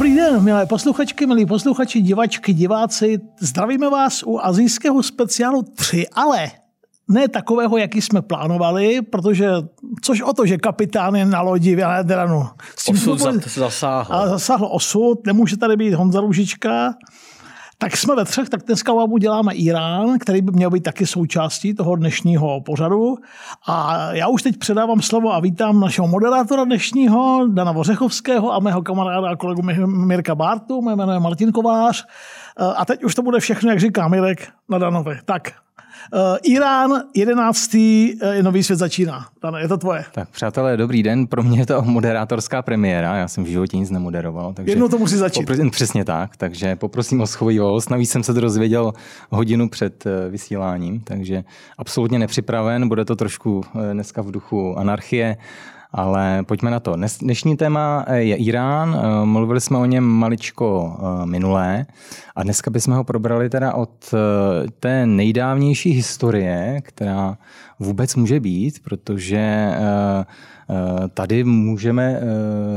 Dobrý 0.00 0.16
den, 0.16 0.44
milé 0.44 0.66
posluchačky, 0.66 1.26
milí 1.26 1.46
posluchači, 1.46 2.00
divačky, 2.00 2.52
diváci. 2.52 3.20
Zdravíme 3.40 3.90
vás 3.90 4.22
u 4.22 4.38
azijského 4.38 5.02
speciálu 5.02 5.62
3, 5.62 6.06
ale 6.12 6.50
ne 7.08 7.28
takového, 7.28 7.76
jaký 7.76 8.02
jsme 8.02 8.22
plánovali, 8.22 9.02
protože 9.02 9.50
což 10.02 10.20
o 10.20 10.32
to, 10.32 10.46
že 10.46 10.56
kapitán 10.56 11.14
je 11.14 11.24
na 11.24 11.40
lodi 11.40 11.76
v 11.76 11.78
Jadranu. 11.78 12.48
Osud 12.88 13.20
zasáhl. 13.46 14.14
A 14.14 14.28
zasáhl 14.28 14.68
osud, 14.72 15.26
nemůže 15.26 15.56
tady 15.56 15.76
být 15.76 15.94
Honza 15.94 16.20
Růžička. 16.20 16.94
Tak 17.82 17.96
jsme 17.96 18.16
ve 18.16 18.24
třech, 18.24 18.48
tak 18.48 18.62
dneska 18.66 18.92
vám 18.92 19.12
uděláme 19.12 19.54
Irán, 19.54 20.18
který 20.18 20.42
by 20.42 20.52
měl 20.52 20.70
být 20.70 20.82
taky 20.82 21.06
součástí 21.06 21.74
toho 21.74 21.96
dnešního 21.96 22.60
pořadu. 22.60 23.16
A 23.66 23.98
já 24.12 24.28
už 24.28 24.42
teď 24.42 24.56
předávám 24.56 25.00
slovo 25.02 25.32
a 25.32 25.40
vítám 25.40 25.80
našeho 25.80 26.08
moderátora 26.08 26.64
dnešního, 26.64 27.46
Dana 27.48 27.72
Vořechovského 27.72 28.52
a 28.52 28.58
mého 28.58 28.82
kamaráda 28.82 29.30
a 29.30 29.36
kolegu 29.36 29.62
Mirka 29.86 30.34
Bartu, 30.34 30.82
mé 30.82 30.96
jméno 30.96 31.12
je 31.12 31.20
Martin 31.20 31.52
Kovář. 31.52 32.06
A 32.76 32.84
teď 32.84 33.04
už 33.04 33.14
to 33.14 33.22
bude 33.22 33.40
všechno, 33.40 33.70
jak 33.70 33.80
říká 33.80 34.08
Mirek 34.08 34.48
na 34.68 34.78
Danovi. 34.78 35.18
Tak, 35.24 35.52
Uh, 36.12 36.20
Irán, 36.42 36.90
11. 37.14 37.74
Uh, 37.74 38.42
nový 38.42 38.62
svět 38.62 38.76
začíná. 38.76 39.26
Dane, 39.42 39.60
je 39.60 39.68
to 39.68 39.76
tvoje. 39.78 40.04
Tak 40.12 40.28
přátelé, 40.28 40.76
dobrý 40.76 41.02
den. 41.02 41.26
Pro 41.26 41.42
mě 41.42 41.58
je 41.58 41.66
to 41.66 41.82
moderátorská 41.82 42.62
premiéra. 42.62 43.16
Já 43.16 43.28
jsem 43.28 43.44
v 43.44 43.46
životě 43.46 43.76
nic 43.76 43.90
nemoderoval. 43.90 44.52
Takže 44.52 44.72
Jednou 44.72 44.88
to 44.88 44.98
musí 44.98 45.16
začít. 45.16 45.48
Popr- 45.50 45.70
přesně 45.70 46.04
tak. 46.04 46.36
Takže 46.36 46.76
poprosím 46.76 47.20
o 47.20 47.26
schovivost. 47.26 47.90
Navíc 47.90 48.10
jsem 48.10 48.22
se 48.22 48.34
to 48.34 48.40
dozvěděl 48.40 48.92
hodinu 49.30 49.68
před 49.68 50.06
uh, 50.06 50.12
vysíláním, 50.30 51.00
takže 51.00 51.44
absolutně 51.78 52.18
nepřipraven. 52.18 52.88
Bude 52.88 53.04
to 53.04 53.16
trošku 53.16 53.64
dneska 53.92 54.22
v 54.22 54.30
duchu 54.30 54.78
anarchie. 54.78 55.36
Ale 55.92 56.42
pojďme 56.42 56.70
na 56.70 56.80
to. 56.80 56.94
Dnešní 57.20 57.56
téma 57.56 58.04
eh, 58.06 58.16
je 58.18 58.36
Irán. 58.36 58.96
Eh, 58.98 59.26
mluvili 59.26 59.60
jsme 59.60 59.78
o 59.78 59.84
něm 59.84 60.04
maličko 60.04 60.96
eh, 60.98 61.26
minulé 61.26 61.86
a 62.36 62.42
dneska 62.42 62.70
bychom 62.70 62.94
ho 62.94 63.04
probrali 63.04 63.50
teda 63.50 63.74
od 63.74 64.14
té 64.80 65.06
nejdávnější 65.06 65.90
historie, 65.90 66.80
která 66.82 67.38
vůbec 67.78 68.16
může 68.16 68.40
být, 68.40 68.82
protože 68.82 69.70
tady 71.14 71.44
můžeme 71.44 72.20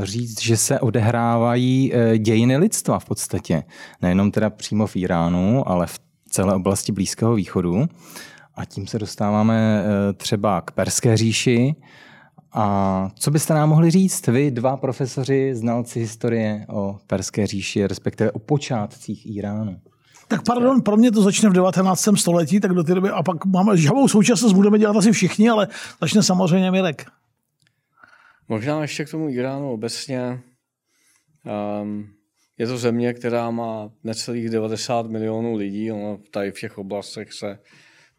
říct, 0.04 0.42
že 0.42 0.58
se 0.58 0.80
odehrávají 0.80 1.94
dějiny 2.18 2.58
lidstva 2.58 3.00
v 3.00 3.06
podstatě. 3.06 3.64
Nejenom 4.02 4.32
teda 4.32 4.50
přímo 4.50 4.88
v 4.88 4.96
Iránu, 4.96 5.70
ale 5.70 5.88
v 5.88 6.00
celé 6.30 6.56
oblasti 6.56 6.92
Blízkého 6.92 7.36
východu. 7.36 7.86
A 8.56 8.66
tím 8.66 8.88
se 8.88 9.00
dostáváme 9.00 9.84
třeba 10.18 10.62
k 10.62 10.72
Perské 10.72 11.18
říši, 11.18 11.76
a 12.54 13.10
co 13.16 13.32
byste 13.32 13.54
nám 13.54 13.70
mohli 13.70 13.92
říct, 13.92 14.28
vy 14.28 14.52
dva 14.52 14.78
profesoři, 14.78 15.56
znalci 15.56 16.00
historie 16.00 16.66
o 16.70 17.00
Perské 17.08 17.48
říši, 17.48 17.88
respektive 17.88 18.32
o 18.32 18.40
počátcích 18.40 19.36
Iránu? 19.36 19.82
Tak 20.28 20.42
pardon, 20.46 20.82
pro 20.82 20.98
mě 20.98 21.12
to 21.12 21.22
začne 21.22 21.50
v 21.50 21.54
19. 21.54 22.10
století, 22.16 22.60
tak 22.60 22.74
do 22.74 22.84
té 22.84 22.96
doby, 22.96 23.10
a 23.10 23.24
pak 23.24 23.46
máme 23.46 23.78
žhavou 23.78 24.08
současnost, 24.08 24.56
budeme 24.56 24.80
dělat 24.80 24.96
asi 24.96 25.12
všichni, 25.12 25.50
ale 25.50 25.68
začne 26.02 26.24
samozřejmě 26.24 26.72
Mirek. 26.72 27.06
Možná 28.48 28.82
ještě 28.82 29.06
k 29.06 29.12
tomu 29.12 29.30
Iránu 29.30 29.72
obecně. 29.72 30.42
Um, 31.82 32.08
je 32.58 32.68
to 32.68 32.78
země, 32.78 33.14
která 33.14 33.52
má 33.52 33.90
necelých 34.04 34.50
90 34.50 35.08
milionů 35.08 35.56
lidí, 35.56 35.92
ono 35.92 36.20
tady 36.32 36.52
v 36.52 36.60
těch 36.60 36.78
oblastech 36.78 37.34
se 37.34 37.60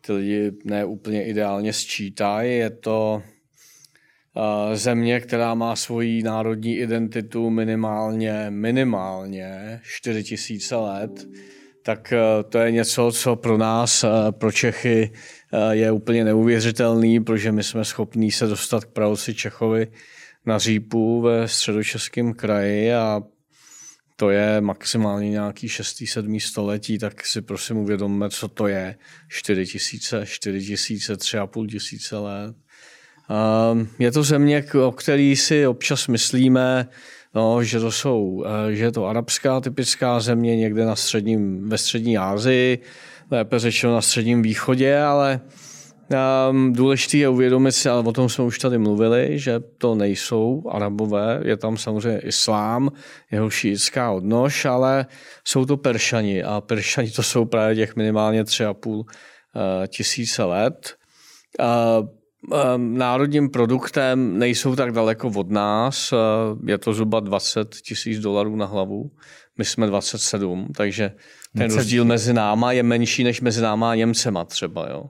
ty 0.07 0.13
lidi 0.13 0.53
neúplně 0.65 1.25
ideálně 1.25 1.73
sčítají. 1.73 2.59
Je 2.59 2.71
to 2.71 3.23
země, 4.75 5.21
která 5.21 5.55
má 5.55 5.77
svoji 5.77 6.23
národní 6.23 6.77
identitu 6.77 7.51
minimálně, 7.51 8.47
minimálně 8.51 9.81
4000 9.83 10.77
let, 10.77 11.29
tak 11.83 12.13
eh, 12.13 12.43
to 12.49 12.59
je 12.59 12.71
něco, 12.71 13.13
co 13.13 13.37
pro 13.37 13.59
nás, 13.59 14.05
eh, 14.05 14.33
pro 14.33 14.53
Čechy, 14.53 15.13
je 15.71 15.93
úplně 15.93 16.25
neuvěřitelný, 16.25 17.21
protože 17.21 17.53
my 17.53 17.63
jsme 17.63 17.85
schopní 17.85 18.31
se 18.31 18.47
dostat 18.47 18.85
k 18.85 18.93
pravosi 18.93 19.35
Čechovi 19.35 19.87
na 20.47 20.59
Řípu 20.59 21.21
ve 21.21 21.49
středočeském 21.49 22.33
kraji 22.33 22.95
a 22.95 23.23
to 24.17 24.31
je 24.31 24.61
maximálně 24.61 25.31
nějaký 25.31 25.69
6. 25.69 26.07
7. 26.07 26.41
století, 26.41 26.99
tak 26.99 27.27
si 27.27 27.43
prosím 27.43 27.77
uvědomme, 27.77 28.31
co 28.31 28.49
to 28.49 28.67
je 28.67 28.97
4 29.29 29.67
tisíce, 29.67 30.27
4 30.27 30.67
tisíce, 30.67 31.15
3,5 31.17 31.67
tisíce 31.67 32.17
let. 32.17 32.57
Ehm, 33.31 33.89
je 33.99 34.13
to 34.13 34.23
země, 34.23 34.65
o 34.87 34.93
který 34.93 35.37
si 35.37 35.67
občas 35.67 36.09
myslíme, 36.09 36.89
no, 37.35 37.65
že, 37.65 37.81
to 37.81 37.93
jsou, 37.93 38.45
eh, 38.47 38.75
že 38.75 38.85
je 38.85 38.93
to 38.93 39.07
arabská 39.07 39.61
typická 39.61 40.21
země 40.21 40.57
někde 40.57 40.85
na 40.85 40.97
středním, 40.97 41.69
ve 41.69 41.79
střední 41.79 42.19
Asii, 42.19 42.79
lépe 43.31 43.59
řečeno 43.59 43.95
na 43.95 44.01
středním 44.01 44.43
východě, 44.43 44.99
ale 44.99 45.41
um, 46.51 46.73
důležité 46.73 47.17
je 47.17 47.29
uvědomit 47.29 47.73
si, 47.73 47.89
ale 47.89 48.03
o 48.03 48.13
tom 48.13 48.29
jsme 48.29 48.45
už 48.45 48.59
tady 48.59 48.79
mluvili, 48.79 49.39
že 49.39 49.61
to 49.79 49.95
nejsou 49.95 50.63
arabové, 50.71 51.41
je 51.45 51.57
tam 51.57 51.77
samozřejmě 51.77 52.21
islám, 52.21 52.91
jeho 53.31 53.51
šíitská 53.51 54.11
odnož, 54.11 54.65
ale 54.65 55.07
jsou 55.45 55.65
to 55.65 55.77
peršani 55.77 56.43
a 56.43 56.61
peršani 56.61 57.11
to 57.11 57.23
jsou 57.23 57.45
právě 57.45 57.77
těch 57.77 57.97
minimálně 57.97 58.45
tři 58.45 58.65
a 58.65 58.75
půl 58.75 58.99
uh, 58.99 59.07
tisíce 59.89 60.45
let. 60.45 60.95
Uh, 61.61 61.67
Ehm, 61.67 62.09
národním 62.77 63.51
produktem 63.51 64.39
nejsou 64.39 64.77
tak 64.77 64.93
daleko 64.93 65.31
od 65.37 65.51
nás. 65.51 66.13
Eh, 66.13 66.17
je 66.71 66.79
to 66.79 66.93
zhruba 66.93 67.21
20 67.21 67.75
tisíc 67.75 68.19
dolarů 68.21 68.57
na 68.57 68.67
hlavu. 68.67 69.11
My 69.59 69.65
jsme 69.65 69.87
27, 69.87 70.69
takže 70.77 71.13
ten 71.57 71.75
rozdíl 71.75 72.05
mezi 72.05 72.33
náma 72.33 72.73
je 72.73 72.83
menší 72.83 73.25
než 73.25 73.41
mezi 73.41 73.63
náma 73.63 73.91
a 73.91 73.95
Němcema 73.95 74.45
třeba. 74.45 74.89
Jo. 74.91 75.05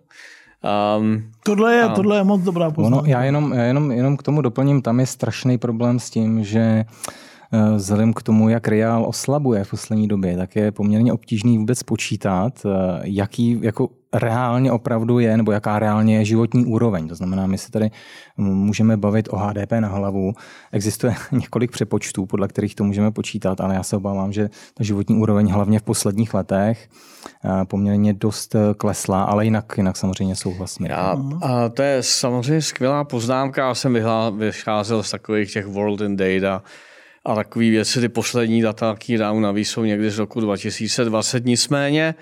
Um, 0.99 1.31
tohle, 1.45 1.75
je, 1.75 1.83
a... 1.83 1.89
tohle 1.89 2.17
je 2.17 2.25
moc 2.25 2.43
dobrá 2.43 2.71
poznámka. 2.71 2.99
Ono, 2.99 3.11
já 3.11 3.25
jenom, 3.25 3.53
já 3.53 3.63
jenom, 3.63 3.91
jenom 3.93 4.17
k 4.17 4.23
tomu 4.23 4.43
doplním, 4.43 4.83
tam 4.83 5.01
je 5.01 5.07
strašný 5.07 5.59
problém 5.59 5.99
s 5.99 6.11
tím, 6.11 6.45
že 6.45 6.85
Eh, 7.09 7.24
vzhledem 7.77 8.13
k 8.13 8.23
tomu, 8.23 8.49
jak 8.49 8.69
reál 8.69 9.05
oslabuje 9.09 9.65
v 9.65 9.71
poslední 9.71 10.09
době, 10.09 10.37
tak 10.37 10.57
je 10.57 10.73
poměrně 10.73 11.13
obtížný 11.13 11.59
vůbec 11.59 11.83
počítat, 11.83 12.67
eh, 12.67 13.01
jaký 13.03 13.59
jako 13.63 13.89
reálně 14.13 14.73
opravdu 14.73 15.19
je, 15.19 15.37
nebo 15.37 15.53
jaká 15.53 15.79
reálně 15.79 16.17
je 16.17 16.25
životní 16.25 16.67
úroveň. 16.67 17.09
To 17.09 17.15
znamená, 17.15 17.47
my 17.47 17.59
se 17.59 17.71
tady 17.71 17.91
můžeme 18.37 18.97
bavit 18.97 19.29
o 19.31 19.37
HDP 19.37 19.73
na 19.81 19.89
hlavu. 19.89 20.33
Existuje 20.73 21.15
několik 21.33 21.71
přepočtů, 21.71 22.27
podle 22.27 22.49
kterých 22.49 22.75
to 22.75 22.85
můžeme 22.85 23.11
počítat, 23.11 23.61
ale 23.61 23.75
já 23.75 23.83
se 23.83 23.97
obávám, 23.97 24.33
že 24.33 24.51
ta 24.75 24.85
životní 24.85 25.17
úroveň 25.17 25.49
hlavně 25.49 25.79
v 25.79 25.83
posledních 25.83 26.35
letech 26.35 26.89
eh, 27.45 27.65
poměrně 27.65 28.13
dost 28.13 28.57
klesla, 28.77 29.23
ale 29.23 29.45
jinak, 29.45 29.75
jinak 29.77 29.97
samozřejmě 29.97 30.37
souhlasím. 30.37 30.87
Já, 30.87 31.17
a 31.43 31.69
to 31.69 31.83
je 31.83 32.03
samozřejmě 32.03 32.63
skvělá 32.63 33.05
poznámka. 33.05 33.67
Já 33.67 33.75
jsem 33.75 33.99
vycházel 34.39 35.03
z 35.03 35.11
takových 35.11 35.53
těch 35.53 35.67
World 35.67 36.01
in 36.01 36.17
Data, 36.17 36.63
a 37.25 37.35
takové 37.35 37.71
věci, 37.71 38.01
ty 38.01 38.09
poslední 38.09 38.63
data, 38.63 38.97
které 39.01 39.19
dám 39.19 39.41
navíc, 39.41 39.69
jsou 39.69 39.85
někdy 39.85 40.11
z 40.11 40.19
roku 40.19 40.41
2020. 40.41 41.45
Nicméně, 41.45 42.15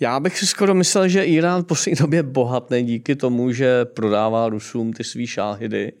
já 0.00 0.20
bych 0.20 0.38
si 0.38 0.46
skoro 0.46 0.74
myslel, 0.74 1.08
že 1.08 1.24
Irán 1.24 1.62
v 1.62 1.66
poslední 1.66 1.96
době 2.00 2.22
bohatný 2.22 2.82
díky 2.82 3.16
tomu, 3.16 3.52
že 3.52 3.84
prodává 3.84 4.48
Rusům 4.48 4.92
ty 4.92 5.04
svý 5.04 5.26
šáhidy 5.26 5.92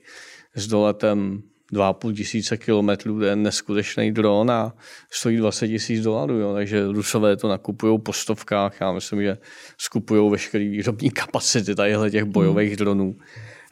s 0.54 0.66
doletem 0.66 1.42
2,5 1.72 2.14
tisíce 2.14 2.56
kilometrů, 2.56 3.18
to 3.18 3.24
je 3.24 3.36
neskutečný 3.36 4.12
dron 4.12 4.50
a 4.50 4.74
stojí 5.10 5.36
20 5.36 5.68
tisíc 5.68 6.02
dolarů, 6.02 6.34
jo. 6.38 6.54
takže 6.54 6.86
Rusové 6.86 7.36
to 7.36 7.48
nakupují 7.48 7.98
po 8.00 8.12
stovkách, 8.12 8.80
já 8.80 8.92
myslím, 8.92 9.22
že 9.22 9.38
skupují 9.78 10.30
veškeré 10.30 10.64
výrobní 10.64 11.10
kapacity 11.10 11.74
tadyhle 11.74 12.10
těch 12.10 12.24
bojových 12.24 12.76
dronů. 12.76 13.16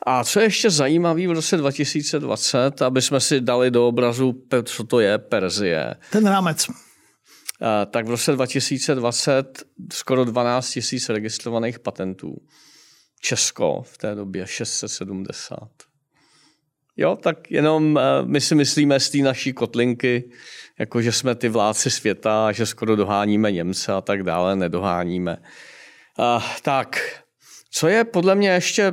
A 0.09 0.25
co 0.25 0.41
je 0.41 0.47
ještě 0.47 0.71
zajímavé 0.71 1.29
v 1.29 1.31
roce 1.31 1.57
2020, 1.57 2.83
aby 2.83 3.03
jsme 3.03 3.21
si 3.21 3.41
dali 3.41 3.71
do 3.71 3.89
obrazu, 3.89 4.43
co 4.65 4.85
to 4.85 5.01
je 5.01 5.19
Perzie. 5.19 5.95
Ten 6.11 6.27
rámec. 6.27 6.67
Tak 7.91 8.07
v 8.07 8.11
roce 8.11 8.33
2020 8.33 9.63
skoro 9.93 10.25
12 10.25 10.71
tisíc 10.71 11.09
registrovaných 11.09 11.79
patentů. 11.79 12.37
Česko 13.21 13.83
v 13.83 13.99
té 13.99 14.15
době 14.15 14.47
670. 14.47 15.59
Jo, 16.97 17.17
tak 17.17 17.51
jenom 17.51 18.01
my 18.25 18.41
si 18.41 18.55
myslíme 18.55 19.01
z 19.01 19.11
té 19.11 19.19
naší 19.19 19.53
kotlinky, 19.53 20.31
jako 20.79 21.03
že 21.03 21.13
jsme 21.13 21.35
ty 21.35 21.49
vládci 21.49 21.91
světa, 21.91 22.53
že 22.53 22.67
skoro 22.67 22.97
doháníme 22.97 23.53
Němce 23.53 23.93
a 23.93 24.01
tak 24.01 24.23
dále, 24.23 24.57
nedoháníme. 24.57 25.37
Uh, 26.19 26.43
tak, 26.63 27.01
co 27.77 27.89
je 27.89 28.05
podle 28.05 28.35
mě 28.35 28.49
ještě 28.49 28.83
eh, 28.83 28.93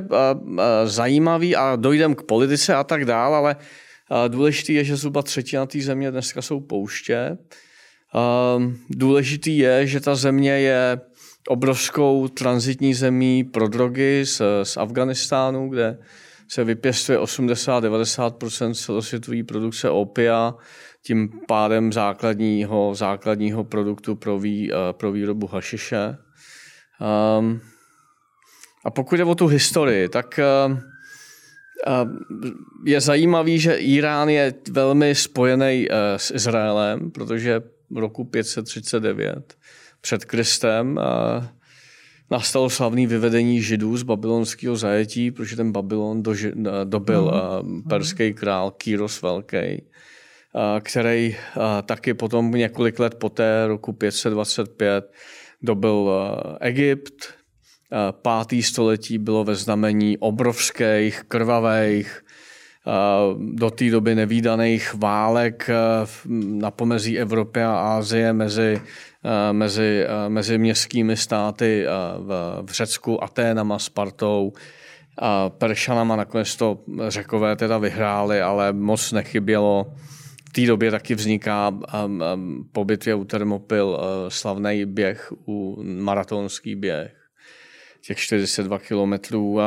eh, 0.58 0.88
zajímavý 0.88 1.56
a 1.56 1.76
dojdem 1.76 2.14
k 2.14 2.22
politice 2.22 2.74
a 2.74 2.84
tak 2.84 3.04
dál, 3.04 3.34
ale 3.34 3.56
eh, 3.56 4.28
důležitý 4.28 4.74
je, 4.74 4.84
že 4.84 4.96
zhruba 4.96 5.22
třetina 5.22 5.66
té 5.66 5.80
země 5.80 6.10
dneska 6.10 6.42
jsou 6.42 6.60
pouště. 6.60 7.38
Důležitý 8.90 9.58
je, 9.58 9.86
že 9.86 10.00
ta 10.00 10.14
země 10.14 10.50
je 10.50 11.00
obrovskou 11.48 12.28
transitní 12.28 12.94
zemí 12.94 13.44
pro 13.44 13.68
drogy 13.68 14.24
z, 14.26 14.42
z 14.62 14.76
Afganistánu, 14.76 15.68
kde 15.68 15.98
se 16.48 16.64
vypěstuje 16.64 17.18
80-90% 17.18 18.74
celosvětové 18.74 19.42
produkce 19.42 19.90
opia, 19.90 20.54
tím 21.02 21.30
pádem 21.48 21.92
základního, 21.92 22.94
základního 22.94 23.64
produktu 23.64 24.16
pro, 24.16 24.38
vý, 24.38 24.70
pro 24.92 25.12
výrobu 25.12 25.46
hašiše. 25.46 26.16
Um, 27.38 27.60
a 28.84 28.90
pokud 28.90 29.18
je 29.18 29.24
o 29.24 29.34
tu 29.34 29.46
historii, 29.46 30.08
tak 30.08 30.40
uh, 30.68 30.78
je 32.86 33.00
zajímavý, 33.00 33.58
že 33.58 33.74
Irán 33.74 34.28
je 34.28 34.54
velmi 34.70 35.14
spojený 35.14 35.88
uh, 35.88 35.96
s 36.16 36.30
Izraelem, 36.30 37.10
protože 37.10 37.60
v 37.90 37.98
roku 37.98 38.24
539 38.24 39.54
před 40.00 40.24
Kristem 40.24 41.00
nastalo 42.30 42.70
slavné 42.70 43.06
vyvedení 43.06 43.62
židů 43.62 43.96
z 43.96 44.02
babylonského 44.02 44.76
zajetí, 44.76 45.30
protože 45.30 45.56
ten 45.56 45.72
Babylon 45.72 46.22
doži, 46.22 46.52
dobil 46.84 47.32
mm. 47.62 47.82
perský 47.82 48.34
král 48.34 48.70
Kýros 48.70 49.22
Velký, 49.22 49.84
který 50.80 51.36
taky 51.86 52.14
potom 52.14 52.50
několik 52.50 52.98
let 52.98 53.14
poté, 53.14 53.66
roku 53.66 53.92
525, 53.92 55.04
dobil 55.62 56.10
Egypt. 56.60 57.34
Pátý 58.10 58.62
století 58.62 59.18
bylo 59.18 59.44
ve 59.44 59.54
znamení 59.54 60.18
obrovských, 60.18 61.22
krvavých, 61.28 62.24
do 63.38 63.70
té 63.70 63.90
doby 63.90 64.14
nevýdaných 64.14 64.94
válek 64.94 65.70
na 66.44 66.70
pomezí 66.70 67.18
Evropy 67.18 67.62
a 67.62 67.76
Ázie 67.76 68.32
mezi 68.32 68.80
Eh, 69.24 69.52
mezi, 69.52 70.04
eh, 70.04 70.28
mezi 70.28 70.58
městskými 70.58 71.16
státy 71.16 71.84
eh, 71.86 71.90
v, 72.18 72.62
v 72.62 72.72
Řecku, 72.72 73.24
Aténama, 73.24 73.78
Spartou, 73.78 74.52
a 75.18 75.50
Peršanama 75.50 76.16
nakonec 76.16 76.56
to 76.56 76.78
řekové 77.08 77.56
teda 77.56 77.78
vyhráli, 77.78 78.40
ale 78.40 78.72
moc 78.72 79.12
nechybělo. 79.12 79.94
V 80.48 80.52
té 80.52 80.66
době 80.66 80.90
taky 80.90 81.14
vzniká 81.14 81.72
po 82.72 82.84
bitvě 82.84 83.14
u 83.14 83.24
Termopil 83.24 84.00
slavný 84.28 84.84
běh, 84.84 85.32
u 85.46 85.82
maratonský 85.82 86.74
běh, 86.74 87.23
těch 88.06 88.18
42 88.18 88.78
kilometrů. 88.78 89.60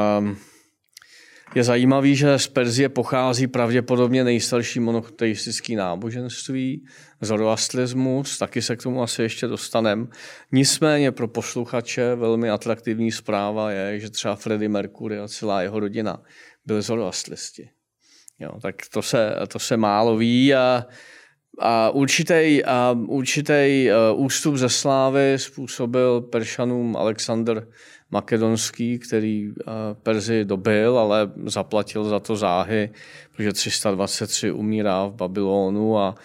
Je 1.55 1.63
zajímavý, 1.63 2.15
že 2.15 2.39
z 2.39 2.47
Perzie 2.47 2.89
pochází 2.89 3.47
pravděpodobně 3.47 4.23
nejstarší 4.23 4.79
monoteistický 4.79 5.75
náboženství, 5.75 6.85
zoroastrismus, 7.21 8.37
taky 8.37 8.61
se 8.61 8.75
k 8.75 8.83
tomu 8.83 9.03
asi 9.03 9.21
ještě 9.21 9.47
dostaneme. 9.47 10.07
Nicméně 10.51 11.11
pro 11.11 11.27
posluchače 11.27 12.15
velmi 12.15 12.49
atraktivní 12.49 13.11
zpráva 13.11 13.71
je, 13.71 13.99
že 13.99 14.09
třeba 14.09 14.35
Freddie 14.35 14.69
Mercury 14.69 15.19
a 15.19 15.27
celá 15.27 15.61
jeho 15.61 15.79
rodina 15.79 16.23
byli 16.65 16.81
zoroastristi. 16.81 17.69
Jo, 18.39 18.51
tak 18.61 18.75
to 18.93 19.01
se, 19.01 19.35
to 19.47 19.59
se 19.59 19.77
málo 19.77 20.17
ví 20.17 20.55
a, 20.55 20.85
a 21.59 21.89
určitý, 21.89 22.63
a 22.65 22.95
určitý 23.07 23.87
uh, 24.13 24.25
ústup 24.25 24.55
ze 24.55 24.69
slávy 24.69 25.33
způsobil 25.37 26.21
Peršanům 26.21 26.95
Alexander 26.97 27.67
makedonský, 28.11 28.99
který 28.99 29.51
eh, 29.59 29.63
Perzi 30.03 30.45
dobil, 30.45 30.99
ale 30.99 31.31
zaplatil 31.45 32.03
za 32.03 32.19
to 32.19 32.35
záhy, 32.35 32.89
protože 33.35 33.53
323 33.53 34.51
umírá 34.51 35.05
v 35.05 35.13
Babylonu 35.13 35.99
a, 35.99 36.15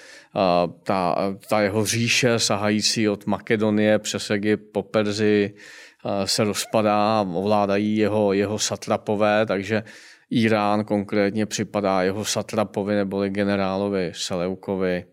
ta, 0.83 1.17
ta 1.49 1.61
jeho 1.61 1.85
říše 1.87 2.39
sahající 2.39 3.09
od 3.09 3.27
Makedonie 3.27 3.99
přes 3.99 4.31
Egypt 4.31 4.65
po 4.73 4.83
Perzi 4.83 5.55
eh, 5.55 6.27
se 6.27 6.45
rozpadá, 6.45 7.27
ovládají 7.33 7.97
jeho, 7.97 8.33
jeho 8.33 8.59
satrapové, 8.59 9.47
takže 9.47 9.83
Irán 10.31 10.85
konkrétně 10.85 11.47
připadá 11.47 12.03
jeho 12.03 12.25
satrapovi 12.25 12.95
neboli 12.95 13.31
generálovi 13.31 14.13
Seleukovi 14.15 15.05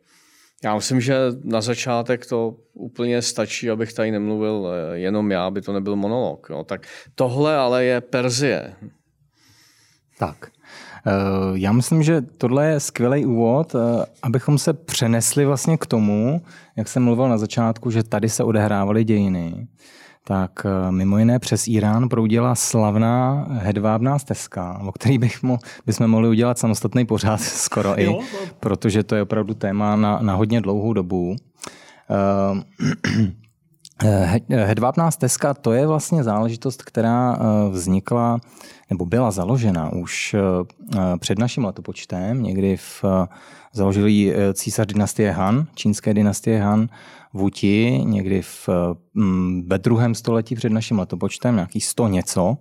já 0.63 0.75
myslím, 0.75 1.01
že 1.01 1.15
na 1.43 1.61
začátek 1.61 2.25
to 2.25 2.55
úplně 2.73 3.21
stačí, 3.21 3.69
abych 3.69 3.93
tady 3.93 4.11
nemluvil 4.11 4.67
eh, 4.67 4.97
jenom 4.97 5.31
já, 5.31 5.45
aby 5.45 5.61
to 5.61 5.73
nebyl 5.73 5.95
monolog. 5.95 6.47
Jo. 6.49 6.63
Tak 6.63 6.87
tohle 7.15 7.57
ale 7.57 7.85
je 7.85 8.01
Perzie. 8.01 8.73
Tak. 10.17 10.51
Eh, 11.07 11.11
já 11.53 11.71
myslím, 11.71 12.03
že 12.03 12.21
tohle 12.21 12.67
je 12.67 12.79
skvělý 12.79 13.25
úvod, 13.25 13.75
eh, 13.75 14.05
abychom 14.21 14.57
se 14.57 14.73
přenesli 14.73 15.45
vlastně 15.45 15.77
k 15.77 15.85
tomu, 15.85 16.41
jak 16.75 16.87
jsem 16.87 17.03
mluvil 17.03 17.29
na 17.29 17.37
začátku, 17.37 17.91
že 17.91 18.03
tady 18.03 18.29
se 18.29 18.43
odehrávaly 18.43 19.03
dějiny 19.03 19.67
tak 20.23 20.65
eh, 20.65 20.91
mimo 20.91 21.17
jiné 21.17 21.39
přes 21.39 21.67
Irán 21.67 22.09
proudila 22.09 22.55
slavná 22.55 23.45
hedvábná 23.49 24.19
stezka, 24.19 24.81
o 24.85 24.91
který 24.91 25.17
bych 25.17 25.43
mo, 25.43 25.57
bychom 25.85 26.07
mohli 26.07 26.29
udělat 26.29 26.59
samostatný 26.59 27.05
pořád 27.05 27.41
skoro 27.41 28.01
i, 28.01 28.17
protože 28.59 29.03
to 29.03 29.15
je 29.15 29.21
opravdu 29.21 29.53
téma 29.53 29.95
na, 29.95 30.19
na 30.21 30.35
hodně 30.35 30.61
dlouhou 30.61 30.93
dobu. 30.93 31.35
Eh, 34.03 34.33
hedvábná 34.65 35.11
stezka 35.11 35.53
to 35.53 35.73
je 35.73 35.87
vlastně 35.87 36.23
záležitost, 36.23 36.83
která 36.83 37.35
eh, 37.35 37.69
vznikla 37.69 38.39
nebo 38.89 39.05
byla 39.05 39.31
založena 39.31 39.93
už 39.93 40.35
před 41.19 41.39
naším 41.39 41.65
letopočtem, 41.65 42.43
někdy 42.43 42.77
v 42.77 43.05
založili 43.73 44.35
císař 44.53 44.87
dynastie 44.87 45.31
Han, 45.31 45.67
čínské 45.75 46.13
dynastie 46.13 46.61
Han, 46.61 46.89
Vuti 47.33 48.01
někdy 48.03 48.41
v, 48.41 48.69
mm, 49.13 49.63
ve 49.67 49.77
druhém 49.77 50.15
století 50.15 50.55
před 50.55 50.71
naším 50.71 50.99
letopočtem, 50.99 51.55
nějaký 51.55 51.81
sto 51.81 52.07
něco. 52.07 52.57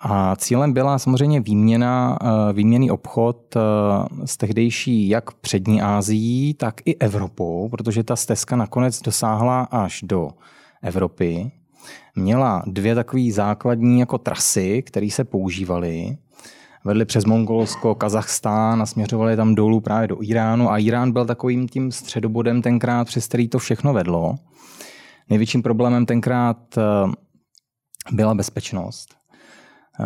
A 0.00 0.36
cílem 0.36 0.72
byla 0.72 0.98
samozřejmě 0.98 1.40
výměna, 1.40 2.18
eh, 2.22 2.52
výměný 2.52 2.90
obchod 2.90 3.56
eh, 3.56 3.60
s 4.26 4.36
tehdejší 4.36 5.08
jak 5.08 5.34
přední 5.34 5.82
Ázií, 5.82 6.54
tak 6.54 6.80
i 6.84 6.96
Evropou, 6.96 7.68
protože 7.68 8.04
ta 8.04 8.16
stezka 8.16 8.56
nakonec 8.56 9.02
dosáhla 9.02 9.62
až 9.62 10.02
do 10.02 10.28
Evropy. 10.82 11.50
Měla 12.16 12.62
dvě 12.66 12.94
takové 12.94 13.22
základní 13.32 14.00
jako 14.00 14.18
trasy, 14.18 14.82
které 14.82 15.10
se 15.10 15.24
používaly 15.24 16.16
vedli 16.88 17.04
přes 17.04 17.24
Mongolsko, 17.24 17.94
Kazachstán 17.94 18.82
a 18.82 18.86
směřovali 18.86 19.36
tam 19.36 19.54
dolů 19.54 19.80
právě 19.80 20.08
do 20.08 20.22
Iránu 20.22 20.70
a 20.70 20.78
Irán 20.78 21.12
byl 21.12 21.26
takovým 21.26 21.68
tím 21.68 21.92
středobodem 21.92 22.62
tenkrát, 22.62 23.06
přes 23.06 23.26
který 23.26 23.48
to 23.48 23.58
všechno 23.58 23.92
vedlo. 23.92 24.34
Největším 25.30 25.62
problémem 25.62 26.06
tenkrát 26.06 26.56
eh, 26.78 26.82
byla 28.12 28.34
bezpečnost. 28.34 29.14
Eh, 30.00 30.04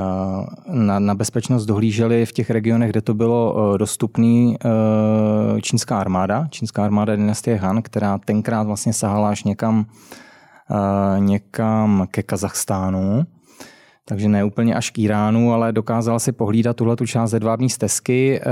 na, 0.72 0.98
na 0.98 1.14
bezpečnost 1.14 1.66
dohlíželi 1.66 2.26
v 2.26 2.32
těch 2.32 2.50
regionech, 2.50 2.90
kde 2.90 3.00
to 3.00 3.14
bylo 3.14 3.56
eh, 3.74 3.78
dostupné 3.78 4.56
čínská 5.60 6.00
armáda, 6.00 6.46
čínská 6.50 6.84
armáda 6.84 7.16
dynastie 7.16 7.56
Han, 7.56 7.82
která 7.82 8.18
tenkrát 8.18 8.66
vlastně 8.66 8.92
sahala 8.92 9.28
až 9.28 9.44
někam, 9.44 9.86
někam 11.18 12.06
ke 12.10 12.22
Kazachstánu 12.22 13.26
takže 14.12 14.28
ne 14.28 14.44
úplně 14.44 14.74
až 14.74 14.90
k 14.90 14.98
Iránu, 14.98 15.52
ale 15.52 15.72
dokázal 15.72 16.20
si 16.20 16.32
pohlídat 16.32 16.76
tuhle 16.76 16.96
tu 16.96 17.06
část 17.06 17.32
hedvábní 17.32 17.70
stezky. 17.70 18.40
Eh, 18.40 18.44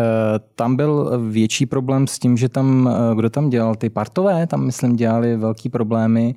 tam 0.54 0.76
byl 0.76 1.20
větší 1.30 1.66
problém 1.66 2.06
s 2.06 2.18
tím, 2.18 2.36
že 2.36 2.48
tam, 2.48 2.90
eh, 2.92 3.14
kdo 3.14 3.30
tam 3.30 3.50
dělal, 3.50 3.74
ty 3.74 3.90
partové, 3.90 4.46
tam 4.46 4.64
myslím 4.64 4.96
dělali 4.96 5.36
velký 5.36 5.68
problémy 5.68 6.34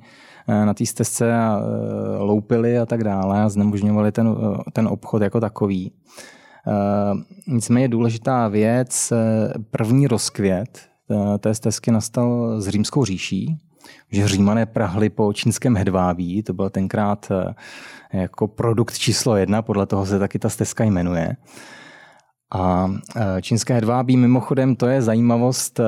eh, 0.48 0.66
na 0.66 0.74
té 0.74 0.86
stezce 0.86 1.34
a 1.34 1.60
loupili 2.18 2.78
a 2.78 2.86
tak 2.86 3.04
dále 3.04 3.42
a 3.42 3.48
znemožňovali 3.48 4.12
ten, 4.12 4.36
ten 4.72 4.88
obchod 4.88 5.22
jako 5.22 5.40
takový. 5.40 5.92
Nicméně 7.46 7.88
důležitá 7.88 8.48
věc, 8.48 9.12
první 9.70 10.06
rozkvět 10.06 10.80
té 11.38 11.54
stezky 11.54 11.90
nastal 11.90 12.60
s 12.60 12.68
římskou 12.68 13.04
říší, 13.04 13.58
že 14.10 14.28
římané 14.28 14.66
prahli 14.66 15.10
po 15.10 15.32
čínském 15.32 15.76
hedvábí, 15.76 16.42
to 16.42 16.52
byl 16.52 16.70
tenkrát 16.70 17.32
jako 18.12 18.48
produkt 18.48 18.98
číslo 18.98 19.36
jedna, 19.36 19.62
podle 19.62 19.86
toho 19.86 20.06
se 20.06 20.18
taky 20.18 20.38
ta 20.38 20.48
stezka 20.48 20.84
jmenuje. 20.84 21.36
A 22.54 22.90
e, 23.16 23.42
čínské 23.42 23.74
hedvábí 23.74 24.16
mimochodem, 24.16 24.76
to 24.76 24.86
je 24.86 25.02
zajímavost, 25.02 25.80
e, 25.80 25.84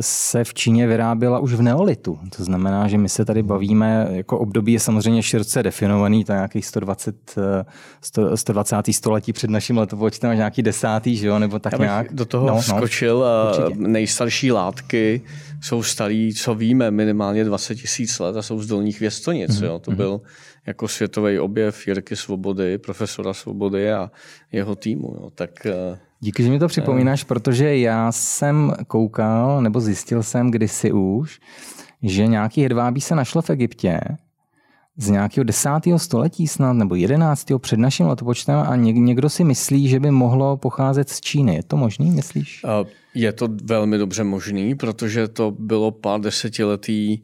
se 0.00 0.44
v 0.44 0.54
Číně 0.54 0.86
vyráběla 0.86 1.38
už 1.38 1.54
v 1.54 1.62
neolitu. 1.62 2.18
To 2.36 2.44
znamená, 2.44 2.88
že 2.88 2.98
my 2.98 3.08
se 3.08 3.24
tady 3.24 3.42
bavíme, 3.42 4.08
jako 4.10 4.38
období 4.38 4.72
je 4.72 4.80
samozřejmě 4.80 5.22
široce 5.22 5.62
definovaný, 5.62 6.24
to 6.24 6.32
je 6.32 6.36
nějakých 6.36 6.66
120, 6.66 7.34
120. 8.34 8.76
století 8.92 9.32
před 9.32 9.50
naším 9.50 9.78
letopočtem, 9.78 10.30
až 10.30 10.36
nějaký 10.36 10.62
desátý, 10.62 11.16
že 11.16 11.26
jo, 11.26 11.38
nebo 11.38 11.58
tak 11.58 11.78
nějak. 11.78 12.14
do 12.14 12.24
toho 12.24 12.46
no, 12.46 12.62
skočil. 12.62 13.24
No, 13.58 13.88
nejstarší 13.88 14.52
látky 14.52 15.22
jsou 15.62 15.82
starý, 15.82 16.34
co 16.34 16.54
víme, 16.54 16.90
minimálně 16.90 17.44
20 17.44 17.74
tisíc 17.74 18.18
let 18.18 18.36
a 18.36 18.42
jsou 18.42 18.60
z 18.60 18.66
dolních 18.66 19.00
věstonic. 19.00 19.50
Mm-hmm. 19.50 19.64
Jo. 19.64 19.78
To 19.78 19.90
mhm. 19.90 19.96
byl 19.96 20.20
jako 20.66 20.88
světový 20.88 21.38
objev 21.38 21.86
Jirky 21.86 22.16
Svobody, 22.16 22.78
profesora 22.78 23.34
Svobody 23.34 23.92
a 23.92 24.10
jeho 24.52 24.74
týmu. 24.74 25.16
Jo. 25.20 25.30
Tak, 25.34 25.66
Díky, 26.22 26.42
že 26.42 26.50
mi 26.50 26.58
to 26.58 26.68
připomínáš, 26.68 27.24
protože 27.24 27.76
já 27.76 28.12
jsem 28.12 28.72
koukal, 28.86 29.62
nebo 29.62 29.80
zjistil 29.80 30.22
jsem 30.22 30.50
kdysi 30.50 30.92
už, 30.92 31.40
že 32.02 32.26
nějaký 32.26 32.62
hedvábí 32.62 33.00
se 33.00 33.14
našlo 33.14 33.42
v 33.42 33.50
Egyptě 33.50 34.00
z 34.96 35.10
nějakého 35.10 35.44
desátého 35.44 35.98
století 35.98 36.48
snad, 36.48 36.72
nebo 36.72 36.94
jedenáctého 36.94 37.58
před 37.58 37.78
naším 37.78 38.06
letopočtem 38.06 38.58
a 38.58 38.76
někdo 38.76 39.28
si 39.28 39.44
myslí, 39.44 39.88
že 39.88 40.00
by 40.00 40.10
mohlo 40.10 40.56
pocházet 40.56 41.08
z 41.08 41.20
Číny. 41.20 41.54
Je 41.54 41.62
to 41.62 41.76
možný, 41.76 42.10
myslíš? 42.10 42.64
Uh, 42.64 42.88
Je 43.14 43.32
to 43.32 43.48
velmi 43.64 43.98
dobře 43.98 44.24
možný, 44.24 44.74
protože 44.74 45.28
to 45.28 45.50
bylo 45.58 45.90
pár 45.90 46.20
desetiletí 46.20 47.22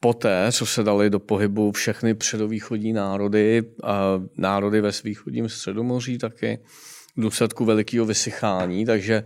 poté, 0.00 0.46
co 0.52 0.66
se 0.66 0.82
dali 0.82 1.10
do 1.10 1.20
pohybu 1.20 1.72
všechny 1.72 2.14
předovýchodní 2.14 2.92
národy, 2.92 3.62
a 3.82 4.22
národy 4.36 4.80
ve 4.80 4.90
východním 5.04 5.48
středomoří 5.48 6.18
taky, 6.18 6.58
v 7.16 7.20
důsledku 7.20 7.64
velikého 7.64 8.06
vysychání, 8.06 8.86
takže 8.86 9.24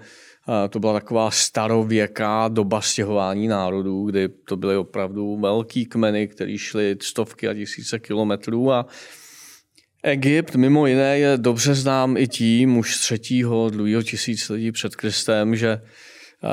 to 0.71 0.81
byla 0.81 0.93
taková 0.93 1.31
starověká 1.31 2.49
doba 2.49 2.81
stěhování 2.81 3.49
národů, 3.49 4.05
kdy 4.05 4.29
to 4.29 4.57
byly 4.57 4.77
opravdu 4.77 5.37
velký 5.41 5.87
kmeny, 5.87 6.29
které 6.29 6.59
šly 6.59 6.97
stovky 7.03 7.49
a 7.49 7.55
tisíce 7.55 7.99
kilometrů 7.99 8.73
a 8.73 8.87
Egypt 10.03 10.55
mimo 10.55 10.87
jiné 10.87 11.19
je 11.19 11.37
dobře 11.37 11.75
znám 11.75 12.17
i 12.17 12.29
tím 12.29 12.77
už 12.77 12.97
třetího, 12.97 13.71
druhého 13.71 14.03
tisíciletí 14.03 14.73
před 14.73 14.97
Kristem, 14.97 15.57
že 15.57 15.81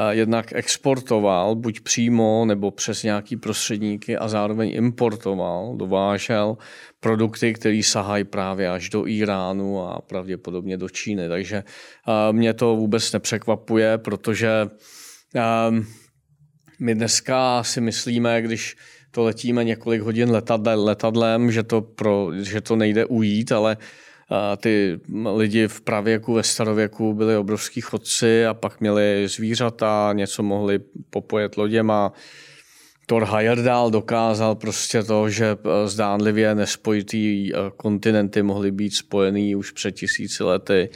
jednak 0.10 0.54
exportoval 0.56 1.56
buď 1.56 1.80
přímo 1.80 2.46
nebo 2.46 2.72
přes 2.72 3.04
nějaký 3.04 3.36
prostředníky 3.36 4.18
a 4.18 4.28
zároveň 4.28 4.72
importoval, 4.74 5.76
dovážel 5.76 6.58
produkty, 7.00 7.54
které 7.54 7.82
sahají 7.84 8.24
právě 8.24 8.70
až 8.70 8.90
do 8.90 9.08
Iránu 9.08 9.82
a 9.82 10.02
pravděpodobně 10.02 10.78
do 10.78 10.90
Číny. 10.90 11.28
Takže 11.28 11.64
mě 12.32 12.54
to 12.54 12.76
vůbec 12.76 13.12
nepřekvapuje, 13.12 13.98
protože 13.98 14.68
my 16.80 16.96
dneska 16.96 17.64
si 17.64 17.82
myslíme, 17.82 18.42
když 18.42 18.76
to 19.12 19.24
letíme 19.24 19.64
několik 19.64 20.02
hodin 20.02 20.32
letadlem, 20.76 21.52
že 21.52 21.64
to, 21.64 21.82
pro, 21.82 22.30
že 22.42 22.62
to 22.62 22.76
nejde 22.76 23.06
ujít, 23.06 23.52
ale 23.52 23.78
ty 24.58 25.00
lidi 25.36 25.68
v 25.68 25.82
pravěku, 25.82 26.34
ve 26.34 26.44
starověku 26.44 27.14
byli 27.14 27.38
obrovský 27.38 27.82
chodci 27.82 28.46
a 28.46 28.54
pak 28.54 28.80
měli 28.80 29.28
zvířata, 29.28 30.14
něco 30.14 30.44
mohli 30.44 30.80
popojet 31.10 31.58
loděma. 31.58 32.14
Thor 33.12 33.26
Heyerdahl 33.26 33.92
dokázal 33.92 34.56
prostě 34.56 35.04
to, 35.04 35.30
že 35.30 35.58
zdánlivě 35.86 36.56
nespojitý 36.56 37.52
kontinenty 37.78 38.44
mohly 38.44 38.72
být 38.72 38.96
spojený 38.96 39.56
už 39.56 39.72
před 39.72 39.92
tisíci 39.92 40.44
lety. 40.44 40.90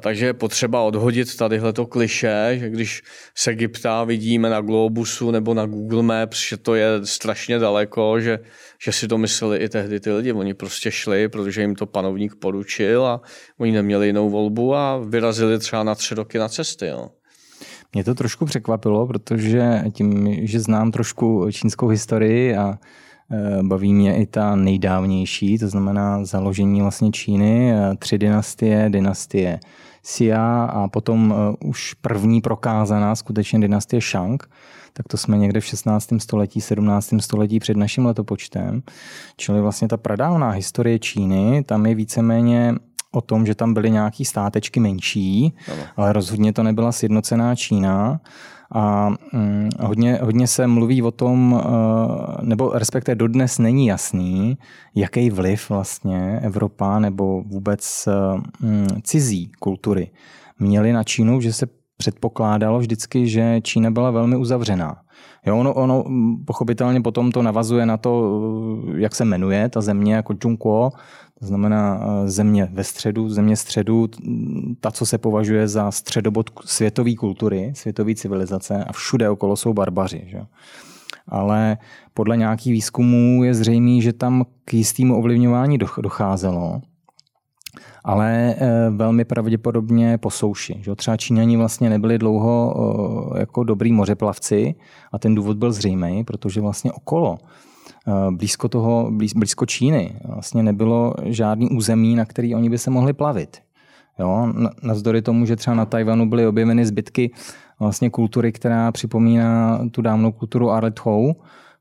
Takže 0.00 0.26
je 0.26 0.32
potřeba 0.32 0.82
odhodit 0.82 1.36
tadyhle 1.36 1.72
to 1.72 1.86
kliše, 1.86 2.56
že 2.60 2.70
když 2.70 3.02
z 3.34 3.48
Egypta 3.48 4.04
vidíme 4.04 4.50
na 4.50 4.60
Globusu 4.60 5.30
nebo 5.30 5.54
na 5.54 5.66
Google 5.66 6.02
Maps, 6.02 6.48
že 6.48 6.56
to 6.56 6.74
je 6.74 6.86
strašně 7.04 7.58
daleko, 7.58 8.20
že, 8.20 8.38
že 8.82 8.92
si 8.92 9.08
to 9.08 9.18
mysleli 9.18 9.58
i 9.58 9.68
tehdy 9.68 10.00
ty 10.00 10.12
lidi. 10.12 10.32
Oni 10.32 10.54
prostě 10.54 10.90
šli, 10.90 11.28
protože 11.28 11.60
jim 11.60 11.74
to 11.74 11.86
panovník 11.86 12.34
poručil 12.34 13.06
a 13.06 13.20
oni 13.58 13.72
neměli 13.72 14.06
jinou 14.06 14.30
volbu 14.30 14.74
a 14.74 14.98
vyrazili 14.98 15.58
třeba 15.58 15.82
na 15.82 15.94
tři 15.94 16.14
roky 16.14 16.38
na 16.38 16.48
cesty. 16.48 16.86
Jo. 16.86 17.08
Mě 17.94 18.04
to 18.04 18.14
trošku 18.14 18.44
překvapilo, 18.44 19.06
protože 19.06 19.84
tím, 19.92 20.28
že 20.46 20.60
znám 20.60 20.90
trošku 20.90 21.46
čínskou 21.50 21.88
historii 21.88 22.56
a 22.56 22.78
Eh, 23.30 23.62
baví 23.62 23.94
mě 23.94 24.16
i 24.16 24.26
ta 24.26 24.56
nejdávnější, 24.56 25.58
to 25.58 25.68
znamená 25.68 26.24
založení 26.24 26.80
vlastně 26.80 27.10
Číny, 27.10 27.72
eh, 27.72 27.96
tři 27.98 28.18
dynastie, 28.18 28.90
dynastie 28.90 29.60
Xia 30.02 30.64
a 30.64 30.88
potom 30.88 31.34
eh, 31.36 31.56
už 31.66 31.94
první 31.94 32.40
prokázaná 32.40 33.14
skutečně 33.14 33.60
dynastie 33.60 34.00
Shang, 34.00 34.50
tak 34.92 35.08
to 35.08 35.16
jsme 35.16 35.38
někde 35.38 35.60
v 35.60 35.64
16. 35.64 36.20
století, 36.20 36.60
17. 36.60 37.20
století 37.20 37.58
před 37.58 37.76
naším 37.76 38.06
letopočtem. 38.06 38.82
Čili 39.36 39.60
vlastně 39.60 39.88
ta 39.88 39.96
pradávná 39.96 40.50
historie 40.50 40.98
Číny, 40.98 41.64
tam 41.66 41.86
je 41.86 41.94
víceméně 41.94 42.74
o 43.14 43.20
tom, 43.20 43.46
že 43.46 43.54
tam 43.54 43.74
byly 43.74 43.90
nějaký 43.90 44.24
státečky 44.24 44.80
menší, 44.80 45.54
ano. 45.72 45.82
ale 45.96 46.12
rozhodně 46.12 46.52
to 46.52 46.62
nebyla 46.62 46.92
sjednocená 46.92 47.54
Čína. 47.54 48.20
A 48.74 49.10
hm, 49.32 49.68
hodně, 49.80 50.18
hodně 50.22 50.46
se 50.46 50.66
mluví 50.66 51.02
o 51.02 51.10
tom, 51.10 51.60
eh, 51.60 51.66
nebo 52.42 52.70
respektive 52.74 53.14
dodnes 53.14 53.58
není 53.58 53.86
jasný, 53.86 54.58
jaký 54.94 55.30
vliv 55.30 55.70
vlastně 55.70 56.40
Evropa 56.42 56.98
nebo 56.98 57.42
vůbec 57.42 58.08
hm, 58.60 58.86
cizí 59.02 59.52
kultury 59.58 60.10
měly 60.58 60.92
na 60.92 61.04
Čínu, 61.04 61.40
že 61.40 61.52
se 61.52 61.66
předpokládalo 61.96 62.78
vždycky, 62.78 63.28
že 63.28 63.60
Čína 63.62 63.90
byla 63.90 64.10
velmi 64.10 64.36
uzavřená. 64.36 65.03
Jo, 65.46 65.58
ono, 65.58 65.74
ono 65.74 66.04
hm, 66.08 66.44
pochopitelně 66.44 67.00
potom 67.00 67.32
to 67.32 67.42
navazuje 67.42 67.86
na 67.86 67.96
to, 67.96 68.40
jak 68.96 69.14
se 69.14 69.24
jmenuje 69.24 69.68
ta 69.68 69.80
země 69.80 70.14
jako 70.14 70.34
Zhongguo, 70.42 70.92
to 71.38 71.46
znamená 71.46 72.00
eh, 72.00 72.28
země 72.28 72.68
ve 72.72 72.84
středu, 72.84 73.28
země 73.28 73.56
středu, 73.56 74.08
ta, 74.80 74.90
co 74.90 75.06
se 75.06 75.18
považuje 75.18 75.68
za 75.68 75.90
středobod 75.90 76.50
světové 76.64 77.14
kultury, 77.14 77.72
světové 77.74 78.14
civilizace 78.14 78.84
a 78.84 78.92
všude 78.92 79.30
okolo 79.30 79.56
jsou 79.56 79.72
barbaři. 79.72 80.24
Že? 80.26 80.40
Ale 81.28 81.78
podle 82.14 82.36
nějakých 82.36 82.72
výzkumů 82.72 83.44
je 83.44 83.54
zřejmé, 83.54 84.00
že 84.00 84.12
tam 84.12 84.44
k 84.64 84.74
jistému 84.74 85.18
ovlivňování 85.18 85.78
docházelo, 86.02 86.80
ale 88.04 88.54
eh, 88.58 88.90
velmi 88.90 89.24
pravděpodobně 89.24 90.18
po 90.18 90.30
souši. 90.30 90.76
Že? 90.80 90.94
Třeba 90.94 91.16
Číňani 91.16 91.56
vlastně 91.56 91.90
nebyli 91.90 92.18
dlouho 92.18 92.74
eh, 93.34 93.40
jako 93.40 93.64
dobrý 93.64 93.92
mořeplavci 93.92 94.74
a 95.12 95.18
ten 95.18 95.34
důvod 95.34 95.56
byl 95.56 95.72
zřejmý, 95.72 96.24
protože 96.24 96.60
vlastně 96.60 96.92
okolo 96.92 97.38
Eh, 98.08 98.30
blízko 98.30 98.68
toho, 98.68 99.10
blízko 99.10 99.66
Číny 99.66 100.16
vlastně 100.24 100.62
nebylo 100.62 101.14
žádný 101.24 101.70
území, 101.70 102.16
na 102.16 102.24
který 102.24 102.54
oni 102.54 102.70
by 102.70 102.78
se 102.78 102.90
mohli 102.90 103.12
plavit. 103.12 103.58
Jo, 104.18 104.52
navzdory 104.82 105.22
tomu, 105.22 105.46
že 105.46 105.56
třeba 105.56 105.76
na 105.76 105.86
Tajvanu 105.86 106.28
byly 106.28 106.46
objeveny 106.46 106.86
zbytky 106.86 107.30
vlastně 107.80 108.10
kultury, 108.10 108.52
která 108.52 108.92
připomíná 108.92 109.80
tu 109.90 110.02
dávnou 110.02 110.32
kulturu 110.32 110.70
Arlet-Hou 110.70 111.34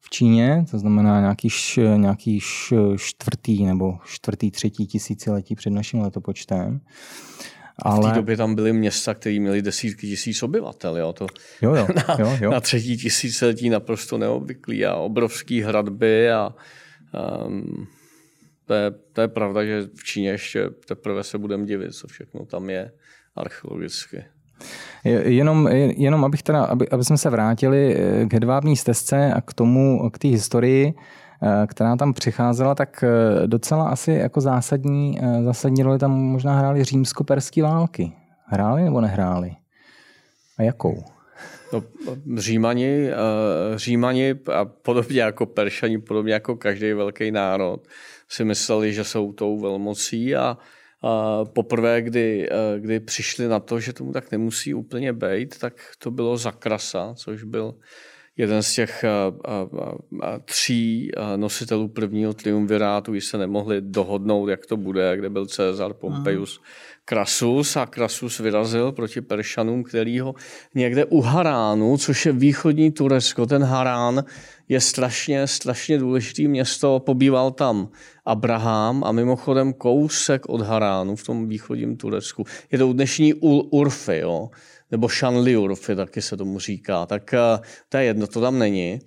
v 0.05 0.10
Číně, 0.10 0.65
to 0.72 0.79
znamená 0.79 1.19
nějaký, 1.19 1.48
nějaký 1.95 2.39
čtvrtý 2.98 3.65
nebo 3.65 3.98
čtvrtý, 4.05 4.51
třetí 4.51 4.88
tisíciletí 4.88 5.55
před 5.55 5.69
naším 5.69 6.01
letopočtem. 6.01 6.81
Ale... 7.77 8.10
V 8.10 8.12
té 8.12 8.15
době 8.15 8.38
tam 8.38 8.55
byly 8.55 8.74
města, 8.74 9.13
které 9.13 9.39
měly 9.39 9.62
desítky 9.62 10.07
tisíc 10.07 10.43
obyvatel. 10.43 10.98
Jo? 10.98 11.13
To 11.13 11.27
jo, 11.62 11.75
jo, 11.75 11.88
na, 12.07 12.15
jo, 12.19 12.38
jo. 12.41 12.51
na 12.51 12.62
třetí 12.62 12.98
tisíciletí 12.98 13.69
naprosto 13.69 14.17
neobvyklý 14.17 14.86
a 14.86 14.95
obrovský 14.95 15.62
hradby 15.62 16.31
a 16.31 16.55
um, 17.45 17.88
to, 18.65 18.74
je, 18.74 18.91
to 19.13 19.22
je 19.22 19.27
pravda, 19.27 19.65
že 19.65 19.81
v 19.95 20.03
Číně 20.03 20.29
ještě 20.29 20.69
teprve 20.88 21.24
se 21.24 21.38
budeme 21.38 21.65
divit, 21.65 21.95
co 21.95 22.07
všechno 22.07 22.45
tam 22.45 22.69
je 22.69 22.91
archeologicky. 23.36 24.25
Jenom, 25.03 25.67
jenom 25.98 26.25
abych 26.25 26.43
teda, 26.43 26.63
aby, 26.63 26.89
aby 26.89 27.03
jsme 27.03 27.17
se 27.17 27.29
vrátili 27.29 27.95
eh, 27.95 28.25
k 28.25 28.33
hedvábní 28.33 28.77
stezce 28.77 29.33
a 29.33 29.41
k 29.41 29.53
tomu, 29.53 30.10
k 30.10 30.17
té 30.17 30.27
historii, 30.27 30.93
Eh, 31.45 31.67
která 31.67 31.95
tam 31.95 32.13
přicházela, 32.13 32.75
tak 32.75 33.03
eh, 33.03 33.48
docela 33.48 33.89
asi 33.89 34.12
jako 34.12 34.41
zásadní, 34.41 35.19
zásadní 35.43 35.83
roli 35.83 36.00
tam 36.00 36.12
možná 36.12 36.57
hrály 36.57 36.83
římsko-perské 36.83 37.63
války. 37.63 38.12
Hráli 38.45 38.83
nebo 38.83 39.01
nehráli? 39.01 39.51
A 40.57 40.63
jakou? 40.63 41.03
No, 41.74 41.83
římani, 42.38 43.10
římani 43.75 44.36
a 44.53 44.65
podobně 44.65 45.22
jako 45.22 45.45
Peršani, 45.45 45.98
podobně 45.98 46.33
jako 46.33 46.55
každý 46.55 46.93
velký 46.93 47.31
národ, 47.31 47.88
si 48.29 48.43
mysleli, 48.43 48.93
že 48.93 49.03
jsou 49.03 49.33
tou 49.33 49.60
velmocí 49.60 50.36
a 50.36 50.57
poprvé, 51.43 52.01
kdy, 52.01 52.50
kdy 52.79 53.00
přišli 53.00 53.48
na 53.48 53.60
to, 53.60 53.79
že 53.79 53.93
tomu 53.93 54.12
tak 54.12 54.31
nemusí 54.31 54.74
úplně 54.74 55.13
být, 55.13 55.60
tak 55.60 55.74
to 55.98 56.12
bylo 56.12 56.38
Zakrasa, 56.38 57.13
což 57.17 57.43
byl 57.43 57.75
jeden 58.38 58.63
z 58.63 58.74
těch 58.74 59.05
tří 60.45 61.12
nositelů 61.36 61.88
prvního 61.88 62.33
triumvirátu, 62.33 63.12
když 63.12 63.25
se 63.25 63.38
nemohli 63.38 63.81
dohodnout, 63.81 64.48
jak 64.48 64.65
to 64.65 64.77
bude, 64.77 65.17
kde 65.17 65.29
byl 65.29 65.45
Cezar 65.45 65.93
Pompeius 65.93 66.62
Krasus 67.05 67.77
a 67.77 67.86
Krasus 67.86 68.39
vyrazil 68.39 68.91
proti 68.91 69.22
Peršanům, 69.22 69.83
který 69.83 70.19
ho 70.19 70.36
někde 70.75 71.05
u 71.05 71.22
Haránu, 71.22 71.98
což 71.98 72.25
je 72.25 72.31
východní 72.31 72.91
Turecko, 72.91 73.45
ten 73.45 73.63
Harán 73.63 74.24
je 74.69 74.81
strašně, 74.81 75.48
strašně 75.48 75.98
důležitý 75.98 76.48
město, 76.48 77.00
pobýval 77.00 77.51
tam 77.51 77.89
Abraham 78.25 79.03
a 79.03 79.12
mimochodem 79.12 79.74
kousek 79.74 80.50
od 80.50 80.62
Haránu 80.62 81.15
v 81.15 81.24
tom 81.24 81.48
východním 81.48 81.98
Turecku. 81.98 82.45
Je 82.72 82.77
to 82.77 82.93
dnešní 82.93 83.33
Urfy, 83.33 84.17
jo 84.17 84.50
nebo 84.93 85.10
Shanliurfy, 85.10 85.95
taky 85.95 86.22
se 86.22 86.38
tomu 86.38 86.60
říká, 86.60 87.05
tak 87.05 87.33
eh, 87.33 87.60
to 87.89 87.98
je 87.98 88.03
jedno, 88.03 88.27
to 88.27 88.41
tam 88.41 88.60
není. 88.60 89.00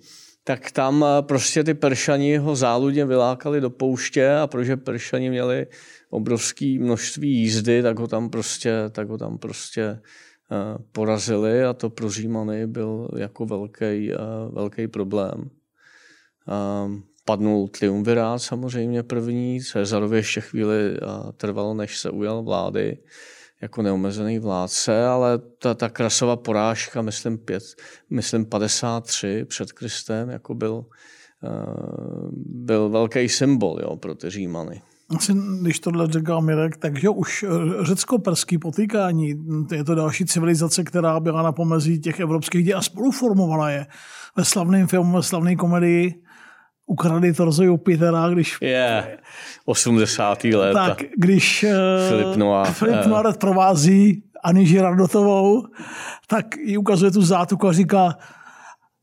Tak 0.43 0.71
tam 0.71 1.05
eh, 1.07 1.21
prostě 1.21 1.63
ty 1.63 1.73
Peršani 1.73 2.37
ho 2.37 2.55
záludně 2.55 3.05
vylákali 3.05 3.61
do 3.61 3.69
pouště 3.69 4.35
a 4.35 4.47
protože 4.47 4.77
Peršani 4.77 5.29
měli 5.29 5.67
obrovské 6.09 6.77
množství 6.79 7.29
jízdy, 7.29 7.81
tak 7.81 7.99
ho 7.99 8.07
tam 8.07 8.29
prostě, 8.29 8.73
tak 8.91 9.09
ho 9.09 9.17
tam 9.17 9.37
prostě 9.37 9.81
eh, 9.81 9.99
porazili 10.91 11.63
a 11.63 11.73
to 11.73 11.89
pro 11.89 12.09
Římany 12.09 12.67
byl 12.67 13.07
jako 13.17 13.45
velký, 13.45 14.11
velký 14.51 14.87
problém. 14.87 15.49
Padnul 17.25 17.67
triumvirát 17.67 18.41
samozřejmě 18.41 19.03
první, 19.03 19.61
Cezarovi 19.61 20.17
ještě 20.17 20.41
chvíli 20.41 20.97
trvalo, 21.37 21.73
než 21.73 21.97
se 21.97 22.09
ujal 22.09 22.43
vlády 22.43 22.97
jako 23.61 23.81
neomezený 23.81 24.39
vládce, 24.39 25.05
ale 25.05 25.39
ta, 25.59 25.73
ta 25.73 25.89
krasová 25.89 26.35
porážka, 26.35 27.01
myslím, 27.01 27.37
pět, 27.37 27.63
myslím 28.09 28.45
53 28.45 29.45
před 29.45 29.71
Kristem, 29.71 30.29
jako 30.29 30.55
byl, 30.55 30.85
byl 32.45 32.89
velký 32.89 33.29
symbol 33.29 33.79
jo, 33.81 33.95
pro 33.95 34.15
ty 34.15 34.29
Římany. 34.29 34.81
Asi, 35.15 35.33
když 35.61 35.79
tohle 35.79 36.07
říká 36.07 36.39
Mirek, 36.39 36.77
takže 36.77 37.09
už 37.09 37.45
řecko-perský 37.81 38.57
potýkání, 38.57 39.33
je 39.71 39.83
to 39.83 39.95
další 39.95 40.25
civilizace, 40.25 40.83
která 40.83 41.19
byla 41.19 41.41
na 41.41 41.51
pomezí 41.51 41.99
těch 41.99 42.19
evropských 42.19 42.65
děl 42.65 42.77
a 42.77 42.81
spoluformovala 42.81 43.69
je 43.69 43.87
ve 44.35 44.45
slavném 44.45 44.87
filmu, 44.87 45.15
ve 45.15 45.23
slavné 45.23 45.55
komedii 45.55 46.21
ukradli 46.85 47.33
torzo 47.33 47.63
Jupitera, 47.63 48.29
když... 48.29 48.57
Je, 48.61 48.69
yeah. 48.69 49.05
80. 49.65 50.43
let. 50.43 50.73
Tak, 50.73 51.03
když 51.17 51.65
Filip 52.09 52.35
Noir, 52.35 52.67
Filip 52.67 53.05
Noir 53.05 53.37
provází 53.39 54.23
Aniži 54.43 54.81
Radotovou, 54.81 55.63
tak 56.27 56.57
ji 56.57 56.77
ukazuje 56.77 57.11
tu 57.11 57.21
zátuku 57.21 57.67
a 57.67 57.73
říká, 57.73 58.17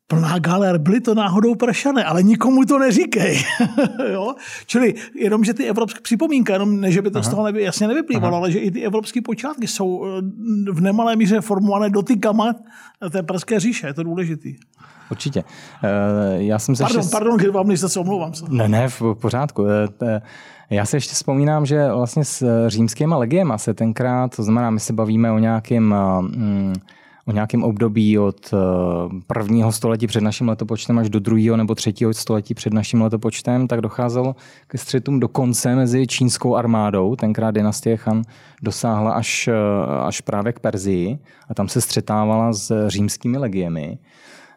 plná 0.06 0.38
galer, 0.38 0.78
byly 0.78 1.00
to 1.00 1.14
náhodou 1.14 1.54
pršané, 1.54 2.04
ale 2.04 2.22
nikomu 2.22 2.64
to 2.64 2.78
neříkej. 2.78 3.42
jo? 4.12 4.34
Čili 4.66 4.94
jenom, 5.14 5.44
že 5.44 5.54
ty 5.54 5.64
evropské 5.64 6.00
připomínky, 6.00 6.52
jenom 6.52 6.80
ne, 6.80 6.92
že 6.92 7.02
by 7.02 7.10
to 7.10 7.18
Aha. 7.18 7.28
z 7.28 7.30
toho 7.30 7.44
nevy, 7.44 7.62
jasně 7.62 7.88
nevyplývalo, 7.88 8.34
Aha. 8.34 8.36
ale 8.36 8.50
že 8.50 8.58
i 8.58 8.70
ty 8.70 8.82
evropské 8.82 9.22
počátky 9.22 9.66
jsou 9.66 10.04
eh, 10.06 10.20
v 10.72 10.80
nemalé 10.80 11.16
míře 11.16 11.40
formované 11.40 11.90
dotykama 11.90 12.54
té 13.10 13.22
pražské 13.22 13.60
říše, 13.60 13.86
je 13.86 13.94
to 13.94 14.02
důležitý. 14.02 14.56
Určitě. 15.10 15.44
Eh, 15.84 15.88
já 16.36 16.58
jsem 16.58 16.76
se 16.76 16.82
pardon, 16.82 17.00
ještě... 17.00 17.12
pardon, 17.12 17.36
když 17.36 17.48
vám 17.48 17.76
se 17.76 18.00
omlouvám 18.00 18.34
se. 18.34 18.44
Ne, 18.48 18.68
ne, 18.68 18.88
v 18.88 19.02
pořádku. 19.20 19.66
Eh, 20.02 20.20
já 20.70 20.86
se 20.86 20.96
ještě 20.96 21.14
vzpomínám, 21.14 21.66
že 21.66 21.92
vlastně 21.92 22.24
s 22.24 22.68
římskýma 22.68 23.16
legiema 23.16 23.58
se 23.58 23.74
tenkrát, 23.74 24.36
to 24.36 24.42
znamená, 24.42 24.70
my 24.70 24.80
se 24.80 24.92
bavíme 24.92 25.32
o 25.32 25.38
nějakém 25.38 25.94
mm, 26.20 26.74
o 27.26 27.32
nějakém 27.32 27.64
období 27.64 28.18
od 28.18 28.54
eh, 28.54 28.56
prvního 29.26 29.72
století 29.72 30.06
před 30.06 30.20
naším 30.20 30.48
letopočtem 30.48 30.98
až 30.98 31.10
do 31.10 31.20
druhého 31.20 31.56
nebo 31.56 31.74
třetího 31.74 32.14
století 32.14 32.54
před 32.54 32.72
naším 32.72 33.02
letopočtem, 33.02 33.68
tak 33.68 33.80
docházelo 33.80 34.36
ke 34.66 34.78
střetům 34.78 35.20
dokonce 35.20 35.74
mezi 35.74 36.06
čínskou 36.06 36.56
armádou. 36.56 37.16
Tenkrát 37.16 37.50
dynastie 37.50 37.98
Han 38.04 38.22
dosáhla 38.62 39.12
až, 39.12 39.48
eh, 39.48 39.52
až 40.06 40.20
právě 40.20 40.52
k 40.52 40.60
Perzii 40.60 41.18
a 41.48 41.54
tam 41.54 41.68
se 41.68 41.80
střetávala 41.80 42.52
s 42.52 42.88
římskými 42.88 43.38
legiemi. 43.38 43.98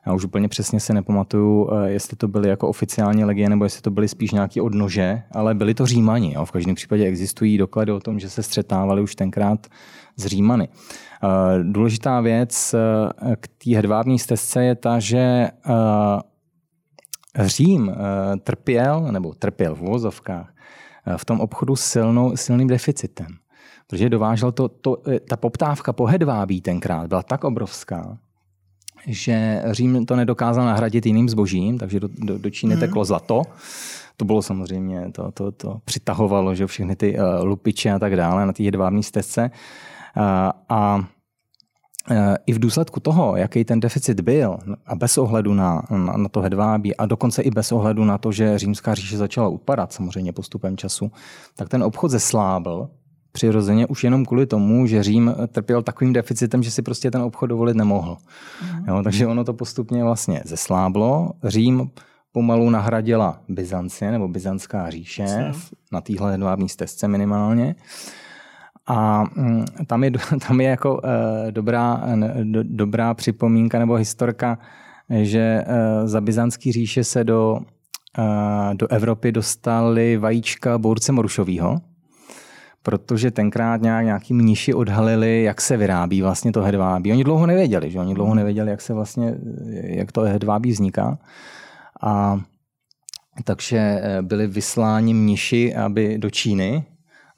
Já 0.08 0.14
už 0.14 0.26
úplně 0.26 0.48
přesně 0.48 0.80
se 0.80 0.94
nepamatuju, 0.94 1.70
eh, 1.72 1.90
jestli 1.90 2.18
to 2.18 2.28
byly 2.28 2.50
jako 2.50 2.68
oficiální 2.68 3.26
legie, 3.26 3.50
nebo 3.50 3.64
jestli 3.64 3.82
to 3.82 3.92
byly 3.92 4.08
spíš 4.08 4.32
nějaké 4.32 4.62
odnože, 4.62 5.22
ale 5.32 5.56
byli 5.56 5.74
to 5.74 5.86
Římani. 5.86 6.34
Jo. 6.34 6.46
V 6.46 6.52
každém 6.52 6.76
případě 6.76 7.06
existují 7.06 7.58
doklady 7.58 7.92
o 7.92 8.00
tom, 8.00 8.20
že 8.20 8.30
se 8.30 8.44
střetávali 8.44 9.02
už 9.02 9.16
tenkrát 9.16 9.68
s 10.18 10.26
Římany. 10.26 10.70
Eh, 11.24 11.64
důležitá 11.64 12.22
věc 12.22 12.74
eh, 12.74 13.36
k 13.36 13.48
té 13.48 13.76
hedvábní 13.76 14.20
stezce 14.20 14.64
je 14.64 14.76
ta, 14.76 15.00
že 15.00 15.18
eh, 15.18 15.52
Řím 17.40 17.96
trpěl, 18.44 19.12
nebo 19.12 19.34
trpěl 19.34 19.76
v 19.76 19.80
vozovkách, 19.80 20.54
v 21.18 21.26
tom 21.26 21.40
obchodu 21.40 21.76
silnou, 21.76 22.38
silným 22.38 22.68
deficitem. 22.68 23.28
Protože 23.88 24.10
dovážel 24.10 24.52
to, 24.52 24.68
to, 24.68 24.98
ta 25.30 25.38
poptávka 25.38 25.94
po 25.94 26.06
hedvábí 26.06 26.62
tenkrát 26.62 27.08
byla 27.08 27.24
tak 27.24 27.44
obrovská, 27.44 28.18
že 29.08 29.64
Řím 29.66 30.06
to 30.06 30.16
nedokázal 30.16 30.66
nahradit 30.66 31.06
jiným 31.06 31.30
zbožím, 31.30 31.78
takže 31.78 32.00
do, 32.00 32.08
do, 32.18 32.38
do 32.38 32.50
Číny 32.50 32.76
mm. 32.76 32.80
teklo 32.80 33.06
zlato. 33.06 33.42
To 34.18 34.26
bylo 34.26 34.42
samozřejmě, 34.42 35.12
to, 35.12 35.32
to, 35.32 35.52
to 35.52 35.78
přitahovalo, 35.86 36.56
že 36.56 36.68
všechny 36.68 36.96
ty 36.96 37.20
uh, 37.20 37.44
lupiče 37.44 37.92
a 37.92 38.00
tak 38.00 38.16
dále 38.16 38.46
na 38.46 38.54
té 38.54 38.64
hedvábní 38.64 39.04
stezce. 39.04 39.52
A 40.70 41.00
i 42.46 42.54
v 42.54 42.60
důsledku 42.60 43.00
toho, 43.00 43.36
jaký 43.36 43.66
ten 43.66 43.80
deficit 43.80 44.20
byl, 44.20 44.58
a 44.86 44.96
bez 44.96 45.18
ohledu 45.18 45.54
na, 45.54 45.82
na, 45.92 46.14
na 46.18 46.30
to 46.30 46.42
hedvábí, 46.42 46.96
a 46.96 47.06
dokonce 47.06 47.42
i 47.42 47.52
bez 47.52 47.72
ohledu 47.72 48.06
na 48.06 48.18
to, 48.18 48.32
že 48.32 48.60
římská 48.60 48.96
říše 48.96 49.18
začala 49.18 49.48
upadat 49.48 49.94
samozřejmě 49.94 50.34
postupem 50.34 50.78
času, 50.78 51.12
tak 51.56 51.70
ten 51.70 51.84
obchod 51.84 52.12
zeslábl 52.12 52.90
přirozeně 53.32 53.88
už 53.88 54.04
jenom 54.04 54.26
kvůli 54.26 54.46
tomu, 54.46 54.88
že 54.88 55.04
Řím 55.04 55.36
trpěl 55.48 55.84
takovým 55.84 56.14
deficitem, 56.14 56.64
že 56.64 56.72
si 56.72 56.82
prostě 56.82 57.12
ten 57.12 57.22
obchod 57.22 57.50
dovolit 57.50 57.78
nemohl. 57.78 58.18
Mm. 58.62 58.86
Jo, 58.88 59.04
takže 59.04 59.28
ono 59.28 59.44
to 59.44 59.54
postupně 59.54 60.04
vlastně 60.04 60.42
zesláblo. 60.46 61.32
Řím 61.44 61.92
pomalu 62.32 62.70
nahradila 62.70 63.42
Byzancie 63.50 64.12
nebo 64.12 64.28
Byzantská 64.28 64.90
říše 64.90 65.52
na 65.92 66.02
téhle 66.02 66.32
hedvábní 66.32 66.70
stezce 66.70 67.08
minimálně. 67.08 67.76
A 68.88 69.24
mm, 69.36 69.66
tam 69.88 70.04
je, 70.04 70.12
tam 70.48 70.62
je 70.62 70.70
jako 70.70 71.02
eh, 71.04 71.52
dobrá, 71.52 72.04
do, 72.44 72.64
dobrá 72.64 73.14
připomínka 73.14 73.80
nebo 73.80 73.96
historka, 73.96 74.58
že 75.22 75.64
eh, 75.68 76.08
za 76.08 76.22
byzantský 76.22 76.72
říše 76.72 77.04
se 77.04 77.24
do, 77.24 77.60
eh, 78.20 78.76
do 78.76 78.88
Evropy 78.88 79.32
dostali 79.32 80.18
vajíčka 80.18 80.78
bource 80.78 81.12
morušového, 81.12 81.82
protože 82.84 83.32
tenkrát 83.32 83.82
nějak, 83.82 84.06
nějaký 84.06 84.34
mniši 84.34 84.74
odhalili, 84.74 85.44
jak 85.44 85.62
se 85.62 85.78
vyrábí 85.78 86.22
vlastně 86.22 86.52
to 86.52 86.62
hedvábí. 86.62 87.12
Oni 87.12 87.24
dlouho 87.24 87.46
nevěděli, 87.46 87.92
že 87.92 88.00
oni 88.00 88.14
dlouho 88.14 88.36
nevěděli, 88.36 88.72
jak 88.72 88.82
se 88.82 88.94
vlastně, 88.94 89.36
jak 89.84 90.12
to 90.12 90.22
hedvábí 90.22 90.72
vzniká. 90.72 91.18
A 92.02 92.40
takže 93.44 94.02
byli 94.22 94.48
vysláni 94.48 95.14
mniši 95.14 95.76
aby 95.76 96.18
do 96.18 96.30
Číny, 96.30 96.86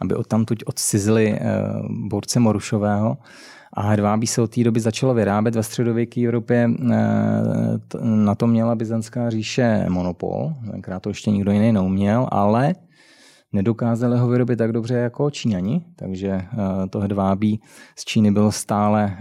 aby 0.01 0.15
odtamtud 0.15 0.57
odcizili 0.65 1.33
eh, 1.33 1.39
borce 1.89 2.39
Morušového. 2.39 3.17
A 3.73 3.81
hedvábí 3.81 4.27
se 4.27 4.41
od 4.41 4.55
té 4.55 4.63
doby 4.63 4.79
začalo 4.79 5.13
vyrábět 5.13 5.55
ve 5.55 5.63
středověké 5.63 6.21
Evropě. 6.21 6.69
Eh, 6.91 6.97
na 8.03 8.35
to 8.35 8.47
měla 8.47 8.75
Byzantská 8.75 9.29
říše 9.29 9.85
monopol. 9.89 10.53
Tenkrát 10.71 10.99
to 10.99 11.09
ještě 11.09 11.31
nikdo 11.31 11.51
jiný 11.51 11.71
neuměl, 11.71 12.27
ale 12.31 12.75
nedokázali 13.53 14.17
ho 14.17 14.27
vyrobit 14.27 14.57
tak 14.57 14.71
dobře 14.71 14.93
jako 14.95 15.29
Číňani, 15.29 15.81
takže 15.95 16.29
eh, 16.29 16.47
to 16.89 16.99
hedvábí 16.99 17.61
z 17.95 18.05
Číny 18.05 18.31
bylo 18.31 18.51
stále 18.51 19.17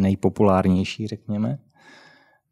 nejpopulárnější, 0.00 1.06
řekněme. 1.06 1.58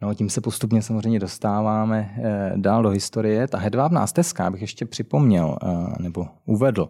No, 0.02 0.14
tím 0.14 0.30
se 0.30 0.40
postupně 0.40 0.82
samozřejmě 0.82 1.18
dostáváme 1.18 2.14
eh, 2.18 2.52
dál 2.56 2.82
do 2.82 2.88
historie. 2.88 3.48
Ta 3.48 3.58
hedvábná 3.58 4.06
stezka, 4.06 4.46
abych 4.46 4.60
ještě 4.60 4.86
připomněl 4.86 5.56
eh, 5.62 5.66
nebo 6.02 6.26
uvedl, 6.44 6.88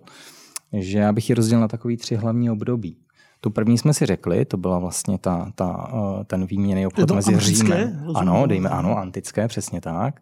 že 0.73 0.99
já 0.99 1.12
bych 1.12 1.29
ji 1.29 1.35
rozdělil 1.35 1.61
na 1.61 1.69
takový 1.69 1.97
tři 1.97 2.16
hlavní 2.16 2.51
období. 2.51 2.99
Tu 3.40 3.51
první 3.51 3.79
jsme 3.79 3.95
si 3.95 4.07
řekli, 4.07 4.45
to 4.45 4.57
byla 4.57 4.79
vlastně 4.79 5.19
ta, 5.19 5.53
ta, 5.55 5.90
eh, 5.95 6.25
ten 6.25 6.47
výměný 6.47 6.87
obchod 6.87 7.11
mezi 7.11 7.38
Římem. 7.38 8.07
Ano, 8.14 8.47
dejme, 8.47 8.69
ano, 8.69 8.99
antické, 8.99 9.49
přesně 9.49 9.81
tak. 9.81 10.21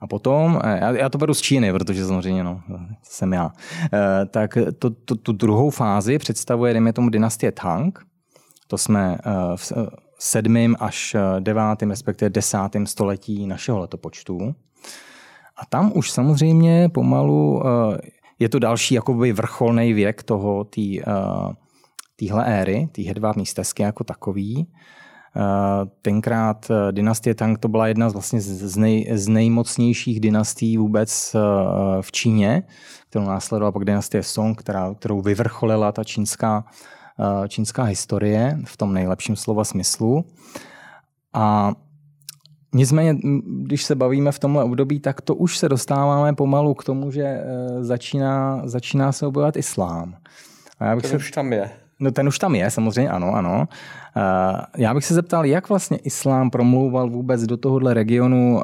A 0.00 0.06
potom, 0.06 0.60
já, 0.64 0.90
já 0.90 1.08
to 1.08 1.18
beru 1.18 1.34
z 1.34 1.40
Číny, 1.40 1.72
protože 1.72 2.06
samozřejmě 2.06 2.44
no, 2.44 2.60
jsem 3.02 3.32
já, 3.32 3.52
tak 4.30 4.58
to, 4.78 4.90
to, 4.90 5.14
tu 5.16 5.32
druhou 5.32 5.70
fázi 5.70 6.18
představuje, 6.18 6.72
dejme 6.72 6.92
tomu, 6.92 7.08
dynastie 7.08 7.52
Tang. 7.52 7.98
To 8.66 8.78
jsme 8.78 9.18
v, 9.56 9.72
sedmým 10.24 10.76
až 10.80 11.14
eh, 11.14 11.40
devátým, 11.40 11.90
respektive 11.90 12.30
desátým 12.30 12.86
století 12.86 13.46
našeho 13.46 13.78
letopočtu. 13.78 14.54
A 15.56 15.66
tam 15.68 15.92
už 15.94 16.10
samozřejmě 16.10 16.88
pomalu 16.88 17.62
eh, 17.66 17.98
je 18.38 18.48
to 18.48 18.58
další 18.58 18.94
jakoby 18.94 19.32
vrcholný 19.32 19.92
věk 19.92 20.22
toho 20.22 20.64
tý, 20.64 21.00
eh, 21.00 21.04
téhle 22.16 22.44
éry, 22.44 22.88
té 22.92 23.02
hedvábní 23.02 23.46
stezky 23.46 23.82
jako 23.82 24.04
takový. 24.04 24.66
Tenkrát 26.02 26.70
dynastie 26.90 27.34
Tang 27.34 27.58
to 27.58 27.68
byla 27.68 27.86
jedna 27.86 28.10
z, 28.10 28.12
vlastně 28.12 28.40
z, 28.40 28.76
nej, 28.76 29.10
z 29.12 29.28
nejmocnějších 29.28 30.20
dynastií 30.20 30.76
vůbec 30.76 31.36
v 32.00 32.12
Číně, 32.12 32.62
kterou 33.10 33.24
následovala 33.24 33.72
pak 33.72 33.84
dynastie 33.84 34.22
Song, 34.22 34.58
která, 34.58 34.94
kterou 34.94 35.20
vyvrcholila 35.20 35.92
ta 35.92 36.04
čínská 36.04 36.64
čínská 37.48 37.82
historie 37.82 38.58
v 38.64 38.76
tom 38.76 38.94
nejlepším 38.94 39.36
slova 39.36 39.64
smyslu. 39.64 40.24
A 41.32 41.72
Nicméně, 42.74 43.16
když 43.46 43.84
se 43.84 43.94
bavíme 43.94 44.32
v 44.32 44.38
tomhle 44.38 44.64
období, 44.64 45.00
tak 45.00 45.20
to 45.20 45.34
už 45.34 45.58
se 45.58 45.68
dostáváme 45.68 46.34
pomalu 46.34 46.74
k 46.74 46.84
tomu, 46.84 47.10
že 47.10 47.22
eh, 47.22 47.44
začíná, 47.84 48.62
začíná 48.64 49.12
se 49.12 49.26
objevovat 49.26 49.56
islám. 49.56 50.14
A 50.78 50.84
já 50.84 50.94
bych 50.96 51.02
ten 51.02 51.10
se... 51.10 51.16
už 51.16 51.30
tam 51.30 51.52
je. 51.52 51.70
No 52.00 52.10
ten 52.10 52.28
už 52.28 52.38
tam 52.38 52.54
je, 52.54 52.70
samozřejmě, 52.70 53.10
ano, 53.10 53.34
ano. 53.34 53.68
Eh, 54.16 54.60
já 54.76 54.94
bych 54.94 55.04
se 55.04 55.14
zeptal, 55.14 55.44
jak 55.44 55.68
vlastně 55.68 55.96
islám 55.96 56.50
promlouval 56.50 57.10
vůbec 57.10 57.42
do 57.42 57.56
tohohle 57.56 57.94
regionu 57.94 58.62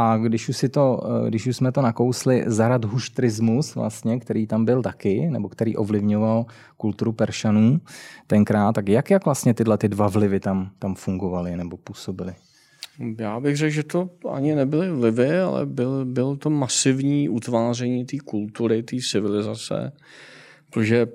a 0.00 0.16
když 0.16 0.48
už, 0.48 0.56
si 0.56 0.68
to, 0.68 1.00
eh, 1.04 1.28
když 1.28 1.46
už 1.46 1.56
jsme 1.56 1.72
to 1.72 1.82
nakousli, 1.82 2.44
zaradhuštrismus, 2.46 3.74
vlastně, 3.74 4.20
který 4.20 4.46
tam 4.46 4.64
byl 4.64 4.82
taky, 4.82 5.30
nebo 5.30 5.48
který 5.48 5.76
ovlivňoval 5.76 6.46
kulturu 6.76 7.12
Peršanů 7.12 7.80
tenkrát, 8.26 8.72
tak 8.72 8.88
jak, 8.88 9.10
jak 9.10 9.24
vlastně 9.24 9.54
tyhle 9.54 9.78
ty 9.78 9.88
dva 9.88 10.08
vlivy 10.08 10.40
tam, 10.40 10.70
tam 10.78 10.94
fungovaly 10.94 11.56
nebo 11.56 11.76
působily? 11.76 12.34
Já 13.18 13.40
bych 13.40 13.56
řekl, 13.56 13.70
že 13.70 13.82
to 13.82 14.10
ani 14.30 14.54
nebyly 14.54 14.90
vlivy, 14.90 15.40
ale 15.40 15.66
byl, 15.66 16.04
byl 16.04 16.36
to 16.36 16.50
masivní 16.50 17.28
utváření 17.28 18.04
té 18.04 18.16
kultury, 18.24 18.82
té 18.82 18.96
civilizace, 19.10 19.92
protože 20.70 21.06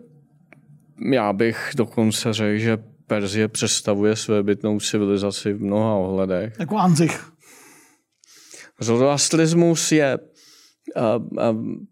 já 1.12 1.34
bych 1.34 1.72
dokonce 1.76 2.34
řekl, 2.34 2.60
že 2.60 2.78
Perzie 3.08 3.48
představuje 3.48 4.16
své 4.16 4.44
bytnou 4.44 4.80
civilizaci 4.80 5.54
v 5.54 5.62
mnoha 5.62 5.96
ohledech. 5.96 6.54
Jako 6.60 6.78
Anzich. 6.78 7.33
Zoroastrismus 8.80 9.92
je 9.92 10.18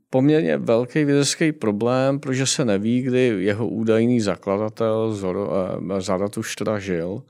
poměrně 0.10 0.58
velký 0.58 1.06
vědecký 1.06 1.52
problém, 1.52 2.20
protože 2.20 2.46
se 2.46 2.66
neví, 2.66 3.02
kdy 3.02 3.36
jeho 3.38 3.68
údajný 3.68 4.22
zakladatel 4.22 5.18
Zaratuštra 6.00 6.80
žil. 6.80 7.24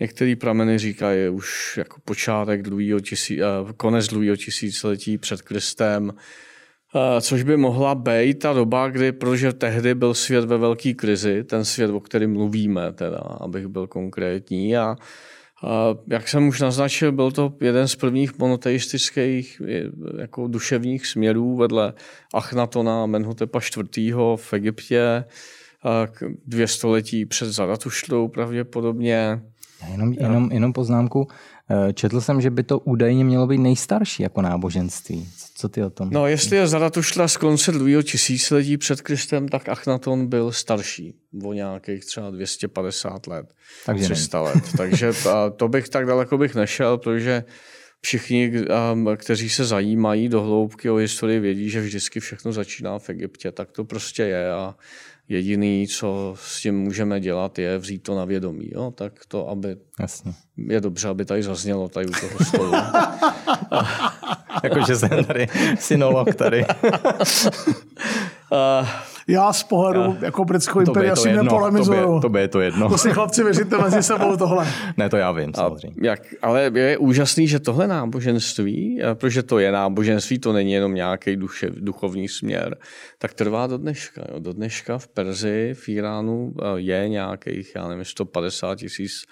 Některý 0.00 0.36
prameny 0.36 0.78
říkají 0.78 1.28
už 1.28 1.76
jako 1.76 2.00
počátek 2.04 2.62
druhého 2.62 3.00
tisí, 3.00 3.40
konec 3.76 4.08
druhého 4.08 4.36
tisíciletí 4.36 5.18
před 5.18 5.42
Kristem, 5.42 6.12
což 7.20 7.42
by 7.42 7.56
mohla 7.56 7.94
být 7.94 8.38
ta 8.38 8.52
doba, 8.52 8.88
kdy, 8.88 9.12
protože 9.12 9.52
tehdy 9.52 9.94
byl 9.94 10.14
svět 10.14 10.44
ve 10.44 10.58
velké 10.58 10.94
krizi, 10.94 11.44
ten 11.44 11.64
svět, 11.64 11.90
o 11.90 12.00
kterém 12.00 12.32
mluvíme, 12.32 12.92
teda, 12.92 13.18
abych 13.18 13.66
byl 13.66 13.86
konkrétní. 13.86 14.76
A, 14.76 14.82
a 14.82 14.96
jak 16.06 16.28
jsem 16.28 16.48
už 16.48 16.60
naznačil, 16.60 17.12
byl 17.12 17.30
to 17.32 17.52
jeden 17.60 17.88
z 17.88 17.96
prvních 17.96 18.38
monoteistických 18.38 19.62
jako 20.18 20.48
duševních 20.48 21.06
směrů 21.06 21.56
vedle 21.56 21.92
Achnatona 22.34 23.06
Menhotepa 23.06 23.60
IV. 23.96 24.14
v 24.36 24.52
Egyptě, 24.52 25.24
dvě 26.46 26.68
století 26.68 27.26
před 27.26 27.52
Zaratuštrou 27.52 28.28
pravděpodobně. 28.28 29.42
Jenom, 29.90 30.12
jenom, 30.12 30.52
jenom 30.52 30.72
poznámku. 30.72 31.28
Eh, 31.70 31.92
četl 31.92 32.20
jsem, 32.20 32.40
že 32.40 32.50
by 32.50 32.62
to 32.62 32.78
údajně 32.78 33.24
mělo 33.24 33.46
být 33.46 33.58
nejstarší 33.58 34.22
jako 34.22 34.42
náboženství. 34.42 35.28
Co 35.56 35.68
ty 35.68 35.82
o 35.82 35.90
tom? 35.90 36.10
No, 36.10 36.26
jestli 36.26 36.56
je 36.56 36.66
Zaratuštra 36.66 37.28
z 37.28 37.36
konce 37.36 37.72
druhého 37.72 38.02
tisíciletí 38.02 38.76
před 38.76 39.00
Kristem, 39.00 39.48
tak 39.48 39.68
Achnaton 39.68 40.26
byl 40.26 40.52
starší, 40.52 41.14
o 41.44 41.52
nějakých 41.52 42.04
třeba 42.04 42.30
250 42.30 43.26
let, 43.26 43.54
Takže 43.86 44.04
300 44.04 44.38
ne. 44.38 44.44
let. 44.44 44.64
Takže 44.76 45.12
to 45.56 45.68
bych 45.68 45.88
tak 45.88 46.06
daleko 46.06 46.38
bych 46.38 46.54
nešel, 46.54 46.98
protože 46.98 47.44
všichni, 48.00 48.52
kteří 49.16 49.50
se 49.50 49.64
zajímají 49.64 50.28
do 50.28 50.42
hloubky 50.42 50.90
o 50.90 50.96
historii, 50.96 51.40
vědí, 51.40 51.70
že 51.70 51.80
vždycky 51.80 52.20
všechno 52.20 52.52
začíná 52.52 52.98
v 52.98 53.10
Egyptě. 53.10 53.52
Tak 53.52 53.72
to 53.72 53.84
prostě 53.84 54.22
je 54.22 54.52
a 54.52 54.74
Jediný, 55.28 55.86
co 55.88 56.34
s 56.38 56.60
tím 56.60 56.78
můžeme 56.80 57.20
dělat, 57.20 57.58
je 57.58 57.78
vzít 57.78 58.02
to 58.02 58.16
na 58.16 58.24
vědomí. 58.24 58.68
Jo? 58.72 58.90
Tak 58.90 59.12
to, 59.28 59.48
aby 59.48 59.76
Jasně. 60.00 60.32
je 60.56 60.80
dobře, 60.80 61.08
aby 61.08 61.24
tady 61.24 61.42
zaznělo 61.42 61.88
tady 61.88 62.06
u 62.06 62.10
toho 62.10 62.44
stolu. 62.44 62.72
Jakože 64.62 64.96
jsem 64.96 65.24
tady 65.24 65.46
synolog 65.78 66.34
tady. 66.34 66.64
Já 69.28 69.52
z 69.52 69.62
pohledu 69.62 70.16
jako 70.20 70.44
britskou 70.44 70.80
imperia 70.80 71.16
si 71.16 71.32
nepolemizuju. 71.32 72.20
To 72.20 72.28
by 72.28 72.40
je 72.40 72.48
to 72.48 72.60
jedno. 72.60 72.88
To 72.88 72.98
si 72.98 73.10
chlapci 73.10 73.44
věříte 73.44 73.78
mezi 73.78 74.02
sebou 74.02 74.36
tohle. 74.36 74.66
Ne, 74.96 75.08
to 75.08 75.16
já 75.16 75.32
vím, 75.32 75.54
samozřejmě. 75.54 76.00
A 76.02 76.06
jak, 76.06 76.20
ale 76.42 76.70
je 76.74 76.98
úžasný, 76.98 77.48
že 77.48 77.60
tohle 77.60 77.88
náboženství, 77.88 79.00
protože 79.14 79.42
to 79.42 79.58
je 79.58 79.72
náboženství, 79.72 80.38
to 80.38 80.52
není 80.52 80.72
jenom 80.72 80.94
nějaký 80.94 81.36
duše, 81.36 81.70
duchovní 81.70 82.28
směr, 82.28 82.76
tak 83.18 83.34
trvá 83.34 83.66
do 83.66 83.78
dneška. 83.78 84.22
Jo. 84.32 84.38
Do 84.38 84.52
dneška 84.52 84.98
v 84.98 85.08
Perzi, 85.08 85.74
v 85.74 85.88
Iránu 85.88 86.54
je 86.76 87.08
nějakých, 87.08 87.72
já 87.76 87.88
nevím, 87.88 88.04
150 88.04 88.74
tisíc 88.78 89.24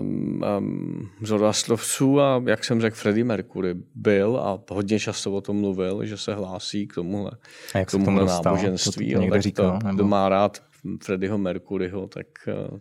um, 0.00 0.42
um, 0.58 1.10
zoroastrovců 1.22 2.20
a 2.20 2.42
jak 2.46 2.64
jsem 2.64 2.80
řekl, 2.80 2.96
Freddie 2.96 3.24
Mercury 3.24 3.74
byl 3.94 4.36
a 4.36 4.62
hodně 4.70 5.00
často 5.00 5.32
o 5.32 5.40
tom 5.40 5.60
mluvil, 5.60 6.04
že 6.04 6.16
se 6.16 6.34
hlásí 6.34 6.86
k 6.86 6.94
tomuhle, 6.94 7.30
a 7.74 7.78
jak 7.78 7.88
k 7.88 7.90
tomuhle 7.90 8.24
náboženství. 8.24 9.14
To, 9.14 9.20
to, 9.20 9.30
tak 9.30 9.42
říkal, 9.42 9.78
to, 9.82 9.88
kdo 9.94 10.04
má 10.04 10.28
rád 10.28 10.62
Freddieho 11.02 11.38
Mercuryho, 11.38 12.06
tak 12.06 12.26
uh, 12.70 12.78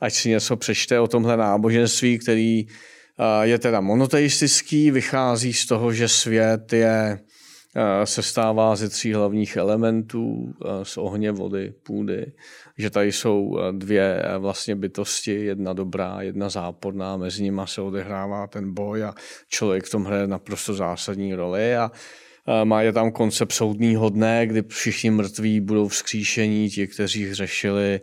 ať 0.00 0.12
si 0.12 0.28
něco 0.28 0.56
přečte 0.56 1.00
o 1.00 1.08
tomhle 1.08 1.36
náboženství, 1.36 2.18
který 2.18 2.66
uh, 2.66 3.42
je 3.42 3.58
teda 3.58 3.80
monoteistický, 3.80 4.90
vychází 4.90 5.52
z 5.52 5.66
toho, 5.66 5.92
že 5.92 6.08
svět 6.08 6.72
je 6.72 7.18
se 8.04 8.22
stává 8.22 8.76
ze 8.76 8.88
tří 8.88 9.14
hlavních 9.14 9.56
elementů, 9.56 10.54
z 10.82 10.96
ohně, 10.96 11.32
vody, 11.32 11.74
půdy 11.82 12.32
že 12.78 12.90
tady 12.90 13.12
jsou 13.12 13.58
eh, 13.58 13.72
dvě 13.72 14.22
eh, 14.22 14.38
vlastně 14.38 14.76
bytosti, 14.76 15.44
jedna 15.44 15.72
dobrá, 15.72 16.22
jedna 16.22 16.48
záporná, 16.48 17.16
mezi 17.16 17.42
nimi 17.42 17.62
se 17.64 17.80
odehrává 17.80 18.46
ten 18.46 18.74
boj 18.74 19.04
a 19.04 19.14
člověk 19.48 19.84
v 19.84 19.90
tom 19.90 20.04
hraje 20.04 20.26
naprosto 20.26 20.74
zásadní 20.74 21.34
roli 21.34 21.76
a 21.76 21.90
eh, 21.94 21.98
má 22.64 22.82
je 22.82 22.92
tam 22.92 23.12
koncept 23.12 23.52
soudního 23.52 24.08
dne, 24.08 24.46
kdy 24.46 24.62
všichni 24.68 25.10
mrtví 25.10 25.60
budou 25.60 25.88
vzkříšení, 25.88 26.70
ti, 26.70 26.86
kteří 26.86 27.24
hřešili, 27.24 28.00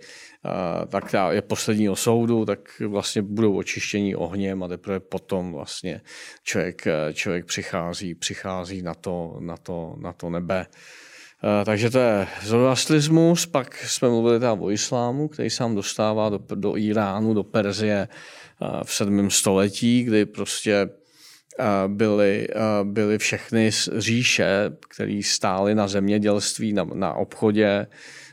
tak 0.88 1.16
je 1.30 1.42
posledního 1.42 1.96
soudu, 1.96 2.46
tak 2.46 2.60
vlastně 2.88 3.22
budou 3.22 3.58
očištění 3.58 4.16
ohněm 4.16 4.64
a 4.64 4.68
teprve 4.68 5.00
potom 5.00 5.54
vlastně 5.54 6.02
člověk, 6.44 6.88
člověk 7.14 7.46
přichází, 7.46 8.16
přichází 8.16 8.82
na 8.82 8.94
to, 8.94 9.38
na 9.40 9.58
to, 9.58 9.96
na 10.00 10.14
to 10.14 10.30
nebe. 10.30 10.66
Eh, 11.44 11.66
takže 11.66 11.90
to 11.90 12.00
je 12.00 12.28
zoroastrismus, 12.44 13.46
pak 13.46 13.78
jsme 13.78 14.10
mluvili 14.10 14.40
tam 14.40 14.62
o 14.62 14.72
islámu, 14.72 15.28
který 15.28 15.50
sám 15.50 15.76
dostává 15.76 16.30
do, 16.30 16.40
do 16.56 16.78
Iránu, 16.78 17.34
do 17.34 17.44
Perzie 17.44 18.08
eh, 18.08 18.84
v 18.84 18.94
7. 18.94 19.30
století, 19.30 20.04
kdy 20.04 20.26
prostě 20.26 20.74
eh, 20.74 20.90
byly, 21.88 22.48
byly 22.84 23.18
všechny 23.18 23.72
říše, 23.98 24.72
které 24.90 25.20
stály 25.24 25.76
na 25.76 25.88
zemědělství, 25.88 26.74
na, 26.74 26.84
na 26.94 27.14
obchodě, 27.14 27.88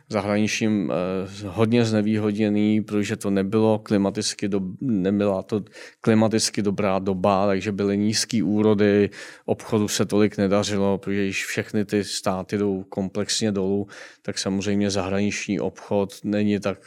zahraničním 0.09 0.93
eh, 0.93 1.49
hodně 1.49 1.85
znevýhodněný, 1.85 2.81
protože 2.81 3.17
to 3.17 3.31
nebylo 3.31 3.79
klimaticky 3.79 4.49
do, 4.49 4.61
nebyla 4.81 5.43
to 5.43 5.65
klimaticky 6.01 6.63
dobrá 6.63 6.99
doba, 6.99 7.47
takže 7.47 7.73
byly 7.73 7.99
nízké 7.99 8.43
úrody, 8.43 9.11
obchodu 9.45 9.89
se 9.89 10.07
tolik 10.07 10.39
nedařilo, 10.39 10.99
protože 10.99 11.23
již 11.23 11.47
všechny 11.47 11.85
ty 11.85 12.05
státy 12.05 12.59
jdou 12.59 12.83
komplexně 12.83 13.53
dolů, 13.53 13.87
tak 14.23 14.39
samozřejmě 14.39 14.91
zahraniční 14.91 15.61
obchod 15.61 16.15
není 16.25 16.61
tak 16.61 16.79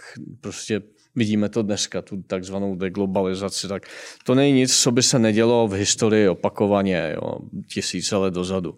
prostě 0.41 0.81
vidíme 1.15 1.49
to 1.49 1.61
dneska, 1.61 2.01
tu 2.01 2.23
takzvanou 2.27 2.75
deglobalizaci, 2.75 3.67
tak 3.67 3.83
to 4.23 4.35
není 4.35 4.53
nic, 4.53 4.77
co 4.77 4.91
by 4.91 5.03
se 5.03 5.19
nedělo 5.19 5.67
v 5.67 5.73
historii 5.73 6.29
opakovaně, 6.29 7.11
jo, 7.15 7.39
tisíce 7.67 8.15
let 8.15 8.33
dozadu. 8.33 8.77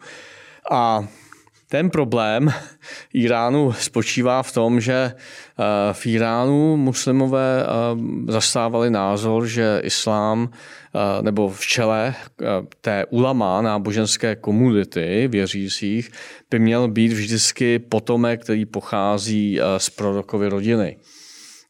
A 0.71 1.07
ten 1.71 1.89
problém 1.89 2.51
Iránu 3.13 3.71
spočívá 3.71 4.43
v 4.43 4.51
tom, 4.51 4.81
že 4.81 4.93
eh, 4.93 5.13
v 5.93 6.05
Iránu 6.05 6.77
muslimové 6.77 7.63
eh, 7.63 8.31
zastávali 8.31 8.89
názor, 8.89 9.47
že 9.47 9.81
islám 9.83 10.51
eh, 10.51 11.21
nebo 11.23 11.49
v 11.49 11.61
čele 11.65 12.15
té 12.81 13.05
ulama 13.05 13.61
náboženské 13.61 14.35
komunity 14.35 15.27
věřících 15.31 16.11
by 16.49 16.59
měl 16.59 16.87
být 16.87 17.13
vždycky 17.13 17.79
potomek, 17.79 18.43
který 18.43 18.65
pochází 18.65 19.59
z 19.77 19.89
prorokovy 19.89 20.47
rodiny. 20.47 20.97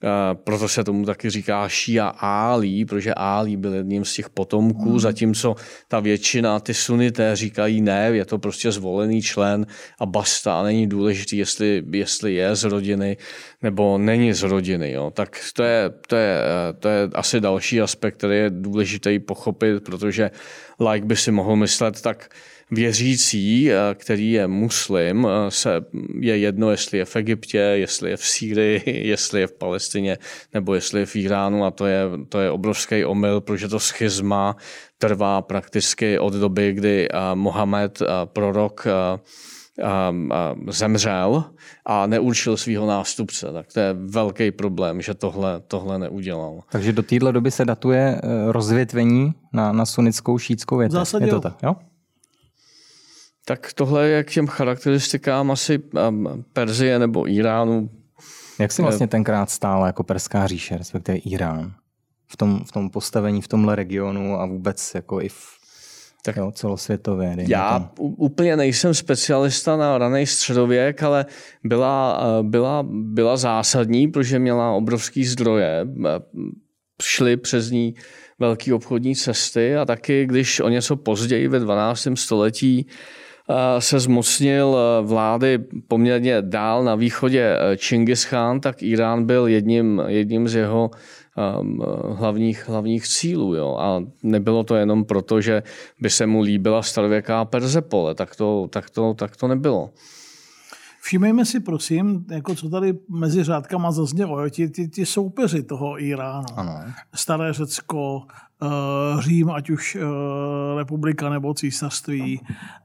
Eh, 0.03 0.35
proto 0.35 0.67
se 0.67 0.83
tomu 0.83 1.05
taky 1.05 1.29
říká 1.29 1.69
Šia 1.69 2.07
Álí, 2.07 2.85
protože 2.85 3.13
Álí 3.13 3.57
byl 3.57 3.73
jedním 3.73 4.05
z 4.05 4.13
těch 4.13 4.29
potomků, 4.29 4.89
hmm. 4.89 4.99
zatímco 4.99 5.55
ta 5.87 5.99
většina, 5.99 6.59
ty 6.59 6.73
sunité 6.73 7.35
říkají 7.35 7.81
ne, 7.81 8.09
je 8.13 8.25
to 8.25 8.37
prostě 8.37 8.71
zvolený 8.71 9.21
člen 9.21 9.65
a 9.99 10.05
basta 10.05 10.59
a 10.59 10.63
není 10.63 10.87
důležitý, 10.87 11.37
jestli, 11.37 11.83
jestli 11.91 12.33
je 12.33 12.55
z 12.55 12.63
rodiny 12.63 13.17
nebo 13.61 13.97
není 13.97 14.33
z 14.33 14.43
rodiny. 14.43 14.91
Jo. 14.91 15.11
Tak 15.15 15.39
to 15.53 15.63
je, 15.63 15.89
to, 16.07 16.15
je, 16.15 16.37
eh, 16.39 16.73
to 16.73 16.89
je 16.89 17.09
asi 17.13 17.39
další 17.39 17.81
aspekt, 17.81 18.17
který 18.17 18.37
je 18.37 18.49
důležitý 18.49 19.19
pochopit, 19.19 19.83
protože 19.83 20.31
like 20.89 21.05
by 21.05 21.15
si 21.15 21.31
mohl 21.31 21.55
myslet, 21.55 22.01
tak 22.01 22.29
věřící, 22.71 23.71
eh, 23.71 23.75
který 23.93 24.31
je 24.31 24.47
muslim, 24.47 25.27
eh, 25.27 25.51
se 25.51 25.85
je 26.19 26.37
jedno, 26.37 26.71
jestli 26.71 26.97
je 26.97 27.05
v 27.05 27.15
Egyptě, 27.15 27.57
jestli 27.57 28.09
je 28.09 28.17
v 28.17 28.25
Sýrii, 28.25 28.81
jestli 29.07 29.39
je 29.39 29.47
v 29.47 29.53
Palestině, 29.53 30.17
nebo 30.53 30.75
jestli 30.75 30.99
je 30.99 31.05
v 31.05 31.15
Iránu 31.15 31.65
a 31.65 31.71
to 31.71 31.85
je, 31.85 32.03
to 32.29 32.39
je 32.39 32.51
obrovský 32.51 33.05
omyl, 33.05 33.41
protože 33.41 33.67
to 33.67 33.79
schizma 33.79 34.55
trvá 34.97 35.41
prakticky 35.41 36.19
od 36.19 36.33
doby, 36.33 36.73
kdy 36.73 37.07
eh, 37.11 37.15
Mohamed, 37.33 38.01
prorok, 38.25 38.87
zemřel 40.67 41.43
a 41.85 42.07
neurčil 42.07 42.57
svého 42.57 42.87
nástupce. 42.87 43.53
Tak 43.53 43.73
to 43.73 43.79
je 43.79 43.93
velký 43.93 44.51
problém, 44.51 45.01
že 45.01 45.13
tohle, 45.13 45.61
tohle 45.67 45.99
neudělal. 45.99 46.59
Takže 46.71 46.93
do 46.93 47.03
téhle 47.03 47.31
doby 47.31 47.51
se 47.51 47.65
datuje 47.65 48.21
rozvětvení 48.47 49.33
na, 49.53 49.71
na 49.71 49.85
sunickou 49.85 50.37
šítskou 50.37 50.77
větev. 50.77 50.93
Zásadě 50.93 51.25
je 51.25 51.29
to 51.29 51.39
tak, 51.39 51.55
jo? 51.63 51.75
Tak 53.51 53.73
tohle 53.73 54.07
je 54.07 54.23
k 54.23 54.31
těm 54.31 54.47
charakteristikám 54.47 55.51
asi 55.51 55.79
um, 55.79 56.45
Perzie 56.53 56.99
nebo 56.99 57.29
Iránu. 57.29 57.89
Jak 58.59 58.71
si 58.71 58.81
vlastně 58.81 59.07
tenkrát 59.07 59.49
stála 59.49 59.87
jako 59.87 60.03
Perská 60.03 60.47
říše, 60.47 60.77
respektive 60.77 61.17
Irán? 61.17 61.73
V 62.27 62.37
tom, 62.37 62.63
v 62.65 62.71
tom 62.71 62.89
postavení, 62.89 63.41
v 63.41 63.47
tomhle 63.47 63.75
regionu 63.75 64.39
a 64.39 64.45
vůbec 64.45 64.91
jako 64.95 65.21
i 65.21 65.29
v, 65.29 65.35
tak 66.23 66.35
jo, 66.35 66.51
celosvětově. 66.51 67.35
Já 67.47 67.69
tam. 67.69 67.91
úplně 67.97 68.57
nejsem 68.57 68.93
specialista 68.93 69.77
na 69.77 69.97
raný 69.97 70.25
středověk, 70.25 71.03
ale 71.03 71.25
byla, 71.63 72.23
byla, 72.41 72.85
byla 72.89 73.37
zásadní, 73.37 74.07
protože 74.07 74.39
měla 74.39 74.71
obrovský 74.71 75.25
zdroje. 75.25 75.87
Šly 77.01 77.37
přes 77.37 77.69
ní 77.71 77.95
velké 78.39 78.73
obchodní 78.73 79.15
cesty 79.15 79.75
a 79.75 79.85
taky, 79.85 80.25
když 80.25 80.59
o 80.59 80.69
něco 80.69 80.95
později 80.95 81.47
ve 81.47 81.59
12. 81.59 82.07
století 82.15 82.87
se 83.79 83.99
zmocnil 83.99 84.77
vlády 85.01 85.59
poměrně 85.87 86.41
dál 86.41 86.83
na 86.83 86.95
východě 86.95 87.57
Čingis 87.77 88.25
Khan, 88.25 88.59
tak 88.59 88.83
Irán 88.83 89.25
byl 89.25 89.47
jedním, 89.47 90.01
jedním 90.07 90.47
z 90.47 90.55
jeho 90.55 90.91
um, 91.61 91.79
hlavních, 92.17 92.69
hlavních 92.69 93.07
cílů. 93.07 93.55
Jo? 93.55 93.77
A 93.79 94.03
nebylo 94.23 94.63
to 94.63 94.75
jenom 94.75 95.05
proto, 95.05 95.41
že 95.41 95.63
by 95.99 96.09
se 96.09 96.25
mu 96.25 96.41
líbila 96.41 96.81
starověká 96.81 97.45
Perzepole, 97.45 98.15
tak 98.15 98.35
to, 98.35 98.67
tak 98.69 98.89
to, 98.89 99.13
tak 99.13 99.37
to 99.37 99.47
nebylo. 99.47 99.89
Všímejme 101.03 101.45
si, 101.45 101.59
prosím, 101.59 102.25
jako 102.31 102.55
co 102.55 102.69
tady 102.69 102.93
mezi 103.09 103.43
řádkama 103.43 103.91
zaznělo, 103.91 104.49
ti, 104.49 104.69
ti, 104.69 104.87
ti 104.87 105.05
soupeři 105.05 105.63
toho 105.63 106.03
Iránu. 106.03 106.45
Ano. 106.55 106.79
Staré 107.15 107.53
Řecko, 107.53 108.21
Řím, 109.19 109.51
ať 109.51 109.69
už 109.69 109.95
uh, 109.95 110.77
republika 110.77 111.29
nebo 111.29 111.53
císařství, 111.53 112.41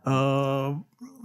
uh, 0.07 0.79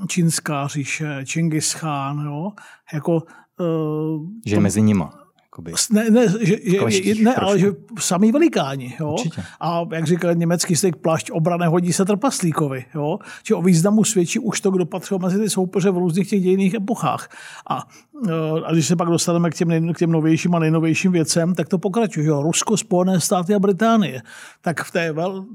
Čínská 0.07 0.67
říše, 0.67 1.19
Čingis 1.25 1.73
Khan, 1.73 2.25
jo, 2.25 2.51
jako... 2.93 3.23
Uh, 3.59 4.29
že 4.45 4.55
to, 4.55 4.61
mezi 4.61 4.81
nima. 4.81 5.20
Jakoby, 5.51 5.73
ne, 5.91 6.09
ne, 6.09 6.27
že, 6.41 6.57
že, 6.89 7.23
ne 7.23 7.35
ale 7.35 7.59
že 7.59 7.67
samý 7.99 8.31
velikáni. 8.31 8.95
Jo? 8.99 9.15
A 9.59 9.83
jak 9.91 10.07
říkal 10.07 10.35
německý 10.35 10.75
steak 10.75 10.95
plašť 10.95 11.31
obrané 11.31 11.67
hodí 11.67 11.93
se 11.93 12.05
trpaslíkovi. 12.05 12.85
Jo? 12.95 13.19
Že 13.43 13.55
o 13.55 13.61
významu 13.61 14.03
svědčí 14.03 14.39
už 14.39 14.61
to, 14.61 14.71
kdo 14.71 14.85
patřil 14.85 15.19
mezi 15.19 15.39
ty 15.39 15.49
soupeře 15.49 15.91
v 15.91 15.97
různých 15.97 16.29
těch 16.29 16.41
dějných 16.41 16.73
epochách. 16.73 17.29
A, 17.69 17.87
eh, 18.27 18.31
a 18.65 18.71
když 18.71 18.87
se 18.87 18.95
pak 18.95 19.09
dostaneme 19.09 19.49
k 19.49 19.55
těm, 19.55 19.67
nej, 19.67 19.93
k 19.93 19.97
těm 19.97 20.11
novějším 20.11 20.55
a 20.55 20.59
nejnovějším 20.59 21.11
věcem, 21.11 21.55
tak 21.55 21.67
to 21.67 21.77
pokračuje. 21.77 22.27
Jo? 22.27 22.41
Rusko, 22.41 22.77
Spojené 22.77 23.19
státy 23.19 23.55
a 23.55 23.59
Británie. 23.59 24.21
Tak 24.61 24.83
v 24.83 24.91
té, 24.91 25.11
vel, 25.11 25.45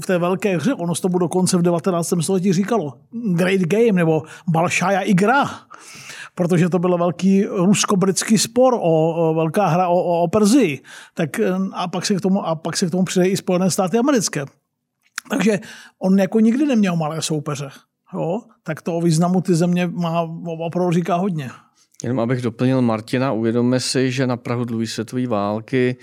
v 0.00 0.06
té 0.06 0.18
velké 0.18 0.56
hře, 0.56 0.74
ono 0.74 0.94
se 0.94 1.02
tomu 1.02 1.18
dokonce 1.18 1.56
v 1.56 1.62
19. 1.62 2.14
století 2.20 2.52
říkalo, 2.52 2.92
Great 3.34 3.60
Game 3.60 3.92
nebo 3.92 4.22
Balšaja 4.48 5.00
igra 5.00 5.44
protože 6.36 6.68
to 6.68 6.78
byl 6.78 6.98
velký 6.98 7.44
rusko-britský 7.44 8.38
spor 8.38 8.74
o, 8.74 8.78
o 9.30 9.34
velká 9.34 9.66
hra 9.66 9.88
o, 9.88 10.22
o 10.22 10.28
Perzii. 10.28 10.82
Tak, 11.14 11.40
eh, 11.40 11.52
a, 11.72 11.88
pak 11.88 12.06
se 12.06 12.14
k 12.14 12.20
tomu, 12.20 12.46
a 12.46 12.54
pak 12.54 12.76
se 12.76 12.86
k 12.86 12.90
tomu 12.90 13.04
přidají 13.04 13.32
i 13.32 13.36
Spojené 13.36 13.70
státy 13.70 13.98
americké. 13.98 14.44
Takže 15.30 15.58
on 15.98 16.18
jako 16.18 16.40
nikdy 16.40 16.66
neměl 16.66 16.96
malé 16.96 17.22
soupeře. 17.22 17.68
Jo? 18.14 18.40
Tak 18.62 18.82
to 18.82 18.96
o 18.96 19.00
významu 19.00 19.40
ty 19.40 19.54
země 19.54 19.86
má 19.86 20.20
opravdu 20.58 20.92
říká 20.92 21.14
hodně. 21.14 21.50
Jenom 22.02 22.20
abych 22.20 22.42
doplnil 22.42 22.82
Martina, 22.82 23.32
uvědomme 23.32 23.80
si, 23.80 24.12
že 24.12 24.26
na 24.26 24.36
Prahu 24.36 24.64
druhé 24.64 24.86
světové 24.86 25.26
války 25.26 25.96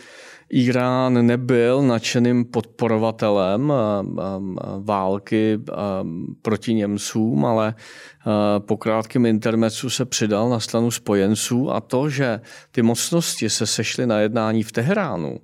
Irán 0.53 1.25
nebyl 1.25 1.81
nadšeným 1.81 2.45
podporovatelem 2.45 3.73
eh, 3.73 3.75
eh, 3.75 4.23
války 4.79 5.57
eh, 5.57 5.73
proti 6.41 6.73
Němcům, 6.73 7.45
ale 7.45 7.75
po 8.59 8.77
krátkém 8.77 9.25
intermecu 9.25 9.89
se 9.89 10.05
přidal 10.05 10.49
na 10.49 10.59
stranu 10.59 10.91
spojenců 10.91 11.71
a 11.71 11.81
to, 11.81 12.09
že 12.09 12.41
ty 12.71 12.81
mocnosti 12.81 13.49
se 13.49 13.67
sešly 13.67 14.07
na 14.07 14.19
jednání 14.19 14.63
v 14.63 14.71
Teheránu, 14.71 15.39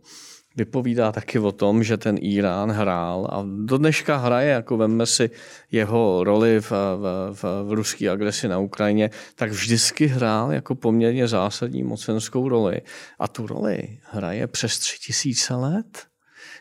vypovídá 0.60 1.12
taky 1.12 1.40
o 1.40 1.52
tom, 1.52 1.84
že 1.84 1.98
ten 1.98 2.18
Irán 2.22 2.72
hrál 2.72 3.28
a 3.32 3.46
do 3.48 3.78
dneška 3.78 4.18
hraje, 4.18 4.50
jako 4.50 4.78
veme 4.78 5.06
si 5.06 5.30
jeho 5.72 6.24
roli 6.24 6.62
v, 6.62 6.72
v, 6.72 7.04
v, 7.34 7.44
v 7.64 7.74
ruské 7.74 8.10
agresi 8.10 8.48
na 8.48 8.60
Ukrajině, 8.60 9.10
tak 9.36 9.52
vždycky 9.52 10.08
hrál 10.08 10.52
jako 10.54 10.76
poměrně 10.76 11.28
zásadní 11.28 11.84
mocenskou 11.84 12.50
roli. 12.50 12.82
A 13.20 13.28
tu 13.28 13.48
roli 13.48 14.00
hraje 14.12 14.48
přes 14.48 14.80
tři 14.80 15.00
tisíce 15.00 15.56
let. 15.56 16.08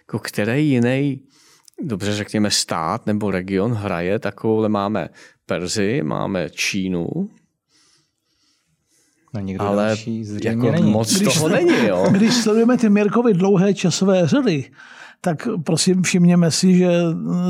Jako 0.00 0.18
který 0.18 0.70
jiný, 0.70 1.20
dobře 1.82 2.14
řekněme, 2.14 2.50
stát 2.50 3.06
nebo 3.06 3.30
region 3.30 3.72
hraje 3.72 4.18
takovou, 4.18 4.68
máme 4.68 5.08
Perzi, 5.46 6.02
máme 6.02 6.50
Čínu, 6.50 7.08
No 9.34 9.40
někdo 9.40 9.64
ale 9.64 9.86
další 9.86 10.24
jako 10.44 10.70
není. 10.72 10.90
moc 10.90 11.14
když 11.14 11.34
toho 11.34 11.48
není. 11.48 11.86
Jo? 11.86 12.06
Když 12.12 12.34
sledujeme 12.34 12.78
ty 12.78 12.88
Mirkovy 12.88 13.34
dlouhé 13.34 13.74
časové 13.74 14.26
řady, 14.26 14.64
tak 15.20 15.48
prosím 15.64 16.02
všimněme 16.02 16.50
si, 16.50 16.74
že 16.74 16.88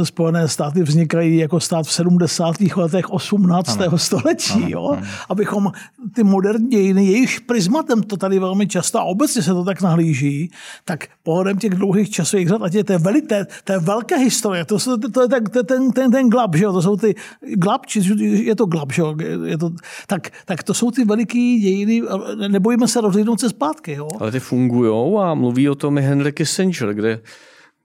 Spojené 0.02 0.48
státy 0.48 0.82
vznikají 0.82 1.36
jako 1.36 1.60
stát 1.60 1.86
v 1.86 1.92
70. 1.92 2.54
letech 2.76 3.10
18. 3.10 3.80
Ano. 3.80 3.98
století. 3.98 4.52
Ano. 4.52 4.68
Jo? 4.68 4.98
Abychom 5.28 5.72
ty 6.14 6.24
moderní 6.24 6.68
dějiny, 6.68 7.06
jejich 7.06 7.40
prismatem 7.40 8.02
to 8.02 8.16
tady 8.16 8.38
velmi 8.38 8.66
často 8.66 8.98
a 8.98 9.02
obecně 9.02 9.42
se 9.42 9.50
to 9.50 9.64
tak 9.64 9.82
nahlíží, 9.82 10.50
tak 10.84 11.06
pohledem 11.22 11.58
těch 11.58 11.74
dlouhých 11.74 12.10
časových 12.10 12.48
řad, 12.48 12.62
ať 12.62 12.74
je 12.74 12.84
to, 12.84 12.98
veli, 12.98 13.22
té, 13.22 13.46
velké 13.78 14.16
historie, 14.16 14.64
to, 14.64 14.78
to, 14.78 14.98
to, 14.98 15.08
to 15.08 15.22
je 15.22 15.28
ten, 15.28 15.44
ten, 15.66 15.92
ten, 15.92 16.10
ten 16.10 16.28
glab, 16.28 16.54
že 16.54 16.64
jo? 16.64 16.72
to 16.72 16.82
jsou 16.82 16.96
ty 16.96 17.14
glab, 17.56 17.86
či 17.86 18.02
je 18.22 18.56
to 18.56 18.66
glab, 18.66 18.92
že 18.92 19.02
jo? 19.02 19.16
Je 19.44 19.58
to, 19.58 19.70
tak, 20.06 20.30
tak 20.44 20.62
to 20.62 20.74
jsou 20.74 20.90
ty 20.90 21.04
veliký 21.04 21.60
dějiny, 21.60 22.02
nebojíme 22.48 22.88
se 22.88 23.00
rozhodnout 23.00 23.40
se 23.40 23.48
zpátky. 23.48 23.92
Jo? 23.92 24.08
Ale 24.20 24.30
ty 24.30 24.40
fungují 24.40 25.18
a 25.18 25.34
mluví 25.34 25.68
o 25.68 25.74
tom 25.74 25.98
i 25.98 26.02
Henry 26.02 26.32
Kissinger, 26.32 26.94
kde 26.94 27.20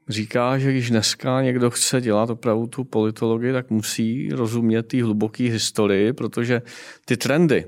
říká, 0.09 0.57
že 0.57 0.71
když 0.71 0.89
dneska 0.89 1.41
někdo 1.41 1.69
chce 1.69 2.01
dělat 2.01 2.29
opravdu 2.29 2.67
tu 2.67 2.83
politologii, 2.83 3.53
tak 3.53 3.69
musí 3.69 4.29
rozumět 4.29 4.83
té 4.83 5.03
hluboké 5.03 5.43
historii, 5.43 6.13
protože 6.13 6.61
ty 7.05 7.17
trendy, 7.17 7.65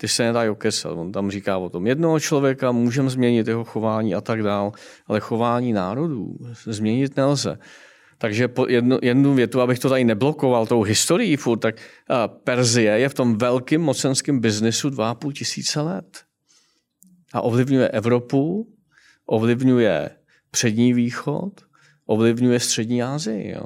ty 0.00 0.08
se 0.08 0.22
nedají 0.22 0.50
okesat. 0.50 0.92
On 0.92 1.12
tam 1.12 1.30
říká 1.30 1.58
o 1.58 1.68
tom 1.68 1.86
jednoho 1.86 2.20
člověka, 2.20 2.72
můžeme 2.72 3.10
změnit 3.10 3.48
jeho 3.48 3.64
chování 3.64 4.14
a 4.14 4.20
tak 4.20 4.42
dál, 4.42 4.72
ale 5.06 5.20
chování 5.20 5.72
národů 5.72 6.36
změnit 6.64 7.16
nelze. 7.16 7.58
Takže 8.18 8.48
po 8.48 8.66
jednu, 8.68 8.98
jednu 9.02 9.34
větu, 9.34 9.60
abych 9.60 9.78
to 9.78 9.88
tady 9.88 10.04
neblokoval 10.04 10.66
tou 10.66 10.82
historií 10.82 11.36
furt, 11.36 11.58
tak 11.58 11.76
Perzie 12.44 12.98
je 12.98 13.08
v 13.08 13.14
tom 13.14 13.38
velkém 13.38 13.80
mocenském 13.80 14.40
biznisu 14.40 14.88
2,5 14.88 15.32
tisíce 15.32 15.80
let. 15.80 16.22
A 17.32 17.40
ovlivňuje 17.40 17.88
Evropu, 17.88 18.68
ovlivňuje 19.26 20.10
přední 20.50 20.92
východ, 20.92 21.63
ovlivňuje 22.06 22.60
střední 22.60 23.02
Asii. 23.02 23.50
Jo. 23.50 23.64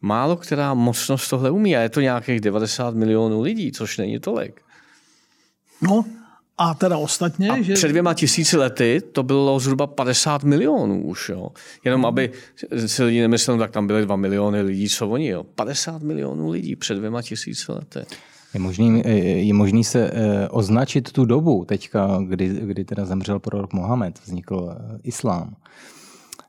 Málo 0.00 0.36
která 0.36 0.74
mocnost 0.74 1.30
tohle 1.30 1.50
umí 1.50 1.76
a 1.76 1.80
je 1.80 1.88
to 1.88 2.00
nějakých 2.00 2.40
90 2.40 2.94
milionů 2.94 3.40
lidí, 3.40 3.72
což 3.72 3.98
není 3.98 4.20
tolik. 4.20 4.60
No, 5.82 6.04
a 6.58 6.74
teda 6.74 6.96
ostatně, 6.96 7.50
a 7.50 7.62
že... 7.62 7.74
před 7.74 7.88
dvěma 7.88 8.14
tisíci 8.14 8.56
lety 8.56 9.02
to 9.12 9.22
bylo 9.22 9.60
zhruba 9.60 9.86
50 9.86 10.44
milionů 10.44 11.04
už, 11.04 11.28
jo. 11.28 11.48
Jenom 11.84 12.00
hmm. 12.00 12.06
aby 12.06 12.32
si 12.86 13.02
lidi 13.02 13.20
nemysleli, 13.20 13.58
tak 13.58 13.70
tam 13.70 13.86
byly 13.86 14.02
2 14.02 14.16
miliony 14.16 14.60
lidí, 14.62 14.88
co 14.88 15.08
oni, 15.08 15.28
jo. 15.28 15.44
50 15.44 16.02
milionů 16.02 16.50
lidí 16.50 16.76
před 16.76 16.94
dvěma 16.94 17.22
tisíci 17.22 17.72
lety. 17.72 18.00
Je 18.54 18.60
možný, 18.60 19.02
je 19.46 19.54
možný 19.54 19.84
se 19.84 20.10
eh, 20.12 20.48
označit 20.48 21.12
tu 21.12 21.24
dobu 21.24 21.64
teďka, 21.64 22.18
kdy, 22.28 22.48
kdy 22.48 22.84
teda 22.84 23.04
zemřel 23.04 23.38
prorok 23.38 23.72
Mohamed, 23.72 24.18
vznikl 24.24 24.76
eh, 24.76 24.98
islám 25.02 25.56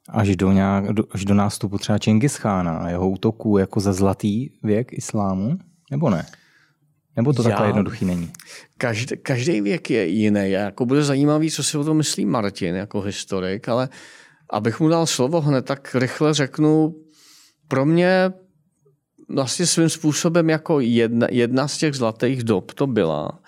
až 0.09 0.35
do, 0.35 0.51
nějak, 0.51 0.85
až 1.11 1.25
do 1.25 1.33
nástupu 1.33 1.77
třeba 1.77 1.97
Čengischána 1.97 2.77
a 2.77 2.89
jeho 2.89 3.09
útoků 3.09 3.57
jako 3.57 3.79
za 3.79 3.93
zlatý 3.93 4.49
věk 4.63 4.93
islámu, 4.93 5.57
nebo 5.91 6.09
ne? 6.09 6.25
Nebo 7.15 7.33
to 7.33 7.41
Já, 7.41 7.49
takhle 7.49 7.67
jednoduchý 7.67 8.05
není? 8.05 8.31
Každý, 8.77 9.17
každý 9.17 9.61
věk 9.61 9.89
je 9.89 10.07
jiný. 10.07 10.51
Jako 10.51 10.85
bude 10.85 11.03
zajímavý, 11.03 11.51
co 11.51 11.63
si 11.63 11.77
o 11.77 11.83
tom 11.83 11.97
myslí 11.97 12.25
Martin 12.25 12.75
jako 12.75 13.01
historik, 13.01 13.69
ale 13.69 13.89
abych 14.49 14.79
mu 14.79 14.89
dal 14.89 15.05
slovo 15.05 15.41
hned, 15.41 15.65
tak 15.65 15.95
rychle 15.95 16.33
řeknu, 16.33 16.95
pro 17.67 17.85
mě 17.85 18.31
vlastně 19.29 19.65
svým 19.65 19.89
způsobem 19.89 20.49
jako 20.49 20.79
jedna, 20.79 21.27
jedna 21.31 21.67
z 21.67 21.77
těch 21.77 21.93
zlatých 21.93 22.43
dob 22.43 22.73
to 22.73 22.87
byla, 22.87 23.39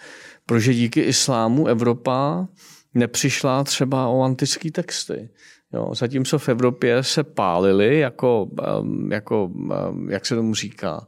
protože 0.45 0.73
díky 0.73 1.01
islámu 1.01 1.67
Evropa 1.67 2.47
nepřišla 2.93 3.63
třeba 3.63 4.07
o 4.07 4.21
antické 4.21 4.71
texty. 4.71 5.29
Jo, 5.73 5.91
zatímco 5.95 6.39
v 6.39 6.49
Evropě 6.49 7.03
se 7.03 7.23
pálili 7.23 7.99
jako, 7.99 8.49
jako, 9.11 9.51
jak 10.09 10.25
se 10.25 10.35
tomu 10.35 10.53
říká, 10.55 11.07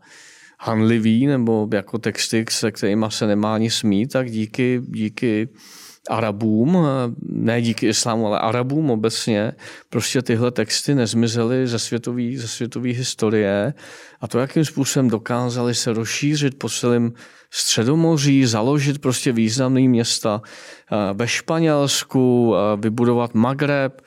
hanlivý 0.60 1.28
nebo 1.28 1.68
jako 1.74 1.98
texty, 1.98 2.46
se 2.50 2.72
kterými 2.72 3.06
se 3.10 3.28
nemá 3.28 3.54
ani 3.54 3.72
smít, 3.72 4.12
tak 4.12 4.32
díky, 4.32 4.82
díky 4.86 5.50
Arabům, 6.10 6.78
ne 7.22 7.62
díky 7.62 7.88
islámu, 7.88 8.28
ale 8.28 8.40
Arabům 8.40 8.92
obecně, 8.92 9.54
prostě 9.90 10.22
tyhle 10.22 10.52
texty 10.52 10.96
nezmizely 10.96 11.68
ze 11.68 11.80
světové 11.80 12.24
ze 12.36 12.48
světový 12.48 12.94
historie. 12.94 13.74
A 14.22 14.28
to, 14.28 14.40
jakým 14.40 14.66
způsobem 14.66 15.10
dokázali 15.10 15.76
se 15.76 15.94
rozšířit 15.94 16.60
po 16.60 16.70
celém 16.70 17.14
středomoří, 17.52 18.46
založit 18.46 19.02
prostě 19.02 19.32
významné 19.32 19.82
města 19.82 20.42
ve 21.14 21.28
Španělsku, 21.28 22.56
vybudovat 22.78 23.34
Magreb, 23.34 24.02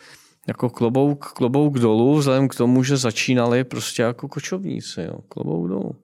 jako 0.46 0.70
klobouk, 0.70 1.32
klobouk 1.32 1.78
dolů, 1.78 2.16
vzhledem 2.16 2.48
k 2.48 2.54
tomu, 2.54 2.82
že 2.82 2.96
začínali 2.96 3.64
prostě 3.64 4.02
jako 4.02 4.28
kočovníci. 4.28 5.02
Jo. 5.02 5.18
Klobouk 5.28 5.68
dolů. 5.68 5.94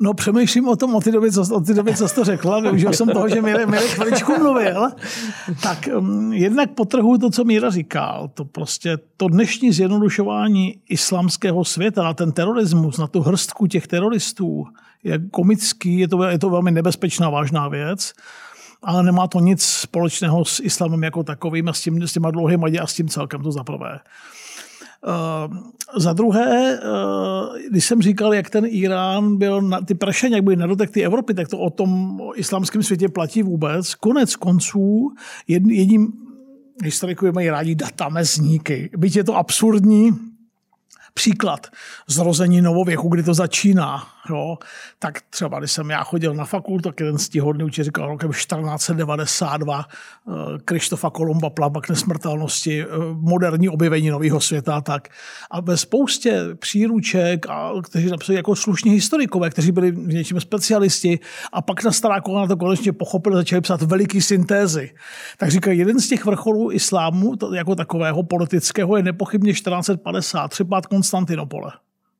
No 0.00 0.14
přemýšlím 0.14 0.68
o 0.68 0.76
tom, 0.76 0.94
o 0.94 1.00
ty 1.00 1.12
doby, 1.12 1.32
co, 1.32 1.54
o 1.54 1.60
ty 1.60 1.74
doby, 1.74 1.94
co 1.94 2.08
jsi 2.08 2.14
to 2.14 2.24
řekla, 2.24 2.60
využil 2.60 2.92
jsem 2.92 3.08
toho, 3.08 3.28
že 3.28 3.42
Mirek, 3.42 3.68
Mirek 3.68 3.90
chviličku 3.90 4.32
mluvil, 4.38 4.88
tak 5.62 5.88
um, 5.98 6.32
jednak 6.32 6.70
potrhu 6.70 7.18
to, 7.18 7.30
co 7.30 7.44
Míra 7.44 7.70
říkal, 7.70 8.30
to 8.34 8.44
prostě 8.44 8.98
to 9.16 9.28
dnešní 9.28 9.72
zjednodušování 9.72 10.74
islamského 10.88 11.64
světa 11.64 12.02
na 12.02 12.14
ten 12.14 12.32
terorismus, 12.32 12.98
na 12.98 13.06
tu 13.06 13.20
hrstku 13.20 13.66
těch 13.66 13.86
teroristů, 13.86 14.64
je 15.04 15.18
komický, 15.30 15.98
je 15.98 16.08
to, 16.08 16.24
je 16.24 16.38
to 16.38 16.50
velmi 16.50 16.70
nebezpečná, 16.70 17.30
vážná 17.30 17.68
věc, 17.68 18.12
ale 18.84 19.02
nemá 19.02 19.26
to 19.26 19.40
nic 19.40 19.62
společného 19.62 20.44
s 20.44 20.60
islamem 20.60 21.02
jako 21.02 21.22
takovým 21.22 21.68
a 21.68 21.72
s, 21.72 21.80
tím, 21.80 22.02
s 22.02 22.12
těma 22.12 22.30
dlouhými 22.30 22.78
a 22.78 22.86
s 22.86 22.94
tím 22.94 23.08
celkem 23.08 23.42
to 23.42 23.52
zaprvé. 23.52 24.00
Uh, 25.06 25.56
za 25.96 26.12
druhé, 26.12 26.80
uh, 26.80 27.56
když 27.70 27.84
jsem 27.84 28.02
říkal, 28.02 28.34
jak 28.34 28.50
ten 28.50 28.64
Irán 28.68 29.36
byl, 29.36 29.62
na, 29.62 29.80
ty 29.80 29.94
prašení, 29.94 30.34
jak 30.34 30.44
byly 30.44 30.56
na 30.56 30.66
dotek 30.66 30.90
ty 30.90 31.04
Evropy, 31.04 31.34
tak 31.34 31.48
to 31.48 31.58
o 31.58 31.70
tom 31.70 32.20
o 32.20 32.38
islamském 32.38 32.82
světě 32.82 33.08
platí 33.08 33.42
vůbec. 33.42 33.94
Konec 33.94 34.36
konců, 34.36 35.10
jed, 35.48 35.62
jedním, 35.66 36.12
historikové 36.84 37.32
mají 37.32 37.50
rádi 37.50 37.74
data, 37.74 38.08
mezníky. 38.08 38.90
Byť 38.96 39.16
je 39.16 39.24
to 39.24 39.36
absurdní, 39.36 40.10
příklad 41.14 41.66
zrození 42.08 42.60
novověku, 42.60 43.08
kdy 43.08 43.22
to 43.22 43.34
začíná. 43.34 44.02
Jo? 44.30 44.58
Tak 44.98 45.20
třeba, 45.30 45.58
když 45.58 45.72
jsem 45.72 45.90
já 45.90 46.04
chodil 46.04 46.34
na 46.34 46.44
fakultu, 46.44 46.88
tak 46.88 47.00
jeden 47.00 47.18
stihodný 47.18 47.64
učitel 47.64 47.84
říkal 47.84 48.08
rokem 48.08 48.30
1492 48.30 49.84
eh, 49.84 50.32
Krištofa 50.64 51.10
Kolumba, 51.10 51.50
plavak 51.50 51.88
nesmrtelnosti, 51.88 52.82
eh, 52.82 52.86
moderní 53.12 53.68
objevení 53.68 54.10
nového 54.10 54.40
světa. 54.40 54.80
Tak. 54.80 55.08
A 55.50 55.60
ve 55.60 55.76
spoustě 55.76 56.40
příruček, 56.54 57.46
a, 57.48 57.72
kteří 57.82 58.10
napsali 58.10 58.36
jako 58.36 58.56
slušní 58.56 58.90
historikové, 58.90 59.50
kteří 59.50 59.72
byli 59.72 59.90
v 59.90 60.14
něčím 60.14 60.40
specialisti 60.40 61.18
a 61.52 61.62
pak 61.62 61.84
na 61.84 61.92
stará 61.92 62.20
kolena 62.20 62.46
to 62.46 62.56
konečně 62.56 62.92
pochopili, 62.92 63.36
začali 63.36 63.60
psát 63.60 63.82
veliký 63.82 64.22
syntézy. 64.22 64.90
Tak 65.36 65.50
říkají, 65.50 65.78
jeden 65.78 66.00
z 66.00 66.08
těch 66.08 66.24
vrcholů 66.24 66.72
islámu, 66.72 67.34
jako 67.54 67.74
takového 67.74 68.22
politického, 68.22 68.96
je 68.96 69.02
nepochybně 69.02 69.52
1453 69.52 70.64
pád 70.64 70.86
Konstantinopole. 71.04 71.72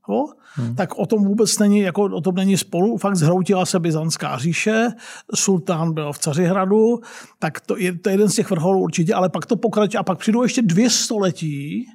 Jo? 0.09 0.27
Hmm. 0.55 0.75
Tak 0.75 0.99
o 0.99 1.07
tom 1.07 1.25
vůbec 1.25 1.59
není, 1.59 1.79
jako 1.79 2.03
o 2.05 2.21
tom 2.21 2.35
není 2.35 2.57
spolu. 2.57 2.97
Fakt 2.97 3.17
zhroutila 3.17 3.67
se 3.67 3.81
Byzantská 3.81 4.39
říše, 4.39 4.89
sultán 5.35 5.93
byl 5.93 6.13
v 6.13 6.19
Cařihradu, 6.19 7.01
tak 7.39 7.61
to 7.61 7.77
je, 7.79 7.99
to 7.99 8.09
je 8.09 8.13
jeden 8.13 8.29
z 8.29 8.35
těch 8.35 8.51
vrcholů 8.51 8.81
určitě, 8.81 9.15
ale 9.15 9.29
pak 9.29 9.47
to 9.47 9.57
pokračuje 9.57 9.99
a 9.99 10.03
pak 10.03 10.19
přijdou 10.19 10.43
ještě 10.43 10.63
dvě 10.63 10.91
století, 10.91 11.87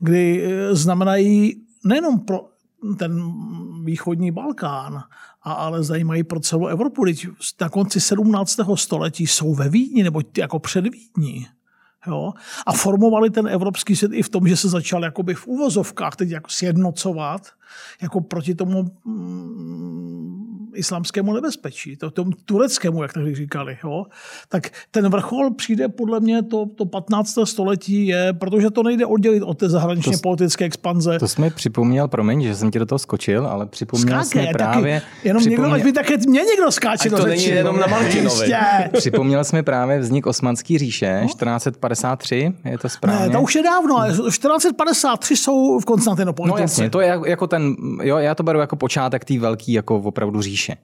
kdy 0.00 0.44
eh, 0.44 0.74
znamenají 0.74 1.62
nejenom 1.84 2.20
pro 2.20 2.40
ten 2.98 3.32
východní 3.84 4.30
Balkán, 4.30 5.02
a, 5.42 5.52
ale 5.52 5.82
zajímají 5.82 6.24
pro 6.24 6.40
celou 6.40 6.66
Evropu. 6.66 7.04
Teď 7.04 7.26
na 7.60 7.68
konci 7.68 8.00
17. 8.00 8.60
století 8.74 9.26
jsou 9.26 9.54
ve 9.54 9.68
Vídni, 9.68 10.02
nebo 10.02 10.20
jako 10.38 10.58
před 10.58 10.84
Vídní. 10.84 11.46
Jo? 12.06 12.32
A 12.66 12.72
formovali 12.72 13.30
ten 13.30 13.48
evropský 13.48 13.96
svět 13.96 14.12
i 14.14 14.22
v 14.22 14.28
tom, 14.28 14.48
že 14.48 14.56
se 14.56 14.68
začal 14.68 15.04
jakoby 15.04 15.34
v 15.34 15.46
uvozovkách 15.46 16.16
teď 16.16 16.30
jako 16.30 16.50
sjednocovat 16.50 17.42
jako 18.02 18.20
proti 18.20 18.54
tomu 18.54 18.84
mm, 19.04 20.22
islámskému 20.74 21.32
nebezpečí, 21.32 21.96
to, 21.96 22.10
tomu 22.10 22.30
tureckému, 22.44 23.02
jak 23.02 23.12
tady 23.12 23.34
říkali. 23.34 23.78
Jo? 23.84 24.04
Tak 24.48 24.70
ten 24.90 25.08
vrchol 25.08 25.54
přijde 25.54 25.88
podle 25.88 26.20
mě 26.20 26.42
to, 26.42 26.66
to 26.66 26.84
15. 26.84 27.34
století 27.44 28.06
je, 28.06 28.32
protože 28.32 28.70
to 28.70 28.82
nejde 28.82 29.06
oddělit 29.06 29.42
od 29.42 29.58
té 29.58 29.68
zahraničně 29.68 30.12
to, 30.12 30.22
politické 30.22 30.64
expanze. 30.64 31.18
To 31.18 31.28
jsme 31.28 31.50
připomněl, 31.50 32.08
promiň, 32.08 32.42
že 32.42 32.56
jsem 32.56 32.70
ti 32.70 32.78
do 32.78 32.86
toho 32.86 32.98
skočil, 32.98 33.46
ale 33.46 33.66
připomněl 33.66 34.24
jsme 34.24 34.46
právě... 34.52 35.00
Taky, 35.00 35.28
jenom 35.28 35.40
připomněl, 35.40 35.64
někdo, 35.64 35.74
ať 35.74 35.84
by 35.84 35.92
také 35.92 36.16
mě 36.16 36.40
někdo 36.42 36.72
skáče 36.72 37.10
do 37.10 37.16
to 37.16 37.22
řeči. 37.22 37.46
není 37.46 37.56
jenom 37.56 37.80
na 37.80 37.86
Martinovi. 37.86 38.52
připomněl 38.92 39.44
jsme 39.44 39.62
právě 39.62 39.98
vznik 39.98 40.26
Osmanské 40.26 40.78
říše, 40.78 41.20
no? 41.20 41.26
1453, 41.26 42.52
je 42.64 42.78
to 42.78 42.88
správně? 42.88 43.26
Ne, 43.26 43.32
to 43.32 43.42
už 43.42 43.54
je 43.54 43.62
dávno, 43.62 44.04
1453 44.26 45.36
jsou 45.36 45.78
v 45.78 45.84
Konstantinopoli. 45.84 46.50
No 46.50 46.56
jasně, 46.58 46.90
to 46.90 47.00
je 47.00 47.20
jako 47.26 47.46
ten, 47.46 47.61
jo, 48.02 48.18
já 48.18 48.34
to 48.34 48.42
beru 48.42 48.58
jako 48.58 48.76
počátek 48.76 49.24
té 49.24 49.38
velké 49.38 49.72
jako 49.72 49.98
opravdu 49.98 50.42
říše. 50.42 50.76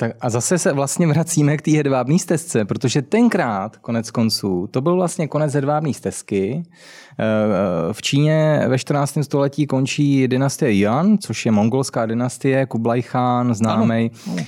Tak 0.00 0.12
a 0.20 0.30
zase 0.30 0.58
se 0.58 0.72
vlastně 0.72 1.06
vracíme 1.06 1.56
k 1.56 1.62
té 1.62 1.70
hedvábné 1.70 2.18
stezce, 2.18 2.64
protože 2.64 3.02
tenkrát, 3.02 3.76
konec 3.76 4.10
konců, 4.10 4.68
to 4.70 4.80
byl 4.80 4.94
vlastně 4.96 5.28
konec 5.28 5.54
hedvábné 5.54 5.94
stezky. 5.94 6.62
Eh, 6.62 7.24
eh, 7.24 7.92
v 7.92 8.02
Číně 8.02 8.64
ve 8.68 8.78
14. 8.78 9.22
století 9.22 9.66
končí 9.66 10.28
dynastie 10.28 10.78
Yuan, 10.78 11.18
což 11.18 11.46
je 11.46 11.52
mongolská 11.52 12.06
dynastie, 12.06 12.66
Kublai 12.66 13.02
Khan, 13.02 13.54
známý. 13.54 14.10
Eh, 14.38 14.46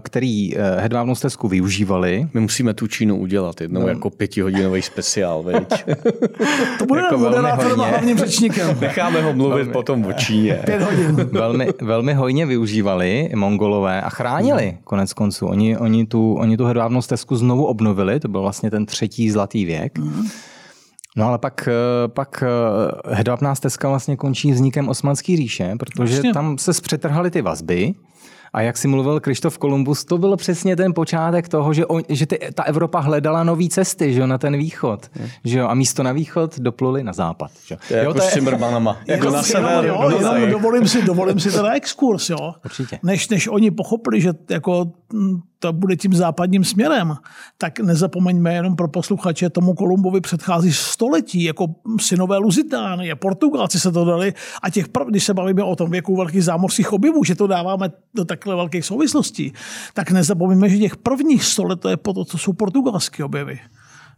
který 0.00 0.56
eh, 0.56 0.80
hedvábnou 0.80 1.14
stezku 1.14 1.48
využívali. 1.48 2.28
My 2.34 2.40
musíme 2.40 2.74
tu 2.74 2.86
Čínu 2.86 3.18
udělat 3.18 3.60
jednou 3.60 3.80
no. 3.80 3.88
jako 3.88 4.10
pětihodinový 4.10 4.82
speciál, 4.82 5.42
veď? 5.42 5.84
to 6.78 6.86
bude 6.86 7.00
jako 7.00 7.18
moderátorem 7.18 7.80
a 7.80 7.84
hlavním 7.84 8.18
řečníkem. 8.18 8.76
Necháme 8.80 9.22
ho 9.22 9.32
mluvit 9.32 9.54
velmi, 9.54 9.72
potom 9.72 10.06
o 10.06 10.12
Číně. 10.12 10.62
Pět 10.64 10.82
hodin. 10.82 11.14
velmi, 11.32 11.68
velmi 11.82 12.14
hojně 12.14 12.46
využívali 12.46 13.30
mongolové 13.34 14.02
a 14.02 14.10
chránili 14.10 14.66
mm. 14.66 14.78
konec 14.84 15.12
konců. 15.12 15.46
Oni, 15.46 15.78
oni, 15.78 16.06
tu, 16.06 16.34
oni 16.34 16.56
tu 16.56 16.64
hedvábnou 16.64 17.02
stezku 17.02 17.36
znovu 17.36 17.64
obnovili, 17.64 18.20
to 18.20 18.28
byl 18.28 18.40
vlastně 18.40 18.70
ten 18.70 18.86
třetí 18.86 19.30
zlatý 19.30 19.64
věk. 19.64 19.98
Mm. 19.98 20.28
No 21.16 21.26
ale 21.26 21.38
pak, 21.38 21.68
eh, 21.68 22.08
pak 22.08 22.44
hedvábná 23.08 23.54
stezka 23.54 23.88
vlastně 23.88 24.16
končí 24.16 24.52
vznikem 24.52 24.88
Osmanské 24.88 25.36
říše, 25.36 25.74
protože 25.78 26.12
vlastně. 26.12 26.32
tam 26.32 26.58
se 26.58 26.74
zpřetrhaly 26.74 27.30
ty 27.30 27.42
vazby 27.42 27.94
a 28.54 28.62
jak 28.62 28.76
si 28.78 28.88
mluvil 28.88 29.20
Krištof 29.20 29.58
Kolumbus, 29.58 30.04
to 30.04 30.18
byl 30.18 30.36
přesně 30.36 30.76
ten 30.76 30.94
počátek 30.94 31.48
toho, 31.48 31.72
že, 31.72 31.86
on, 31.86 32.02
že 32.08 32.26
ty, 32.26 32.38
ta 32.54 32.62
Evropa 32.62 33.00
hledala 33.00 33.44
nové 33.44 33.68
cesty 33.68 34.12
že, 34.12 34.26
na 34.26 34.38
ten 34.38 34.56
východ. 34.56 35.10
Hmm. 35.12 35.28
Že, 35.44 35.60
a 35.60 35.74
místo 35.74 36.02
na 36.02 36.12
východ 36.12 36.58
dopluli 36.58 37.04
na 37.04 37.12
západ. 37.12 37.50
Že. 37.66 37.76
To 37.88 37.94
je 37.94 37.98
jo, 37.98 38.08
jako 38.08 38.18
to 38.18 38.24
je, 38.24 38.30
s 38.30 38.32
Cimmermanama. 38.32 38.96
Jako 39.06 39.30
na 39.30 39.42
sever. 39.42 39.84
Jo, 39.84 40.10
jo, 40.10 40.46
dovolím, 40.50 40.88
si, 40.88 41.02
dovolím 41.02 41.40
si 41.40 41.52
teda 41.52 41.72
exkurs. 41.72 42.30
Jo. 42.30 42.54
Určitě. 42.64 42.98
Než, 43.02 43.28
než 43.28 43.48
oni 43.48 43.70
pochopili, 43.70 44.20
že 44.20 44.30
jako 44.50 44.86
to 45.64 45.72
bude 45.72 45.96
tím 45.96 46.14
západním 46.14 46.64
směrem, 46.64 47.16
tak 47.58 47.80
nezapomeňme 47.80 48.54
jenom 48.54 48.76
pro 48.76 48.88
posluchače, 48.88 49.50
tomu 49.50 49.74
Kolumbovi 49.74 50.20
předchází 50.20 50.72
století, 50.72 51.44
jako 51.44 51.66
synové 52.00 52.38
Luzitánie, 52.38 53.16
Portugalci 53.16 53.80
se 53.80 53.92
to 53.92 54.04
dali 54.04 54.34
a 54.62 54.70
těch, 54.70 54.88
prv, 54.88 55.06
když 55.06 55.24
se 55.24 55.34
bavíme 55.34 55.62
o 55.62 55.76
tom 55.76 55.90
věku 55.90 56.16
velkých 56.16 56.44
zámořských 56.44 56.92
objevů, 56.92 57.24
že 57.24 57.34
to 57.34 57.46
dáváme 57.46 57.88
do 58.14 58.24
takhle 58.24 58.56
velkých 58.56 58.84
souvislostí, 58.84 59.52
tak 59.94 60.10
nezapomeňme, 60.10 60.68
že 60.68 60.78
těch 60.78 60.96
prvních 60.96 61.44
sto 61.44 61.64
let 61.64 61.80
to 61.80 61.88
je 61.88 61.96
po 61.96 62.12
to, 62.12 62.24
co 62.24 62.38
jsou 62.38 62.52
portugalské 62.52 63.24
objevy. 63.24 63.60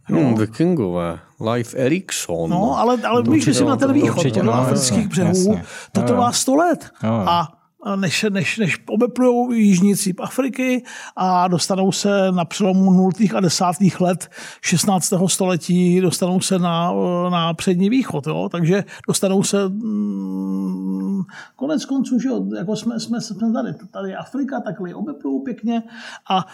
No. 0.09 0.19
Hmm, 0.19 0.35
vikingové, 0.35 1.19
Life 1.53 1.77
Erikson. 1.77 2.49
No, 2.49 2.79
ale, 2.79 2.97
ale 3.07 3.23
víš, 3.23 3.57
si 3.57 3.65
na 3.65 3.75
ten 3.75 3.93
východ, 3.93 4.25
no, 4.43 4.53
afrických 4.53 5.07
břehů, 5.07 5.59
to 5.91 6.01
trvá 6.01 6.31
sto 6.31 6.55
let. 6.55 6.89
Jo, 7.03 7.09
jo. 7.09 7.23
A 7.27 7.56
než, 7.95 8.25
než, 8.29 8.57
než 8.57 8.83
obeplujou 8.89 9.51
jižní 9.51 9.95
cíp 9.95 10.19
Afriky 10.19 10.83
a 11.15 11.47
dostanou 11.47 11.91
se 11.91 12.31
na 12.31 12.45
přelomu 12.45 12.93
0. 12.93 13.11
a 13.35 13.39
10. 13.39 13.65
let 13.99 14.29
16. 14.61 15.13
století, 15.27 16.01
dostanou 16.01 16.41
se 16.41 16.59
na, 16.59 16.93
na 17.29 17.53
přední 17.53 17.89
východ. 17.89 18.27
Jo? 18.27 18.49
Takže 18.51 18.83
dostanou 19.07 19.43
se 19.43 19.69
mm, 19.69 21.23
konec 21.55 21.85
konců, 21.85 22.19
že 22.19 22.29
jo, 22.29 22.45
jako 22.57 22.75
jsme, 22.75 22.99
jsme, 22.99 23.21
jsme 23.21 23.53
tady, 23.53 23.73
tady 23.91 24.15
Afrika, 24.15 24.59
takhle 24.59 24.95
obeplujou 24.95 25.39
pěkně 25.39 25.83
a, 26.29 26.45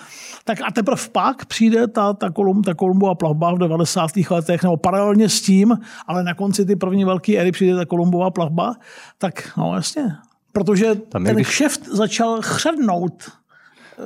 tak 0.43 0.61
a 0.61 0.71
teprve 0.71 1.01
pak 1.11 1.45
přijde 1.45 1.87
ta, 1.87 2.13
ta, 2.13 2.29
kolum, 2.29 2.61
ta 2.61 2.73
Kolumbová 2.73 3.15
plavba 3.15 3.53
v 3.53 3.57
90. 3.57 4.09
letech, 4.29 4.63
nebo 4.63 4.77
paralelně 4.77 5.29
s 5.29 5.41
tím, 5.41 5.77
ale 6.07 6.23
na 6.23 6.33
konci 6.33 6.65
ty 6.65 6.75
první 6.75 7.05
velké 7.05 7.37
éry 7.37 7.51
přijde 7.51 7.75
ta 7.75 7.85
Kolumbová 7.85 8.31
plavba, 8.31 8.75
tak 9.17 9.57
no 9.57 9.75
jasně, 9.75 10.03
protože 10.53 10.95
Tam 10.95 11.23
ten 11.23 11.35
když... 11.35 11.47
kšeft 11.47 11.87
začal 11.87 12.41
chřadnout 12.41 13.31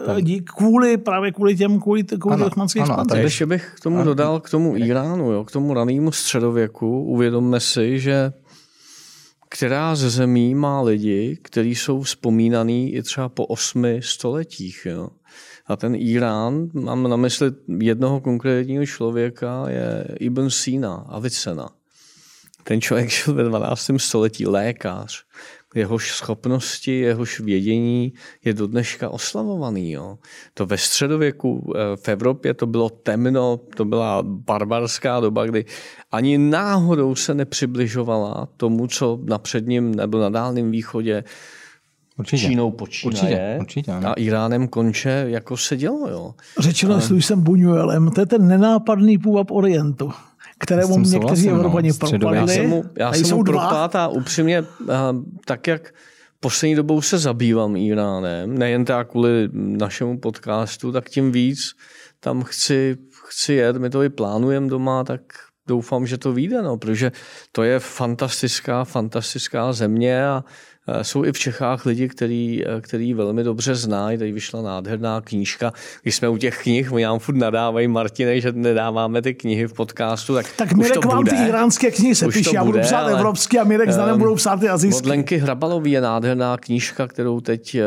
eh, 0.03 0.05
tam. 0.05 0.21
dík 0.21 0.51
kvůli, 0.51 0.97
právě 0.97 1.32
kvůli 1.32 1.55
těm, 1.55 1.80
kvůli, 1.80 2.03
kvůli 2.03 2.43
osmanské 2.43 2.80
expanzi. 2.80 3.17
Ještě 3.17 3.45
bych 3.45 3.74
k 3.76 3.80
tomu 3.80 3.95
ano. 3.95 4.05
dodal, 4.05 4.39
k 4.39 4.49
tomu 4.49 4.78
Iránu, 4.78 5.32
jo, 5.32 5.43
k 5.43 5.51
tomu 5.51 5.74
ranému 5.74 6.11
středověku, 6.11 7.03
uvědomme 7.03 7.59
si, 7.59 7.99
že 7.99 8.34
která 9.49 9.95
ze 9.95 10.09
zemí 10.09 10.55
má 10.55 10.82
lidi, 10.82 11.39
kteří 11.41 11.76
jsou 11.76 12.01
vzpomínaný 12.01 12.93
i 12.93 13.03
třeba 13.03 13.30
po 13.30 13.45
osmi 13.45 13.99
stoletích. 14.03 14.86
Jo. 14.86 15.09
A 15.65 15.76
ten 15.76 15.95
Irán, 15.95 16.69
mám 16.74 17.09
na 17.09 17.15
mysli 17.15 17.51
jednoho 17.80 18.21
konkrétního 18.21 18.86
člověka, 18.86 19.65
je 19.67 20.07
Ibn 20.19 20.49
Sina, 20.49 20.93
Avicena. 20.95 21.69
Ten 22.63 22.82
člověk 22.82 23.09
žil 23.09 23.34
ve 23.34 23.43
12. 23.43 23.91
století, 23.97 24.47
lékař, 24.47 25.24
jehož 25.78 26.11
schopnosti, 26.11 26.99
jehož 26.99 27.39
vědění 27.39 28.13
je 28.45 28.53
do 28.53 28.67
dneška 28.67 29.09
oslavovaný. 29.09 29.91
Jo. 29.91 30.17
To 30.53 30.65
ve 30.65 30.78
středověku 30.78 31.73
eh, 31.75 31.80
v 31.95 32.07
Evropě 32.09 32.53
to 32.53 32.65
bylo 32.65 32.89
temno, 32.89 33.59
to 33.75 33.86
byla 33.86 34.23
barbarská 34.23 35.19
doba, 35.19 35.45
kdy 35.45 35.65
ani 36.11 36.38
náhodou 36.38 37.15
se 37.15 37.34
nepřibližovala 37.34 38.47
tomu, 38.57 38.88
co 38.88 39.19
na 39.23 39.38
předním 39.38 39.95
nebo 39.95 40.19
na 40.19 40.30
Dálném 40.30 40.71
východě 40.71 41.23
Určitě. 42.19 42.47
Čínou 42.47 42.71
počínaje 42.71 43.57
určitě, 43.57 43.57
určitě, 43.59 43.91
a 43.91 44.13
Iránem 44.13 44.67
konče, 44.67 45.25
jako 45.28 45.57
se 45.57 45.78
dělo. 45.78 46.09
Jo. 46.09 46.36
Řečeno 46.59 46.93
Ale... 46.93 47.01
s 47.01 47.09
Luisem 47.09 47.43
Buñuelem, 47.43 48.11
to 48.11 48.21
je 48.21 48.25
ten 48.25 48.47
nenápadný 48.47 49.17
půvab 49.17 49.51
Orientu 49.51 50.11
kterému 50.60 50.99
někteří 50.99 51.47
no, 51.47 51.55
Evropani 51.55 51.93
propadli. 51.93 52.38
Já 52.38 52.47
jsem 52.47 52.70
mu, 52.70 52.84
já 52.97 53.14
jsem 53.14 53.38
mu 53.38 53.43
propát 53.43 53.95
a 53.95 54.08
upřímně, 54.08 54.64
tak 55.45 55.68
jak 55.68 55.93
poslední 56.39 56.76
dobou 56.76 57.01
se 57.01 57.18
zabývám 57.18 57.76
Iránem, 57.76 58.58
nejen 58.58 58.86
tak 58.86 59.10
kvůli 59.10 59.49
našemu 59.53 60.20
podcastu, 60.20 60.91
tak 60.91 61.10
tím 61.10 61.32
víc 61.32 61.60
tam 62.20 62.43
chci, 62.43 62.97
chci 63.28 63.53
jet, 63.53 63.78
my 63.78 63.89
to 63.89 64.03
i 64.03 64.10
plánujeme 64.10 64.68
doma, 64.68 65.03
tak 65.03 65.22
doufám, 65.68 66.08
že 66.08 66.18
to 66.18 66.34
vyjde, 66.34 66.62
no, 66.62 66.78
protože 66.78 67.12
to 67.51 67.64
je 67.64 67.80
fantastická, 67.80 68.84
fantastická 68.84 69.74
země 69.74 70.28
a 70.28 70.43
Eh, 70.43 70.43
jsou 71.01 71.25
i 71.25 71.31
v 71.31 71.39
Čechách 71.39 71.85
lidi, 71.85 72.09
který, 72.09 72.63
eh, 72.65 72.81
který 72.81 73.13
velmi 73.13 73.43
dobře 73.43 73.75
znají. 73.75 74.17
Tady 74.17 74.31
vyšla 74.31 74.61
nádherná 74.61 75.21
knížka. 75.21 75.73
Když 76.01 76.15
jsme 76.15 76.29
u 76.29 76.38
těch 76.38 76.57
knih, 76.57 76.91
my 76.91 77.03
nám 77.03 77.19
furt 77.19 77.35
nadávají, 77.35 77.88
Martine, 77.88 78.41
že 78.41 78.51
nedáváme 78.51 79.21
ty 79.21 79.33
knihy 79.33 79.67
v 79.67 79.73
podcastu, 79.73 80.33
tak 80.33 80.45
Tak 80.57 80.73
Mirek 80.73 81.05
vám 81.05 81.25
ty 81.25 81.35
iránské 81.47 81.91
knihy 81.91 82.15
se 82.15 82.27
píše, 82.27 82.49
já 82.53 82.63
budu 82.63 82.79
psát 82.79 83.07
evropský 83.07 83.59
a 83.59 83.63
Mirek 83.63 83.91
s 83.91 83.97
um, 83.97 84.19
budou 84.19 84.35
psát 84.35 84.59
ty 84.59 84.69
azijské. 84.69 85.03
Od 85.03 85.09
Lenky 85.09 85.38
Hrabalový 85.38 85.91
je 85.91 86.01
nádherná 86.01 86.57
knížka, 86.57 87.07
kterou 87.07 87.39
teď 87.39 87.75
eh, 87.75 87.83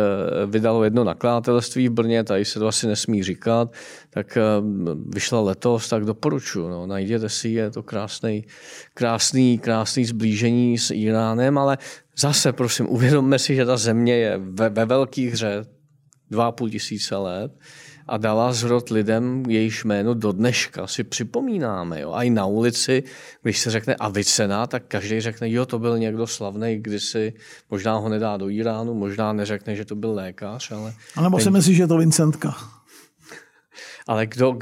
vydalo 0.46 0.84
jedno 0.84 1.05
nakladatelství 1.05 1.88
v 1.88 1.92
Brně, 1.92 2.24
tady 2.24 2.44
se 2.44 2.59
to 2.59 2.66
asi 2.66 2.86
nesmí 2.86 3.22
říkat, 3.22 3.72
tak 4.11 4.38
vyšla 5.14 5.40
letos, 5.40 5.88
tak 5.88 6.05
doporučuji. 6.05 6.68
No. 6.68 6.86
Najděte 6.86 7.28
si, 7.28 7.48
je 7.48 7.70
to 7.70 7.82
krásný, 7.82 8.44
krásný, 8.94 9.59
krásný 9.59 10.05
zblížení 10.05 10.78
s 10.78 10.90
Iránem, 10.90 11.59
ale 11.59 11.78
Zase, 12.21 12.53
prosím, 12.53 12.87
uvědomme 12.89 13.39
si, 13.39 13.55
že 13.55 13.66
ta 13.66 13.77
země 13.77 14.16
je 14.16 14.39
ve, 14.39 14.68
ve 14.68 14.85
velký 14.85 15.29
hře 15.29 15.64
dva 16.31 16.53
půl 16.53 16.71
tisíce 16.71 17.16
let 17.16 17.53
a 18.09 18.16
dala 18.16 18.53
zrod 18.53 18.91
lidem, 18.91 19.43
jejíž 19.49 19.85
jméno 19.85 20.14
do 20.14 20.33
dneška 20.33 20.87
si 20.87 21.05
připomínáme. 21.05 22.01
Jo? 22.01 22.12
A 22.12 22.23
i 22.23 22.31
na 22.31 22.47
ulici, 22.47 23.03
když 23.43 23.59
se 23.59 23.71
řekne 23.71 23.95
Avicena, 23.95 24.66
tak 24.66 24.83
každý 24.89 25.21
řekne, 25.21 25.51
jo, 25.51 25.66
to 25.66 25.79
byl 25.79 25.99
někdo 25.99 26.27
slavný 26.27 26.79
kdysi, 26.79 27.33
možná 27.71 27.97
ho 27.97 28.09
nedá 28.09 28.37
do 28.37 28.49
Iránu, 28.49 28.95
možná 28.95 29.33
neřekne, 29.33 29.77
že 29.77 29.85
to 29.85 29.95
byl 29.95 30.12
lékař, 30.14 30.73
ale... 30.73 30.95
A 31.16 31.23
nebo 31.23 31.37
ten... 31.37 31.45
si 31.45 31.51
myslí, 31.51 31.75
že 31.75 31.83
je 31.83 31.87
to 31.87 31.99
Vincentka. 31.99 32.55
Ale 34.11 34.26
kdo, 34.26 34.56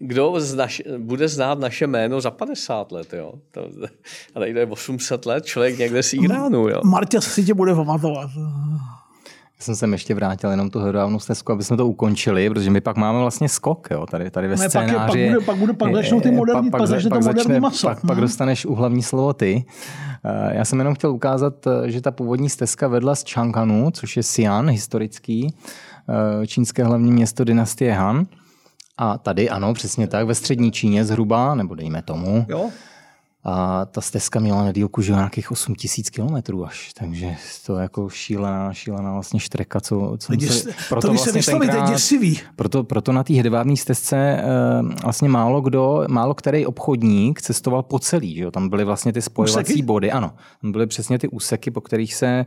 kdo 0.00 0.40
znaš, 0.40 0.82
bude 0.98 1.28
znát 1.28 1.58
naše 1.58 1.86
jméno 1.86 2.20
za 2.20 2.30
50 2.30 2.92
let, 2.92 3.12
jo? 3.12 3.32
To, 3.50 3.60
a 4.34 4.38
tady 4.38 4.50
je 4.50 4.66
800 4.66 5.26
let, 5.26 5.44
člověk 5.44 5.78
někde 5.78 6.02
z 6.02 6.12
Iránu, 6.12 6.68
jo? 6.68 6.80
Marta 6.84 7.20
si 7.20 7.44
tě 7.44 7.54
bude 7.54 7.74
pamatovat. 7.74 8.30
Já 9.58 9.64
jsem 9.64 9.76
se 9.76 9.88
ještě 9.88 10.14
vrátil 10.14 10.50
jenom 10.50 10.70
tu 10.70 10.78
hedávnou 10.78 11.18
stezku, 11.18 11.52
aby 11.52 11.64
jsme 11.64 11.76
to 11.76 11.86
ukončili, 11.86 12.50
protože 12.50 12.70
my 12.70 12.80
pak 12.80 12.96
máme 12.96 13.18
vlastně 13.18 13.48
skok, 13.48 13.88
jo, 13.90 14.06
tady, 14.06 14.30
tady 14.30 14.48
ve 14.48 14.56
ne, 14.56 14.68
scénáři. 14.68 14.94
Pak, 14.96 15.14
je, 15.14 15.30
pak, 15.30 15.36
bude, 15.36 15.46
pak, 15.46 15.58
bude, 15.58 15.72
pak 15.72 15.94
začnou 15.94 16.20
ty 16.20 16.30
moderní, 16.30 16.70
pak, 16.70 16.80
pak, 16.80 16.90
pak, 16.90 17.02
pak, 17.02 17.22
moderní 17.22 17.42
začne, 17.42 17.60
maso. 17.60 17.86
Pak, 17.86 18.06
pak 18.06 18.20
dostaneš 18.20 18.66
u 18.66 18.74
hlavní 18.74 19.02
slovo 19.02 19.32
ty. 19.32 19.64
Eh, 20.24 20.56
já 20.56 20.64
jsem 20.64 20.78
jenom 20.78 20.94
chtěl 20.94 21.10
ukázat, 21.10 21.66
eh, 21.66 21.90
že 21.90 22.00
ta 22.00 22.10
původní 22.10 22.48
stezka 22.48 22.88
vedla 22.88 23.14
z 23.14 23.24
Čankanu, 23.24 23.90
což 23.90 24.16
je 24.16 24.22
Xi'an, 24.22 24.70
historický, 24.70 25.54
eh, 26.42 26.46
čínské 26.46 26.84
hlavní 26.84 27.12
město 27.12 27.44
dynastie 27.44 27.92
Han. 27.92 28.26
A 28.96 29.18
tady 29.18 29.50
ano, 29.50 29.74
přesně 29.74 30.06
tak, 30.06 30.26
ve 30.26 30.34
střední 30.34 30.72
Číně 30.72 31.04
zhruba, 31.04 31.54
nebo 31.54 31.74
dejme 31.74 32.02
tomu. 32.02 32.46
Jo. 32.48 32.70
A 33.44 33.86
ta 33.86 34.00
stezka 34.00 34.40
měla 34.40 34.64
na 34.64 34.72
dílku 34.72 35.02
že 35.02 35.12
nějakých 35.12 35.50
8 35.50 35.74
tisíc 35.74 36.10
kilometrů 36.10 36.66
až, 36.66 36.92
takže 36.98 37.36
to 37.66 37.76
je 37.76 37.82
jako 37.82 38.08
šílená, 38.08 38.72
šílená 38.72 39.12
vlastně 39.12 39.40
štreka, 39.40 39.80
co, 39.80 40.16
co 40.18 40.32
Lidi, 40.32 40.48
se, 40.48 40.70
proto 40.88 41.06
to 41.06 41.12
vlastně 41.12 41.42
se 41.42 41.50
tenkrát, 41.50 41.90
děsivý. 41.90 42.40
Proto, 42.56 42.84
proto 42.84 43.12
na 43.12 43.24
té 43.24 43.34
hedvábné 43.34 43.76
stezce 43.76 44.16
e, 44.16 44.44
vlastně 45.02 45.28
málo 45.28 45.60
kdo, 45.60 46.04
málo 46.08 46.34
který 46.34 46.66
obchodník 46.66 47.42
cestoval 47.42 47.82
po 47.82 47.98
celý, 47.98 48.34
že 48.34 48.42
jo? 48.42 48.50
tam 48.50 48.68
byly 48.68 48.84
vlastně 48.84 49.12
ty 49.12 49.22
spojovací 49.22 49.72
úseky? 49.72 49.82
body, 49.82 50.12
ano, 50.12 50.32
tam 50.60 50.72
byly 50.72 50.86
přesně 50.86 51.18
ty 51.18 51.28
úseky, 51.28 51.70
po 51.70 51.80
kterých 51.80 52.14
se 52.14 52.46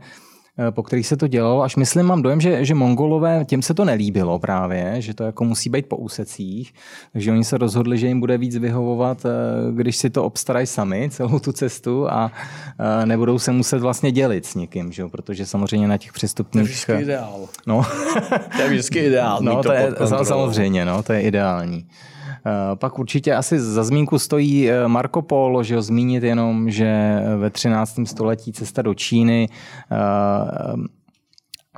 po 0.70 0.82
kterých 0.82 1.06
se 1.06 1.16
to 1.16 1.26
dělalo, 1.26 1.62
až 1.62 1.76
myslím, 1.76 2.06
mám 2.06 2.22
dojem, 2.22 2.40
že, 2.40 2.64
že 2.64 2.74
Mongolové, 2.74 3.44
těm 3.44 3.62
se 3.62 3.74
to 3.74 3.84
nelíbilo 3.84 4.38
právě, 4.38 4.94
že 4.98 5.14
to 5.14 5.24
jako 5.24 5.44
musí 5.44 5.70
být 5.70 5.86
po 5.86 5.96
úsecích, 5.96 6.74
takže 7.12 7.32
oni 7.32 7.44
se 7.44 7.58
rozhodli, 7.58 7.98
že 7.98 8.06
jim 8.06 8.20
bude 8.20 8.38
víc 8.38 8.56
vyhovovat, 8.56 9.26
eh, 9.26 9.28
když 9.72 9.96
si 9.96 10.10
to 10.10 10.24
obstarají 10.24 10.66
sami, 10.66 11.10
celou 11.10 11.38
tu 11.38 11.52
cestu 11.52 12.10
a 12.10 12.32
eh, 13.02 13.06
nebudou 13.06 13.38
se 13.38 13.52
muset 13.52 13.78
vlastně 13.78 14.12
dělit 14.12 14.46
s 14.46 14.54
někým, 14.54 14.92
že? 14.92 15.08
protože 15.08 15.46
samozřejmě 15.46 15.88
na 15.88 15.98
těch 15.98 16.12
přestupních... 16.12 16.86
To 16.86 16.92
je 16.92 17.02
ideál. 17.02 17.48
No. 17.66 17.86
to 18.56 18.62
je 18.62 18.68
vždycky 18.68 18.98
ideál. 18.98 19.38
No, 19.42 19.56
to, 19.56 19.62
to 19.62 19.72
je, 19.72 19.94
samozřejmě, 20.24 20.84
no, 20.84 21.02
to 21.02 21.12
je 21.12 21.20
ideální. 21.20 21.86
Eh, 22.46 22.76
pak 22.76 22.98
určitě 22.98 23.34
asi 23.34 23.60
za 23.60 23.84
zmínku 23.84 24.18
stojí 24.18 24.70
eh, 24.70 24.88
Marco 24.88 25.22
Polo, 25.22 25.62
že 25.62 25.76
ho 25.76 25.82
zmínit 25.82 26.22
jenom, 26.22 26.70
že 26.70 27.20
ve 27.36 27.50
13. 27.50 27.94
století 28.04 28.52
cesta 28.52 28.82
do 28.82 28.94
Číny 28.94 29.48
eh, 29.92 29.96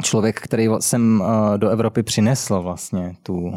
člověk, 0.02 0.40
který 0.40 0.68
jsem 0.80 1.24
do 1.56 1.68
Evropy 1.68 2.02
přinesl 2.02 2.62
vlastně 2.62 3.16
tu 3.22 3.52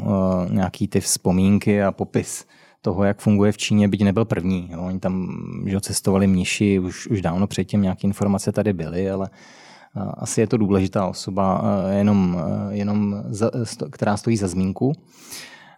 nějaký 0.50 0.88
ty 0.88 1.00
vzpomínky 1.00 1.84
a 1.84 1.92
popis 1.92 2.46
toho, 2.82 3.04
jak 3.04 3.20
funguje 3.20 3.52
v 3.52 3.58
Číně, 3.58 3.88
byť 3.88 4.04
nebyl 4.04 4.26
první. 4.26 4.70
Jo. 4.72 4.82
Oni 4.82 5.00
tam 5.00 5.30
že 5.66 5.82
cestovali 5.82 6.28
mniši, 6.28 6.80
už, 6.80 7.08
už 7.08 7.22
dávno 7.22 7.48
předtím 7.48 7.82
nějaké 7.82 8.08
informace 8.08 8.52
tady 8.52 8.74
byly, 8.74 9.10
ale 9.10 9.30
asi 10.18 10.42
je 10.42 10.48
to 10.48 10.58
důležitá 10.58 11.08
osoba, 11.08 11.64
jenom, 11.98 12.42
jenom 12.70 13.24
za, 13.30 13.52
která 13.92 14.18
stojí 14.18 14.38
za 14.38 14.48
zmínku. 14.48 14.94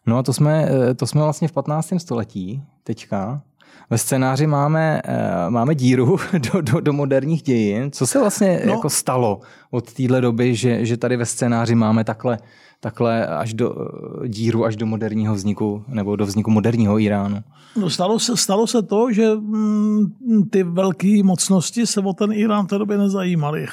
No 0.06 0.18
a 0.18 0.24
to 0.24 0.34
jsme, 0.34 0.70
eh, 0.70 0.94
to 0.94 1.08
jsme 1.08 1.22
vlastně 1.22 1.48
v 1.48 1.52
15. 1.52 2.00
století 2.00 2.64
teďka. 2.84 3.42
Ve 3.90 3.98
scénáři 3.98 4.48
máme, 4.48 5.02
eh, 5.06 5.50
máme 5.50 5.76
díru 5.76 6.18
do, 6.54 6.62
do, 6.62 6.80
do 6.80 6.94
moderních 6.94 7.42
dějin. 7.42 7.92
Co 7.92 8.08
se 8.08 8.20
vlastně 8.20 8.62
no. 8.66 8.72
jako 8.72 8.90
stalo 8.90 9.40
od 9.72 9.94
téhle 9.94 10.22
doby, 10.22 10.56
že, 10.56 10.86
že 10.86 10.98
tady 10.98 11.18
ve 11.18 11.26
scénáři 11.26 11.76
máme 11.76 12.04
takhle, 12.04 12.40
takhle 12.80 13.28
až 13.28 13.54
do 13.54 13.76
eh, 14.24 14.28
díru 14.28 14.66
až 14.66 14.76
do 14.76 14.86
moderního 14.86 15.36
vzniku 15.36 15.84
nebo 15.88 16.16
do 16.16 16.26
vzniku 16.26 16.52
moderního 16.52 17.00
Iránu? 17.00 17.38
No 17.76 17.90
stalo, 17.90 18.20
se, 18.20 18.38
stalo 18.38 18.68
se 18.68 18.82
to, 18.82 19.12
že 19.12 19.36
mm, 19.36 20.06
ty 20.50 20.64
velké 20.64 21.24
mocnosti 21.24 21.88
se 21.88 22.02
o 22.02 22.14
ten 22.14 22.32
Irán 22.32 22.66
v 22.66 22.70
té 22.70 22.78
době 22.78 22.98
nezajímaly 22.98 23.66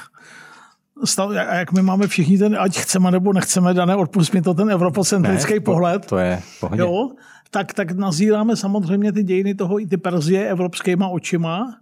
stav, 1.05 1.31
jak 1.33 1.73
my 1.73 1.83
máme 1.83 2.07
všichni 2.07 2.39
ten, 2.39 2.57
ať 2.61 2.79
chceme 2.79 3.11
nebo 3.11 3.33
nechceme, 3.33 3.75
dané 3.75 3.97
odpust 3.97 4.35
mi 4.35 4.43
to 4.43 4.55
ten 4.55 4.71
evropocentrický 4.71 5.55
ne, 5.55 5.61
pohled. 5.61 6.07
To 6.07 6.19
je 6.19 6.43
pohodě. 6.61 6.83
Jo, 6.83 7.11
tak, 7.51 7.75
tak 7.75 7.91
nazíráme 7.91 8.57
samozřejmě 8.57 9.13
ty 9.13 9.23
dějiny 9.23 9.55
toho 9.55 9.81
i 9.81 9.87
ty 9.87 9.97
Perzie 9.97 10.49
evropskýma 10.49 11.09
očima 11.09 11.77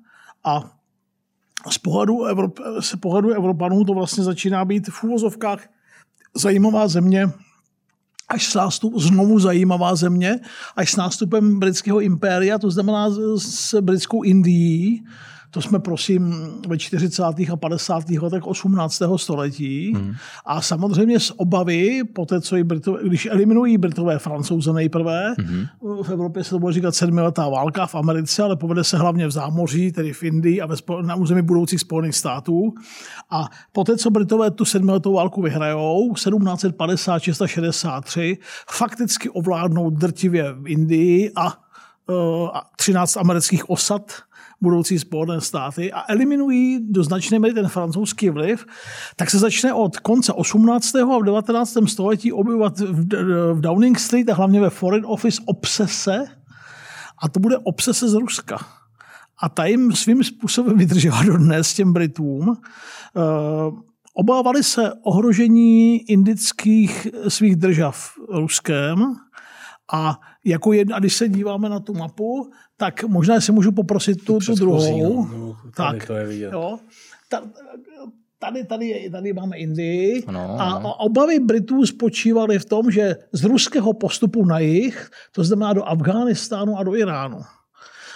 a 0.44 0.70
z 1.70 1.78
pohledu, 1.78 2.24
Evrop, 2.24 2.60
z 2.80 2.96
pohledu 2.96 3.30
Evropanů 3.30 3.84
to 3.84 3.94
vlastně 3.94 4.24
začíná 4.24 4.64
být 4.64 4.88
v 4.88 5.04
úvozovkách 5.04 5.68
zajímavá 6.36 6.88
země, 6.88 7.30
až 8.28 8.46
s 8.46 8.54
nástup, 8.54 8.98
znovu 8.98 9.38
zajímavá 9.38 9.94
země, 9.94 10.40
až 10.76 10.90
s 10.90 10.96
nástupem 10.96 11.58
britského 11.58 12.00
impéria, 12.00 12.58
to 12.58 12.70
znamená 12.70 13.10
s 13.36 13.80
britskou 13.80 14.22
Indií, 14.22 15.04
to 15.50 15.62
jsme, 15.62 15.78
prosím, 15.78 16.34
ve 16.68 16.78
40. 16.78 17.22
a 17.52 17.56
50. 17.56 18.10
letech 18.10 18.46
18. 18.46 19.02
století. 19.16 19.92
Hmm. 19.94 20.14
A 20.44 20.60
samozřejmě 20.60 21.20
z 21.20 21.32
obavy, 21.36 22.00
po 22.12 22.26
té, 22.26 22.40
co 22.40 22.56
Britové, 22.64 23.00
když 23.04 23.26
eliminují 23.26 23.78
Britové 23.78 24.18
francouze 24.18 24.72
nejprve, 24.72 25.34
hmm. 25.38 25.66
v 26.02 26.10
Evropě 26.10 26.44
se 26.44 26.50
to 26.50 26.58
bude 26.58 26.72
říkat 26.72 26.94
sedmiletá 26.94 27.48
válka, 27.48 27.86
v 27.86 27.94
Americe, 27.94 28.42
ale 28.42 28.56
povede 28.56 28.84
se 28.84 28.96
hlavně 28.96 29.26
v 29.26 29.30
zámoří, 29.30 29.92
tedy 29.92 30.12
v 30.12 30.22
Indii 30.22 30.60
a 30.60 30.66
ve, 30.66 30.76
na 31.02 31.14
území 31.14 31.42
budoucích 31.42 31.80
Spojených 31.80 32.16
států. 32.16 32.74
A 33.30 33.48
poté, 33.72 33.96
co 33.96 34.10
Britové 34.10 34.50
tu 34.50 34.64
sedmiletou 34.64 35.12
válku 35.12 35.42
vyhrajou, 35.42 36.14
1756 36.14 37.42
a 37.42 37.46
63, 37.46 38.38
fakticky 38.70 39.30
ovládnou 39.30 39.90
drtivě 39.90 40.52
v 40.52 40.68
Indii 40.68 41.32
a 41.36 41.58
13 42.76 43.16
amerických 43.16 43.70
osad 43.70 44.12
budoucí 44.60 44.98
Spojené 44.98 45.40
státy 45.40 45.92
a 45.92 46.04
eliminují 46.08 46.92
do 46.92 47.04
značné 47.04 47.40
ten 47.54 47.68
francouzský 47.68 48.30
vliv, 48.30 48.66
tak 49.16 49.30
se 49.30 49.38
začne 49.38 49.72
od 49.72 49.96
konce 49.96 50.32
18. 50.32 50.94
a 50.96 51.18
v 51.18 51.24
19. 51.24 51.76
století 51.86 52.32
objevovat 52.32 52.78
v 52.78 53.60
Downing 53.60 53.98
Street 53.98 54.28
a 54.28 54.34
hlavně 54.34 54.60
ve 54.60 54.70
Foreign 54.70 55.06
Office 55.06 55.42
obsese 55.46 56.26
a 57.22 57.28
to 57.28 57.40
bude 57.40 57.58
obsese 57.58 58.08
z 58.08 58.14
Ruska. 58.14 58.58
a 59.40 59.48
ta 59.48 59.64
jim 59.64 59.92
svým 59.92 60.24
způsobem 60.24 60.78
vydržela 60.78 61.22
dodnes 61.22 61.74
těm 61.74 61.92
Britům. 61.92 62.56
Eh, 62.56 63.20
obávali 64.14 64.62
se 64.62 64.92
ohrožení 65.02 65.96
indických 66.10 67.08
svých 67.28 67.56
držav 67.56 68.12
Ruskem 68.28 69.16
a 69.92 70.20
jako 70.44 70.72
jedna, 70.72 70.96
a 70.96 70.98
když 70.98 71.14
se 71.14 71.28
díváme 71.28 71.68
na 71.68 71.80
tu 71.80 71.94
mapu, 71.94 72.50
tak 72.76 73.04
možná 73.04 73.40
si 73.40 73.52
můžu 73.52 73.72
poprosit 73.72 74.24
tu, 74.24 74.38
tu 74.38 74.54
druhou. 74.54 75.26
No, 75.26 75.56
tak, 75.76 76.06
to 76.06 76.14
je 76.14 76.26
vidět. 76.26 76.52
Jo, 76.52 76.78
ta, 77.28 77.42
tady, 78.38 78.64
tady, 78.64 79.08
tady 79.12 79.32
máme 79.32 79.56
Indii 79.56 80.24
Ano, 80.26 80.56
a 80.60 80.64
ano. 80.64 80.94
obavy 80.94 81.40
Britů 81.40 81.86
spočívaly 81.86 82.58
v 82.58 82.64
tom, 82.64 82.90
že 82.90 83.16
z 83.32 83.44
ruského 83.44 83.92
postupu 83.92 84.44
na 84.44 84.58
jih, 84.58 85.10
to 85.32 85.44
znamená 85.44 85.72
do 85.72 85.88
Afghánistánu 85.88 86.78
a 86.78 86.82
do 86.82 86.96
Iránu. 86.96 87.40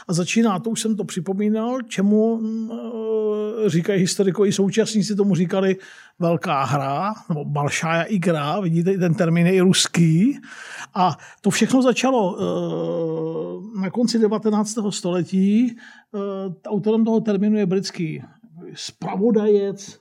A 0.08 0.12
začíná, 0.12 0.58
to 0.58 0.70
už 0.70 0.80
jsem 0.80 0.96
to 0.96 1.04
připomínal, 1.04 1.82
čemu 1.82 2.36
mm, 2.36 2.70
eh, 2.72 3.70
říkají 3.70 4.00
historikoví 4.00 4.52
současníci, 4.52 5.16
tomu 5.16 5.34
říkali 5.34 5.76
velká 6.18 6.64
hra, 6.64 7.14
nebo 7.28 7.44
balšája 7.44 8.02
igra, 8.02 8.60
vidíte, 8.60 8.98
ten 8.98 9.14
termín 9.14 9.46
je 9.46 9.54
i 9.54 9.60
ruský. 9.60 10.40
A 10.94 11.18
to 11.40 11.50
všechno 11.50 11.82
začalo 11.82 12.36
eh, 12.38 13.80
na 13.80 13.90
konci 13.90 14.18
19. 14.18 14.74
století. 14.90 15.76
Eh, 16.14 16.68
Autorem 16.68 17.04
toho 17.04 17.20
termínu 17.20 17.58
je 17.58 17.66
britský 17.66 18.22
spravodajec, 18.74 20.00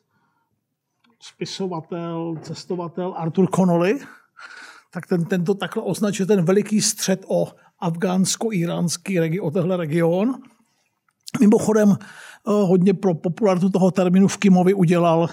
spisovatel, 1.20 2.36
cestovatel 2.42 3.14
Arthur 3.18 3.48
Connolly, 3.48 4.00
tak 4.94 5.08
ten, 5.08 5.26
tento 5.26 5.54
takhle 5.54 5.84
označuje 5.84 6.28
ten 6.28 6.46
veliký 6.46 6.82
střed 6.82 7.26
o 7.28 7.48
afgánsko-iránský 7.82 9.20
regi- 9.20 9.42
o 9.42 9.52
tehle 9.52 9.78
region. 9.78 10.36
Mimochodem, 11.40 11.90
eh, 11.92 11.98
hodně 12.46 12.94
pro 12.94 13.14
popularitu 13.14 13.70
toho 13.70 13.92
termínu 13.92 14.28
v 14.28 14.38
Kimovi 14.38 14.74
udělal, 14.74 15.30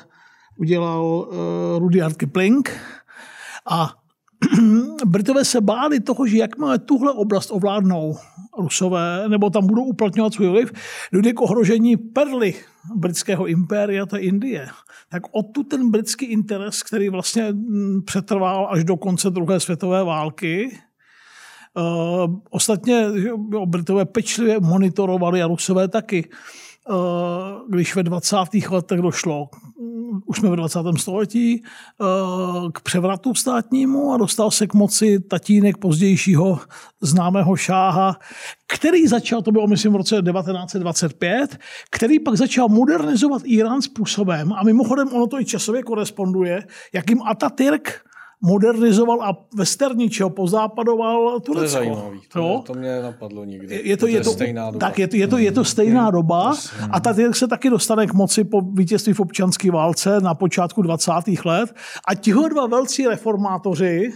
udělal 0.58 1.04
uh, 1.04 1.78
Rudyard 1.78 2.16
Kipling. 2.16 2.70
A 3.70 3.94
Britové 5.06 5.44
se 5.44 5.60
báli 5.60 6.00
toho, 6.00 6.26
že 6.26 6.38
jakmile 6.38 6.78
tuhle 6.78 7.12
oblast 7.12 7.50
ovládnou 7.50 8.16
Rusové, 8.58 9.28
nebo 9.28 9.50
tam 9.50 9.66
budou 9.66 9.84
uplatňovat 9.84 10.34
svůj 10.34 10.48
vliv, 10.48 10.72
dojde 11.12 11.32
k 11.32 11.40
ohrožení 11.40 11.96
perly 11.96 12.54
britského 12.94 13.46
impéria, 13.46 14.06
to 14.06 14.16
je 14.16 14.22
Indie. 14.22 14.68
Tak 15.08 15.22
odtud 15.30 15.62
ten 15.62 15.90
britský 15.90 16.26
interes, 16.26 16.82
který 16.82 17.08
vlastně 17.08 17.52
mm, 17.52 18.02
přetrval 18.04 18.68
až 18.70 18.84
do 18.84 18.96
konce 18.96 19.30
druhé 19.30 19.60
světové 19.60 20.04
války, 20.04 20.78
ostatně 22.50 23.06
jo, 23.52 23.66
Britové 23.66 24.04
pečlivě 24.04 24.60
monitorovali 24.60 25.42
a 25.42 25.46
Rusové 25.46 25.88
taky. 25.88 26.28
Uh, 26.90 26.96
když 27.68 27.96
ve 27.96 28.02
20. 28.02 28.36
letech 28.70 29.00
došlo, 29.00 29.48
mm, 29.80 30.20
už 30.26 30.36
jsme 30.36 30.48
ve 30.48 30.56
20. 30.56 30.98
století, 30.98 31.62
uh, 31.62 32.70
k 32.70 32.80
převratu 32.80 33.34
státnímu 33.34 34.12
a 34.12 34.16
dostal 34.16 34.50
se 34.50 34.66
k 34.66 34.74
moci 34.74 35.20
tatínek 35.20 35.76
pozdějšího 35.76 36.60
známého 37.00 37.56
šáha, 37.56 38.16
který 38.66 39.06
začal, 39.06 39.42
to 39.42 39.52
bylo 39.52 39.66
myslím 39.66 39.92
v 39.92 39.96
roce 39.96 40.22
1925, 40.22 41.58
který 41.90 42.20
pak 42.20 42.34
začal 42.34 42.68
modernizovat 42.68 43.42
Irán 43.44 43.82
způsobem, 43.82 44.52
a 44.52 44.64
mimochodem 44.64 45.08
ono 45.08 45.26
to 45.26 45.40
i 45.40 45.44
časově 45.44 45.82
koresponduje, 45.82 46.66
jakým 46.92 47.22
Atatürk 47.22 48.07
modernizoval 48.40 49.22
a 49.22 49.46
westerničil, 49.54 50.30
pozápadoval 50.30 51.40
Turecko. 51.40 51.54
To 51.54 51.62
je 51.62 51.68
zajímavý. 51.68 52.20
To, 52.32 52.38
Jo? 52.38 52.62
to 52.66 52.74
mě 52.74 53.02
napadlo 53.02 53.44
nikdy. 53.44 53.80
Je 53.84 53.96
to, 53.96 54.06
je 54.06 54.20
to, 54.20 54.30
stejná 54.32 54.70
doba. 54.70 54.86
tak 54.86 54.98
je 54.98 55.08
to, 55.08 55.16
je 55.16 55.28
to, 55.28 55.38
je 55.38 55.52
to 55.52 55.64
stejná 55.64 56.10
doba 56.10 56.54
a 56.90 57.00
tady 57.00 57.34
se 57.34 57.48
taky 57.48 57.70
dostane 57.70 58.06
k 58.06 58.14
moci 58.14 58.44
po 58.44 58.60
vítězství 58.60 59.12
v 59.12 59.20
občanské 59.20 59.70
válce 59.70 60.20
na 60.20 60.34
počátku 60.34 60.82
20. 60.82 61.10
let 61.44 61.74
a 62.08 62.14
tihle 62.14 62.50
dva 62.50 62.66
velcí 62.66 63.06
reformátoři, 63.06 64.12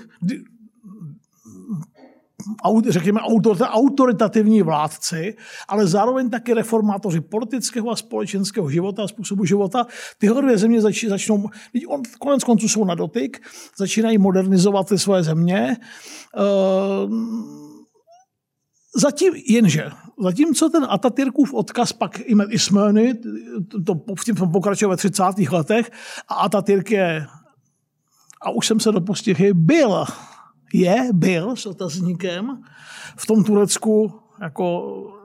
řekněme, 2.88 3.20
autor- 3.20 3.68
autoritativní 3.70 4.62
vládci, 4.62 5.36
ale 5.68 5.86
zároveň 5.86 6.30
taky 6.30 6.54
reformátoři 6.54 7.20
politického 7.20 7.90
a 7.90 7.96
společenského 7.96 8.70
života 8.70 9.04
a 9.04 9.08
způsobu 9.08 9.44
života. 9.44 9.86
Tyhle 10.18 10.42
dvě 10.42 10.58
země 10.58 10.80
zač- 10.80 11.04
začnou, 11.04 11.48
on, 11.88 12.02
konec 12.18 12.44
konců 12.44 12.68
jsou 12.68 12.84
na 12.84 12.94
dotyk, 12.94 13.46
začínají 13.78 14.18
modernizovat 14.18 14.88
ty 14.88 14.98
svoje 14.98 15.22
země. 15.22 15.76
Ehm, 16.36 17.72
Zatím, 18.96 19.34
jenže, 19.48 19.90
zatímco 20.22 20.68
ten 20.68 20.86
Atatürkův 20.88 21.54
odkaz 21.54 21.92
pak 21.92 22.20
Imet 22.20 22.48
Ismeny, 22.50 23.14
to, 23.86 23.94
v 23.94 24.24
tím 24.24 24.34
pokračuje 24.34 24.88
ve 24.88 24.96
30. 24.96 25.22
letech, 25.52 25.90
a 26.28 26.34
Atatürk 26.34 26.90
je, 26.90 27.26
a 28.42 28.50
už 28.50 28.66
jsem 28.66 28.80
se 28.80 28.92
dopustil, 28.92 29.36
byl, 29.54 30.04
je, 30.72 31.08
byl 31.12 31.56
s 31.56 31.66
otazníkem 31.66 32.62
v 33.16 33.26
tom 33.26 33.44
Turecku 33.44 34.12
jako 34.40 35.21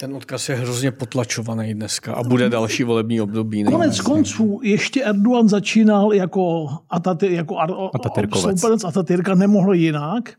Ten 0.00 0.14
odkaz 0.16 0.48
je 0.48 0.54
hrozně 0.54 0.90
potlačovaný 0.90 1.74
dneska 1.74 2.14
a 2.14 2.22
bude 2.22 2.48
další 2.48 2.84
volební 2.84 3.20
období. 3.20 3.64
Konec 3.64 3.78
nejméně. 3.78 4.02
konců 4.02 4.60
ještě 4.62 5.04
Erdogan 5.04 5.48
začínal 5.48 6.12
jako, 6.12 6.68
Ataty, 6.90 7.34
jako 7.34 7.54
Ar- 7.54 7.90
souperenc 8.40 8.84
Atatürka, 8.84 9.34
nemohl 9.34 9.74
jinak. 9.74 10.30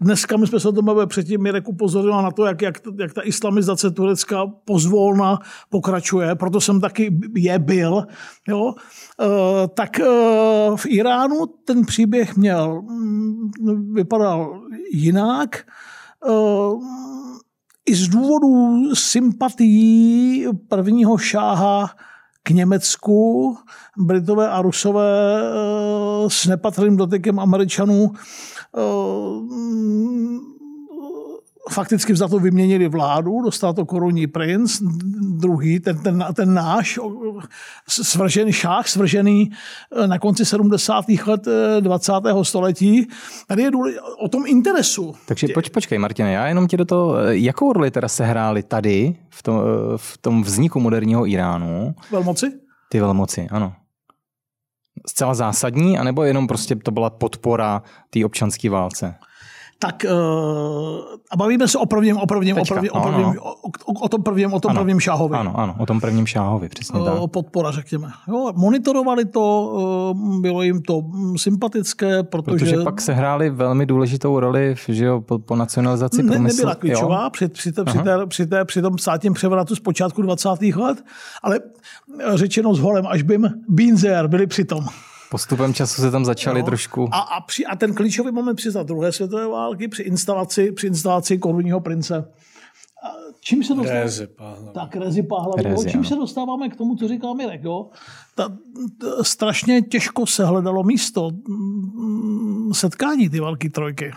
Dneska 0.00 0.36
my 0.36 0.46
jsme 0.46 0.60
se 0.60 0.68
o 0.68 0.72
tom 0.72 0.84
bavili 0.84 1.06
předtím, 1.06 1.42
Mirek 1.42 1.68
upozornil 1.68 2.22
na 2.22 2.30
to, 2.30 2.46
jak, 2.46 2.62
jak, 2.62 2.78
jak 2.98 3.14
ta 3.14 3.22
islamizace 3.22 3.90
Turecka 3.90 4.46
pozvolna 4.64 5.38
pokračuje, 5.70 6.34
proto 6.34 6.60
jsem 6.60 6.80
taky 6.80 7.18
je 7.36 7.58
byl. 7.58 8.06
Jo? 8.48 8.74
E, 9.22 9.68
tak 9.68 10.00
e, 10.00 10.04
v 10.76 10.86
Iránu 10.86 11.46
ten 11.64 11.86
příběh 11.86 12.36
měl, 12.36 12.82
mm, 12.82 13.94
vypadal 13.94 14.62
jinak. 14.92 15.56
E, 15.56 16.32
i 17.88 17.94
z 17.94 18.08
důvodu 18.08 18.94
sympatií 18.94 20.46
prvního 20.68 21.18
šáha 21.18 21.90
k 22.42 22.50
Německu, 22.50 23.56
Britové 23.96 24.48
a 24.48 24.62
Rusové 24.62 25.40
eh, 25.40 26.30
s 26.30 26.46
nepatrným 26.46 26.96
dotykem 26.96 27.40
Američanů 27.40 28.12
eh, 28.12 28.80
fakticky 31.70 32.16
za 32.16 32.28
to 32.28 32.38
vyměnili 32.38 32.88
vládu, 32.88 33.42
dostal 33.42 33.74
to 33.74 33.86
korunní 33.86 34.26
princ, 34.26 34.82
druhý, 35.38 35.80
ten, 35.80 35.98
ten, 35.98 36.24
ten 36.34 36.54
náš 36.54 36.98
svržený 37.88 38.52
šách, 38.52 38.88
svržený 38.88 39.50
eh, 39.92 40.06
na 40.06 40.18
konci 40.18 40.44
70. 40.44 41.04
let 41.26 41.46
eh, 41.46 41.80
20. 41.80 42.12
století. 42.42 43.08
Tady 43.46 43.62
je 43.62 43.70
důle, 43.70 43.92
o 44.20 44.28
tom 44.28 44.46
interesu. 44.46 45.14
Takže 45.26 45.48
poč, 45.54 45.68
počkej, 45.68 45.98
Martine, 45.98 46.32
já 46.32 46.46
jenom 46.46 46.68
ti 46.68 46.76
do 46.76 46.84
toho, 46.84 47.16
jakou 47.18 47.72
roli 47.72 47.90
teda 47.90 48.08
sehráli 48.08 48.62
tady 48.62 49.16
v 49.30 49.42
tom, 49.42 49.60
v 49.96 50.18
tom 50.18 50.42
vzniku 50.42 50.80
moderního 50.80 51.26
Iránu 51.26 51.94
Velmoci? 52.10 52.52
ty 52.88 53.00
velmoci, 53.00 53.48
ano. 53.50 53.72
Zcela 55.06 55.34
zásadní, 55.34 55.98
anebo 55.98 56.24
jenom 56.24 56.46
prostě 56.46 56.76
to 56.76 56.90
byla 56.90 57.10
podpora 57.10 57.82
té 58.10 58.24
občanské 58.24 58.70
válce? 58.70 59.14
Tak 59.80 60.06
uh, 60.10 60.10
a 61.30 61.36
bavíme 61.36 61.68
se 61.68 61.78
o 61.78 61.86
prvním, 61.86 62.16
o 62.16 62.26
prvním, 62.26 62.56
o 62.56 62.58
Tečka. 62.58 62.74
prvním, 62.74 62.92
o, 62.92 63.00
prvním 63.00 63.26
o, 63.26 63.52
o, 63.84 63.92
o 64.00 64.08
tom 64.08 64.22
prvním, 64.22 64.52
o 64.54 64.60
tom 64.60 64.70
Ano. 64.70 64.80
prvním 64.80 65.00
šáhovi. 65.00 65.36
Ano, 65.36 65.52
ano, 65.58 65.74
o 65.78 65.86
tom 65.86 66.00
prvním 66.00 66.26
šáhovi, 66.26 66.68
přesně 66.68 67.00
tak. 67.00 67.14
Eh, 67.24 67.28
podpora, 67.28 67.70
řekněme. 67.70 68.08
Jo, 68.28 68.52
monitorovali 68.56 69.24
to, 69.24 69.74
eh, 70.16 70.40
bylo 70.40 70.62
jim 70.62 70.82
to 70.82 71.00
mm, 71.00 71.38
sympatické, 71.38 72.22
protože, 72.22 72.64
Protože 72.64 72.76
pak 72.84 73.00
se 73.00 73.12
hráli 73.12 73.50
velmi 73.50 73.86
důležitou 73.86 74.40
roli 74.40 74.74
že 74.88 75.04
jo, 75.04 75.20
po, 75.20 75.38
po 75.38 75.56
nacionalizaci 75.56 76.22
ne, 76.22 76.32
průmyslu. 76.32 76.56
nebyla 76.56 76.74
klíčová 76.74 77.24
Jo? 77.24 77.30
při, 77.30 77.48
při, 77.48 77.72
té, 77.72 77.84
při, 77.84 77.98
té, 77.98 78.26
při, 78.26 78.46
té, 78.46 78.64
při 78.64 78.82
tom 78.82 78.98
státním 78.98 79.32
převratu 79.34 79.76
z 79.76 79.80
počátku 79.80 80.22
20. 80.22 80.48
let, 80.76 81.04
ale 81.42 81.60
eh, 82.20 82.36
řečeno 82.38 82.74
s 82.74 82.78
holem, 82.78 83.06
až 83.06 83.22
bym 83.22 83.48
Beanzer 83.68 84.28
byli 84.28 84.46
přitom. 84.46 84.84
Postupem 85.30 85.74
času 85.74 86.02
se 86.02 86.10
tam 86.10 86.24
začali 86.24 86.60
Jo. 86.60 86.66
trošku... 86.66 87.08
A, 87.12 87.18
a, 87.18 87.40
při, 87.40 87.66
a 87.66 87.76
ten 87.76 87.94
klíčový 87.94 88.32
moment 88.32 88.56
při 88.56 88.70
za 88.70 88.82
druhé 88.82 89.12
světové 89.12 89.48
války, 89.48 89.88
při 89.88 90.02
instalaci, 90.02 90.72
při 90.72 90.86
instalaci 90.86 91.38
korunního 91.38 91.80
prince. 91.80 92.16
A 93.04 93.08
čím 93.40 93.64
se 93.64 93.74
dostáváme? 93.74 94.02
Rézy, 94.02 94.26
Pahlavi. 94.26 94.68
Tak 94.74 94.96
Rezi 94.96 95.22
Pahlavi. 95.22 95.62
Rezi, 95.62 95.86
jo. 95.86 95.90
Čím 95.90 96.00
ano. 96.00 96.08
se 96.08 96.14
dostáváme 96.14 96.68
k 96.68 96.76
tomu, 96.76 96.96
co 96.96 97.08
říká 97.08 97.32
Mirek. 97.32 97.64
Jo? 97.64 97.90
Ta, 98.34 98.48
ta, 99.00 99.24
strašně 99.24 99.82
těžko 99.82 100.26
se 100.26 100.44
hledalo 100.44 100.82
místo 100.82 101.30
setkání 102.72 103.28
ty 103.28 103.40
velké 103.40 103.70
trojky. 103.70 104.12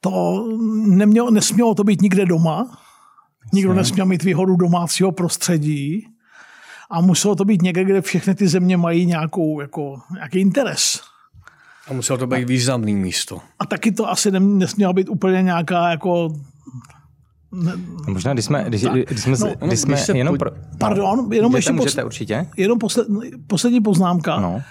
To 0.00 0.44
nemělo, 0.86 1.30
nesmělo 1.30 1.74
to 1.74 1.84
být 1.84 2.02
nikde 2.02 2.26
doma. 2.26 2.78
Nikdo 3.52 3.74
nesměl 3.74 4.06
mít 4.06 4.22
výhodu 4.22 4.56
domácího 4.56 5.12
prostředí. 5.12 6.06
A 6.90 7.00
muselo 7.00 7.34
to 7.34 7.44
být 7.44 7.62
někde, 7.62 7.84
kde 7.84 8.00
všechny 8.00 8.34
ty 8.34 8.48
země 8.48 8.76
mají 8.76 9.06
nějakou, 9.06 9.60
jako, 9.60 10.00
nějaký 10.14 10.38
interes. 10.38 11.00
A 11.88 11.92
muselo 11.92 12.18
to 12.18 12.26
být 12.26 12.48
významný 12.48 12.94
místo. 12.94 13.40
A 13.58 13.66
taky 13.66 13.92
to 13.92 14.10
asi 14.10 14.30
nem- 14.30 14.58
nesměla 14.58 14.92
být 14.92 15.08
úplně 15.08 15.42
nějaká 15.42 15.90
jako 15.90 16.28
Ne, 17.52 17.72
Možná, 18.08 18.32
když 18.32 18.44
jsme, 18.44 18.64
když, 18.68 18.84
když 18.84 19.22
jsme, 19.22 19.36
no, 19.60 19.66
když 19.66 19.80
jsme 19.80 19.94
když 19.94 20.08
jenom... 20.08 20.38
Pro, 20.38 20.50
pardon, 20.78 21.32
jenom 21.32 21.56
ještě 21.56 21.72
můžete, 21.72 22.04
určitě? 22.04 22.46
Jenom 22.56 22.78
posled, 22.78 23.06
poslední 23.46 23.80
poznámka. 23.80 24.40
No 24.40 24.62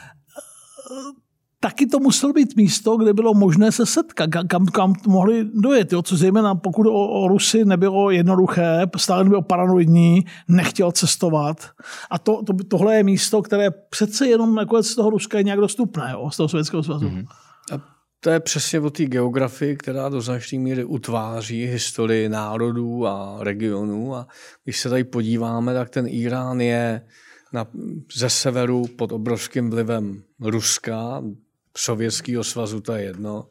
taky 1.66 1.88
to 1.88 2.00
muselo 2.00 2.34
být 2.34 2.56
místo, 2.56 2.98
kde 2.98 3.14
bylo 3.14 3.34
možné 3.34 3.72
se 3.72 3.86
setkat, 3.86 4.30
kam, 4.48 4.66
kam 4.66 4.94
mohli 5.08 5.46
dojet. 5.54 5.94
Jo? 5.94 6.02
Co 6.02 6.18
zejména 6.18 6.56
pokud 6.56 6.88
o, 6.88 7.08
o 7.08 7.28
Rusy 7.28 7.66
nebylo 7.66 8.12
jednoduché, 8.12 8.82
stále 8.98 9.24
byl 9.24 9.42
paranoidní, 9.42 10.26
nechtěl 10.48 10.92
cestovat. 10.92 11.70
A 12.10 12.20
to, 12.20 12.44
to, 12.44 12.54
tohle 12.68 12.96
je 12.96 13.04
místo, 13.04 13.42
které 13.42 13.72
přece 13.90 14.28
jenom 14.28 14.56
nakonec 14.56 14.88
z 14.88 14.96
toho 14.96 15.10
Ruska 15.10 15.38
je 15.38 15.44
nějak 15.44 15.60
dostupné, 15.60 16.10
jo? 16.12 16.30
z 16.32 16.38
toho 16.38 16.50
Sovětského 16.50 16.84
svazu. 16.84 17.10
Mm-hmm. 17.10 17.26
A 17.74 17.82
to 18.20 18.30
je 18.30 18.40
přesně 18.40 18.80
o 18.80 18.90
té 18.90 19.06
geografii, 19.06 19.76
která 19.76 20.10
do 20.10 20.22
značné 20.22 20.60
míry 20.60 20.84
utváří 20.84 21.66
historii 21.66 22.30
národů 22.30 23.08
a 23.08 23.38
regionů. 23.40 24.16
A 24.16 24.28
když 24.64 24.80
se 24.80 24.90
tady 24.90 25.04
podíváme, 25.04 25.74
tak 25.74 25.90
ten 25.90 26.06
Irán 26.08 26.62
je 26.62 27.02
na, 27.54 27.68
ze 28.16 28.30
severu 28.30 28.86
pod 28.98 29.12
obrovským 29.12 29.70
vlivem 29.70 30.22
Ruska, 30.42 31.24
Sovětského 31.78 32.44
svazu, 32.44 32.82
to 32.82 32.94
je 32.94 33.04
jedno, 33.04 33.46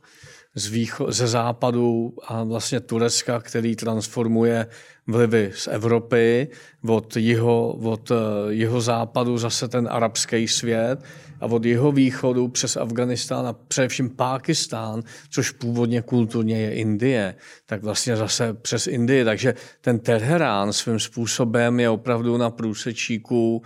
z 0.55 0.70
výcho- 0.72 1.11
ze 1.11 1.27
západu 1.27 2.14
a 2.27 2.45
vlastně 2.45 2.81
Turecka, 2.81 3.41
který 3.41 3.77
transformuje 3.77 4.66
vlivy 5.07 5.53
z 5.55 5.68
Evropy, 5.68 6.49
od 6.89 7.16
jeho, 7.16 7.72
od 7.72 8.11
eh, 8.11 8.14
jeho 8.49 8.81
západu 8.81 9.39
zase 9.39 9.68
ten 9.68 9.89
arabský 9.91 10.49
svět 10.49 11.05
a 11.41 11.47
od 11.47 11.64
jeho 11.64 11.93
východu 11.93 12.49
přes 12.49 12.77
Afganistán 12.77 13.47
a 13.47 13.53
především 13.53 14.11
Pákistán, 14.11 15.03
což 15.31 15.51
původně 15.51 16.03
kulturně 16.03 16.61
je 16.61 16.75
Indie, 16.75 17.35
tak 17.66 17.83
vlastně 17.83 18.16
zase 18.16 18.55
přes 18.55 18.87
Indii. 18.87 19.25
Takže 19.25 19.55
ten 19.81 19.99
Teherán 19.99 20.72
svým 20.72 21.01
způsobem 21.01 21.81
je 21.81 21.91
opravdu 21.91 22.37
na 22.37 22.51
průsečíku 22.51 23.62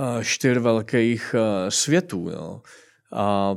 eh, 0.00 0.24
čtyř 0.24 0.58
velkých 0.58 1.34
eh, 1.38 1.70
světů. 1.70 2.30
Jo. 2.32 2.60
A 3.12 3.56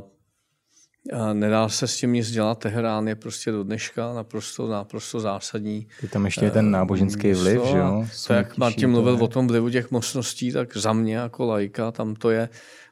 nedá 1.32 1.68
se 1.68 1.86
s 1.86 1.96
tím 1.96 2.12
nic 2.12 2.30
dělat. 2.30 2.58
Teherán 2.58 3.08
je 3.08 3.14
prostě 3.14 3.52
do 3.52 3.64
dneška 3.64 4.14
naprosto, 4.14 4.68
naprosto 4.68 5.20
zásadní. 5.20 5.86
Je 6.02 6.08
tam 6.08 6.24
ještě 6.24 6.50
ten 6.50 6.70
náboženský 6.70 7.32
vliv, 7.32 7.62
že 7.64 7.78
jo? 7.78 8.06
To, 8.26 8.32
jak 8.32 8.58
Martin 8.58 8.90
mluvil 8.90 9.18
o 9.20 9.28
tom 9.28 9.46
vlivu 9.46 9.70
těch 9.70 9.90
mocností, 9.90 10.52
tak 10.52 10.76
za 10.76 10.92
mě 10.92 11.16
jako 11.16 11.46
lajka 11.46 11.90
tam 11.90 12.14
to 12.14 12.30
je 12.30 12.48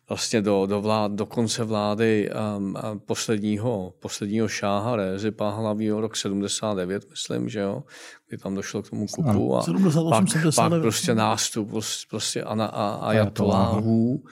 vlastně 0.08 0.42
do, 0.42 0.66
do, 0.66 0.80
vlád, 0.80 1.12
do 1.12 1.26
konce 1.26 1.64
vlády 1.64 2.30
um, 2.56 2.76
a 2.76 2.98
posledního, 3.06 3.94
posledního 3.98 4.48
šáha 4.48 4.96
Rézy 4.96 5.30
Pahlavího 5.30 6.00
rok 6.00 6.16
79, 6.16 7.10
myslím, 7.10 7.48
že 7.48 7.60
jo, 7.60 7.82
kdy 8.28 8.38
tam 8.38 8.54
došlo 8.54 8.82
k 8.82 8.90
tomu 8.90 9.06
kupu 9.06 9.56
a 9.56 9.62
78, 9.62 10.10
pak, 10.10 10.28
79. 10.28 10.54
pak 10.54 10.82
prostě 10.82 11.14
nástup 11.14 11.70
prostě 12.10 12.42
a, 12.42 12.52
a, 12.52 12.66
a, 12.66 12.94
a 12.94 13.12
Jatoláhů. 13.12 14.22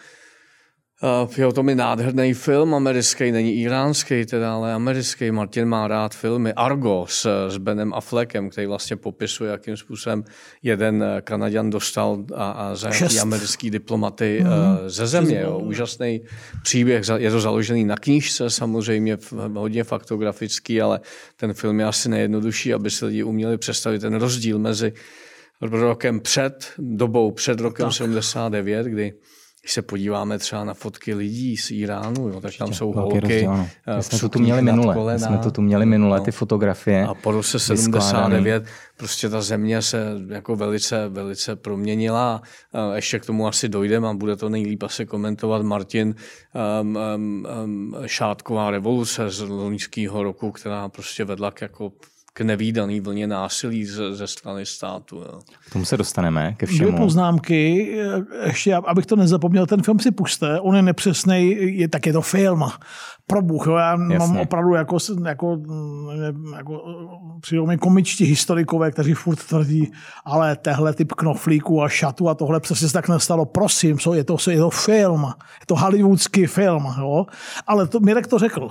Uh, 1.02 1.30
jo, 1.36 1.52
to 1.52 1.62
mi 1.62 1.74
nádherný 1.74 2.34
film, 2.34 2.74
americký, 2.74 3.32
není 3.32 3.54
iránský 3.54 4.26
teda, 4.26 4.54
ale 4.54 4.72
americký. 4.72 5.30
Martin 5.30 5.68
má 5.68 5.88
rád 5.88 6.14
filmy. 6.14 6.52
Argo 6.52 7.06
s, 7.08 7.48
s 7.48 7.56
Benem 7.56 7.94
Affleckem, 7.94 8.50
který 8.50 8.66
vlastně 8.66 8.96
popisuje, 8.96 9.50
jakým 9.50 9.76
způsobem 9.76 10.24
jeden 10.62 11.02
eh, 11.02 11.20
Kanaděn 11.20 11.70
dostal 11.70 12.24
a, 12.34 12.50
a 12.50 12.74
za 12.74 12.88
jaký 12.88 13.20
americký 13.20 13.70
diplomaty 13.70 14.40
mm. 14.40 14.46
uh, 14.46 14.52
ze 14.86 15.06
země. 15.06 15.40
Jo. 15.40 15.58
Úžasný 15.58 16.20
příběh, 16.62 17.02
je 17.16 17.30
to 17.30 17.40
založený 17.40 17.84
na 17.84 17.96
knížce 17.96 18.50
samozřejmě, 18.50 19.18
hodně 19.54 19.84
faktografický, 19.84 20.80
ale 20.80 21.00
ten 21.36 21.52
film 21.52 21.80
je 21.80 21.86
asi 21.86 22.08
nejjednodušší, 22.08 22.74
aby 22.74 22.90
si 22.90 23.06
lidi 23.06 23.22
uměli 23.22 23.58
představit 23.58 23.98
ten 23.98 24.14
rozdíl 24.14 24.58
mezi 24.58 24.92
rokem 25.60 26.20
před, 26.20 26.72
dobou 26.78 27.30
před 27.30 27.60
rokem 27.60 27.86
tak. 27.86 27.94
79, 27.94 28.86
kdy 28.86 29.12
když 29.62 29.72
se 29.72 29.82
podíváme 29.82 30.38
třeba 30.38 30.64
na 30.64 30.74
fotky 30.74 31.14
lidí 31.14 31.56
z 31.56 31.70
Iránu, 31.70 32.28
jo, 32.28 32.40
tak 32.40 32.56
tam 32.56 32.74
jsou 32.74 32.92
holky 32.92 33.20
rozdíl, 33.20 33.50
no. 33.50 33.68
My 33.96 34.02
jsme 34.02 34.18
to 34.18 34.28
tu 34.28 34.38
měli 34.38 34.62
minule, 34.62 34.94
kolena, 34.94 35.26
jsme 35.26 35.38
to 35.38 35.50
tu 35.50 35.62
měli 35.62 35.86
minule, 35.86 36.18
no. 36.18 36.24
ty 36.24 36.32
fotografie. 36.32 37.06
A 37.06 37.14
po 37.14 37.32
roce 37.32 37.58
79 37.58 38.64
prostě 38.96 39.28
ta 39.28 39.42
země 39.42 39.82
se 39.82 40.04
jako 40.28 40.56
velice, 40.56 41.08
velice 41.08 41.56
proměnila. 41.56 42.42
Ještě 42.94 43.18
k 43.18 43.26
tomu 43.26 43.46
asi 43.46 43.68
dojdeme 43.68 44.08
a 44.08 44.14
bude 44.14 44.36
to 44.36 44.48
nejlíp 44.48 44.82
asi 44.82 45.06
komentovat 45.06 45.62
Martin 45.62 46.14
um, 46.82 46.98
um, 47.16 47.46
um, 47.64 47.96
Šátková 48.06 48.70
revoluce 48.70 49.30
z 49.30 49.40
loňského 49.40 50.22
roku, 50.22 50.52
která 50.52 50.88
prostě 50.88 51.24
vedla 51.24 51.50
k 51.50 51.62
jako 51.62 51.92
k 52.32 52.40
nevýdaný 52.40 53.00
vlně 53.00 53.26
násilí 53.26 53.84
ze, 53.84 54.14
ze 54.14 54.26
strany 54.26 54.66
státu. 54.66 55.16
Jo. 55.16 55.40
K 55.66 55.72
tomu 55.72 55.84
se 55.84 55.96
dostaneme, 55.96 56.54
ke 56.56 56.66
všemu. 56.66 56.90
Dvě 56.90 57.00
poznámky, 57.00 57.92
ještě 58.46 58.74
abych 58.74 59.06
to 59.06 59.16
nezapomněl, 59.16 59.66
ten 59.66 59.82
film 59.82 59.98
si 59.98 60.10
puste, 60.10 60.60
on 60.60 60.76
je 60.76 60.82
nepřesný, 60.82 61.56
je, 61.78 61.88
tak 61.88 62.06
je 62.06 62.12
to 62.12 62.22
film. 62.22 62.64
Probuch, 63.26 63.66
jo. 63.66 63.76
já 63.76 63.90
Jasně. 63.90 64.18
mám 64.18 64.36
opravdu 64.36 64.74
jako, 64.74 64.96
jako, 65.26 65.58
jako 66.56 66.82
přijdou 67.40 67.66
mi 67.66 67.78
komičtí 67.78 68.24
historikové, 68.24 68.90
kteří 68.90 69.14
furt 69.14 69.36
tvrdí, 69.36 69.92
ale 70.24 70.56
tehle 70.56 70.94
typ 70.94 71.12
knoflíků 71.12 71.82
a 71.82 71.88
šatu 71.88 72.28
a 72.28 72.34
tohle 72.34 72.60
přesně 72.60 72.88
se 72.88 72.92
tak 72.94 73.08
nestalo. 73.08 73.46
Prosím, 73.46 73.98
so, 73.98 74.16
je, 74.16 74.24
to, 74.24 74.36
je 74.50 74.58
to 74.58 74.70
film, 74.70 75.22
je 75.60 75.66
to 75.66 75.76
hollywoodský 75.76 76.46
film, 76.46 76.86
jo. 76.98 77.26
ale 77.66 77.86
to, 77.86 78.00
Mirek 78.00 78.26
to 78.26 78.38
řekl 78.38 78.68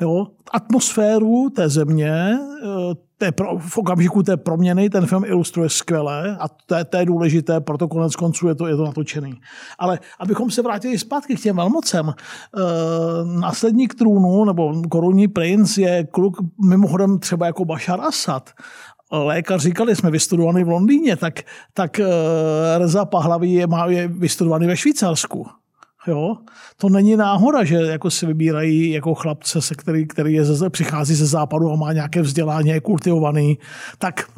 jo, 0.00 0.26
atmosféru 0.52 1.50
té 1.50 1.68
země, 1.68 2.38
eh, 2.64 2.94
té 3.18 3.32
pro, 3.32 3.58
v 3.58 3.78
okamžiku 3.78 4.22
té 4.22 4.36
proměny 4.36 4.90
ten 4.90 5.06
film 5.06 5.24
ilustruje 5.24 5.68
skvěle 5.68 6.36
a 6.40 6.48
to 6.48 6.74
je, 6.74 6.84
to 6.84 6.96
je 6.96 7.06
důležité, 7.06 7.60
proto 7.60 7.88
konec 7.88 8.16
konců 8.16 8.48
je 8.48 8.54
to, 8.54 8.66
je 8.66 8.76
to 8.76 8.84
natočený. 8.84 9.40
Ale 9.78 9.98
abychom 10.18 10.50
se 10.50 10.62
vrátili 10.62 10.98
zpátky 10.98 11.36
k 11.36 11.40
těm 11.40 11.56
velmocem, 11.56 12.08
e, 12.08 12.14
následník 13.40 13.94
trůnu 13.94 14.44
nebo 14.44 14.82
korunní 14.90 15.28
princ 15.28 15.78
je 15.78 16.04
kluk 16.04 16.36
mimochodem 16.64 17.18
třeba 17.18 17.46
jako 17.46 17.64
Bashar 17.64 18.00
Assad, 18.00 18.50
lékař 19.12 19.62
říkali, 19.62 19.96
jsme 19.96 20.10
vystudovaní 20.10 20.64
v 20.64 20.68
Londýně, 20.68 21.16
tak, 21.16 21.40
tak 21.74 22.00
Reza 22.78 23.04
Pahlaví 23.04 23.52
je, 23.52 23.66
má, 23.66 23.86
je 23.86 24.08
vystudovaný 24.08 24.66
ve 24.66 24.76
Švýcarsku. 24.76 25.46
Jo? 26.06 26.36
To 26.76 26.88
není 26.88 27.16
náhoda, 27.16 27.64
že 27.64 27.76
jako 27.76 28.10
si 28.10 28.26
vybírají 28.26 28.90
jako 28.90 29.14
chlapce, 29.14 29.62
se 29.62 29.74
který, 29.74 30.06
který 30.06 30.32
je 30.32 30.44
ze, 30.44 30.70
přichází 30.70 31.14
ze 31.14 31.26
západu 31.26 31.70
a 31.70 31.76
má 31.76 31.92
nějaké 31.92 32.22
vzdělání, 32.22 32.68
je 32.68 32.80
kultivovaný. 32.80 33.58
Tak 33.98 34.30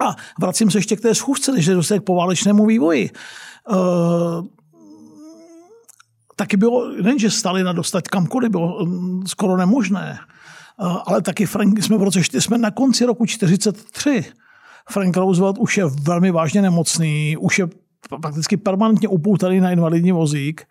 a 0.00 0.16
vracím 0.40 0.70
se 0.70 0.78
ještě 0.78 0.96
k 0.96 1.00
té 1.00 1.14
schůzce, 1.14 1.52
když 1.52 1.70
se 1.80 1.98
k 1.98 2.04
poválečnému 2.04 2.66
vývoji. 2.66 3.10
Uh, 3.70 4.46
taky 6.36 6.56
bylo, 6.56 6.90
nejenže 7.02 7.30
Stalina 7.30 7.72
dostat 7.72 8.08
kamkoliv, 8.08 8.50
bylo 8.50 8.84
mm, 8.84 9.26
skoro 9.26 9.56
nemožné, 9.56 10.18
uh, 10.80 10.98
ale 11.06 11.22
taky 11.22 11.46
Frank, 11.46 11.82
jsme 11.82 11.98
v 11.98 12.02
roce, 12.02 12.20
jsme 12.32 12.58
na 12.58 12.70
konci 12.70 13.04
roku 13.04 13.26
43. 13.26 14.24
Frank 14.90 15.16
Roosevelt 15.16 15.58
už 15.58 15.76
je 15.76 15.84
velmi 16.02 16.30
vážně 16.30 16.62
nemocný, 16.62 17.36
už 17.36 17.58
je 17.58 17.68
prakticky 18.20 18.56
permanentně 18.56 19.08
upoutaný 19.08 19.60
na 19.60 19.70
invalidní 19.70 20.12
vozík 20.12 20.62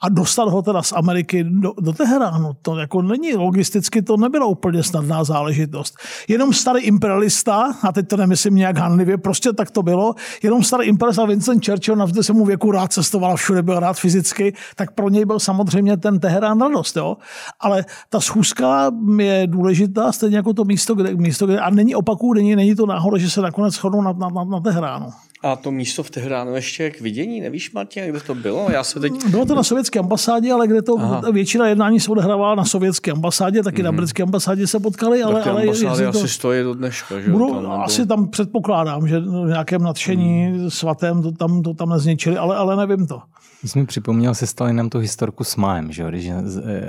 a 0.00 0.08
dostat 0.08 0.48
ho 0.48 0.62
teda 0.62 0.82
z 0.82 0.92
Ameriky 0.92 1.44
do, 1.44 1.72
do 1.80 1.92
Teheránu. 1.92 2.52
To 2.62 2.76
jako 2.76 3.02
není 3.02 3.34
logisticky, 3.34 4.02
to 4.02 4.16
nebyla 4.16 4.46
úplně 4.46 4.82
snadná 4.82 5.24
záležitost. 5.24 5.96
Jenom 6.28 6.52
starý 6.52 6.80
imperialista, 6.80 7.72
a 7.82 7.92
teď 7.92 8.08
to 8.08 8.16
nemyslím 8.16 8.54
nějak 8.54 8.78
hanlivě, 8.78 9.18
prostě 9.18 9.52
tak 9.52 9.70
to 9.70 9.82
bylo, 9.82 10.14
jenom 10.42 10.62
starý 10.62 10.86
imperialista 10.86 11.26
Vincent 11.26 11.66
Churchill 11.66 11.96
navzdory 11.96 12.24
se 12.24 12.32
mu 12.32 12.44
věku 12.44 12.70
rád 12.70 12.92
cestoval, 12.92 13.36
všude 13.36 13.62
byl 13.62 13.80
rád 13.80 13.98
fyzicky, 13.98 14.54
tak 14.76 14.90
pro 14.90 15.08
něj 15.08 15.24
byl 15.24 15.38
samozřejmě 15.38 15.96
ten 15.96 16.20
Teherán 16.20 16.60
radost. 16.60 16.96
Jo? 16.96 17.16
Ale 17.60 17.84
ta 18.08 18.20
schůzka 18.20 18.90
je 19.18 19.46
důležitá, 19.46 20.12
stejně 20.12 20.36
jako 20.36 20.52
to 20.52 20.64
místo, 20.64 20.94
kde, 20.94 21.14
místo, 21.14 21.46
kde 21.46 21.60
a 21.60 21.70
není 21.70 21.94
opaků, 21.94 22.34
není, 22.34 22.56
není 22.56 22.74
to 22.74 22.86
náhoda, 22.86 23.18
že 23.18 23.30
se 23.30 23.40
nakonec 23.40 23.74
shodnou 23.74 24.02
na, 24.02 24.12
na, 24.12 24.28
na, 24.28 24.44
na 24.44 24.60
Teheránu. 24.60 25.12
A 25.42 25.56
to 25.56 25.70
místo 25.70 26.02
v 26.02 26.10
Teheránu 26.10 26.54
ještě 26.54 26.90
k 26.90 27.00
vidění, 27.00 27.40
nevíš, 27.40 27.72
Martin, 27.72 28.04
kde 28.04 28.20
to 28.20 28.34
bylo? 28.34 28.70
Já 28.70 28.84
se 28.84 29.00
teď... 29.00 29.12
Bylo 29.30 29.46
to 29.46 29.54
na 29.54 29.62
sovětské 29.62 29.98
ambasádě, 29.98 30.52
ale 30.52 30.68
kde 30.68 30.82
to 30.82 30.98
Aha. 30.98 31.22
většina 31.32 31.68
jednání 31.68 32.00
se 32.00 32.10
odehrávala 32.10 32.54
na 32.54 32.64
sovětské 32.64 33.12
ambasádě, 33.12 33.62
taky 33.62 33.82
mm. 33.82 33.84
na 33.84 33.90
mhm. 33.90 33.96
britské 33.96 34.22
ambasádě 34.22 34.66
se 34.66 34.80
potkali, 34.80 35.22
ale... 35.22 35.42
ale 35.42 35.62
ambasády 35.62 36.06
asi 36.06 36.20
to... 36.20 36.28
stojí 36.28 36.62
do 36.62 36.74
dneška, 36.74 37.20
že? 37.20 37.30
Budu, 37.30 37.46
tam, 37.46 37.62
nebo... 37.62 37.82
Asi 37.82 38.06
tam 38.06 38.28
předpokládám, 38.28 39.08
že 39.08 39.20
v 39.20 39.46
nějakém 39.48 39.82
nadšení 39.82 40.48
mm. 40.48 40.70
svatém 40.70 41.22
to 41.22 41.32
tam, 41.32 41.62
to 41.62 41.74
tam 41.74 41.88
nezničili, 41.88 42.36
ale, 42.36 42.56
ale 42.56 42.86
nevím 42.86 43.06
to. 43.06 43.22
My 43.62 43.68
jsme 43.68 43.86
připomněl 43.86 44.34
se 44.34 44.46
Stalinem 44.46 44.90
tu 44.90 44.98
historku 44.98 45.44
s 45.44 45.56
Maem, 45.56 45.92
že? 45.92 46.04
Když, 46.08 46.30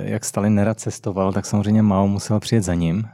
jak 0.02 0.24
Stalin 0.24 0.54
nerad 0.54 0.80
cestoval, 0.80 1.32
tak 1.32 1.46
samozřejmě 1.46 1.82
Mao 1.82 2.08
musel 2.08 2.40
přijet 2.40 2.64
za 2.64 2.74
ním 2.74 3.04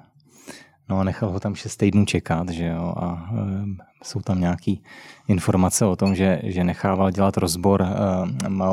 No 0.90 0.98
a 0.98 1.04
nechal 1.04 1.30
ho 1.30 1.40
tam 1.40 1.54
šest 1.54 1.76
týdnů 1.76 2.04
čekat, 2.04 2.48
že 2.48 2.66
jo, 2.66 2.94
a 2.96 3.30
e, 3.32 3.89
jsou 4.04 4.20
tam 4.20 4.40
nějaké 4.40 4.74
informace 5.28 5.84
o 5.86 5.96
tom, 5.96 6.14
že, 6.14 6.40
že 6.44 6.64
nechával 6.64 7.10
dělat 7.10 7.36
rozbor 7.36 7.82
e, 7.82 7.88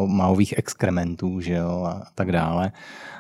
maových 0.06 0.58
exkrementů, 0.58 1.42
že 1.42 1.54
jo, 1.54 1.84
a 1.88 2.04
tak 2.16 2.32
dále. 2.32 2.72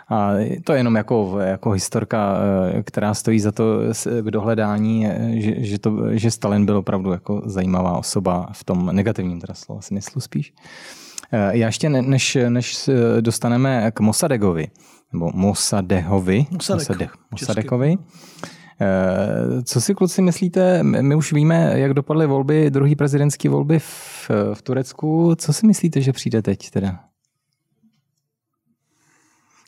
A 0.09 0.31
to 0.63 0.73
je 0.73 0.79
jenom 0.79 0.95
jako, 0.95 1.39
jako 1.39 1.71
historka, 1.71 2.37
e, 2.73 2.83
která 2.83 3.13
stojí 3.13 3.39
za 3.39 3.51
to 3.51 3.79
k 4.21 4.31
dohledání, 4.31 5.07
že, 5.33 5.65
že, 5.65 5.79
to, 5.79 5.97
že 6.11 6.31
Stalin 6.31 6.65
byl 6.65 6.77
opravdu 6.77 7.11
jako 7.11 7.41
zajímavá 7.45 7.97
osoba 7.97 8.49
v 8.51 8.63
tom 8.63 8.89
negativním 8.95 9.41
teda 9.41 9.53
slova 9.53 9.81
smyslu 9.81 10.21
spíš. 10.21 10.53
Já 11.31 11.67
ještě 11.67 11.89
než, 11.89 12.37
než 12.49 12.89
dostaneme 13.21 13.91
k 13.91 13.99
Mossadegovi, 13.99 14.67
nebo 15.13 15.31
Mossadehovi, 15.33 16.45
Mossadek, 16.51 17.11
Mossadekovi, 17.31 17.97
Eh, 17.97 18.56
co 19.63 19.81
si 19.81 19.95
kluci 19.95 20.21
myslíte, 20.21 20.83
my 20.83 21.15
už 21.15 21.33
víme, 21.33 21.79
jak 21.79 21.93
dopadly 21.93 22.27
volby, 22.27 22.71
druhý 22.71 22.95
prezidentské 22.95 23.49
volby 23.49 23.79
v, 23.79 24.31
v 24.53 24.61
Turecku. 24.61 25.35
Co 25.35 25.53
si 25.53 25.67
myslíte, 25.67 26.01
že 26.01 26.13
přijde 26.13 26.41
teď 26.41 26.69
teda? 26.69 26.99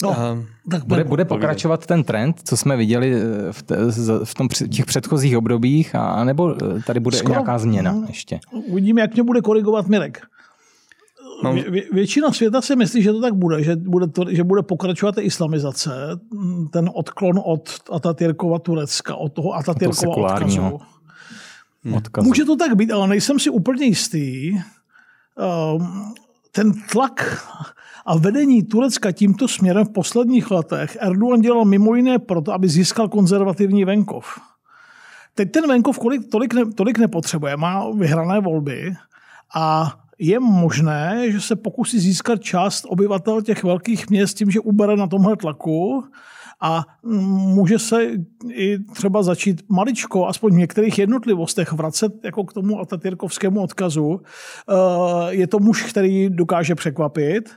No, 0.04 0.10
um, 0.10 0.46
tak 0.72 0.86
bude, 0.86 1.04
bude 1.04 1.26
pokračovat 1.26 1.86
ten 1.86 2.04
trend, 2.04 2.42
co 2.44 2.58
jsme 2.58 2.78
viděli 2.78 3.14
eh, 3.14 3.52
v, 3.52 3.64
te, 3.64 3.76
v 4.24 4.34
tom, 4.34 4.48
těch 4.48 4.86
předchozích 4.86 5.38
obdobích, 5.38 5.96
a 5.96 6.24
nebo 6.24 6.56
eh, 6.56 6.82
tady 6.82 7.00
bude 7.00 7.18
Skoro, 7.18 7.34
nějaká 7.34 7.60
změna 7.60 7.96
ještě? 8.08 8.40
Uvidíme, 8.52 9.02
jak 9.02 9.14
mě 9.14 9.24
bude 9.24 9.42
korigovat 9.42 9.88
Mirek. 9.88 10.22
No. 11.44 11.54
Vě, 11.54 11.84
většina 11.92 12.32
světa 12.32 12.62
si 12.62 12.76
myslí, 12.76 13.02
že 13.02 13.12
to 13.12 13.22
tak 13.22 13.34
bude, 13.34 13.64
že 13.64 13.76
bude, 13.76 14.08
to, 14.08 14.26
že 14.30 14.44
bude 14.44 14.64
pokračovat 14.64 15.18
islamizace, 15.18 15.92
ten 16.72 16.90
odklon 16.94 17.42
od 17.46 17.70
Atatürkova 17.92 18.60
Turecka, 18.60 19.16
od 19.16 19.34
toho 19.34 19.54
Atatürkova 19.54 20.16
to 20.16 20.22
odkazu. 20.22 20.80
Hmm. 21.84 21.94
odkazu. 21.94 22.28
Může 22.28 22.46
to 22.46 22.56
tak 22.56 22.76
být, 22.76 22.92
ale 22.92 23.08
nejsem 23.08 23.40
si 23.40 23.50
úplně 23.50 23.86
jistý. 23.86 24.54
Um, 24.56 26.14
ten 26.52 26.74
tlak 26.92 27.44
a 28.06 28.18
vedení 28.18 28.64
Turecka 28.64 29.12
tímto 29.12 29.48
směrem 29.48 29.86
v 29.86 29.94
posledních 29.94 30.52
letech 30.52 30.98
Erdogan 31.00 31.42
dělal 31.42 31.66
mimo 31.66 31.96
jiné 31.96 32.20
proto, 32.20 32.54
aby 32.54 32.68
získal 32.68 33.08
konzervativní 33.08 33.86
venkov. 33.86 34.40
Teď 35.36 35.52
ten 35.52 35.68
venkov 35.68 36.00
kolik, 36.00 36.30
tolik, 36.32 36.54
ne, 36.54 36.66
tolik 36.66 36.98
nepotřebuje, 36.98 37.58
má 37.58 37.92
vyhrané 37.92 38.40
volby 38.40 38.94
a 39.56 39.94
je 40.20 40.40
možné, 40.40 41.32
že 41.32 41.42
se 41.42 41.56
pokusí 41.56 42.00
získat 42.00 42.42
část 42.42 42.86
obyvatel 42.88 43.42
těch 43.42 43.64
velkých 43.64 44.10
měst 44.10 44.38
tím, 44.38 44.52
že 44.52 44.60
ubere 44.60 44.96
na 44.96 45.08
tomhle 45.08 45.36
tlaku 45.36 46.04
a 46.62 46.86
může 47.04 47.80
se 47.80 48.08
i 48.52 48.80
třeba 48.80 49.24
začít 49.24 49.62
maličko, 49.70 50.28
aspoň 50.28 50.54
v 50.54 50.58
některých 50.58 51.00
jednotlivostech, 51.00 51.72
vracet 51.72 52.14
jako 52.24 52.44
k 52.44 52.54
tomu 52.54 52.80
atatürkovskému 52.80 53.62
odkazu. 53.62 54.22
Eh, 54.22 54.74
je 55.30 55.48
to 55.48 55.60
muž, 55.60 55.84
který 55.84 56.30
dokáže 56.30 56.76
překvapit. 56.76 57.50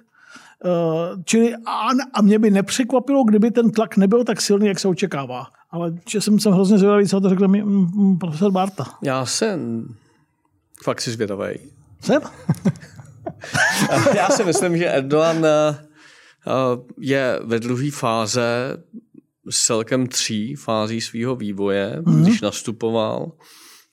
Eh, 0.64 1.22
čili 1.24 1.54
a, 2.14 2.22
mě 2.22 2.38
by 2.38 2.50
nepřekvapilo, 2.50 3.24
kdyby 3.24 3.50
ten 3.50 3.70
tlak 3.70 3.96
nebyl 3.96 4.24
tak 4.24 4.40
silný, 4.40 4.66
jak 4.66 4.78
se 4.78 4.88
očekává. 4.88 5.46
Ale 5.70 5.94
že 6.08 6.20
jsem, 6.20 6.40
jsem 6.40 6.52
hrozně 6.52 6.78
zvědavý, 6.78 7.08
co 7.08 7.20
to 7.20 7.28
řekl 7.28 7.48
mi 7.48 7.64
profesor 8.20 8.52
Barta. 8.52 8.84
Já 9.02 9.26
jsem 9.26 9.88
fakt 10.82 11.00
si 11.00 11.10
zvědavý. 11.10 11.54
Jsem? 12.02 12.22
Já 14.16 14.28
si 14.28 14.44
myslím, 14.44 14.76
že 14.78 14.86
Erdogan 14.86 15.46
eh, 15.46 15.76
je 16.98 17.40
ve 17.44 17.60
druhé 17.60 17.90
fáze 17.90 18.76
s 19.50 19.66
celkem 19.66 20.06
tří 20.06 20.54
fází 20.54 21.00
svého 21.00 21.36
vývoje. 21.36 21.96
Mm-hmm. 21.96 22.22
Když 22.22 22.40
nastupoval, 22.40 23.32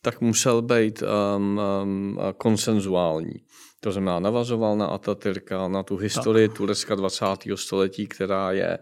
tak 0.02 0.22
musel 0.22 0.62
být 0.62 1.04
um, 1.04 1.62
um, 1.84 2.20
konsenzuální. 2.38 3.34
To 3.82 3.92
znamená, 3.92 4.20
navazoval 4.20 4.78
na 4.78 4.86
Atatürka, 4.86 5.68
na 5.68 5.84
tu 5.84 5.98
historii 5.98 6.48
tak. 6.48 6.58
Turecka 6.58 6.96
20. 6.96 7.26
století, 7.56 8.08
která 8.08 8.52
je, 8.52 8.80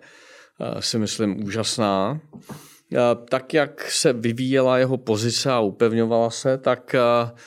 uh, 0.60 0.80
si 0.80 1.00
myslím, 1.00 1.44
úžasná. 1.44 2.20
Uh, 2.92 3.00
tak, 3.30 3.54
jak 3.54 3.92
se 3.92 4.14
vyvíjela 4.14 4.78
jeho 4.78 4.98
pozice 4.98 5.52
a 5.52 5.60
upevňovala 5.60 6.30
se, 6.30 6.58
tak 6.58 6.96
uh, 6.96 7.38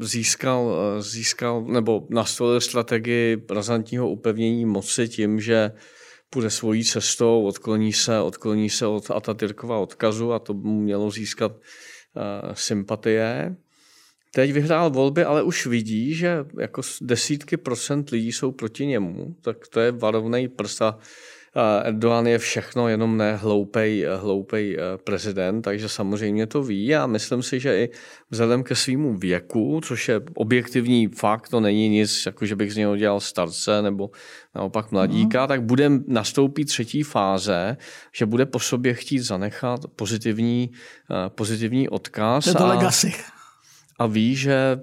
získal, 0.00 0.76
získal 1.02 1.64
nebo 1.64 2.06
nastolil 2.10 2.60
strategii 2.60 3.42
razantního 3.50 4.10
upevnění 4.10 4.64
moci 4.64 5.08
tím, 5.08 5.40
že 5.40 5.72
půjde 6.30 6.50
svojí 6.50 6.84
cestou, 6.84 7.44
odkloní 7.44 7.92
se, 7.92 8.20
odkloní 8.20 8.70
se 8.70 8.86
od 8.86 9.10
Atatürkova 9.10 9.78
odkazu 9.78 10.32
a 10.32 10.38
to 10.38 10.54
mu 10.54 10.80
mělo 10.80 11.10
získat 11.10 11.52
sympatie. 12.52 13.56
Teď 14.34 14.52
vyhrál 14.52 14.90
volby, 14.90 15.24
ale 15.24 15.42
už 15.42 15.66
vidí, 15.66 16.14
že 16.14 16.44
jako 16.60 16.82
desítky 17.00 17.56
procent 17.56 18.10
lidí 18.10 18.32
jsou 18.32 18.52
proti 18.52 18.86
němu, 18.86 19.36
tak 19.40 19.68
to 19.68 19.80
je 19.80 19.92
varovný 19.92 20.48
prsa 20.48 20.98
Erdogan 21.84 22.26
je 22.26 22.38
všechno, 22.38 22.88
jenom 22.88 23.16
ne 23.16 23.36
hloupej, 23.36 24.06
hloupej 24.16 24.76
eh, 24.76 24.98
prezident, 25.04 25.62
takže 25.62 25.88
samozřejmě 25.88 26.46
to 26.46 26.62
ví 26.62 26.94
a 26.94 27.06
myslím 27.06 27.42
si, 27.42 27.60
že 27.60 27.78
i 27.78 27.90
vzhledem 28.30 28.62
ke 28.62 28.74
svýmu 28.74 29.18
věku, 29.18 29.80
což 29.84 30.08
je 30.08 30.20
objektivní 30.34 31.08
fakt, 31.08 31.48
to 31.48 31.60
není 31.60 31.88
nic, 31.88 32.26
jako 32.26 32.46
že 32.46 32.56
bych 32.56 32.72
z 32.72 32.76
něho 32.76 32.96
dělal 32.96 33.20
starce 33.20 33.82
nebo 33.82 34.10
naopak 34.54 34.92
mladíka, 34.92 35.42
mm. 35.42 35.48
tak 35.48 35.62
bude 35.62 35.90
nastoupit 36.06 36.64
třetí 36.64 37.02
fáze, 37.02 37.76
že 38.14 38.26
bude 38.26 38.46
po 38.46 38.58
sobě 38.58 38.94
chtít 38.94 39.18
zanechat 39.18 39.80
pozitivní, 39.96 40.70
eh, 41.10 41.30
pozitivní 41.30 41.88
odkaz. 41.88 42.44
To 42.44 42.50
je 42.50 42.54
to 42.54 42.64
a, 42.64 42.68
legacy. 42.68 43.12
A 43.98 44.06
ví, 44.06 44.36
že 44.36 44.80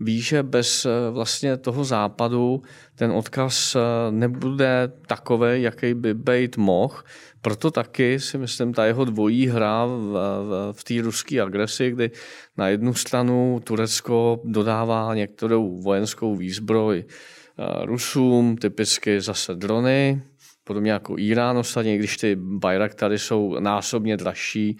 ví, 0.00 0.20
že 0.20 0.42
bez 0.42 0.84
eh, 0.84 0.90
vlastně 1.10 1.56
toho 1.56 1.84
západu 1.84 2.62
ten 2.94 3.10
odkaz 3.10 3.76
eh, 3.76 3.80
nebude 4.10 4.92
takový, 5.06 5.62
jaký 5.62 5.94
by 5.94 6.14
být 6.14 6.56
mohl. 6.56 6.94
Proto 7.42 7.70
taky 7.70 8.20
si 8.20 8.38
myslím, 8.38 8.74
ta 8.74 8.86
jeho 8.86 9.04
dvojí 9.04 9.46
hra 9.46 9.86
v, 9.86 9.90
v, 9.90 10.72
v 10.72 10.84
té 10.84 10.94
ruské 11.02 11.40
agresi, 11.40 11.90
kdy 11.90 12.10
na 12.56 12.68
jednu 12.68 12.94
stranu 12.94 13.60
Turecko 13.64 14.40
dodává 14.44 15.14
některou 15.14 15.80
vojenskou 15.80 16.36
výzbroj 16.36 17.04
eh, 17.06 17.86
Rusům, 17.86 18.56
typicky 18.56 19.20
zase 19.20 19.54
drony, 19.54 20.22
podobně 20.64 20.92
jako 20.92 21.14
Irán 21.18 21.58
ostatně, 21.58 21.98
když 21.98 22.16
ty 22.16 22.36
Bayraktary 22.36 23.18
jsou 23.18 23.60
násobně 23.60 24.16
dražší, 24.16 24.78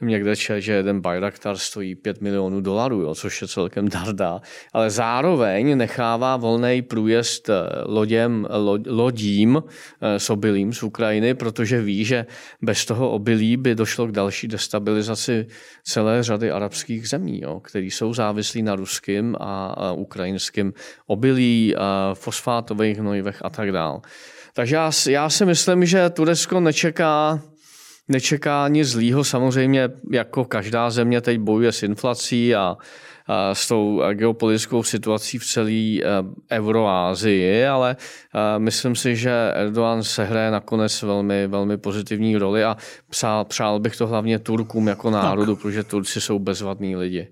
někde 0.00 0.36
čet, 0.36 0.60
že 0.60 0.72
jeden 0.72 1.00
Bayraktar 1.00 1.56
stojí 1.56 1.94
5 1.94 2.20
milionů 2.20 2.60
dolarů, 2.60 3.00
jo, 3.00 3.14
což 3.14 3.42
je 3.42 3.48
celkem 3.48 3.88
darda, 3.88 4.40
ale 4.72 4.90
zároveň 4.90 5.78
nechává 5.78 6.36
volný 6.36 6.82
průjezd 6.82 7.48
eh, 7.48 7.52
loděm, 7.84 8.46
lo, 8.50 8.78
lodím 8.86 9.62
eh, 10.00 10.18
s 10.18 10.30
obilím 10.30 10.72
z 10.72 10.82
Ukrajiny, 10.82 11.34
protože 11.34 11.82
ví, 11.82 12.04
že 12.04 12.26
bez 12.62 12.84
toho 12.84 13.10
obilí 13.10 13.56
by 13.56 13.74
došlo 13.74 14.06
k 14.06 14.12
další 14.12 14.48
destabilizaci 14.48 15.46
celé 15.84 16.22
řady 16.22 16.50
arabských 16.50 17.08
zemí, 17.08 17.42
které 17.62 17.86
jsou 17.86 18.14
závislí 18.14 18.62
na 18.62 18.76
ruským 18.76 19.36
a, 19.40 19.92
ukrajinským 19.92 20.72
obilí, 21.06 21.76
a 21.76 22.14
fosfátových 22.14 22.98
hnojivech 22.98 23.38
a 23.42 23.50
tak 23.50 23.72
dále. 23.72 24.00
Takže 24.54 24.76
já, 24.76 24.90
já 25.08 25.30
si 25.30 25.44
myslím, 25.44 25.84
že 25.84 26.10
Turecko 26.10 26.60
nečeká 26.60 27.40
nečeká 28.08 28.68
nic 28.68 28.88
zlýho. 28.88 29.24
Samozřejmě 29.24 29.88
jako 30.12 30.44
každá 30.44 30.90
země 30.90 31.20
teď 31.20 31.38
bojuje 31.38 31.72
s 31.72 31.82
inflací 31.82 32.54
a, 32.54 32.76
a 33.26 33.54
s 33.54 33.68
tou 33.68 34.02
geopolitickou 34.14 34.82
situací 34.82 35.38
v 35.38 35.46
celé 35.46 35.70
eh, 35.70 36.02
Euroázii, 36.50 37.66
ale 37.66 37.96
eh, 38.34 38.58
myslím 38.58 38.96
si, 38.96 39.16
že 39.16 39.52
Erdogan 39.54 40.02
hraje 40.18 40.50
nakonec 40.50 41.02
velmi, 41.02 41.46
velmi 41.46 41.76
pozitivní 41.76 42.36
roli 42.36 42.64
a 42.64 42.76
přál, 43.10 43.44
přál 43.44 43.80
bych 43.80 43.96
to 43.96 44.06
hlavně 44.06 44.38
Turkům 44.38 44.88
jako 44.88 45.10
národu, 45.10 45.54
tak. 45.54 45.62
protože 45.62 45.84
Turci 45.84 46.20
jsou 46.20 46.38
bezvadní 46.38 46.96
lidi. 46.96 47.28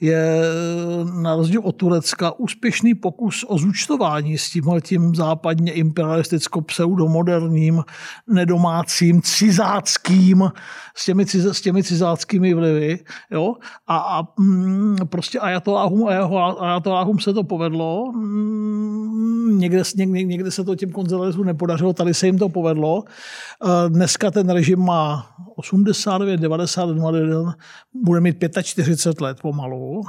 je 0.00 0.42
eh, 0.42 0.44
na 1.22 1.36
rozdíl 1.36 1.60
od 1.64 1.76
Turecka 1.76 2.38
úspěšný 2.38 2.94
pokus 2.94 3.44
o 3.48 3.58
zúčtování 3.58 4.38
s 4.38 4.50
tímhle 4.50 4.80
tím 4.80 5.14
západně 5.14 5.72
imperialisticko-pseudomoderním, 5.72 7.82
nedomácím, 8.28 9.22
cizáckým, 9.22 10.50
s 10.96 11.04
těmi, 11.04 11.26
ciz, 11.26 11.44
s 11.44 11.60
těmi 11.60 11.82
cizáckými 11.82 12.54
vlivy. 12.54 12.98
Jo? 13.30 13.54
A, 13.86 13.96
a 13.96 14.22
mm, 14.40 14.96
prostě 15.08 15.40
ajatoláhům, 15.40 16.08
ajatoláhům 16.60 17.18
se 17.18 17.32
to 17.32 17.44
povedlo. 17.44 18.12
Mm, 18.12 19.24
Někde, 19.58 19.82
někde, 19.96 20.22
někde 20.22 20.50
se 20.50 20.64
to 20.64 20.76
těm 20.76 20.90
konzervativům 20.90 21.46
nepodařilo, 21.46 21.92
tady 21.92 22.14
se 22.14 22.26
jim 22.26 22.38
to 22.38 22.48
povedlo. 22.54 23.02
Eh, 23.04 23.90
Dneska 23.90 24.30
ten 24.30 24.46
režim 24.50 24.78
má 24.78 25.26
89, 25.56 26.40
90, 26.40 26.86
91, 26.94 27.54
bude 27.94 28.20
mít 28.20 28.38
45 28.62 29.20
let 29.20 29.40
pomalu. 29.42 30.02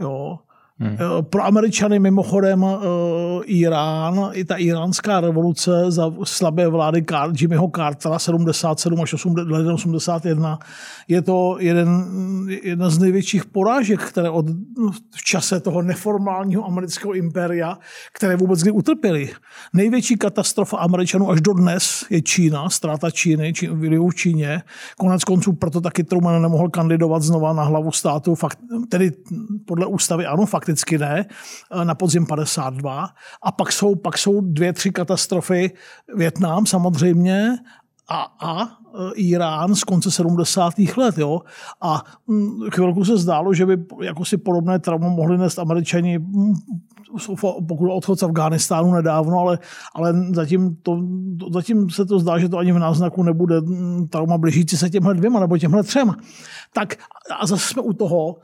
Jo. 0.00 0.38
Hmm. 0.78 0.96
Pro 1.20 1.44
Američany 1.44 1.98
mimochodem 1.98 2.62
uh, 2.62 2.78
Irán, 3.44 4.30
i 4.32 4.44
ta 4.44 4.56
iránská 4.56 5.20
revoluce 5.20 5.70
za 5.88 6.12
slabé 6.24 6.68
vlády 6.68 7.04
Jimmyho 7.40 7.70
Cartera 7.76 8.18
77 8.18 9.00
až 9.00 9.14
80, 9.14 9.72
81 9.74 10.58
je 11.08 11.22
to 11.22 11.56
jeden, 11.60 12.04
jedna 12.62 12.90
z 12.90 12.98
největších 12.98 13.44
porážek, 13.44 14.00
které 14.00 14.30
od, 14.30 14.46
v 15.16 15.24
čase 15.24 15.60
toho 15.60 15.82
neformálního 15.82 16.66
amerického 16.66 17.14
impéria, 17.14 17.78
které 18.12 18.36
vůbec 18.36 18.62
kdy 18.62 18.70
utrpěli. 18.70 19.30
Největší 19.72 20.16
katastrofa 20.16 20.76
Američanů 20.76 21.30
až 21.30 21.40
dodnes 21.40 22.04
je 22.10 22.22
Čína, 22.22 22.70
ztráta 22.70 23.10
Číny, 23.10 23.52
Čí, 23.52 23.68
v 23.68 24.14
Číně. 24.14 24.62
Konec 24.98 25.24
konců 25.24 25.52
proto 25.52 25.80
taky 25.80 26.04
Truman 26.04 26.42
nemohl 26.42 26.68
kandidovat 26.68 27.22
znova 27.22 27.52
na 27.52 27.62
hlavu 27.62 27.92
státu, 27.92 28.34
fakt, 28.34 28.58
tedy 28.88 29.12
podle 29.66 29.86
ústavy 29.86 30.26
ano, 30.26 30.46
fakticky 30.66 30.98
ne, 30.98 31.26
na 31.84 31.94
podzim 31.94 32.26
52. 32.26 33.08
A 33.42 33.52
pak 33.52 33.72
jsou, 33.72 33.94
pak 33.94 34.18
jsou 34.18 34.40
dvě, 34.40 34.72
tři 34.72 34.90
katastrofy. 34.90 35.70
Větnam 36.16 36.66
samozřejmě 36.66 37.58
a, 38.08 38.26
a 38.40 38.68
Irán 39.14 39.74
z 39.74 39.84
konce 39.84 40.10
70. 40.10 40.74
let. 40.96 41.18
Jo? 41.18 41.40
A 41.80 42.02
mm, 42.26 42.70
chvilku 42.70 43.04
se 43.04 43.16
zdálo, 43.16 43.54
že 43.54 43.66
by 43.66 43.76
jako 44.02 44.24
si 44.24 44.36
podobné 44.36 44.78
trauma 44.78 45.08
mohli 45.08 45.38
nést 45.38 45.58
američani, 45.58 46.18
mm, 46.18 46.54
pokud 47.68 47.90
odchod 47.90 48.18
z 48.18 48.22
Afghánistánu 48.22 48.92
nedávno, 48.92 49.38
ale, 49.38 49.58
ale 49.94 50.14
zatím, 50.32 50.76
to, 50.82 51.00
zatím 51.52 51.90
se 51.90 52.06
to 52.06 52.18
zdá, 52.18 52.38
že 52.38 52.48
to 52.48 52.58
ani 52.58 52.72
v 52.72 52.78
náznaku 52.78 53.22
nebude 53.22 53.60
mm, 53.60 54.08
trauma 54.08 54.38
blížící 54.38 54.76
se 54.76 54.90
těmhle 54.90 55.14
dvěma 55.14 55.40
nebo 55.40 55.58
těmhle 55.58 55.82
třem. 55.82 56.12
Tak 56.72 56.96
a 57.40 57.46
zase 57.46 57.68
jsme 57.68 57.82
u 57.82 57.92
toho, 57.92 58.36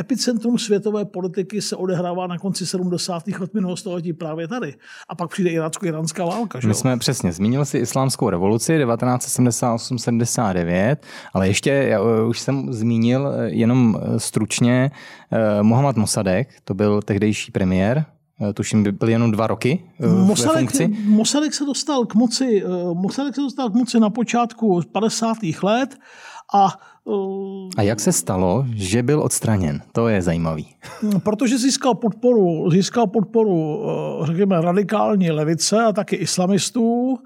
epicentrum 0.00 0.58
světové 0.58 1.04
politiky 1.04 1.62
se 1.62 1.76
odehrává 1.76 2.26
na 2.26 2.38
konci 2.38 2.66
70. 2.66 3.28
let 3.28 3.54
minulého 3.54 3.76
století 3.76 4.12
právě 4.12 4.48
tady. 4.48 4.74
A 5.08 5.14
pak 5.14 5.30
přijde 5.30 5.50
irácko-iránská 5.50 6.24
válka. 6.24 6.60
Že 6.60 6.68
My 6.68 6.70
jo? 6.70 6.74
jsme 6.74 6.96
přesně, 6.96 7.32
zmínil 7.32 7.64
si 7.64 7.78
islámskou 7.78 8.30
revoluci 8.30 8.84
1978-79, 8.84 10.96
ale 11.34 11.48
ještě, 11.48 11.70
já 11.70 12.00
eh, 12.00 12.24
už 12.24 12.40
jsem 12.40 12.72
zmínil 12.72 13.28
eh, 13.28 13.50
jenom 13.50 14.00
eh, 14.00 14.20
stručně, 14.20 14.90
Mohamed 15.62 15.96
Mossadegh, 15.96 16.48
to 16.64 16.74
byl 16.74 17.02
tehdejší 17.02 17.52
premiér, 17.52 18.04
tuším, 18.54 18.82
by 18.82 18.92
byl 18.92 19.08
jenom 19.08 19.30
dva 19.30 19.46
roky 19.46 19.84
ve 19.98 20.08
Mossadegh, 20.08 20.58
funkci. 20.58 20.96
Mossadegh 21.04 21.54
se 21.54 21.64
dostal 21.64 22.04
k 22.04 22.14
moci, 22.14 22.62
eh, 22.64 22.68
Mossadegh 22.94 23.34
se 23.34 23.40
dostal 23.40 23.70
k 23.70 23.74
moci 23.74 24.00
na 24.00 24.10
počátku 24.10 24.80
50. 24.92 25.62
let 25.62 25.96
a 26.54 26.78
eh, 27.08 27.68
A 27.76 27.82
jak 27.82 28.00
se 28.00 28.12
stalo, 28.12 28.64
že 28.74 29.02
byl 29.02 29.22
odstraněn? 29.22 29.82
To 29.92 30.08
je 30.08 30.22
zajímavý. 30.22 30.66
protože 31.24 31.58
získal 31.58 31.94
podporu, 31.94 32.70
získal 32.70 33.06
podporu, 33.06 33.84
eh, 34.22 34.26
řekněme, 34.26 34.60
radikální 34.60 35.30
levice 35.30 35.84
a 35.84 35.92
taky 35.92 36.16
islamistů, 36.16 37.18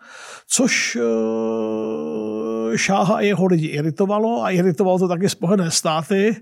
což 0.47 0.99
eh, 1.01 2.79
Šáha 2.79 3.21
jeho 3.21 3.47
lidi 3.47 3.67
iritovalo 3.67 4.45
a 4.45 4.51
iritovalo 4.51 4.99
to 4.99 5.09
taky 5.09 5.29
Spojené 5.29 5.71
státy. 5.71 6.37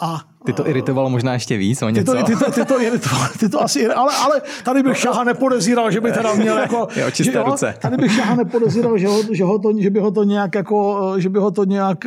A 0.00 0.20
Ty 0.46 0.52
to 0.52 0.68
iritovalo 0.68 1.10
možná 1.10 1.32
ještě 1.32 1.56
víc 1.56 1.82
o 1.82 1.86
ty 1.86 1.92
něco? 1.92 2.14
to, 2.14 2.22
ty, 2.22 2.36
to, 2.36 2.50
ty, 2.50 2.64
to 2.64 2.80
iritovalo, 2.80 3.28
ty 3.38 3.48
to 3.48 3.62
asi, 3.62 3.86
ale, 3.86 4.12
ale 4.16 4.42
tady 4.64 4.82
bych 4.82 4.96
Šaha 4.98 5.24
nepodezíral, 5.24 5.90
že 5.90 6.00
by 6.00 6.12
teda 6.12 6.34
měl 6.34 6.58
jako... 6.58 6.88
Jo, 6.96 7.10
čisté 7.10 7.32
že, 7.32 7.38
jo, 7.38 7.44
ruce. 7.44 7.74
Tady 7.78 7.96
bych 7.96 8.12
Šaha 8.14 8.34
nepodezíral, 8.34 8.98
že, 8.98 9.08
ho, 9.08 9.22
že, 9.30 9.44
ho 9.44 9.58
to, 9.58 9.72
že 9.78 9.90
by 9.90 10.00
ho 10.00 10.10
to 10.10 10.24
nějak 10.24 10.54
jako, 10.54 11.14
že 11.18 11.28
by 11.28 11.38
ho 11.38 11.50
to 11.50 11.64
nějak, 11.64 11.98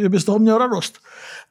že 0.00 0.08
by 0.08 0.20
z 0.20 0.24
toho 0.24 0.38
měl 0.38 0.58
radost. 0.58 0.98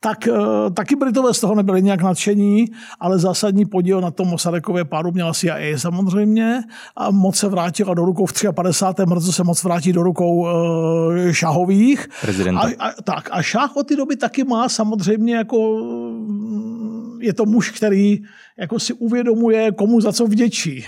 Tak 0.06 0.28
eh, 0.28 0.34
taky 0.74 0.96
Britové 0.96 1.34
z 1.34 1.40
toho 1.40 1.56
nebyli 1.56 1.82
nějak 1.82 2.02
nadšení, 2.02 2.66
ale 3.00 3.20
zásadní 3.20 3.66
podíl 3.66 4.02
na 4.02 4.12
tom 4.12 4.28
Mosadekově 4.28 4.86
pádu 4.86 5.12
měla 5.12 5.34
CIA 5.34 5.78
samozřejmě 5.78 6.62
a 6.96 7.12
moc 7.12 7.36
se 7.36 7.50
vrátila 7.50 7.94
do 7.94 8.06
rukou 8.06 8.26
v 8.26 8.34
53. 8.56 9.06
mrzu 9.06 9.32
se 9.32 9.44
moc 9.44 9.64
vrátí 9.64 9.94
do 9.94 10.04
rukou 10.04 10.36
uh, 10.36 11.32
šahových. 11.32 12.08
Prezidenta. 12.22 12.62
A, 12.62 12.88
a, 12.88 13.02
tak 13.02 13.30
a 13.32 13.42
šach 13.42 13.76
od 13.76 13.88
té 13.88 13.96
doby 13.96 14.16
taky 14.16 14.44
má 14.44 14.70
samozřejmě 14.70 15.36
jako 15.36 15.58
mm, 15.58 17.22
je 17.22 17.34
to 17.34 17.46
muž, 17.46 17.72
který 17.72 18.24
jako 18.60 18.80
si 18.80 18.94
uvědomuje, 18.94 19.72
komu 19.72 20.02
za 20.02 20.14
co 20.14 20.26
vděčí. 20.26 20.86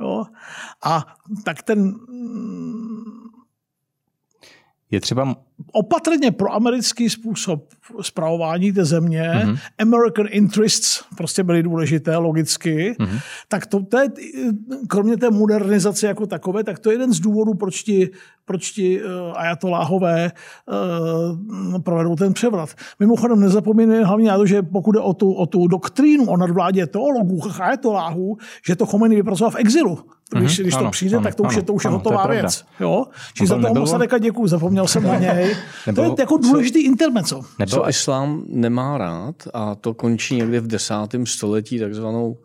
Jo? 0.00 0.24
A 0.84 1.06
tak 1.44 1.62
ten 1.62 1.82
mm, 1.82 3.02
Je 4.90 5.00
třeba 5.00 5.47
opatrně 5.72 6.30
pro 6.30 6.54
americký 6.54 7.10
způsob 7.10 7.64
zpravování 8.00 8.72
té 8.72 8.84
země, 8.84 9.32
mm-hmm. 9.34 9.58
American 9.78 10.26
interests 10.30 11.04
prostě 11.16 11.42
byly 11.42 11.62
důležité 11.62 12.16
logicky, 12.16 12.96
mm-hmm. 12.98 13.20
tak 13.48 13.66
to, 13.66 13.82
to 13.82 13.98
je, 13.98 14.08
kromě 14.88 15.16
té 15.16 15.30
modernizace 15.30 16.06
jako 16.06 16.26
takové, 16.26 16.64
tak 16.64 16.78
to 16.78 16.90
je 16.90 16.94
jeden 16.94 17.12
z 17.12 17.20
důvodů, 17.20 17.54
proč 17.54 17.82
ti, 17.82 18.10
proč 18.44 18.70
ti 18.70 19.02
uh, 19.02 19.10
ajatoláhové 19.34 20.32
uh, 21.72 21.82
provedou 21.82 22.16
ten 22.16 22.32
převrat. 22.32 22.68
Mimochodem 23.00 23.40
nezapomínejme 23.40 24.04
hlavně 24.04 24.28
na 24.28 24.36
to, 24.36 24.46
že 24.46 24.62
pokud 24.62 24.92
jde 24.92 25.00
o 25.00 25.14
tu, 25.14 25.32
o 25.32 25.46
tu 25.46 25.68
doktrínu 25.68 26.30
o 26.30 26.36
nadvládě 26.36 26.86
teologů, 26.86 27.40
ajatoláhů, 27.60 28.36
že 28.66 28.76
to 28.76 28.86
Chomeny 28.86 29.16
vypracoval 29.16 29.50
v 29.50 29.56
exilu. 29.56 29.98
Když, 30.36 30.58
mm-hmm. 30.58 30.62
když 30.62 30.74
to 30.74 30.80
Ano, 30.80 30.90
přijde, 30.90 31.16
ano, 31.16 31.24
tak 31.24 31.34
to 31.34 31.42
už 31.42 31.56
je, 31.56 31.62
to 31.62 31.72
už 31.72 31.84
je 31.84 31.88
ano, 31.88 31.98
to 31.98 32.10
je 32.10 32.14
hotová 32.14 32.24
pravda. 32.24 32.40
věc. 32.40 32.64
Jo? 32.80 33.06
Čiže 33.34 33.54
to 33.54 33.60
za 33.60 33.68
toho 33.68 33.80
Mosadeka 33.80 34.18
děkuju, 34.18 34.46
zapomněl 34.46 34.86
jsem 34.86 35.02
na 35.02 35.18
něj. 35.18 35.47
To 35.94 36.02
je 36.02 36.10
jako 36.18 36.36
důležitý 36.36 36.84
intermezzo. 36.84 37.42
nebyl 37.58 37.74
Co 37.74 37.88
islám 37.88 38.44
nemá 38.48 38.98
rád, 38.98 39.34
a 39.54 39.74
to 39.74 39.94
končí 39.94 40.36
někdy 40.36 40.60
v 40.60 40.66
desátém 40.66 41.26
století 41.26 41.78
takzvanou 41.78 42.38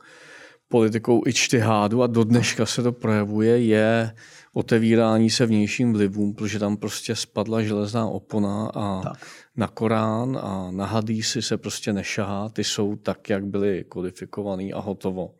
politikou 0.69 1.21
ičtihádu 1.27 2.03
a 2.03 2.07
do 2.07 2.23
dneška 2.23 2.65
se 2.65 2.83
to 2.83 2.91
projevuje, 2.91 3.63
je 3.63 4.11
otevírání 4.53 5.29
se 5.29 5.45
vnějším 5.45 5.93
vlivům, 5.93 6.33
protože 6.33 6.59
tam 6.59 6.77
prostě 6.77 7.15
spadla 7.15 7.61
železná 7.61 8.07
opona 8.07 8.71
a 8.73 9.01
Tak. 9.03 9.17
na 9.55 9.67
Korán 9.67 10.39
a 10.41 10.71
na 10.71 10.85
hadísy 10.85 11.41
se 11.41 11.57
prostě 11.57 11.93
nešahá, 11.93 12.49
ty 12.49 12.63
jsou 12.63 12.95
tak, 12.95 13.29
jak 13.29 13.45
byly 13.45 13.85
kodifikovaný 13.89 14.73
a 14.73 14.79
hotovo. 14.79 15.31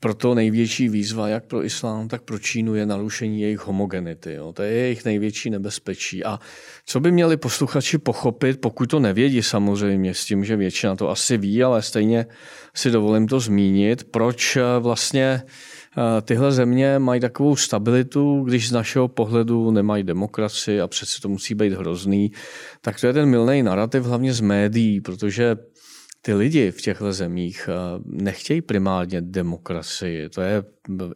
Proto 0.00 0.34
největší 0.34 0.88
výzva 0.88 1.28
jak 1.28 1.44
pro 1.44 1.64
islám, 1.64 2.08
tak 2.08 2.22
pro 2.22 2.38
Čínu 2.38 2.74
je 2.74 2.86
narušení 2.86 3.40
jejich 3.40 3.66
homogenity. 3.66 4.32
Jo. 4.32 4.52
To 4.52 4.62
je 4.62 4.72
jejich 4.72 5.04
největší 5.04 5.50
nebezpečí. 5.50 6.24
A 6.24 6.38
co 6.86 7.00
by 7.00 7.12
měli 7.12 7.36
posluchači 7.36 7.98
pochopit, 7.98 8.60
pokud 8.60 8.90
to 8.90 9.00
nevědí 9.00 9.42
samozřejmě, 9.42 10.14
s 10.14 10.24
tím, 10.24 10.44
že 10.44 10.56
většina 10.56 10.96
to 10.96 11.10
asi 11.10 11.36
ví, 11.38 11.62
ale 11.62 11.82
stejně 11.82 12.26
si 12.74 12.90
dovolím 12.90 13.28
to 13.28 13.40
zmínit, 13.40 14.04
proč 14.04 14.56
eh, 14.56 14.62
vlastně 14.78 15.42
eh, 15.42 16.22
tyhle 16.22 16.52
země 16.52 16.98
mají 16.98 17.20
takovou 17.20 17.56
stabilitu, 17.56 18.42
když 18.42 18.68
z 18.68 18.72
našeho 18.72 19.08
pohledu 19.08 19.70
nemají 19.70 20.02
demokracii 20.02 20.80
a 20.80 20.88
přece 20.88 21.20
to 21.20 21.28
musí 21.28 21.54
být 21.54 21.72
hrozný, 21.72 22.32
tak 22.80 23.00
to 23.00 23.06
je 23.06 23.12
ten 23.12 23.28
milný 23.28 23.62
narrativ 23.62 24.04
hlavně 24.04 24.32
z 24.32 24.40
médií, 24.40 25.00
protože 25.00 25.56
ty 26.22 26.34
lidi 26.34 26.70
v 26.70 26.80
těchto 26.80 27.12
zemích 27.12 27.68
eh, 27.68 28.00
nechtějí 28.04 28.62
primárně 28.62 29.20
demokracii. 29.20 30.28
To 30.28 30.40
je 30.40 30.62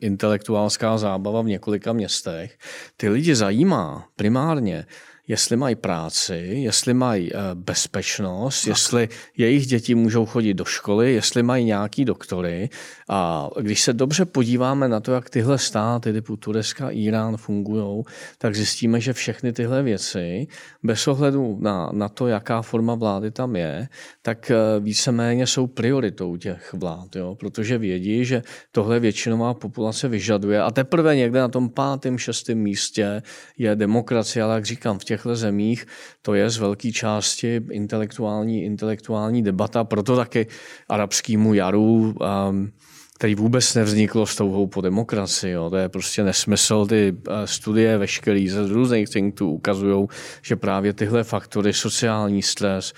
intelektuálská 0.00 0.98
zábava 0.98 1.42
v 1.42 1.46
několika 1.46 1.92
městech. 1.92 2.58
Ty 2.96 3.08
lidi 3.08 3.34
zajímá 3.34 4.08
primárně 4.16 4.86
jestli 5.28 5.56
mají 5.56 5.74
práci, 5.74 6.34
jestli 6.56 6.94
mají 6.94 7.30
eh, 7.34 7.38
bezpečnost, 7.54 8.62
tak. 8.62 8.68
jestli 8.68 9.08
jejich 9.36 9.66
děti 9.66 9.94
můžou 9.94 10.26
chodit 10.26 10.54
do 10.54 10.64
školy, 10.64 11.14
jestli 11.14 11.42
mají 11.42 11.64
nějaký 11.64 12.04
doktory. 12.04 12.68
A 13.08 13.48
když 13.60 13.82
se 13.82 13.92
dobře 13.92 14.24
podíváme 14.24 14.88
na 14.88 15.00
to, 15.00 15.12
jak 15.12 15.30
tyhle 15.30 15.58
státy 15.58 16.12
typu 16.12 16.36
Turecka, 16.36 16.90
Irán 16.90 17.36
fungují, 17.36 18.02
tak 18.38 18.54
zjistíme, 18.54 19.00
že 19.00 19.12
všechny 19.12 19.52
tyhle 19.52 19.82
věci, 19.82 20.46
bez 20.82 21.08
ohledu 21.08 21.58
na, 21.60 21.90
na 21.92 22.08
to, 22.08 22.26
jaká 22.26 22.62
forma 22.62 22.94
vlády 22.94 23.30
tam 23.30 23.56
je, 23.56 23.88
tak 24.22 24.50
eh, 24.50 24.56
víceméně 24.80 25.46
jsou 25.46 25.66
prioritou 25.66 26.36
těch 26.36 26.72
vlád, 26.72 27.16
jo? 27.16 27.34
protože 27.34 27.78
vědí, 27.78 28.24
že 28.24 28.42
tohle 28.72 29.00
většinová 29.00 29.54
populace 29.54 30.08
vyžaduje. 30.08 30.62
A 30.62 30.70
teprve 30.70 31.16
někde 31.16 31.40
na 31.40 31.48
tom 31.48 31.68
pátém, 31.68 32.18
šestém 32.18 32.58
místě 32.58 33.22
je 33.58 33.76
demokracie, 33.76 34.42
ale 34.42 34.54
jak 34.54 34.64
říkám, 34.64 34.98
v 34.98 35.04
těch 35.04 35.13
těchto 35.16 35.36
zemích, 35.36 35.86
to 36.22 36.34
je 36.34 36.50
z 36.50 36.58
velké 36.58 36.92
části 36.92 37.60
intelektuální, 37.70 38.64
intelektuální 38.64 39.42
debata, 39.42 39.84
proto 39.84 40.16
taky 40.16 40.46
arabskému 40.88 41.54
jaru 41.54 42.14
um, 42.14 42.72
který 43.18 43.34
vůbec 43.34 43.74
nevzniklo 43.74 44.26
s 44.26 44.36
touhou 44.36 44.66
po 44.66 44.80
demokracii. 44.80 45.52
Jo. 45.52 45.70
To 45.70 45.76
je 45.76 45.88
prostě 45.88 46.24
nesmysl. 46.24 46.86
Ty 46.86 47.16
eh, 47.28 47.46
studie 47.46 47.98
veškerý 47.98 48.48
ze 48.48 48.68
různých 48.68 49.08
think 49.08 49.40
ukazují, 49.40 50.06
že 50.42 50.56
právě 50.56 50.92
tyhle 50.92 51.24
faktory, 51.24 51.72
sociální 51.72 52.42
stres, 52.42 52.92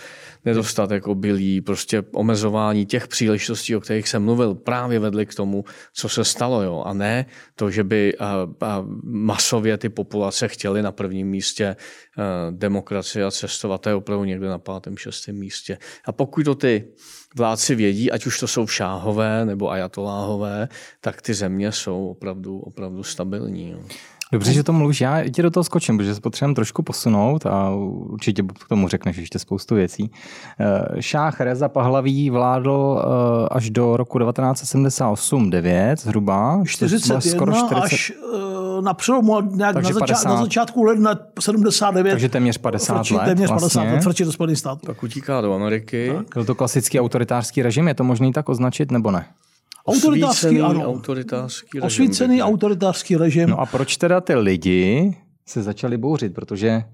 nedostatek 0.44 1.06
obilí, 1.06 1.60
prostě 1.60 2.02
omezování 2.12 2.86
těch 2.86 3.08
příležitostí, 3.08 3.76
o 3.76 3.80
kterých 3.80 4.08
jsem 4.08 4.24
mluvil, 4.24 4.54
právě 4.54 4.98
vedly 4.98 5.26
k 5.26 5.34
tomu, 5.34 5.64
co 5.92 6.08
se 6.08 6.24
stalo. 6.24 6.62
Jo. 6.62 6.82
A 6.86 6.92
ne 6.92 7.26
to, 7.54 7.70
že 7.70 7.84
by 7.84 8.16
a, 8.18 8.48
eh, 8.62 8.66
a 8.66 8.84
masově 9.02 9.78
ty 9.78 9.88
populace 9.88 10.48
chtěly 10.48 10.82
na 10.82 10.92
prvním 10.92 11.28
místě 11.28 11.64
eh, 11.66 12.22
demokracie 12.50 13.24
a 13.24 13.30
cestovat. 13.30 13.80
To 13.80 13.88
je 13.88 13.94
opravdu 13.94 14.24
někde 14.24 14.48
na 14.48 14.58
pátém, 14.58 14.96
šestém 14.96 15.36
místě. 15.36 15.78
A 16.04 16.12
pokud 16.12 16.44
to 16.44 16.54
ty 16.54 16.84
vládci 17.36 17.74
vědí, 17.74 18.10
ať 18.10 18.26
už 18.26 18.40
to 18.40 18.46
jsou 18.46 18.66
šáhové 18.66 19.44
nebo 19.44 19.70
ajatoláhové, 19.70 20.68
tak 21.00 21.22
ty 21.22 21.34
země 21.34 21.72
jsou 21.72 22.08
opravdu, 22.08 22.58
opravdu 22.58 23.02
stabilní. 23.02 23.70
Jo. 23.70 23.78
Dobře, 24.32 24.52
že 24.52 24.62
to 24.62 24.72
mluvíš. 24.72 25.00
Já 25.00 25.28
ti 25.28 25.42
do 25.42 25.50
toho 25.50 25.64
skočím, 25.64 25.98
protože 25.98 26.14
se 26.14 26.20
potřebujeme 26.20 26.54
trošku 26.54 26.82
posunout 26.82 27.46
a 27.46 27.70
určitě 27.70 28.42
k 28.42 28.68
tomu 28.68 28.88
řekneš 28.88 29.16
ještě 29.16 29.38
spoustu 29.38 29.74
věcí. 29.74 30.10
Eh, 30.60 31.02
Šách 31.02 31.40
Reza 31.40 31.68
Pahlaví 31.68 32.30
vládl 32.30 33.02
eh, 33.02 33.48
až 33.50 33.70
do 33.70 33.96
roku 33.96 34.18
1978-9 34.18 35.96
zhruba. 35.96 36.62
41 36.66 37.20
skoro 37.20 37.52
40... 37.52 37.74
až 37.74 38.12
eh, 38.34 38.82
na 38.82 38.94
přelomu 38.94 39.40
nějak 39.40 39.76
na, 39.76 39.82
začát, 39.82 39.98
50... 39.98 40.28
na 40.28 40.36
začátku 40.36 40.82
ledna 40.82 41.14
79. 41.40 42.10
Takže 42.10 42.28
téměř 42.28 42.58
50 42.58 43.10
let. 43.10 43.24
Téměř 43.24 43.48
50 43.48 43.60
vlastně. 43.60 43.92
let, 43.92 44.02
frčí 44.02 44.24
do 44.24 44.32
Spojených 44.32 44.58
států. 44.58 44.86
Tak 44.86 45.02
utíká 45.02 45.40
do 45.40 45.54
Ameriky. 45.54 46.12
Tak. 46.16 46.26
Byl 46.34 46.44
to 46.44 46.54
klasický 46.54 47.00
autoritářský 47.00 47.62
režim, 47.62 47.88
je 47.88 47.94
to 47.94 48.04
možný 48.04 48.32
tak 48.32 48.48
označit 48.48 48.90
nebo 48.90 49.10
ne? 49.10 49.26
Autoritářský, 49.86 50.60
ano. 50.60 50.88
Autoritářský 50.88 51.80
režim. 51.80 51.86
Osvícený 51.86 52.42
autoritářský 52.42 53.16
režim. 53.16 53.50
No 53.50 53.60
a 53.60 53.66
proč 53.66 53.96
teda 53.96 54.20
ty 54.20 54.34
lidi 54.34 55.16
se 55.46 55.62
začali 55.62 55.96
bouřit? 55.96 56.34
Protože 56.34 56.84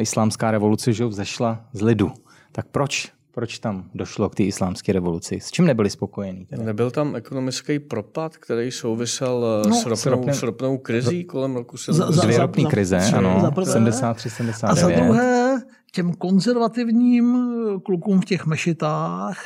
islámská 0.00 0.50
revoluce 0.50 0.92
že 0.92 1.06
vzešla 1.06 1.64
z 1.72 1.82
lidu. 1.82 2.12
Tak 2.52 2.66
proč? 2.66 3.12
Proč 3.34 3.58
tam 3.58 3.84
došlo 3.94 4.28
k 4.28 4.34
té 4.34 4.42
islámské 4.42 4.92
revoluci? 4.92 5.40
S 5.40 5.50
čím 5.50 5.66
nebyli 5.66 5.90
spokojení? 5.90 6.46
Teda? 6.46 6.62
Nebyl 6.62 6.90
tam 6.90 7.16
ekonomický 7.16 7.78
propad, 7.78 8.36
který 8.36 8.70
souvisel 8.70 9.62
eh, 9.64 9.68
no, 9.68 9.76
s, 9.76 9.86
ropnou, 9.86 9.96
s, 9.96 10.06
ropnou, 10.06 10.32
s 10.32 10.42
ropnou 10.42 10.78
krizí 10.78 11.24
kolem 11.24 11.56
roku 11.56 11.76
70? 11.76 12.24
Dvě 12.24 12.38
ropní 12.38 12.66
krize, 12.66 13.00
za, 13.00 13.18
ano. 13.18 13.52
73, 13.64 14.30
79. 14.30 14.72
A 14.72 14.74
za 14.74 15.04
druhé, 15.04 15.62
těm 15.92 16.12
konzervativním 16.12 17.38
klukům 17.84 18.20
v 18.20 18.24
těch 18.24 18.46
mešitách 18.46 19.38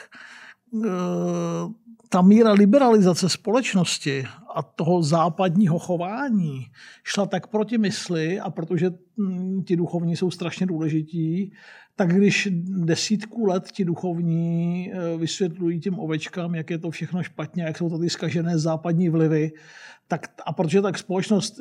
eh, 0.84 0.88
ta 2.08 2.22
míra 2.22 2.52
liberalizace 2.52 3.28
společnosti 3.28 4.24
a 4.54 4.62
toho 4.62 5.02
západního 5.02 5.78
chování 5.78 6.66
šla 7.04 7.26
tak 7.26 7.46
proti 7.46 7.78
mysli 7.78 8.40
a 8.40 8.50
protože 8.50 8.90
hm, 9.18 9.62
ti 9.66 9.76
duchovní 9.76 10.16
jsou 10.16 10.30
strašně 10.30 10.66
důležití, 10.66 11.52
tak 11.96 12.14
když 12.14 12.48
desítku 12.84 13.46
let 13.46 13.68
ti 13.72 13.84
duchovní 13.84 14.92
eh, 14.92 15.16
vysvětlují 15.16 15.80
těm 15.80 15.98
ovečkám, 15.98 16.54
jak 16.54 16.70
je 16.70 16.78
to 16.78 16.90
všechno 16.90 17.22
špatně, 17.22 17.62
jak 17.62 17.78
jsou 17.78 17.90
tady 17.90 18.10
zkažené 18.10 18.58
západní 18.58 19.08
vlivy, 19.08 19.52
tak, 20.08 20.26
a 20.46 20.52
protože 20.52 20.82
tak 20.82 20.98
společnost 20.98 21.60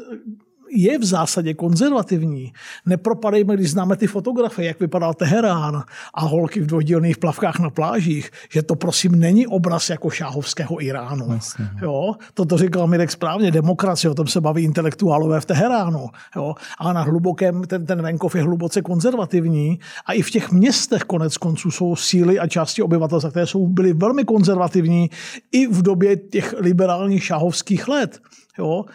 je 0.71 0.99
v 0.99 1.03
zásadě 1.03 1.53
konzervativní. 1.53 2.53
Nepropadejme, 2.85 3.55
když 3.55 3.71
známe 3.71 3.95
ty 3.95 4.07
fotografie, 4.07 4.67
jak 4.67 4.79
vypadal 4.79 5.13
Teherán 5.13 5.83
a 6.13 6.21
holky 6.21 6.61
v 6.61 6.65
dvojdílných 6.65 7.17
plavkách 7.17 7.59
na 7.59 7.69
plážích, 7.69 8.31
že 8.51 8.63
to 8.63 8.75
prosím 8.75 9.15
není 9.15 9.47
obraz 9.47 9.89
jako 9.89 10.09
šáhovského 10.09 10.83
Iránu. 10.83 11.25
Vlastně. 11.25 11.69
Jo? 11.81 12.15
Toto 12.33 12.57
říkal 12.57 12.87
Mirek 12.87 13.11
správně, 13.11 13.51
demokracie, 13.51 14.11
o 14.11 14.15
tom 14.15 14.27
se 14.27 14.41
baví 14.41 14.63
intelektuálové 14.63 15.41
v 15.41 15.45
Teheránu. 15.45 16.09
Jo? 16.35 16.55
A 16.79 16.93
na 16.93 17.01
hlubokém, 17.01 17.63
ten, 17.63 17.85
ten 17.85 18.01
venkov 18.01 18.35
je 18.35 18.43
hluboce 18.43 18.81
konzervativní 18.81 19.79
a 20.05 20.13
i 20.13 20.21
v 20.21 20.31
těch 20.31 20.51
městech 20.51 21.01
konec 21.01 21.37
konců 21.37 21.71
jsou 21.71 21.95
síly 21.95 22.39
a 22.39 22.47
části 22.47 22.81
obyvatelstva, 22.81 23.29
které 23.29 23.47
jsou, 23.47 23.67
byly 23.67 23.93
velmi 23.93 24.25
konzervativní 24.25 25.09
i 25.51 25.67
v 25.67 25.81
době 25.81 26.15
těch 26.15 26.55
liberálních 26.57 27.23
šáhovských 27.23 27.87
let. 27.87 28.21
Jo? 28.57 28.85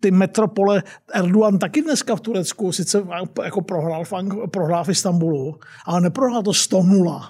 Ty 0.00 0.10
metropole, 0.10 0.82
Erdogan 1.14 1.58
taky 1.58 1.82
dneska 1.82 2.16
v 2.16 2.20
Turecku 2.20 2.72
sice 2.72 3.06
jako 3.44 3.60
prohrál, 3.62 4.04
prohrál 4.50 4.84
v 4.84 4.88
Istanbulu, 4.88 5.58
ale 5.84 6.00
neprohrál 6.00 6.42
to 6.42 6.50
100-0. 6.50 7.22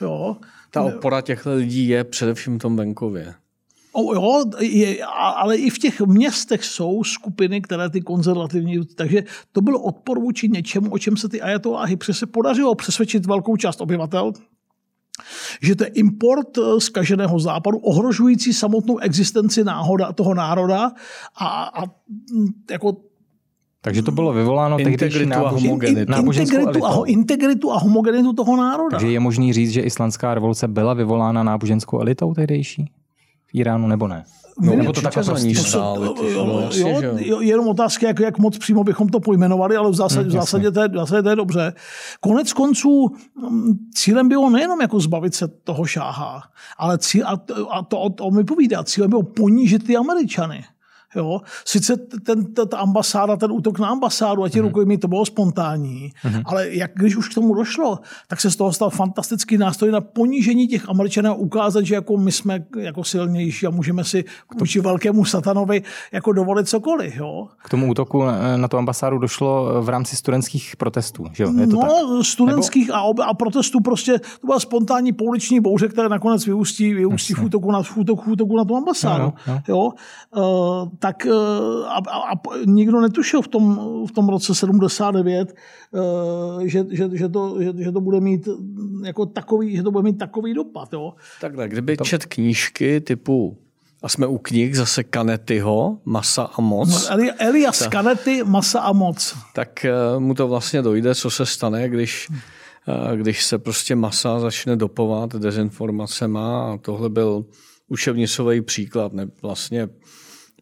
Jo? 0.00 0.36
Ta 0.70 0.82
opora 0.82 1.20
těchto 1.20 1.54
lidí 1.54 1.88
je 1.88 2.04
především 2.04 2.58
v 2.58 2.62
tom 2.62 2.76
venkově. 2.76 3.34
O, 3.92 4.14
jo, 4.14 4.44
je, 4.60 5.04
ale 5.04 5.56
i 5.56 5.70
v 5.70 5.78
těch 5.78 6.00
městech 6.00 6.64
jsou 6.64 7.04
skupiny, 7.04 7.60
které 7.60 7.90
ty 7.90 8.00
konzervativní, 8.00 8.86
takže 8.96 9.22
to 9.52 9.60
byl 9.60 9.76
odpor 9.76 10.20
vůči 10.20 10.48
něčemu, 10.48 10.90
o 10.90 10.98
čem 10.98 11.16
se 11.16 11.28
ty 11.28 11.40
ajatoláhy 11.40 11.96
přese 11.96 12.26
podařilo 12.26 12.74
přesvědčit 12.74 13.26
velkou 13.26 13.56
část 13.56 13.80
obyvatel, 13.80 14.32
že 15.62 15.76
to 15.76 15.84
je 15.84 15.90
import 15.90 16.58
eh, 16.58 16.80
z 16.80 16.88
kaženého 16.88 17.38
západu, 17.38 17.78
ohrožující 17.78 18.52
samotnou 18.52 18.98
existenci 18.98 19.64
náhoda, 19.64 20.12
toho 20.12 20.34
národa 20.34 20.92
a, 21.36 21.46
a 21.64 21.82
mm, 22.32 22.48
jako 22.70 22.96
takže 23.84 24.02
to 24.02 24.12
bylo 24.12 24.32
vyvoláno 24.32 24.78
integritu 24.78 25.28
nábož... 25.28 25.46
a 25.46 25.54
homogenitu. 25.54 26.12
Integritu 26.30 26.86
a, 26.86 27.02
integritu 27.06 27.72
a 27.72 27.78
homogenitu 27.78 28.32
toho 28.32 28.56
národa. 28.56 28.90
Takže 28.90 29.12
je 29.12 29.20
možný 29.20 29.52
říct, 29.52 29.70
že 29.70 29.80
islandská 29.80 30.34
revoluce 30.34 30.68
byla 30.68 30.94
vyvolána 30.94 31.42
náboženskou 31.42 32.00
elitou 32.00 32.34
tehdejší 32.34 32.90
v 33.46 33.54
Iránu 33.54 33.88
nebo 33.88 34.08
ne? 34.08 34.24
No, 34.60 34.76
nebo 34.76 34.92
to 34.92 35.00
takhle 35.00 35.24
prostě 35.24 35.54
stále. 35.54 36.06
Jo, 36.06 36.66
jo, 36.74 37.12
jo, 37.16 37.40
jenom 37.40 37.68
otázka, 37.68 38.06
jak, 38.06 38.20
jak 38.20 38.38
moc 38.38 38.58
přímo 38.58 38.84
bychom 38.84 39.08
to 39.08 39.20
pojmenovali, 39.20 39.76
ale 39.76 39.90
v 39.90 39.94
zásadě, 39.94 40.28
v 40.28 40.32
zásadě, 40.32 40.70
to, 40.70 40.80
je, 40.80 40.88
v 40.88 40.94
zásadě 40.94 41.22
to 41.22 41.28
je 41.28 41.36
dobře. 41.36 41.72
Konec 42.20 42.52
konců 42.52 43.08
mm, 43.48 43.72
cílem 43.94 44.28
bylo 44.28 44.50
nejenom 44.50 44.80
jako 44.80 45.00
zbavit 45.00 45.34
se 45.34 45.48
toho 45.48 45.84
šáha, 45.84 46.42
ale 46.78 46.98
cíl, 46.98 47.26
a, 47.26 47.40
a 47.70 47.82
to, 47.82 48.10
to 48.10 48.30
mi 48.30 48.44
povídá, 48.44 48.84
cílem 48.84 49.10
bylo 49.10 49.22
ponížit 49.22 49.86
ty 49.86 49.96
Američany. 49.96 50.64
Jo? 51.16 51.40
Sice 51.64 51.96
ten, 51.96 52.54
ta, 52.54 52.66
ta 52.66 52.78
ambasáda, 52.78 53.36
ten 53.36 53.52
útok 53.52 53.78
na 53.78 53.88
ambasádu 53.88 54.44
a 54.44 54.48
ti 54.48 54.60
mm. 54.60 54.66
rukojmí, 54.66 54.98
to 54.98 55.08
bylo 55.08 55.26
spontánní, 55.26 56.12
mm. 56.24 56.42
ale 56.44 56.68
jak, 56.70 56.90
když 56.94 57.16
už 57.16 57.28
k 57.28 57.34
tomu 57.34 57.54
došlo, 57.54 57.98
tak 58.28 58.40
se 58.40 58.50
z 58.50 58.56
toho 58.56 58.72
stal 58.72 58.90
fantastický 58.90 59.58
nástroj 59.58 59.90
na 59.90 60.00
ponížení 60.00 60.68
těch 60.68 60.88
Američanů 60.88 61.30
a 61.30 61.34
ukázat, 61.34 61.84
že 61.84 61.94
jako 61.94 62.16
my 62.16 62.32
jsme 62.32 62.64
jako 62.76 63.04
silnější 63.04 63.66
a 63.66 63.70
můžeme 63.70 64.04
si 64.04 64.24
vůči 64.58 64.80
velkému 64.80 65.24
satanovi 65.24 65.82
jako 66.12 66.32
dovolit 66.32 66.68
cokoliv. 66.68 67.16
Jo? 67.16 67.48
K 67.64 67.68
tomu 67.68 67.90
útoku 67.90 68.22
na 68.56 68.68
tu 68.68 68.76
ambasádu 68.76 69.18
došlo 69.18 69.82
v 69.82 69.88
rámci 69.88 70.16
studentských 70.16 70.76
protestů, 70.76 71.24
že 71.32 71.42
jo? 71.44 71.52
Je 71.60 71.66
to 71.66 71.76
no, 71.76 71.82
tak? 71.82 72.26
studentských 72.26 72.86
Nebo... 72.88 72.98
a, 72.98 73.02
ob, 73.02 73.18
a 73.20 73.34
protestů 73.34 73.80
prostě, 73.80 74.18
to 74.18 74.46
byla 74.46 74.60
spontánní 74.60 75.12
pouliční 75.12 75.60
bouře, 75.60 75.88
která 75.88 76.08
nakonec 76.08 76.46
vyústí, 76.46 76.94
vyústí 76.94 77.34
v 77.34 77.44
útoku, 77.44 77.70
na, 77.70 77.82
v 77.82 77.96
útoku, 77.96 78.22
v 78.22 78.28
útoku 78.28 78.56
na 78.56 78.64
tu 78.64 78.76
ambasádu. 78.76 79.24
No, 79.24 79.32
no, 79.46 79.54
no. 79.54 79.62
Jo? 79.68 79.92
Uh, 80.36 80.88
tak 81.02 81.26
eh, 81.26 81.30
a, 81.86 81.98
a, 81.98 82.18
a 82.30 82.34
nikdo 82.66 83.00
netušil 83.00 83.42
v 83.42 83.48
tom, 83.48 83.64
v 84.06 84.12
tom 84.12 84.28
roce 84.28 84.54
79, 84.54 85.50
eh, 85.50 86.68
že, 86.68 86.84
že, 86.90 87.10
že, 87.12 87.28
to, 87.28 87.62
že, 87.62 87.70
že 87.76 87.92
to 87.92 88.00
bude 88.00 88.20
mít 88.20 88.48
jako 89.04 89.26
takový, 89.26 89.76
že 89.76 89.82
to 89.82 89.90
bude 89.90 90.04
mít 90.04 90.18
takový 90.18 90.54
dopad. 90.54 90.92
Jo. 90.92 91.14
Takhle, 91.40 91.68
kdyby 91.68 91.96
to... 91.96 92.04
čet 92.04 92.26
knížky 92.26 93.00
typu 93.00 93.58
a 94.02 94.08
jsme 94.08 94.26
u 94.26 94.38
knih 94.38 94.76
zase 94.76 95.04
Kanetyho, 95.04 95.98
Masa 96.04 96.42
a 96.42 96.60
moc. 96.60 97.10
No, 97.10 97.24
Elias 97.38 97.78
ta, 97.78 97.88
Kanety, 97.90 98.42
Masa 98.44 98.80
a 98.80 98.92
moc. 98.92 99.36
Tak 99.54 99.84
eh, 99.84 99.92
mu 100.18 100.34
to 100.34 100.48
vlastně 100.48 100.82
dojde, 100.82 101.14
co 101.14 101.30
se 101.30 101.46
stane, 101.46 101.88
když 101.88 102.28
když 103.16 103.44
se 103.44 103.58
prostě 103.58 103.94
masa 103.94 104.40
začne 104.40 104.76
dopovat 104.76 105.36
dezinformacema 105.36 106.72
a 106.72 106.76
tohle 106.76 107.08
byl 107.08 107.44
učebnicový 107.88 108.60
příklad, 108.60 109.12
ne, 109.12 109.26
vlastně 109.42 109.88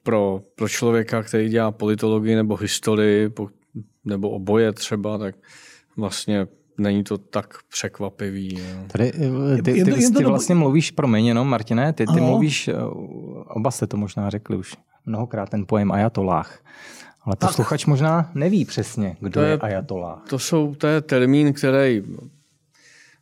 pro, 0.02 0.42
pro 0.54 0.68
člověka, 0.68 1.22
který 1.22 1.48
dělá 1.48 1.70
politologii 1.70 2.36
nebo 2.36 2.56
historii, 2.56 3.30
nebo 4.04 4.30
oboje 4.30 4.72
třeba, 4.72 5.18
tak 5.18 5.34
vlastně 5.96 6.46
není 6.78 7.04
to 7.04 7.18
tak 7.18 7.54
překvapivý. 7.68 8.58
Jo. 8.58 8.84
Tady, 8.92 9.12
eh, 9.14 9.62
ty, 9.62 9.72
ty, 9.72 9.84
ty, 9.84 10.10
ty 10.10 10.24
vlastně 10.24 10.54
mluvíš, 10.54 10.90
promiň 10.90 11.26
jenom, 11.26 11.48
Martine, 11.48 11.92
ty, 11.92 12.06
ty 12.06 12.20
mluvíš, 12.20 12.68
eh, 12.68 12.74
oba 13.46 13.70
jste 13.70 13.86
to 13.86 13.96
možná 13.96 14.30
řekli 14.30 14.56
už 14.56 14.76
mnohokrát, 15.06 15.48
ten 15.48 15.66
pojem 15.66 15.92
ajatolách. 15.92 16.58
Ale 17.22 17.36
posluchač 17.36 17.86
možná 17.86 18.30
neví 18.34 18.64
přesně, 18.64 19.16
kdo 19.20 19.30
to 19.30 19.40
je, 19.40 19.50
je 19.50 19.58
ajatolách. 19.58 20.22
To, 20.30 20.38
jsou, 20.38 20.74
to 20.74 20.86
je 20.86 21.00
termín, 21.00 21.52
který 21.52 22.02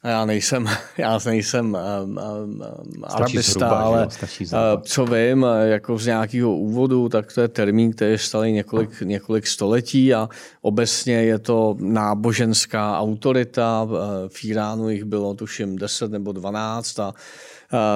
já 0.05 0.25
nejsem, 0.25 0.69
já 0.99 1.19
nejsem 1.27 1.79
um, 2.05 2.21
um, 2.45 3.05
arabista, 3.05 3.43
zhruba, 3.43 3.79
ale 3.79 4.07
uh, 4.07 4.83
co 4.83 5.07
vím, 5.07 5.47
jako 5.63 5.99
z 5.99 6.07
nějakého 6.07 6.57
úvodu, 6.57 7.09
tak 7.09 7.33
to 7.33 7.41
je 7.41 7.49
termín, 7.49 7.93
který 7.93 8.11
je 8.11 8.19
starý 8.19 8.53
několik, 8.53 9.01
několik 9.01 9.47
století 9.47 10.15
a 10.15 10.29
obecně 10.63 11.15
je 11.15 11.39
to 11.39 11.77
náboženská 11.81 12.99
autorita. 12.99 13.89
V 14.29 14.45
Iránu 14.45 14.91
jich 14.91 15.05
bylo 15.05 15.35
tuším 15.35 15.77
10 15.77 16.11
nebo 16.11 16.33
12 16.33 17.01
a 17.01 17.15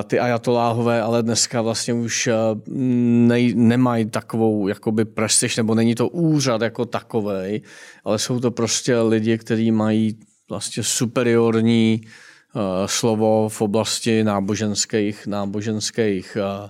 ty 0.05 0.21
ajatoláhové, 0.21 1.03
ale 1.03 1.23
dneska 1.23 1.63
vlastně 1.63 1.95
už 1.95 2.29
ne, 2.67 3.53
nemají 3.55 4.07
takovou 4.07 4.69
jakoby 4.69 5.05
prestiž, 5.05 5.57
nebo 5.57 5.75
není 5.75 5.95
to 5.95 6.09
úřad 6.09 6.63
jako 6.63 6.85
takovej, 6.85 7.61
ale 8.05 8.19
jsou 8.19 8.41
to 8.41 8.51
prostě 8.51 9.01
lidi, 9.01 9.39
kteří 9.39 9.71
mají 9.71 10.19
vlastně 10.53 10.83
superiorní 10.83 12.01
uh, 12.05 12.63
slovo 12.87 13.49
v 13.49 13.61
oblasti 13.61 14.25
náboženských, 14.25 15.27
náboženských 15.27 16.37
uh, 16.37 16.69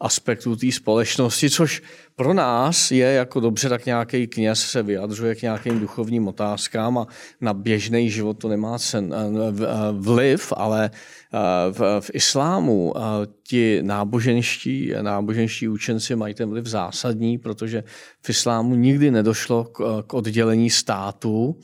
aspektů 0.00 0.56
té 0.56 0.72
společnosti, 0.72 1.50
což 1.50 1.82
pro 2.16 2.34
nás 2.34 2.90
je 2.90 3.06
jako 3.06 3.40
dobře, 3.40 3.68
tak 3.68 3.86
nějaký 3.86 4.26
kněz 4.26 4.60
se 4.60 4.82
vyjadřuje 4.82 5.34
k 5.34 5.42
nějakým 5.42 5.80
duchovním 5.80 6.28
otázkám 6.28 6.98
a 6.98 7.06
na 7.40 7.54
běžný 7.54 8.10
život 8.10 8.38
to 8.38 8.48
nemá 8.48 8.78
cen, 8.78 9.14
eh, 9.14 9.52
vliv, 9.92 10.52
ale 10.56 10.90
v, 11.70 12.00
v 12.00 12.10
islámu 12.12 12.94
ti 13.48 13.82
náboženští, 13.82 14.92
náboženští 15.00 15.68
učenci 15.68 16.16
mají 16.16 16.34
ten 16.34 16.50
vliv 16.50 16.66
zásadní, 16.66 17.38
protože 17.38 17.84
v 18.22 18.30
islámu 18.30 18.74
nikdy 18.74 19.10
nedošlo 19.10 19.64
k, 19.64 20.02
k 20.06 20.14
oddělení 20.14 20.70
státu, 20.70 21.56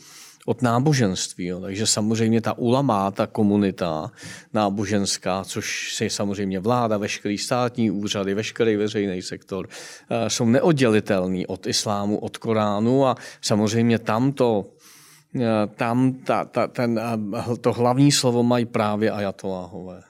od 0.49 0.63
náboženství. 0.63 1.47
Jo. 1.47 1.61
Takže 1.61 1.87
samozřejmě 1.87 2.41
ta 2.41 2.59
ulama, 2.59 3.11
ta 3.11 3.27
komunita 3.27 4.11
náboženská, 4.53 5.45
což 5.45 6.01
je 6.01 6.11
samozřejmě 6.11 6.61
vláda, 6.61 6.97
veškerý 6.97 7.39
státní 7.39 7.91
úřady, 7.91 8.35
veškerý 8.35 8.77
veřejný 8.77 9.23
sektor, 9.23 9.69
eh, 9.69 10.31
jsou 10.31 10.45
neoddělitelný 10.45 11.47
od 11.47 11.67
islámu, 11.67 12.19
od 12.19 12.37
Koránu 12.37 13.07
a 13.07 13.17
samozřejmě 13.41 13.99
tamto 13.99 14.73
eh, 15.37 15.69
tam 15.77 16.13
ta, 16.25 16.45
ta, 16.45 16.67
ten, 16.67 16.97
eh, 16.97 17.57
to 17.61 17.73
hlavní 17.73 18.13
slovo 18.13 18.43
mají 18.43 18.65
právě 18.65 19.11
ajatoláhové. 19.11 20.08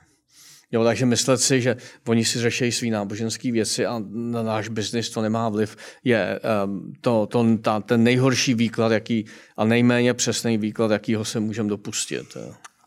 Jo, 0.73 0.85
takže 0.85 1.07
myslet 1.07 1.41
si, 1.41 1.61
že 1.61 1.77
oni 2.09 2.25
si 2.25 2.39
řeší 2.39 2.73
své 2.73 2.89
náboženské 2.89 3.53
věci 3.53 3.87
a 3.87 4.03
na 4.09 4.43
náš 4.43 4.69
biznis 4.69 5.11
to 5.11 5.23
nemá 5.23 5.49
vliv, 5.49 5.77
je 6.05 6.41
um, 6.64 6.93
to, 7.01 7.27
to, 7.27 7.57
ta, 7.62 7.81
ten 7.81 8.03
nejhorší 8.03 8.55
výklad, 8.55 8.93
jaký, 8.93 9.25
a 9.57 9.64
nejméně 9.64 10.14
přesný 10.14 10.59
výklad, 10.59 10.91
jakýho 10.91 11.25
se 11.25 11.41
můžeme 11.41 11.69
dopustit. 11.69 12.37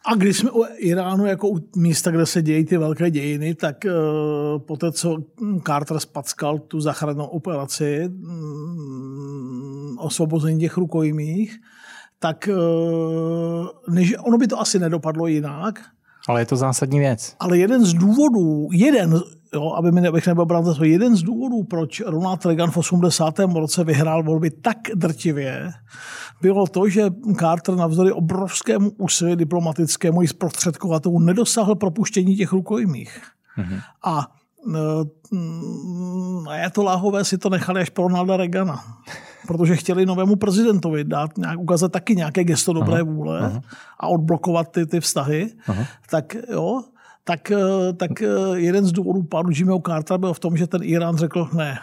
A 0.05 0.15
když 0.15 0.37
jsme 0.37 0.51
u 0.51 0.63
Iránu 0.77 1.25
jako 1.25 1.49
u 1.49 1.59
místa, 1.75 2.11
kde 2.11 2.25
se 2.25 2.41
dějí 2.41 2.65
ty 2.65 2.77
velké 2.77 3.11
dějiny, 3.11 3.55
tak 3.55 3.75
uh, 3.85 4.59
po 4.59 4.77
té, 4.77 4.91
co 4.91 5.17
Carter 5.67 5.99
spackal 5.99 6.59
tu 6.59 6.81
záchrannou 6.81 7.25
operaci 7.25 8.09
um, 8.09 9.97
osvobození 9.99 10.59
těch 10.59 10.77
rukojmích, 10.77 11.57
tak 12.19 12.49
uh, 12.51 13.67
než, 13.95 14.15
ono 14.19 14.37
by 14.37 14.47
to 14.47 14.59
asi 14.59 14.79
nedopadlo 14.79 15.27
jinak, 15.27 15.79
ale 16.27 16.41
je 16.41 16.45
to 16.45 16.55
zásadní 16.55 16.99
věc. 16.99 17.35
Ale 17.39 17.57
jeden 17.57 17.85
z 17.85 17.93
důvodů, 17.93 18.67
jeden, 18.71 19.21
jo, 19.53 19.73
aby 19.77 19.91
mi 19.91 20.07
abych 20.07 20.27
nebyl 20.27 20.45
brát 20.45 20.65
jeden 20.81 21.15
z 21.15 21.21
důvodů, 21.21 21.63
proč 21.63 22.01
Ronald 22.05 22.45
Reagan 22.45 22.71
v 22.71 22.77
80. 22.77 23.39
roce 23.39 23.83
vyhrál 23.83 24.23
volby 24.23 24.49
tak 24.49 24.77
drtivě, 24.95 25.71
bylo 26.41 26.67
to, 26.67 26.89
že 26.89 27.09
Carter 27.39 27.75
navzdory 27.75 28.11
obrovskému 28.11 28.91
úsilí 28.97 29.35
diplomatickému 29.35 30.23
i 30.23 30.27
zprostředkovatelů 30.27 31.19
nedosáhl 31.19 31.75
propuštění 31.75 32.35
těch 32.35 32.51
rukojmích. 32.51 33.21
Mm-hmm. 33.57 33.81
A 34.03 34.27
to 36.71 36.83
láhové 36.83 37.25
si 37.25 37.37
to 37.37 37.49
nechali 37.49 37.81
až 37.81 37.89
pro 37.89 38.03
Ronalda 38.03 38.37
Reagana 38.37 38.83
protože 39.51 39.75
chtěli 39.75 40.05
novému 40.05 40.35
prezidentovi 40.35 41.03
dát 41.03 41.37
nějak, 41.37 41.59
ukázat 41.59 41.91
taky 41.91 42.15
nějaké 42.15 42.43
gesto 42.43 42.73
dobré 42.73 43.01
aha, 43.01 43.03
vůle 43.03 43.39
aha. 43.39 43.61
a 43.99 44.07
odblokovat 44.07 44.71
ty, 44.71 44.85
ty 44.85 44.99
vztahy, 44.99 45.51
aha. 45.67 45.85
tak 46.09 46.35
jo, 46.51 46.81
tak, 47.23 47.51
eh, 47.51 47.93
tak 47.93 48.21
eh, 48.21 48.27
jeden 48.53 48.85
z 48.85 48.91
důvodů 48.91 49.23
pádu 49.23 49.49
Jimmyho 49.53 49.81
Cartera 49.85 50.17
byl 50.17 50.33
v 50.33 50.39
tom, 50.39 50.57
že 50.57 50.67
ten 50.67 50.83
Irán 50.83 51.17
řekl 51.17 51.49
ne. 51.53 51.79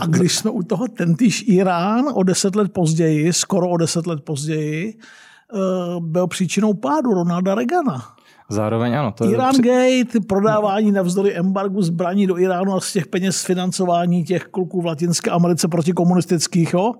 A 0.00 0.06
když 0.06 0.36
jsme 0.36 0.50
u 0.50 0.62
toho, 0.62 0.88
tentýž 0.88 1.44
Irán 1.46 2.04
o 2.14 2.22
deset 2.22 2.56
let 2.56 2.72
později, 2.72 3.32
skoro 3.32 3.68
o 3.68 3.76
deset 3.76 4.06
let 4.06 4.24
později, 4.24 4.98
eh, 4.98 5.58
byl 6.00 6.26
příčinou 6.26 6.74
pádu 6.74 7.14
Ronalda 7.14 7.54
Reagana. 7.54 8.14
Zároveň 8.48 8.98
ano. 8.98 9.12
To 9.12 9.30
Iran 9.30 9.54
je... 9.54 10.04
Gate, 10.04 10.20
prodávání 10.26 10.92
navzdory 10.92 11.36
embargu 11.36 11.82
zbraní 11.82 12.26
do 12.26 12.38
Iránu 12.38 12.74
a 12.74 12.80
z 12.80 12.92
těch 12.92 13.06
peněz 13.06 13.44
financování 13.44 14.24
těch 14.24 14.44
kluků 14.44 14.82
v 14.82 14.86
Latinské 14.86 15.30
Americe 15.30 15.68
protikomunistických, 15.68 16.72
jo. 16.72 16.92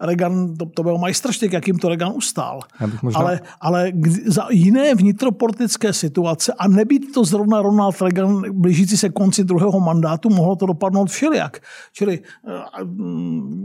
Reagan, 0.00 0.54
to, 0.54 0.66
to 0.66 0.82
byl 0.82 0.98
majstrštěk, 0.98 1.52
jakým 1.52 1.78
to 1.78 1.88
Reagan 1.88 2.12
ustál. 2.14 2.60
Možná... 3.02 3.20
Ale, 3.20 3.40
ale 3.60 3.92
za 4.26 4.46
jiné 4.50 4.94
vnitropolitické 4.94 5.92
situace 5.92 6.52
a 6.58 6.68
nebýt 6.68 7.14
to 7.14 7.24
zrovna 7.24 7.62
Ronald 7.62 8.00
Reagan 8.00 8.42
blížící 8.52 8.96
se 8.96 9.08
konci 9.08 9.44
druhého 9.44 9.80
mandátu, 9.80 10.30
mohlo 10.30 10.56
to 10.56 10.66
dopadnout 10.66 11.10
všelijak. 11.10 11.60
Čili 11.92 12.20
eh, 12.48 12.52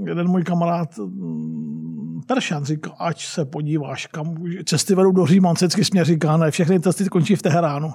jeden 0.05 0.27
můj 0.27 0.43
kamarád 0.43 0.97
mm, 0.97 2.21
Peršan 2.27 2.65
říká, 2.65 2.91
ať 2.99 3.25
se 3.25 3.45
podíváš, 3.45 4.05
kam 4.05 4.35
cesty 4.65 4.95
vedou 4.95 5.11
do 5.11 5.25
Říma, 5.25 5.53
vždycky 5.53 5.85
směr 5.85 6.05
říká, 6.05 6.37
ne, 6.37 6.51
všechny 6.51 6.79
cesty 6.97 7.09
končí 7.09 7.35
v 7.35 7.41
Teheránu. 7.41 7.93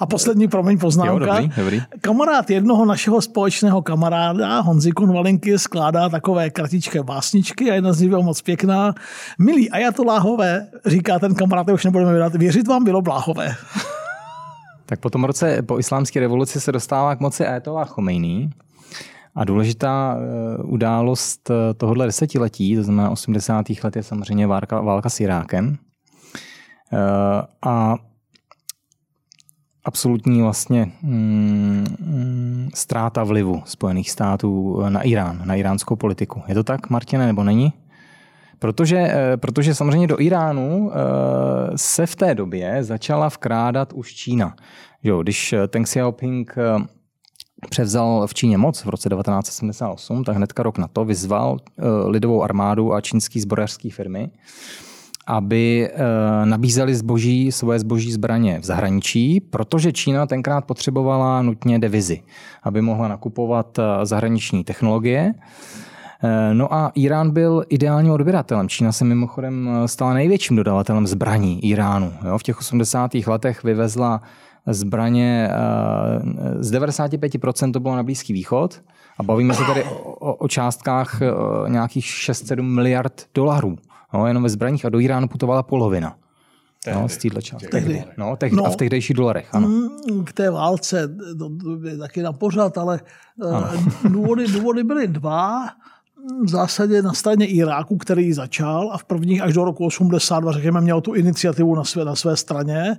A 0.00 0.06
poslední, 0.06 0.48
promiň, 0.48 0.78
poznámka. 0.78 1.12
Jo, 1.12 1.18
dobrý, 1.18 1.52
dobrý. 1.56 1.82
Kamarád 2.00 2.50
jednoho 2.50 2.84
našeho 2.84 3.22
společného 3.22 3.82
kamaráda, 3.82 4.60
Honzi 4.60 4.92
Konvalinky, 4.92 5.58
skládá 5.58 6.08
takové 6.08 6.50
kratičké 6.50 7.02
básničky 7.02 7.70
a 7.70 7.74
jedna 7.74 7.92
z 7.92 8.00
nich 8.00 8.10
byla 8.10 8.22
moc 8.22 8.42
pěkná. 8.42 8.94
Milí 9.38 9.70
ajatoláhové, 9.70 10.66
říká 10.86 11.18
ten 11.18 11.34
kamarád, 11.34 11.68
už 11.68 11.84
nebudeme 11.84 12.12
vydat, 12.12 12.34
věřit 12.34 12.68
vám 12.68 12.84
bylo 12.84 13.02
bláhové. 13.02 13.54
Tak 14.86 15.00
po 15.00 15.10
tom 15.10 15.24
roce, 15.24 15.62
po 15.62 15.78
islámské 15.78 16.20
revoluci 16.20 16.60
se 16.60 16.72
dostává 16.72 17.16
k 17.16 17.20
moci 17.20 17.46
Ayatollah 17.46 17.88
Khomeini. 17.88 18.50
A 19.34 19.44
důležitá 19.44 20.16
eh, 20.16 20.62
událost 20.62 21.50
eh, 21.50 21.74
tohohle 21.74 22.06
desetiletí, 22.06 22.76
to 22.76 22.82
znamená 22.82 23.10
80. 23.10 23.66
let, 23.84 23.96
je 23.96 24.02
samozřejmě 24.02 24.46
válka, 24.46 24.80
válka 24.80 25.10
s 25.10 25.20
Irákem. 25.20 25.76
Eh, 26.92 26.98
a 27.62 27.96
absolutní 29.84 30.42
vlastně 30.42 30.92
mm, 31.02 31.86
mm, 32.00 32.68
ztráta 32.74 33.24
vlivu 33.24 33.62
Spojených 33.64 34.10
států 34.10 34.82
na 34.88 35.02
Irán, 35.02 35.42
na 35.44 35.54
iránskou 35.54 35.96
politiku. 35.96 36.42
Je 36.48 36.54
to 36.54 36.64
tak, 36.64 36.90
Martine, 36.90 37.26
nebo 37.26 37.44
není? 37.44 37.72
Protože, 38.58 38.98
eh, 38.98 39.36
protože 39.36 39.74
samozřejmě 39.74 40.06
do 40.06 40.20
Iránu 40.20 40.90
eh, 40.92 40.98
se 41.76 42.06
v 42.06 42.16
té 42.16 42.34
době 42.34 42.84
začala 42.84 43.30
vkrádat 43.30 43.92
už 43.92 44.14
Čína. 44.14 44.56
Jo, 45.02 45.22
když 45.22 45.52
eh, 45.52 45.68
Deng 45.72 45.86
Xiaoping 45.86 46.54
převzal 47.70 48.26
v 48.26 48.34
Číně 48.34 48.58
moc 48.58 48.84
v 48.84 48.88
roce 48.88 49.08
1978, 49.08 50.24
tak 50.24 50.36
hnedka 50.36 50.62
rok 50.62 50.78
na 50.78 50.88
to 50.88 51.04
vyzval 51.04 51.58
lidovou 52.06 52.42
armádu 52.42 52.92
a 52.92 53.00
čínský 53.00 53.40
zbrojařský 53.40 53.90
firmy, 53.90 54.30
aby 55.26 55.90
nabízeli 56.44 56.94
zboží, 56.94 57.52
svoje 57.52 57.78
zboží 57.78 58.12
zbraně 58.12 58.58
v 58.58 58.64
zahraničí, 58.64 59.40
protože 59.40 59.92
Čína 59.92 60.26
tenkrát 60.26 60.64
potřebovala 60.64 61.42
nutně 61.42 61.78
devizy, 61.78 62.22
aby 62.62 62.82
mohla 62.82 63.08
nakupovat 63.08 63.78
zahraniční 64.02 64.64
technologie. 64.64 65.34
Eh, 66.24 66.54
no 66.54 66.74
a 66.74 66.92
Irán 66.94 67.30
byl 67.30 67.64
ideálním 67.68 68.12
odběratelem. 68.12 68.68
Čína 68.68 68.92
se 68.92 69.04
mimochodem 69.04 69.68
eh, 69.68 69.88
stala 69.88 70.14
největším 70.14 70.56
dodavatelem 70.56 71.06
zbraní 71.06 71.64
Iránu. 71.64 72.12
Jo, 72.26 72.38
v 72.38 72.42
těch 72.42 72.58
80. 72.58 73.10
letech 73.26 73.64
vyvezla 73.64 74.22
zbraně 74.66 75.48
eh, 75.50 76.62
z 76.62 76.72
95% 76.72 77.72
to 77.72 77.80
bylo 77.80 77.96
na 77.96 78.02
Blízký 78.02 78.32
východ 78.32 78.82
a 79.18 79.22
bavíme 79.22 79.54
se 79.54 79.64
tady 79.64 79.84
o, 79.84 80.34
o 80.34 80.48
částkách 80.48 81.20
nějakých 81.68 82.04
6-7 82.04 82.62
miliard 82.62 83.26
dolarů. 83.34 83.76
Jo, 84.14 84.26
jenom 84.26 84.42
ve 84.42 84.48
zbraních 84.48 84.84
a 84.84 84.88
do 84.88 85.00
Iránu 85.00 85.28
putovala 85.28 85.62
polovina. 85.62 86.16
No, 86.94 87.08
z 87.08 87.16
téhle 87.16 87.42
části. 87.42 87.66
Tehdy. 87.66 88.04
No, 88.16 88.36
tehdy. 88.36 88.56
No, 88.56 88.66
a 88.66 88.70
v 88.70 88.76
tehdejších 88.76 89.16
dolarech, 89.16 89.54
ano. 89.54 89.68
Mm, 89.68 90.24
K 90.24 90.32
té 90.32 90.50
válce, 90.50 91.16
to, 91.38 91.50
to 91.56 91.88
je 91.88 91.98
taky 91.98 92.22
na 92.22 92.32
pořad, 92.32 92.78
ale 92.78 93.00
ano. 93.50 93.70
důvody, 94.08 94.46
důvody 94.46 94.84
byly 94.84 95.08
dva 95.08 95.68
v 96.44 96.48
zásadě 96.48 97.02
na 97.02 97.12
straně 97.12 97.46
Iráku, 97.46 97.96
který 97.96 98.32
začal 98.32 98.90
a 98.92 98.98
v 98.98 99.04
prvních 99.04 99.42
až 99.42 99.54
do 99.54 99.64
roku 99.64 99.86
82, 99.86 100.52
řekněme, 100.52 100.80
měl 100.80 101.00
tu 101.00 101.14
iniciativu 101.14 101.74
na 101.74 101.84
své, 101.84 102.04
na 102.04 102.14
své 102.14 102.36
straně. 102.36 102.96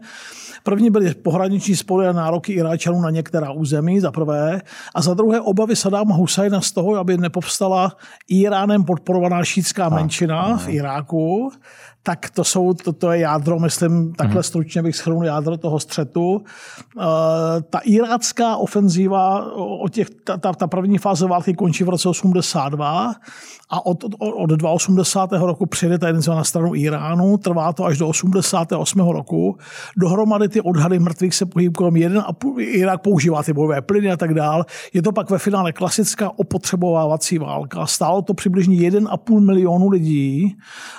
První 0.64 0.90
byly 0.90 1.14
pohraniční 1.14 1.76
spory 1.76 2.08
a 2.08 2.12
nároky 2.12 2.54
Iráčanů 2.54 3.02
na 3.02 3.10
některá 3.10 3.52
území, 3.52 4.00
za 4.00 4.12
prvé. 4.12 4.62
A 4.96 5.02
za 5.02 5.14
druhé 5.14 5.42
obavy 5.42 5.76
Sadáma 5.76 6.16
Husajna 6.16 6.62
z 6.62 6.72
toho, 6.72 6.96
aby 6.96 7.18
nepovstala 7.18 7.92
Iránem 8.28 8.84
podporovaná 8.84 9.44
šítská 9.44 9.90
menšina 9.90 10.58
v 10.58 10.70
Iráku 10.70 11.52
tak 12.04 12.30
to, 12.30 12.44
jsou, 12.44 12.74
to, 12.74 12.94
to 12.94 13.12
je 13.12 13.20
jádro, 13.20 13.60
myslím, 13.60 14.14
takhle 14.14 14.36
hmm. 14.36 14.44
stručně 14.44 14.84
bych 14.84 14.96
schrnul 14.96 15.26
jádro 15.26 15.58
toho 15.58 15.80
střetu. 15.80 16.32
Uh, 16.32 17.04
ta 17.70 17.80
irácká 17.80 18.56
ofenzíva, 18.56 19.52
o 19.56 19.90
těch, 19.90 20.08
ta, 20.24 20.38
ta, 20.38 20.54
ta 20.54 20.68
první 20.68 20.98
fáze 20.98 21.28
války 21.28 21.54
končí 21.54 21.84
v 21.84 21.90
roce 21.90 22.10
82 22.10 23.13
a 23.70 23.86
od, 23.86 24.04
od, 24.04 24.12
od 24.20 24.64
82. 24.64 25.48
roku 25.48 25.66
přijde 25.66 25.98
ta 25.98 26.08
jednice 26.08 26.30
na 26.30 26.44
stranu 26.44 26.76
Iránu, 26.76 27.38
trvá 27.38 27.74
to 27.74 27.86
až 27.86 27.98
do 27.98 28.08
88. 28.08 29.00
roku. 29.00 29.58
Dohromady 29.98 30.50
ty 30.50 30.62
odhady 30.62 31.00
mrtvých 31.00 31.36
se 31.36 31.46
pohybují 31.46 31.74
kolem 31.74 31.94
1,5, 31.94 32.60
Irák 32.60 33.02
používá 33.02 33.44
ty 33.44 33.54
bojové 33.54 33.82
plyny 33.82 34.12
a 34.12 34.18
tak 34.18 34.34
dál. 34.34 34.66
Je 34.94 35.02
to 35.02 35.12
pak 35.12 35.30
ve 35.30 35.38
finále 35.38 35.74
klasická 35.74 36.32
opotřebovávací 36.40 37.38
válka. 37.38 37.86
Stálo 37.86 38.22
to 38.22 38.34
přibližně 38.34 38.90
1,5 38.90 39.40
milionu 39.40 39.90
lidí 39.90 40.58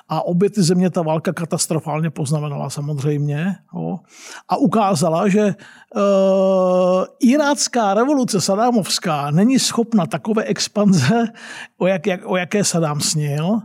a 0.08 0.26
obě 0.26 0.50
ty 0.50 0.62
země 0.62 0.90
ta 0.90 1.02
válka 1.02 1.32
katastrofálně 1.32 2.10
poznamenala 2.10 2.70
samozřejmě. 2.70 3.56
Jo. 3.74 3.98
A 4.48 4.56
ukázala, 4.56 5.28
že 5.28 5.54
e, 5.96 6.00
irácká 7.20 7.94
revoluce 7.94 8.40
sadámovská 8.40 9.30
není 9.30 9.58
schopna 9.58 10.06
takové 10.06 10.44
expanze, 10.44 11.24
o, 11.78 11.86
jak, 11.86 12.06
jak, 12.06 12.20
o 12.24 12.36
jaké 12.36 12.64
Sadám 12.64 13.00
snil. 13.00 13.60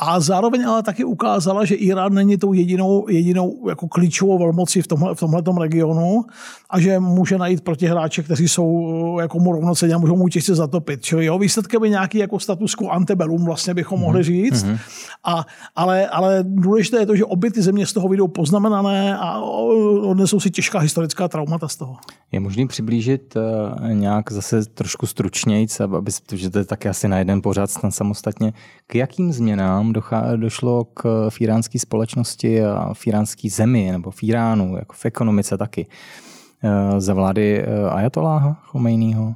A 0.00 0.20
zároveň 0.20 0.66
ale 0.66 0.82
taky 0.82 1.04
ukázala, 1.04 1.64
že 1.64 1.74
Irán 1.74 2.14
není 2.14 2.36
tou 2.36 2.52
jedinou, 2.52 3.08
jedinou 3.08 3.68
jako 3.68 3.88
klíčovou 3.88 4.38
velmocí 4.38 4.82
v 4.82 4.86
tomhle, 4.86 5.14
v 5.14 5.20
tomhletom 5.20 5.56
regionu 5.56 6.24
a 6.70 6.80
že 6.80 6.98
může 6.98 7.38
najít 7.38 7.60
protihráče, 7.60 8.22
kteří 8.22 8.48
jsou 8.48 9.18
jako 9.20 9.38
mu 9.38 9.52
rovnocenně 9.52 9.94
a 9.94 9.98
můžou 9.98 10.16
mu 10.16 10.28
těžce 10.28 10.54
zatopit. 10.54 11.02
Čili 11.02 11.24
jeho 11.24 11.38
výsledkem 11.38 11.84
je 11.84 11.90
nějaký 11.90 12.18
jako 12.18 12.38
status 12.38 12.74
quo 12.74 12.90
antebellum, 12.90 13.44
vlastně 13.44 13.74
bychom 13.74 14.00
mohli 14.00 14.18
mhm. 14.18 14.24
říct. 14.24 14.64
Mm-hmm. 14.64 14.78
A, 15.24 15.46
ale, 15.76 16.08
ale 16.08 16.38
důležité 16.42 16.96
je 16.96 17.06
to, 17.06 17.16
že 17.16 17.24
obě 17.24 17.50
ty 17.50 17.62
země 17.62 17.86
z 17.86 17.92
toho 17.92 18.08
vyjdou 18.08 18.28
poznamenané 18.28 19.18
a 19.18 19.40
odnesou 20.02 20.40
si 20.40 20.50
těžká 20.50 20.78
historická 20.78 21.28
traumata 21.28 21.68
z 21.68 21.76
toho. 21.76 21.96
Je 22.32 22.40
možný 22.40 22.68
přiblížit 22.68 23.36
uh, 23.36 23.88
nějak 23.92 24.32
zase 24.32 24.64
trošku 24.64 25.06
stručnějc, 25.06 25.80
aby, 25.80 26.10
protože 26.26 26.50
to 26.50 26.58
je 26.58 26.64
taky 26.64 26.88
asi 26.88 27.08
na 27.08 27.18
jeden 27.18 27.42
pořád 27.42 27.70
samostatně, 27.88 28.52
k 28.86 28.94
jakým 28.94 29.32
změnám 29.32 29.87
došlo 30.36 30.84
k 30.84 31.30
firánské 31.30 31.78
společnosti 31.78 32.64
a 32.64 32.94
firánské 32.94 33.50
zemi 33.50 33.92
nebo 33.92 34.10
v 34.10 34.22
Iránu, 34.22 34.76
jako 34.76 34.94
v 34.96 35.04
ekonomice 35.04 35.58
taky, 35.58 35.86
uh, 36.62 37.00
za 37.00 37.14
vlády 37.14 37.66
uh, 37.66 37.92
Ajatoláha 37.92 38.62
Chomejního? 38.64 39.34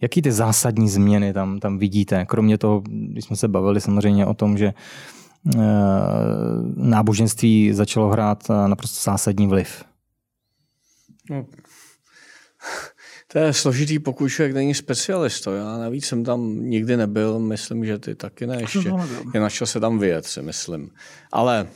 Jaký 0.00 0.22
ty 0.22 0.32
zásadní 0.32 0.88
změny 0.88 1.32
tam, 1.32 1.60
tam 1.60 1.78
vidíte? 1.78 2.26
Kromě 2.26 2.58
toho, 2.58 2.82
když 2.86 3.24
jsme 3.24 3.36
se 3.36 3.48
bavili 3.48 3.80
samozřejmě 3.80 4.26
o 4.26 4.34
tom, 4.34 4.58
že 4.58 4.74
náboženství 6.76 7.72
začalo 7.72 8.08
hrát 8.08 8.48
naprosto 8.66 9.10
zásadní 9.10 9.46
vliv. 9.46 9.84
No, 11.30 11.46
to 13.32 13.38
je 13.38 13.52
složitý, 13.52 13.98
pokud 13.98 14.28
člověk 14.28 14.54
není 14.54 14.74
specialista. 14.74 15.54
Já 15.54 15.78
navíc 15.78 16.06
jsem 16.06 16.24
tam 16.24 16.60
nikdy 16.60 16.96
nebyl, 16.96 17.38
myslím, 17.38 17.84
že 17.84 17.98
ty 17.98 18.14
taky 18.14 18.46
ne 18.46 18.60
ještě. 18.60 18.92
Je 19.34 19.40
na 19.40 19.50
se 19.50 19.80
tam 19.80 19.98
vyjet, 19.98 20.26
si 20.26 20.42
myslím. 20.42 20.90
Ale 21.32 21.66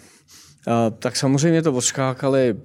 tak 0.99 1.17
samozřejmě 1.17 1.63
to 1.63 1.73
odskákali 1.73 2.57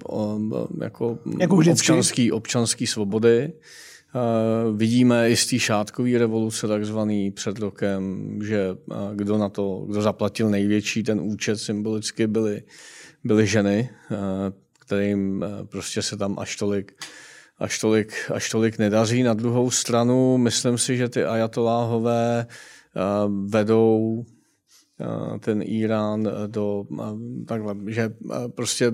jako, 0.80 1.18
jako 1.40 1.56
občanský, 1.56 2.32
občanský 2.32 2.86
svobody. 2.86 3.52
Vidíme 4.76 5.30
i 5.30 5.36
z 5.36 5.46
té 5.46 5.58
šátkový 5.58 6.18
revoluce 6.18 6.68
takzvaný 6.68 7.30
před 7.30 7.58
rokem, 7.58 8.38
že 8.42 8.68
kdo 9.14 9.38
na 9.38 9.48
to, 9.48 9.84
kdo 9.88 10.02
zaplatil 10.02 10.50
největší 10.50 11.02
ten 11.02 11.20
účet 11.20 11.58
symbolicky 11.58 12.26
byly, 12.26 12.62
byly 13.24 13.46
ženy, 13.46 13.90
kterým 14.78 15.44
prostě 15.64 16.02
se 16.02 16.16
tam 16.16 16.38
až 16.38 16.56
tolik 16.56 16.92
až 17.62 17.78
tolik, 17.78 18.30
až 18.34 18.50
tolik 18.50 18.78
nedaří. 18.78 19.22
Na 19.22 19.34
druhou 19.34 19.70
stranu, 19.70 20.38
myslím 20.38 20.78
si, 20.78 20.96
že 20.96 21.08
ty 21.08 21.24
ajatoláhové 21.24 22.46
eh, 22.46 23.00
vedou 23.46 24.24
eh, 25.00 25.38
ten 25.38 25.62
Irán 25.62 26.28
do 26.46 26.84
takhle, 27.46 27.74
že 27.86 28.02
eh, 28.02 28.48
prostě 28.48 28.92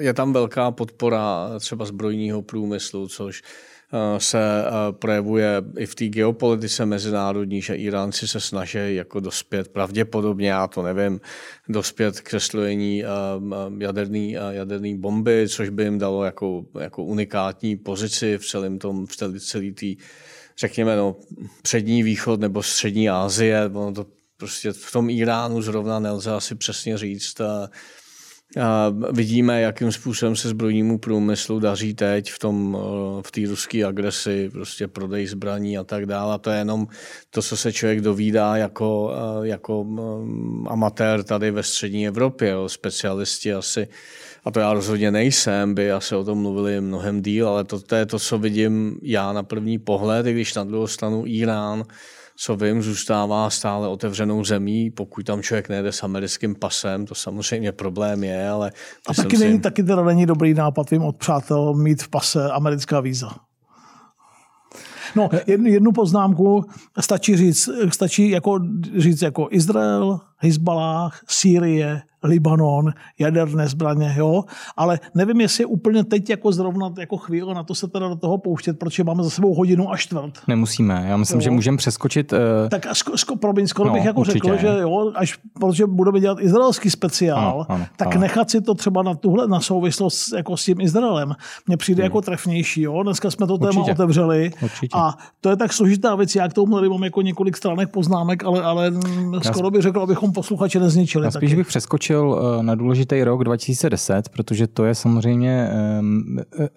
je 0.00 0.14
tam 0.14 0.32
velká 0.32 0.70
podpora 0.70 1.50
třeba 1.58 1.84
zbrojního 1.84 2.42
průmyslu, 2.42 3.08
což 3.08 3.42
Eh, 3.42 3.75
se 4.18 4.38
eh, 4.38 4.92
projevuje 4.92 5.62
i 5.78 5.86
v 5.86 5.94
té 5.94 6.04
geopolitice 6.04 6.86
mezinárodní, 6.86 7.62
že 7.62 7.74
Iránci 7.74 8.28
se 8.28 8.40
snaží 8.40 8.94
jako 8.94 9.20
dospět, 9.20 9.68
pravděpodobně, 9.68 10.48
já 10.48 10.66
to 10.66 10.82
nevím, 10.82 11.20
dospět 11.68 12.20
k 12.20 12.24
přestrojení 12.24 13.04
eh, 13.04 13.08
jaderné 13.78 14.30
jaderný 14.50 14.98
bomby, 14.98 15.46
což 15.48 15.68
by 15.68 15.82
jim 15.82 15.98
dalo 15.98 16.24
jako, 16.24 16.66
jako 16.80 17.04
unikátní 17.04 17.76
pozici 17.76 18.38
v 18.38 18.46
celém 18.46 18.78
tom, 18.78 19.06
v 19.06 19.16
celé, 19.16 19.40
celé 19.40 19.70
té, 19.70 19.86
řekněme, 20.58 20.96
no, 20.96 21.16
přední 21.62 22.02
východ 22.02 22.40
nebo 22.40 22.62
střední 22.62 23.10
Asie, 23.10 23.70
ono 23.74 23.92
to 23.92 24.06
prostě 24.36 24.72
v 24.72 24.92
tom 24.92 25.10
Iránu 25.10 25.62
zrovna 25.62 25.98
nelze 25.98 26.32
asi 26.32 26.54
přesně 26.54 26.98
říct. 26.98 27.40
A, 28.60 28.92
vidíme, 29.12 29.60
jakým 29.60 29.92
způsobem 29.92 30.36
se 30.36 30.48
zbrojnímu 30.48 30.98
průmyslu 30.98 31.60
daří 31.60 31.94
teď 31.94 32.32
v 32.32 32.38
tom 32.38 32.78
eh, 32.80 33.22
v 33.22 33.30
té 33.30 33.40
ruské 33.46 33.84
agresi, 33.84 34.50
prostě 34.52 34.88
prodej 34.88 35.26
zbraní 35.26 35.78
a 35.78 35.84
tak 35.84 36.06
dále. 36.06 36.34
A 36.34 36.38
to 36.38 36.50
je 36.50 36.58
jenom 36.58 36.86
to, 37.30 37.42
co 37.42 37.56
se 37.56 37.72
člověk 37.72 38.00
dovídá 38.00 38.56
jako, 38.56 39.12
eh, 39.14 39.48
jako 39.48 39.84
mm, 39.84 40.68
amatér 40.68 41.22
tady 41.22 41.50
ve 41.50 41.62
střední 41.62 42.06
Evropě. 42.06 42.48
Jo. 42.48 42.68
Specialisti 42.68 43.54
asi, 43.54 43.88
a 44.44 44.50
to 44.50 44.60
já 44.60 44.72
rozhodně 44.72 45.10
nejsem, 45.10 45.74
by 45.74 45.92
asi 45.92 46.14
o 46.14 46.24
tom 46.24 46.38
mluvili 46.38 46.80
mnohem 46.80 47.22
díl, 47.22 47.48
ale 47.48 47.64
to, 47.64 47.80
to 47.80 47.94
je 47.94 48.06
to, 48.06 48.18
co 48.18 48.38
vidím 48.38 48.98
já 49.02 49.32
na 49.32 49.42
první 49.42 49.78
pohled, 49.78 50.26
i 50.26 50.32
když 50.32 50.54
na 50.54 50.64
druhou 50.64 50.86
stranu 50.86 51.22
Irán 51.26 51.84
co 52.38 52.56
vím, 52.56 52.82
zůstává 52.82 53.50
stále 53.50 53.88
otevřenou 53.88 54.44
zemí, 54.44 54.90
pokud 54.90 55.26
tam 55.26 55.42
člověk 55.42 55.68
nejde 55.68 55.92
s 55.92 56.02
americkým 56.02 56.54
pasem, 56.54 57.06
to 57.06 57.14
samozřejmě 57.14 57.72
problém 57.72 58.24
je, 58.24 58.48
ale... 58.48 58.72
A 59.08 59.14
taky, 59.14 59.36
si... 59.36 59.44
není, 59.44 59.60
taky 59.60 59.82
teda 59.82 60.04
není 60.04 60.26
dobrý 60.26 60.54
nápad 60.54 60.90
vím 60.90 61.02
od 61.02 61.16
přátel 61.16 61.74
mít 61.74 62.02
v 62.02 62.08
pase 62.08 62.50
americká 62.50 63.00
víza. 63.00 63.30
No, 65.16 65.28
jednu, 65.46 65.66
jednu 65.66 65.92
poznámku. 65.92 66.64
Stačí 67.00 67.36
říct, 67.36 67.68
stačí 67.92 68.30
jako 68.30 68.58
říct 68.96 69.22
jako 69.22 69.48
Izrael, 69.50 70.20
Hezbalah, 70.36 71.20
Sýrie, 71.28 72.02
Libanon, 72.26 72.92
jaderné 73.18 73.68
zbraně, 73.68 74.14
jo, 74.18 74.44
ale 74.76 75.00
nevím, 75.14 75.40
jestli 75.40 75.64
úplně 75.64 76.04
teď 76.04 76.30
jako 76.30 76.52
zrovna 76.52 76.92
jako 76.98 77.16
chvíle 77.16 77.54
na 77.54 77.62
to 77.62 77.74
se 77.74 77.88
teda 77.88 78.08
do 78.08 78.16
toho 78.16 78.38
pouštět, 78.38 78.78
protože 78.78 79.04
máme 79.04 79.22
za 79.22 79.30
sebou 79.30 79.54
hodinu 79.54 79.92
a 79.92 79.96
čtvrt. 79.96 80.38
Nemusíme, 80.48 81.04
já 81.08 81.16
myslím, 81.16 81.38
jo. 81.38 81.44
že 81.44 81.50
můžeme 81.50 81.76
přeskočit. 81.76 82.32
Uh... 82.32 82.38
Tak 82.68 82.86
a 82.86 82.94
sko, 82.94 83.18
sko, 83.18 83.36
promiň, 83.36 83.66
skoro 83.66 83.88
no, 83.88 83.94
bych 83.94 84.04
jako 84.04 84.20
určitě. 84.20 84.38
řekl, 84.38 84.56
že 84.56 84.66
jo, 84.80 85.12
až 85.14 85.38
protože 85.60 85.86
budeme 85.86 86.20
dělat 86.20 86.38
izraelský 86.40 86.90
speciál, 86.90 87.38
ano, 87.38 87.64
ano, 87.68 87.86
tak 87.96 88.08
ano. 88.08 88.20
nechat 88.20 88.50
si 88.50 88.60
to 88.60 88.74
třeba 88.74 89.02
na 89.02 89.14
tuhle 89.14 89.48
na 89.48 89.60
souvislost 89.60 90.32
jako 90.36 90.56
s 90.56 90.64
tím 90.64 90.80
Izraelem. 90.80 91.34
Mně 91.66 91.76
přijde 91.76 92.02
hmm. 92.02 92.06
jako 92.06 92.20
trefnější, 92.20 92.82
jo. 92.82 93.02
Dneska 93.02 93.30
jsme 93.30 93.46
to 93.46 93.54
určitě. 93.54 93.72
téma 93.72 93.92
otevřeli 93.92 94.50
určitě. 94.62 94.96
a 94.96 95.14
to 95.40 95.50
je 95.50 95.56
tak 95.56 95.72
složitá 95.72 96.14
věc, 96.14 96.34
já 96.34 96.48
k 96.48 96.52
tomu 96.52 96.88
mám 96.88 97.04
jako 97.04 97.22
několik 97.22 97.56
stránek 97.56 97.90
poznámek, 97.90 98.44
ale, 98.44 98.62
ale 98.62 98.92
skoro 99.42 99.70
bych 99.70 99.82
řekl, 99.82 100.00
abychom 100.00 100.32
posluchače 100.32 100.80
nezničili. 100.80 101.24
Já 101.24 101.30
spíš 101.30 101.50
taky. 101.50 101.56
bych 101.56 101.66
přeskočil 101.66 102.15
eh, 102.16 102.62
na 102.62 102.74
důležitý 102.74 103.24
rok 103.24 103.44
2010, 103.44 104.28
protože 104.28 104.66
to 104.66 104.84
je 104.84 104.94
samozřejmě 104.94 105.70
eh, 106.60 106.68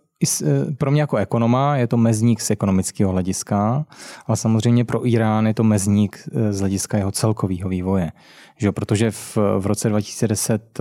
eh, 0.45 0.71
pro 0.77 0.91
mě 0.91 1.01
jako 1.01 1.17
ekonoma 1.17 1.77
je 1.77 1.87
to 1.87 1.97
mezník 1.97 2.41
z 2.41 2.51
ekonomického 2.51 3.11
hlediska, 3.11 3.85
ale 4.27 4.37
samozřejmě 4.37 4.85
pro 4.85 5.07
Irán 5.07 5.47
je 5.47 5.53
to 5.53 5.63
mezník 5.63 6.29
z 6.49 6.59
hlediska 6.59 6.97
jeho 6.97 7.11
celkového 7.11 7.69
vývoje. 7.69 8.11
Že? 8.57 8.71
Protože 8.71 9.11
v, 9.11 9.37
v 9.59 9.65
roce 9.65 9.89
2010 9.89 10.79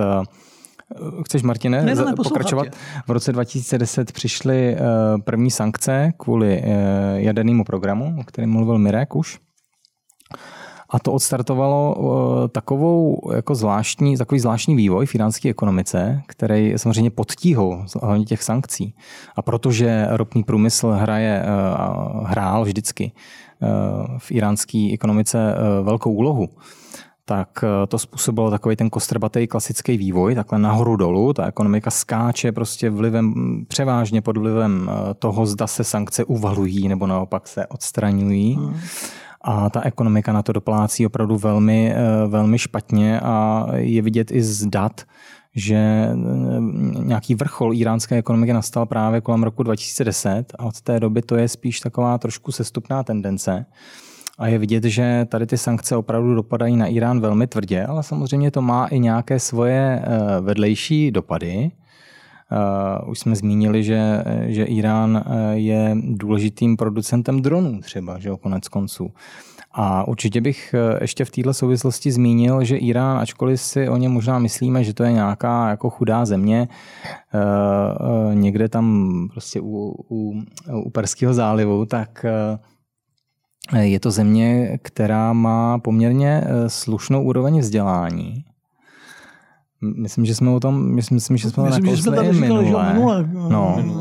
Chceš, 1.25 1.43
Martine, 1.43 1.83
ne, 1.83 1.95
ne, 1.95 2.13
pokračovat? 2.17 2.67
V 3.07 3.11
roce 3.11 3.33
2010 3.33 4.13
přišly 4.13 4.77
první 5.25 5.51
sankce 5.51 6.13
kvůli 6.17 6.63
jadernému 7.15 7.65
programu, 7.65 8.15
o 8.21 8.25
kterém 8.25 8.51
mluvil 8.51 8.79
Mirek 8.79 9.17
už. 9.17 9.39
A 10.91 10.99
to 10.99 11.13
odstartovalo 11.13 11.95
uh, 11.95 12.49
takovou 12.49 13.21
jako 13.35 13.55
zvláštní, 13.55 14.17
takový 14.17 14.41
zvláštní 14.41 14.77
vývoj 14.77 15.07
v 15.07 15.15
iránské 15.15 15.49
ekonomice, 15.49 16.23
který 16.27 16.75
samozřejmě 16.77 17.11
podtíhl 17.11 17.85
hlavně 18.03 18.25
těch 18.25 18.43
sankcí. 18.43 18.95
A 19.37 19.43
protože 19.43 20.07
ropný 20.11 20.45
průmysl 20.45 20.91
hraje, 20.91 21.43
uh, 21.43 22.27
hrál 22.27 22.65
vždycky 22.65 23.13
uh, 23.61 24.19
v 24.19 24.33
iránské 24.33 24.91
ekonomice 24.93 25.55
velkou 25.83 26.13
úlohu, 26.13 26.49
tak 27.25 27.65
to 27.89 27.99
způsobilo 27.99 28.51
takový 28.51 28.77
ten 28.77 28.91
kostrbatý 28.91 29.47
klasický 29.47 29.97
vývoj, 29.97 30.35
takhle 30.35 30.59
nahoru 30.59 30.97
dolů. 30.97 31.33
Ta 31.33 31.47
ekonomika 31.47 31.91
skáče 31.91 32.53
prostě 32.53 32.91
vlivem, 32.91 33.35
převážně 33.69 34.23
pod 34.23 34.37
vlivem 34.37 34.91
toho, 35.19 35.47
zda 35.47 35.67
se 35.67 35.85
sankce 35.85 36.25
uvalují 36.25 36.89
nebo 36.89 37.07
naopak 37.07 37.49
se 37.49 37.67
odstraňují. 37.67 38.55
Hmm 38.55 38.77
a 39.49 39.71
ta 39.71 39.81
ekonomika 39.81 40.33
na 40.33 40.43
to 40.43 40.53
doplácí 40.53 41.07
opravdu 41.07 41.37
velmi, 41.37 41.93
eh, 41.93 42.27
velmi 42.27 42.59
špatně 42.59 43.21
a 43.21 43.67
je 43.75 44.03
vidět 44.03 44.33
i 44.33 44.43
z 44.43 44.67
dat, 44.67 45.03
že 45.55 45.77
eh, 45.77 46.15
nějaký 47.05 47.35
vrchol 47.35 47.75
iránské 47.75 48.17
ekonomiky 48.17 48.53
nastal 48.53 48.87
právě 48.87 49.21
kolem 49.21 49.43
roku 49.43 49.63
2010 49.63 50.55
a 50.59 50.65
od 50.65 50.81
té 50.81 51.01
doby 51.01 51.23
to 51.23 51.37
je 51.37 51.49
spíš 51.49 51.81
taková 51.81 52.19
trošku 52.19 52.53
sestupná 52.53 53.03
tendence. 53.03 53.67
A 54.39 54.47
je 54.47 54.59
vidět, 54.59 54.85
že 54.85 55.27
tady 55.29 55.47
ty 55.47 55.59
sankce 55.59 55.97
opravdu 55.97 56.35
dopadají 56.35 56.77
na 56.77 56.87
Irán 56.87 57.21
velmi 57.21 57.47
tvrdě, 57.47 57.87
ale 57.87 58.03
samozřejmě 58.03 58.51
to 58.51 58.63
má 58.63 58.87
i 58.87 58.99
nějaké 58.99 59.39
svoje 59.39 60.03
eh, 60.03 60.41
vedlejší 60.41 61.11
dopady. 61.11 61.71
Uh, 62.53 63.11
už 63.11 63.19
jsme 63.19 63.37
zmínili, 63.37 63.85
že, 63.85 64.25
že 64.47 64.65
Irán 64.65 65.25
uh, 65.27 65.51
je 65.51 65.97
důležitým 66.03 66.77
producentem 66.77 67.43
dronů 67.43 67.81
třeba, 67.81 68.19
že 68.19 68.29
jo, 68.29 68.37
konec 68.37 68.69
konců. 68.69 69.11
A 69.73 70.09
určitě 70.09 70.41
bych 70.41 70.75
uh, 70.75 70.99
ještě 71.01 71.25
v 71.25 71.31
této 71.31 71.55
souvislosti 71.55 72.13
zmínil, 72.13 72.65
že 72.65 72.77
Irán, 72.77 73.19
ačkoliv 73.19 73.61
si 73.61 73.89
o 73.89 73.97
něm 73.97 74.13
možná 74.13 74.39
myslíme, 74.39 74.85
že 74.85 74.95
to 74.95 75.05
je 75.05 75.13
nějaká 75.13 75.71
jako 75.71 75.91
chudá 75.91 76.25
země, 76.25 76.69
někde 78.35 78.69
tam 78.69 79.29
prostě 79.33 79.61
u, 79.61 79.95
u, 80.11 80.43
u 80.85 80.91
Perského 80.91 81.35
zálivu, 81.35 81.87
tak 81.87 82.27
je 83.81 84.01
to 84.01 84.11
země, 84.11 84.79
která 84.83 85.33
má 85.33 85.79
poměrně 85.79 86.45
slušnou 86.67 87.23
úroveň 87.23 87.59
vzdělání 87.59 88.45
Myslím, 89.81 90.25
že 90.25 90.35
jsme 90.35 90.51
o 90.51 90.61
tom, 90.61 90.95
myslím, 90.95 91.15
myslím 91.15 91.37
že 91.37 91.51
jsme 91.51 91.65
myslím, 91.65 91.97
že 91.97 92.03
jsme 92.03 92.17
tady 92.17 92.33
říkali, 92.33 92.49
minule. 92.49 92.87
že 92.87 92.93
minule. 92.93 93.29
No. 93.33 94.01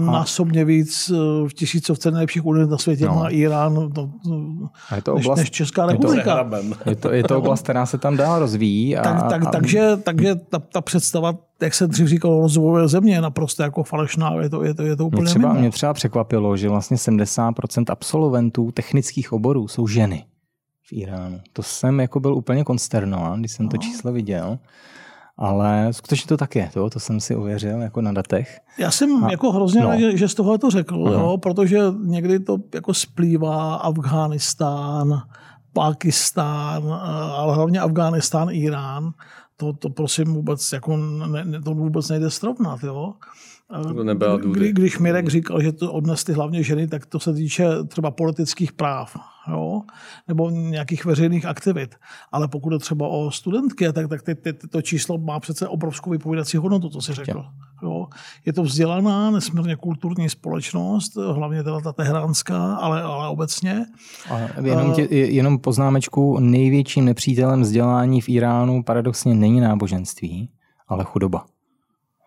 Násobně 0.00 0.64
víc 0.64 1.12
eh, 1.14 1.48
v 1.48 1.54
tisícovce 1.54 2.10
nejlepších 2.10 2.46
univerzit 2.46 2.70
na 2.70 2.78
světě 2.78 3.06
no. 3.06 3.14
má 3.14 3.28
Irán 3.28 3.74
no, 3.74 3.90
to, 3.90 4.10
a 4.90 4.96
je 4.96 5.02
to 5.02 5.14
oblast, 5.14 5.38
než, 5.38 5.50
Česká 5.50 5.86
republika. 5.86 6.50
Je 6.86 6.96
to, 6.96 7.12
je 7.12 7.22
to 7.22 7.38
oblast, 7.38 7.62
která 7.62 7.86
se 7.86 7.98
tam 7.98 8.16
dál 8.16 8.38
rozvíjí. 8.38 8.96
A, 8.96 9.02
tak, 9.02 9.28
tak, 9.28 9.46
a... 9.46 9.50
Takže, 9.50 9.96
takže 9.96 10.34
ta, 10.34 10.58
ta 10.58 10.80
představa, 10.80 11.34
jak 11.62 11.74
se 11.74 11.86
dřív 11.86 12.08
říkalo, 12.08 12.40
rozvojové 12.40 12.88
země 12.88 13.14
je 13.14 13.20
naprosto 13.20 13.62
jako 13.62 13.82
falešná. 13.82 14.34
Je 14.42 14.50
to, 14.50 14.64
je 14.64 14.74
to, 14.74 14.82
je 14.82 14.96
to 14.96 15.06
úplně 15.06 15.22
mě 15.22 15.30
třeba, 15.30 15.52
mě 15.52 15.70
třeba 15.70 15.94
překvapilo, 15.94 16.56
že 16.56 16.68
vlastně 16.68 16.96
70% 16.96 17.84
absolventů 17.88 18.70
technických 18.72 19.32
oborů 19.32 19.68
jsou 19.68 19.86
ženy 19.86 20.24
v 20.90 20.92
Iránu. 20.92 21.40
To 21.52 21.62
jsem 21.62 22.00
jako 22.00 22.20
byl 22.20 22.34
úplně 22.34 22.64
konsternován, 22.64 23.40
když 23.40 23.52
jsem 23.52 23.68
to 23.68 23.76
no. 23.76 23.82
číslo 23.82 24.12
viděl. 24.12 24.58
Ale 25.36 25.88
skutečně 25.90 26.28
to 26.28 26.36
tak 26.36 26.56
je, 26.56 26.70
to, 26.74 26.90
to 26.90 27.00
jsem 27.00 27.20
si 27.20 27.36
uvěřil 27.36 27.80
jako 27.80 28.00
na 28.00 28.12
datech. 28.12 28.60
Já 28.78 28.90
jsem 28.90 29.24
a, 29.24 29.30
jako 29.30 29.52
hrozně 29.52 29.80
no. 29.80 29.98
že, 29.98 30.16
že 30.16 30.28
z 30.28 30.34
toho 30.34 30.58
to 30.58 30.70
řekl, 30.70 30.94
uh-huh. 30.94 31.12
jo, 31.12 31.38
protože 31.38 31.78
někdy 32.04 32.40
to 32.40 32.58
jako 32.74 32.94
splývá 32.94 33.74
Afghánistán, 33.74 35.22
Pakistán, 35.72 36.82
eh, 36.86 37.32
ale 37.32 37.54
hlavně 37.54 37.80
Afghánistán, 37.80 38.48
Irán. 38.50 39.10
To, 39.56 39.72
to 39.72 39.90
prosím 39.90 40.34
vůbec, 40.34 40.72
jako 40.72 40.96
ne, 40.96 41.62
to 41.62 41.74
vůbec 41.74 42.08
nejde 42.08 42.30
srovnat. 42.30 42.82
Jo. 42.82 43.14
To 43.82 44.04
nebyla 44.04 44.36
Kdy, 44.36 44.72
když 44.72 44.98
Mirek 44.98 45.28
říkal, 45.28 45.62
že 45.62 45.72
to 45.72 45.92
odnesly 45.92 46.34
hlavně 46.34 46.62
ženy, 46.62 46.88
tak 46.88 47.06
to 47.06 47.20
se 47.20 47.34
týče 47.34 47.68
třeba 47.88 48.10
politických 48.10 48.72
práv 48.72 49.16
jo? 49.48 49.82
nebo 50.28 50.50
nějakých 50.50 51.04
veřejných 51.04 51.46
aktivit. 51.46 51.94
Ale 52.32 52.48
pokud 52.48 52.72
je 52.72 52.78
třeba 52.78 53.08
o 53.08 53.30
studentky, 53.30 53.92
tak, 53.92 54.08
tak 54.08 54.22
ty, 54.22 54.34
ty, 54.34 54.52
to 54.52 54.82
číslo 54.82 55.18
má 55.18 55.40
přece 55.40 55.68
obrovskou 55.68 56.10
vypovídací 56.10 56.56
hodnotu, 56.56 56.88
to 56.88 57.00
si 57.00 57.14
řekl. 57.14 57.44
Jo? 57.82 58.06
Je 58.46 58.52
to 58.52 58.62
vzdělaná, 58.62 59.30
nesmírně 59.30 59.76
kulturní 59.76 60.28
společnost, 60.28 61.16
hlavně 61.16 61.62
teda 61.62 61.80
ta 61.80 61.92
tehránská, 61.92 62.74
ale, 62.74 63.02
ale 63.02 63.28
obecně. 63.28 63.86
A 64.30 64.38
jenom, 64.64 64.92
tě, 64.92 65.02
jenom 65.10 65.58
poznámečku, 65.58 66.40
největším 66.40 67.04
nepřítelem 67.04 67.60
vzdělání 67.60 68.20
v 68.20 68.28
Iránu 68.28 68.82
paradoxně 68.82 69.34
není 69.34 69.60
náboženství, 69.60 70.50
ale 70.88 71.04
chudoba. 71.04 71.44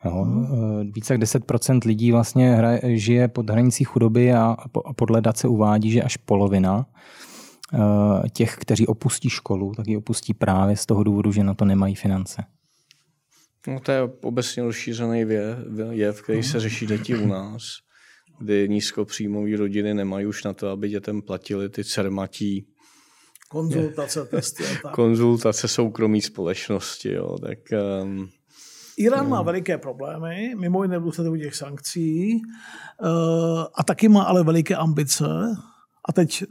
Jo, 0.05 0.11
hmm. 0.11 0.91
Více 0.91 1.13
jak 1.13 1.21
10% 1.21 1.79
lidí 1.85 2.11
vlastně 2.11 2.55
hra, 2.55 2.79
žije 2.83 3.27
pod 3.27 3.49
hranicí 3.49 3.83
chudoby 3.83 4.33
a 4.33 4.55
podle 4.95 5.21
dat 5.21 5.37
se 5.37 5.47
uvádí, 5.47 5.91
že 5.91 6.01
až 6.01 6.17
polovina 6.17 6.85
eh, 7.73 8.29
těch, 8.29 8.55
kteří 8.59 8.87
opustí 8.87 9.29
školu, 9.29 9.71
tak 9.75 9.87
ji 9.87 9.97
opustí 9.97 10.33
právě 10.33 10.77
z 10.77 10.85
toho 10.85 11.03
důvodu, 11.03 11.31
že 11.31 11.43
na 11.43 11.53
to 11.53 11.65
nemají 11.65 11.95
finance. 11.95 12.43
No, 13.67 13.79
to 13.79 13.91
je 13.91 14.01
obecně 14.23 14.63
rozšířený 14.63 15.25
jev, 15.91 16.21
který 16.21 16.39
hmm. 16.39 16.43
se 16.43 16.59
řeší 16.59 16.85
děti 16.85 17.15
u 17.15 17.27
nás, 17.27 17.63
kdy 18.39 18.69
nízkopříjmové 18.69 19.57
rodiny 19.57 19.93
nemají 19.93 20.25
už 20.25 20.43
na 20.43 20.53
to, 20.53 20.69
aby 20.69 20.89
dětem 20.89 21.21
platili 21.21 21.69
ty 21.69 21.83
cermatí 21.83 22.67
konzultace, 23.49 24.25
testy 24.25 24.63
a 24.65 24.81
tak. 24.83 24.93
Konzultace 24.93 25.67
soukromí 25.67 26.21
společnosti, 26.21 27.13
jo, 27.13 27.37
tak 27.39 27.59
um, 28.03 28.29
Irán 28.97 29.29
má 29.29 29.41
veliké 29.41 29.77
problémy, 29.77 30.55
mimo 30.55 30.83
jiné 30.83 30.99
v 30.99 31.03
důsledku 31.03 31.35
těch 31.35 31.55
sankcí, 31.55 32.41
eh, 32.41 33.07
a 33.75 33.83
taky 33.83 34.09
má 34.09 34.23
ale 34.23 34.43
veliké 34.43 34.75
ambice. 34.75 35.25
A 36.09 36.13
teď 36.13 36.43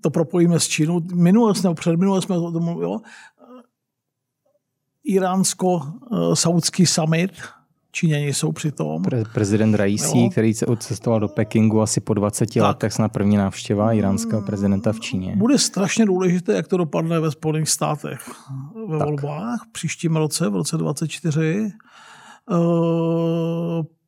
to 0.00 0.10
propojíme 0.10 0.60
s 0.60 0.68
Čínou. 0.68 1.00
Minule 1.14 1.54
jsme, 1.54 1.74
předminule 1.74 2.22
jsme 2.22 2.38
o 2.38 2.52
tom 2.52 2.68
jo. 2.68 3.00
Iránsko-saudský 5.04 6.86
summit, 6.86 7.30
Číňani 7.96 8.34
jsou 8.34 8.52
přitom. 8.52 9.02
Pre- 9.02 9.24
prezident 9.34 9.74
Raisi, 9.74 10.18
jo. 10.18 10.28
který 10.30 10.54
se 10.54 10.66
odcestoval 10.66 11.20
do 11.20 11.28
Pekingu 11.28 11.82
asi 11.82 12.00
po 12.00 12.14
20 12.14 12.54
tak. 12.54 12.62
letech 12.62 12.98
na 12.98 13.08
první 13.08 13.36
návštěva 13.36 13.92
iránského 13.92 14.42
prezidenta 14.42 14.92
v 14.92 15.00
Číně. 15.00 15.36
Bude 15.36 15.58
strašně 15.58 16.06
důležité, 16.06 16.52
jak 16.52 16.68
to 16.68 16.76
dopadne 16.76 17.20
ve 17.20 17.30
Spojených 17.30 17.68
státech 17.68 18.30
ve 18.88 18.98
tak. 18.98 19.08
volbách 19.08 19.60
příštím 19.72 20.16
roce, 20.16 20.48
v 20.48 20.54
roce 20.54 20.76
2024. 20.76 21.72
Eh, 22.52 22.56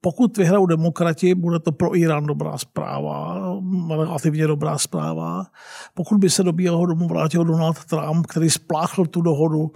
pokud 0.01 0.37
vyhrajou 0.37 0.67
demokrati, 0.67 1.35
bude 1.35 1.59
to 1.59 1.73
pro 1.73 1.97
Irán 1.97 2.27
dobrá 2.27 2.59
zpráva, 2.59 3.41
relativně 3.91 4.47
dobrá 4.47 4.79
zpráva. 4.79 5.45
Pokud 5.95 6.19
by 6.19 6.31
se 6.31 6.43
do 6.43 6.53
Bílého 6.53 6.87
domu 6.87 7.09
vrátil 7.09 7.45
Donald 7.45 7.85
Trump, 7.85 8.27
který 8.27 8.51
spláchl 8.51 9.07
tu 9.07 9.23
dohodu, 9.23 9.71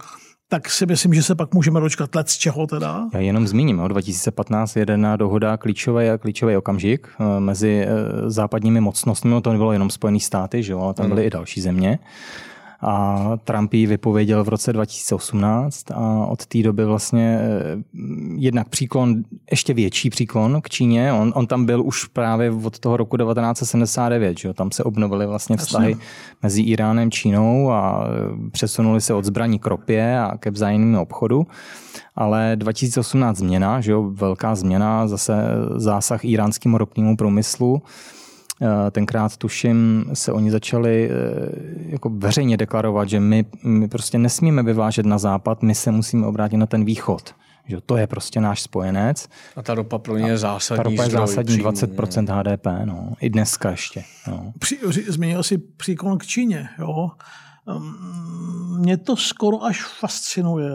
tak 0.53 0.69
si 0.69 0.85
myslím, 0.85 1.13
že 1.13 1.23
se 1.23 1.35
pak 1.35 1.53
můžeme 1.53 1.79
dočkat 1.79 2.15
let 2.15 2.29
z 2.29 2.37
čeho 2.37 2.67
teda. 2.67 3.07
Já 3.13 3.19
jenom 3.19 3.47
zmíním, 3.47 3.81
2015 3.87 4.75
je 4.75 4.85
jedna 4.89 5.15
dohoda 5.15 5.57
klíčový, 5.57 6.05
klíčový 6.19 6.57
okamžik 6.57 7.07
eh, 7.19 7.39
mezi 7.39 7.85
eh, 7.87 7.89
západními 8.29 8.81
mocnostmi, 8.81 9.41
to 9.41 9.51
nebylo 9.51 9.71
jenom 9.71 9.89
Spojené 9.89 10.19
státy, 10.19 10.63
že 10.63 10.73
jo, 10.73 10.79
ale 10.79 10.93
tam 10.93 11.07
byly 11.07 11.21
mm. 11.21 11.27
i 11.27 11.29
další 11.29 11.61
země 11.61 11.99
a 12.83 13.31
Trump 13.43 13.73
ji 13.73 13.87
vypověděl 13.87 14.43
v 14.43 14.49
roce 14.49 14.73
2018 14.73 15.91
a 15.91 16.25
od 16.25 16.45
té 16.45 16.63
doby 16.63 16.85
vlastně 16.85 17.39
eh, 17.41 17.77
jednak 18.35 18.69
příklon, 18.69 19.23
ještě 19.51 19.73
větší 19.73 20.09
příklon 20.09 20.61
k 20.61 20.69
Číně. 20.69 21.13
On, 21.13 21.33
on 21.35 21.47
tam 21.47 21.65
byl 21.65 21.83
už 21.85 22.05
právě 22.05 22.51
od 22.51 22.79
toho 22.79 22.97
roku 22.97 23.17
1979, 23.17 24.39
že 24.39 24.47
jo? 24.47 24.53
tam 24.53 24.71
se 24.71 24.83
obnovily 24.83 25.27
vlastně 25.27 25.57
vztahy 25.57 25.91
Jasně. 25.91 26.05
mezi 26.43 26.61
Iránem 26.61 27.07
a 27.07 27.11
Čínou 27.11 27.71
a 27.71 28.07
eh, 28.07 28.49
přesunuli 28.49 29.01
se 29.01 29.13
od 29.13 29.25
zbraní 29.25 29.59
k 29.59 29.67
ropě 29.67 30.19
a 30.19 30.37
ke 30.37 30.51
vzájemnému 30.51 31.01
obchodu. 31.01 31.47
Ale 32.15 32.51
2018 32.55 33.37
změna, 33.37 33.81
že 33.81 33.91
jo? 33.91 34.09
velká 34.13 34.55
změna, 34.55 35.07
zase 35.07 35.33
zásah 35.75 36.25
iránskému 36.25 36.77
ropnému 36.77 37.17
průmyslu, 37.17 37.81
Eh, 37.81 38.22
tenkrát 38.91 39.37
tuším 39.37 40.05
se 40.13 40.31
oni 40.31 40.51
začali 40.51 41.09
eh, 41.09 41.15
jako 41.89 42.09
veřejně 42.09 42.57
deklarovat, 42.57 43.09
že 43.09 43.19
my, 43.19 43.45
my 43.63 43.87
prostě 43.87 44.17
nesmíme 44.17 44.63
vyvážet 44.63 45.05
na 45.05 45.17
západ, 45.17 45.63
my 45.63 45.75
se 45.75 45.91
musíme 45.91 46.27
obrátit 46.27 46.57
na 46.57 46.65
ten 46.65 46.85
východ. 46.85 47.35
Že 47.67 47.81
to 47.81 47.97
je 47.97 48.07
prostě 48.07 48.41
náš 48.41 48.61
spojenec. 48.61 49.27
A 49.55 49.61
ta 49.61 49.73
ropa 49.73 49.97
pro 49.97 50.17
ně 50.17 50.27
je 50.27 50.37
zásadní 50.37 50.77
Ta 50.77 50.83
ropa 50.83 51.03
je 51.03 51.09
zásadní 51.09 51.53
příjmu, 51.53 51.69
20% 51.69 52.23
ne? 52.23 52.33
HDP, 52.33 52.67
no. 52.85 53.13
I 53.21 53.29
dneska 53.29 53.71
ještě. 53.71 54.03
No. 54.27 54.53
Při, 54.59 54.79
zmínil 55.07 55.43
si 55.43 55.57
příklon 55.57 56.17
k 56.17 56.25
Číně, 56.25 56.69
jo. 56.79 57.09
Mě 58.77 58.97
to 58.97 59.15
skoro 59.15 59.63
až 59.63 59.83
fascinuje, 59.99 60.71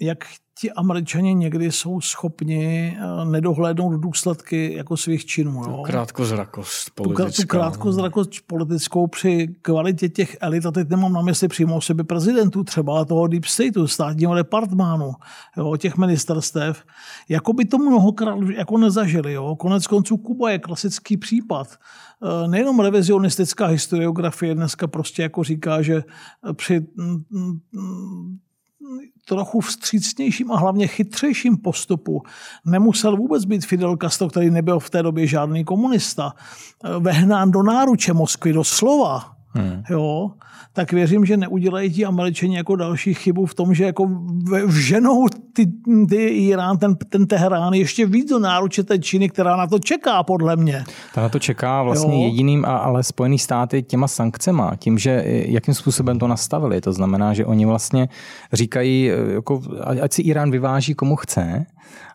jak 0.00 0.24
ti 0.60 0.72
američani 0.72 1.34
někdy 1.34 1.72
jsou 1.72 2.00
schopni 2.00 2.96
eh, 2.98 3.24
nedohlédnout 3.24 4.00
důsledky 4.00 4.74
jako 4.74 4.96
svých 4.96 5.26
činů. 5.26 5.62
Jo? 5.66 5.82
Krátkozrakost 5.86 6.90
politická. 6.94 7.24
Tu, 7.24 7.42
tu 7.42 7.46
krátkozrakost 7.48 8.30
politickou 8.46 9.06
při 9.06 9.48
kvalitě 9.62 10.08
těch 10.08 10.36
elit, 10.40 10.66
a 10.66 10.70
teď 10.70 10.88
nemám 10.88 11.12
na 11.12 11.22
mysli 11.22 11.48
přímo 11.48 11.76
o 11.76 11.80
sebe 11.80 12.04
prezidentů, 12.04 12.64
třeba 12.64 13.04
toho 13.04 13.26
Deep 13.26 13.44
Stateu, 13.44 13.86
státního 13.86 14.34
departmánu, 14.34 15.12
jo, 15.56 15.76
těch 15.76 15.96
ministerstev, 15.96 16.84
jako 17.28 17.52
by 17.52 17.64
to 17.64 17.78
mnohokrát 17.78 18.38
jako 18.56 18.78
nezažili. 18.78 19.32
Jo? 19.32 19.56
Konec 19.56 19.86
konců 19.86 20.16
Kuba 20.16 20.50
je 20.50 20.58
klasický 20.58 21.16
případ. 21.16 21.68
Eh, 22.22 22.48
nejenom 22.48 22.80
revizionistická 22.80 23.66
historiografie 23.66 24.54
dneska 24.54 24.86
prostě 24.86 25.22
jako 25.22 25.44
říká, 25.44 25.82
že 25.82 26.02
při 26.56 26.86
mm, 26.96 27.24
mm, 27.30 28.38
trochu 29.28 29.60
vstřícnějším 29.60 30.52
a 30.52 30.58
hlavně 30.58 30.86
chytřejším 30.86 31.56
postupu 31.56 32.22
nemusel 32.64 33.16
vůbec 33.16 33.44
být 33.44 33.66
Fidel 33.66 33.96
Castro, 33.96 34.28
který 34.28 34.50
nebyl 34.50 34.80
v 34.80 34.90
té 34.90 35.02
době 35.02 35.26
žádný 35.26 35.64
komunista, 35.64 36.32
eh, 36.84 36.88
vehnán 36.98 37.50
do 37.50 37.62
náruče 37.62 38.12
Moskvy, 38.12 38.52
do 38.52 38.64
slova. 38.64 39.37
Hmm. 39.50 39.82
Jo, 39.90 40.30
tak 40.72 40.92
věřím, 40.92 41.24
že 41.24 41.36
neudělají 41.36 41.90
ti 41.90 42.04
američani 42.04 42.56
jako 42.56 42.76
další 42.76 43.14
chybu 43.14 43.46
v 43.46 43.54
tom, 43.54 43.74
že 43.74 43.84
jako 43.84 44.10
vženou 44.66 45.26
ty, 45.52 45.66
ty 46.08 46.16
Irán, 46.26 46.78
ten, 46.78 46.96
ten 46.96 47.26
Teherán 47.26 47.74
ještě 47.74 48.06
víc 48.06 48.30
do 48.30 48.38
náruče 48.38 48.82
té 48.82 48.98
Číny, 48.98 49.28
která 49.28 49.56
na 49.56 49.66
to 49.66 49.78
čeká, 49.78 50.22
podle 50.22 50.56
mě. 50.56 50.84
Ta 51.14 51.22
na 51.22 51.28
to 51.28 51.38
čeká 51.38 51.82
vlastně 51.82 52.24
jo. 52.24 52.28
jediným, 52.30 52.64
ale 52.64 53.02
Spojený 53.02 53.38
státy 53.38 53.82
těma 53.82 54.08
sankcema, 54.08 54.76
tím, 54.76 54.98
že 54.98 55.22
jakým 55.26 55.74
způsobem 55.74 56.18
to 56.18 56.26
nastavili. 56.26 56.80
To 56.80 56.92
znamená, 56.92 57.34
že 57.34 57.46
oni 57.46 57.66
vlastně 57.66 58.08
říkají, 58.52 59.10
jako, 59.34 59.62
ať 60.02 60.12
si 60.12 60.22
Irán 60.22 60.50
vyváží 60.50 60.94
komu 60.94 61.16
chce, 61.16 61.66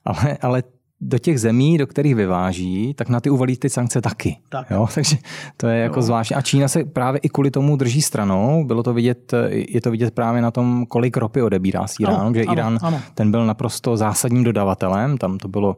ale, 0.05 0.38
ale 0.41 0.64
do 1.04 1.20
těch 1.20 1.40
zemí, 1.40 1.78
do 1.78 1.88
kterých 1.88 2.16
vyváží, 2.16 2.94
tak 2.94 3.10
na 3.10 3.20
ty 3.20 3.30
uvalí 3.30 3.58
ty 3.58 3.70
sankce 3.70 4.02
taky. 4.02 4.38
Tak. 4.50 4.72
Jo? 4.72 4.88
Takže 4.96 5.18
to 5.58 5.68
je 5.68 5.80
jako 5.80 6.02
zvláštní. 6.02 6.36
A 6.36 6.42
Čína 6.42 6.68
se 6.68 6.84
právě 6.84 7.20
i 7.20 7.30
kvůli 7.30 7.52
tomu 7.52 7.76
drží 7.76 8.02
stranou. 8.02 8.64
Bylo 8.64 8.84
to 8.84 8.94
vidět, 8.94 9.34
je 9.50 9.82
to 9.82 9.92
vidět 9.92 10.14
právě 10.14 10.42
na 10.42 10.52
tom, 10.52 10.86
kolik 10.86 11.18
ropy 11.18 11.42
odebírá 11.42 11.88
z 11.88 12.00
Iránu, 12.00 12.34
že 12.34 12.42
ano, 12.42 12.54
Irán 12.54 12.80
ano. 12.82 13.02
ten 13.14 13.32
byl 13.32 13.46
naprosto 13.46 13.98
zásadním 13.98 14.44
dodavatelem. 14.44 15.18
Tam 15.18 15.38
to 15.38 15.48
bylo 15.48 15.78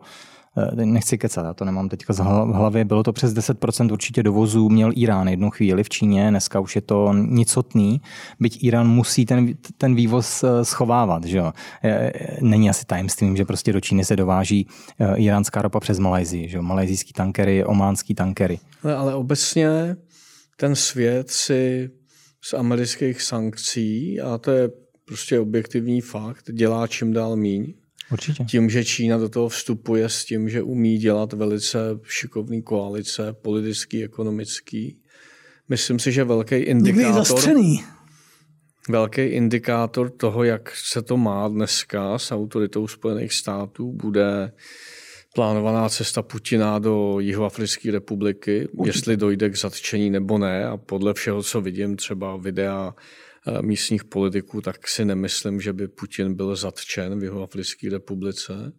nechci 0.76 1.18
kecat, 1.18 1.46
já 1.46 1.54
to 1.54 1.66
nemám 1.66 1.90
teďka 1.90 2.14
v 2.14 2.54
hlavě, 2.54 2.86
bylo 2.86 3.04
to 3.04 3.14
přes 3.14 3.34
10% 3.34 3.92
určitě 3.92 4.24
dovozů 4.24 4.70
měl 4.70 4.92
Irán 4.96 5.28
jednu 5.28 5.50
chvíli 5.50 5.84
v 5.84 5.90
Číně, 5.90 6.30
dneska 6.30 6.60
už 6.60 6.76
je 6.76 6.82
to 6.82 7.14
nicotný, 7.14 8.02
byť 8.40 8.64
Irán 8.64 8.88
musí 8.88 9.26
ten, 9.26 9.54
ten 9.78 9.96
vývoz 9.96 10.44
eh, 10.44 10.66
schovávat. 10.66 11.26
Že 11.26 11.38
jo? 11.38 11.54
Eh, 11.84 12.12
není 12.42 12.70
asi 12.70 12.86
tajemstvím, 12.86 13.38
že 13.38 13.46
prostě 13.46 13.74
do 13.74 13.82
Číny 13.82 14.06
se 14.06 14.16
dováží 14.16 14.68
iránská 15.16 15.62
ropa 15.62 15.80
přes 15.80 16.00
Malajzii, 16.00 16.50
že 16.50 16.58
jo? 16.58 16.64
malajzijský 16.64 17.14
tankery, 17.14 17.66
ománský 17.66 18.16
tankery. 18.16 18.60
Ale, 18.84 18.96
ale 18.96 19.16
obecně 19.16 19.96
ten 20.58 20.76
svět 20.76 21.32
si 21.32 21.90
z 22.42 22.54
amerických 22.54 23.22
sankcí, 23.22 24.22
a 24.22 24.38
to 24.38 24.52
je 24.52 24.70
prostě 25.06 25.40
objektivní 25.40 26.02
fakt, 26.02 26.52
dělá 26.52 26.88
čím 26.88 27.14
dál 27.14 27.36
míň. 27.36 27.74
Určitě. 28.12 28.44
Tím, 28.44 28.70
že 28.70 28.86
Čína 28.86 29.18
do 29.18 29.30
toho 29.30 29.50
vstupuje 29.50 30.10
s 30.10 30.26
tím, 30.26 30.50
že 30.50 30.62
umí 30.62 30.98
dělat 30.98 31.34
velice 31.34 31.80
šikovný 32.04 32.62
koalice, 32.62 33.34
politický, 33.34 34.04
ekonomický. 34.04 34.98
Myslím 35.70 36.00
si, 36.00 36.12
že 36.12 36.24
velký 36.24 36.56
indikátor... 36.56 37.42
Velký 38.90 39.22
indikátor 39.22 40.10
toho, 40.10 40.44
jak 40.44 40.76
se 40.76 41.02
to 41.02 41.18
má 41.18 41.48
dneska 41.48 42.20
s 42.20 42.32
autoritou 42.32 42.88
Spojených 42.88 43.34
států, 43.34 43.92
bude 43.92 44.52
plánovaná 45.36 45.90
cesta 45.90 46.22
Putina 46.22 46.80
do 46.80 47.20
Jihoafrické 47.20 47.92
republiky, 47.92 48.68
Určitě. 48.68 48.98
jestli 48.98 49.18
dojde 49.18 49.50
k 49.50 49.58
zatčení 49.58 50.10
nebo 50.10 50.38
ne. 50.38 50.66
A 50.66 50.78
podle 50.78 51.14
všeho, 51.14 51.44
co 51.44 51.62
vidím, 51.62 51.96
třeba 51.96 52.38
videa 52.38 52.96
místních 53.62 54.04
politiků, 54.04 54.62
tak 54.62 54.88
si 54.88 55.06
nemyslím, 55.06 55.62
že 55.62 55.74
by 55.74 55.88
Putin 55.88 56.34
byl 56.34 56.56
zatčen 56.56 57.20
v 57.20 57.24
jeho 57.24 57.44
Africké 57.44 57.90
republice. 57.90 58.74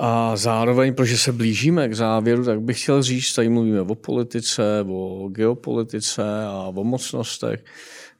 A 0.00 0.36
zároveň, 0.36 0.94
protože 0.94 1.18
se 1.18 1.32
blížíme 1.32 1.88
k 1.88 1.94
závěru, 1.94 2.44
tak 2.44 2.60
bych 2.60 2.82
chtěl 2.82 3.02
říct, 3.02 3.34
tady 3.34 3.48
mluvíme 3.48 3.80
o 3.80 3.94
politice, 3.94 4.84
o 4.88 5.28
geopolitice 5.28 6.44
a 6.46 6.72
o 6.76 6.84
mocnostech. 6.84 7.64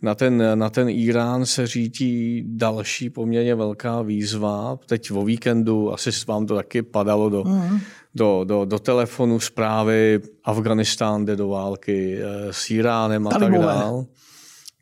Na 0.02 0.14
ten, 0.14 0.58
na 0.58 0.70
ten 0.70 0.88
Irán 0.88 1.46
se 1.46 1.66
řídí 1.66 2.44
další 2.46 3.10
poměrně 3.10 3.54
velká 3.54 4.02
výzva. 4.02 4.78
Teď 4.86 5.10
o 5.10 5.24
víkendu, 5.24 5.92
asi 5.92 6.10
vám 6.26 6.46
to 6.46 6.54
taky 6.54 6.82
padalo 6.82 7.30
do, 7.30 7.44
mm. 7.44 7.80
do, 8.14 8.44
do, 8.44 8.64
do 8.64 8.78
telefonu 8.78 9.40
zprávy, 9.40 10.20
Afganistán 10.44 11.24
jde 11.24 11.36
do 11.36 11.48
války 11.48 12.18
eh, 12.18 12.52
s 12.52 12.70
Iránem 12.70 13.26
a 13.26 13.30
tak 13.30 13.52
dále. 13.52 14.04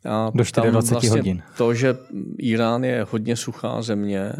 A 0.05 0.31
Do 0.35 0.43
24 0.43 0.71
vlastně 0.71 1.09
hodin. 1.09 1.43
To, 1.57 1.73
že 1.73 1.97
Irán 2.37 2.83
je 2.83 3.05
hodně 3.09 3.35
suchá 3.35 3.81
země, 3.81 4.31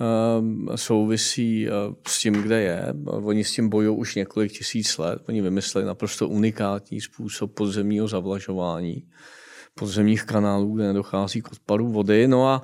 ehm, 0.00 0.66
souvisí 0.76 1.68
eh, 1.68 1.72
s 2.06 2.20
tím, 2.20 2.34
kde 2.34 2.60
je. 2.60 2.94
Oni 3.06 3.44
s 3.44 3.52
tím 3.52 3.68
bojují 3.68 3.98
už 3.98 4.14
několik 4.14 4.52
tisíc 4.52 4.98
let. 4.98 5.22
Oni 5.28 5.42
vymysleli 5.42 5.86
naprosto 5.86 6.28
unikátní 6.28 7.00
způsob 7.00 7.54
podzemního 7.54 8.08
zavlažování 8.08 9.02
podzemních 9.74 10.24
kanálů, 10.24 10.74
kde 10.74 10.86
nedochází 10.86 11.42
k 11.42 11.52
odpadu 11.52 11.88
vody. 11.88 12.28
No 12.28 12.48
a 12.48 12.62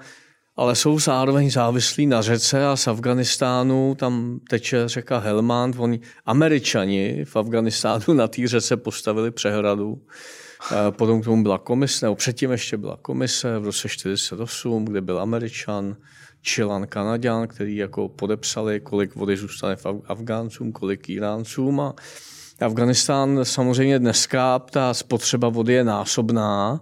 ale 0.57 0.77
jsou 0.77 0.99
zároveň 0.99 1.51
závislí 1.51 2.07
na 2.07 2.23
řece 2.23 2.67
a 2.67 2.77
z 2.77 2.89
Afganistánu 2.89 3.95
tam 3.95 4.41
teče 4.51 4.89
řeka 4.89 5.19
Helmand. 5.19 5.77
Oni, 5.79 6.01
američani 6.27 7.25
v 7.25 7.37
Afganistánu 7.37 8.15
na 8.15 8.29
té 8.29 8.49
řece 8.49 8.77
postavili 8.77 9.31
přehradu 9.31 9.99
Eh, 9.99 10.48
potom 10.91 11.21
k 11.21 11.25
tomu 11.25 11.43
byla 11.43 11.59
komise, 11.59 12.07
nebo 12.07 12.17
předtím 12.17 12.51
ještě 12.51 12.77
byla 12.77 12.99
komise 13.03 13.59
v 13.59 13.65
roce 13.65 13.89
1948, 13.89 14.85
kde 14.85 15.01
byl 15.01 15.21
Američan, 15.21 15.97
Čilan, 16.43 16.87
Kanaďan, 16.87 17.49
který 17.49 17.77
jako 17.77 18.09
podepsali, 18.09 18.81
kolik 18.81 19.15
vody 19.15 19.37
zůstane 19.37 19.77
v 19.77 19.87
Afgáncům, 20.07 20.73
kolik 20.73 21.09
Iráncům. 21.09 21.81
A 21.81 21.95
Afganistán 22.61 23.41
samozřejmě 23.43 23.99
dneska 23.99 24.59
ta 24.59 24.95
spotřeba 24.95 25.49
vody 25.49 25.73
je 25.73 25.85
násobná, 25.85 26.81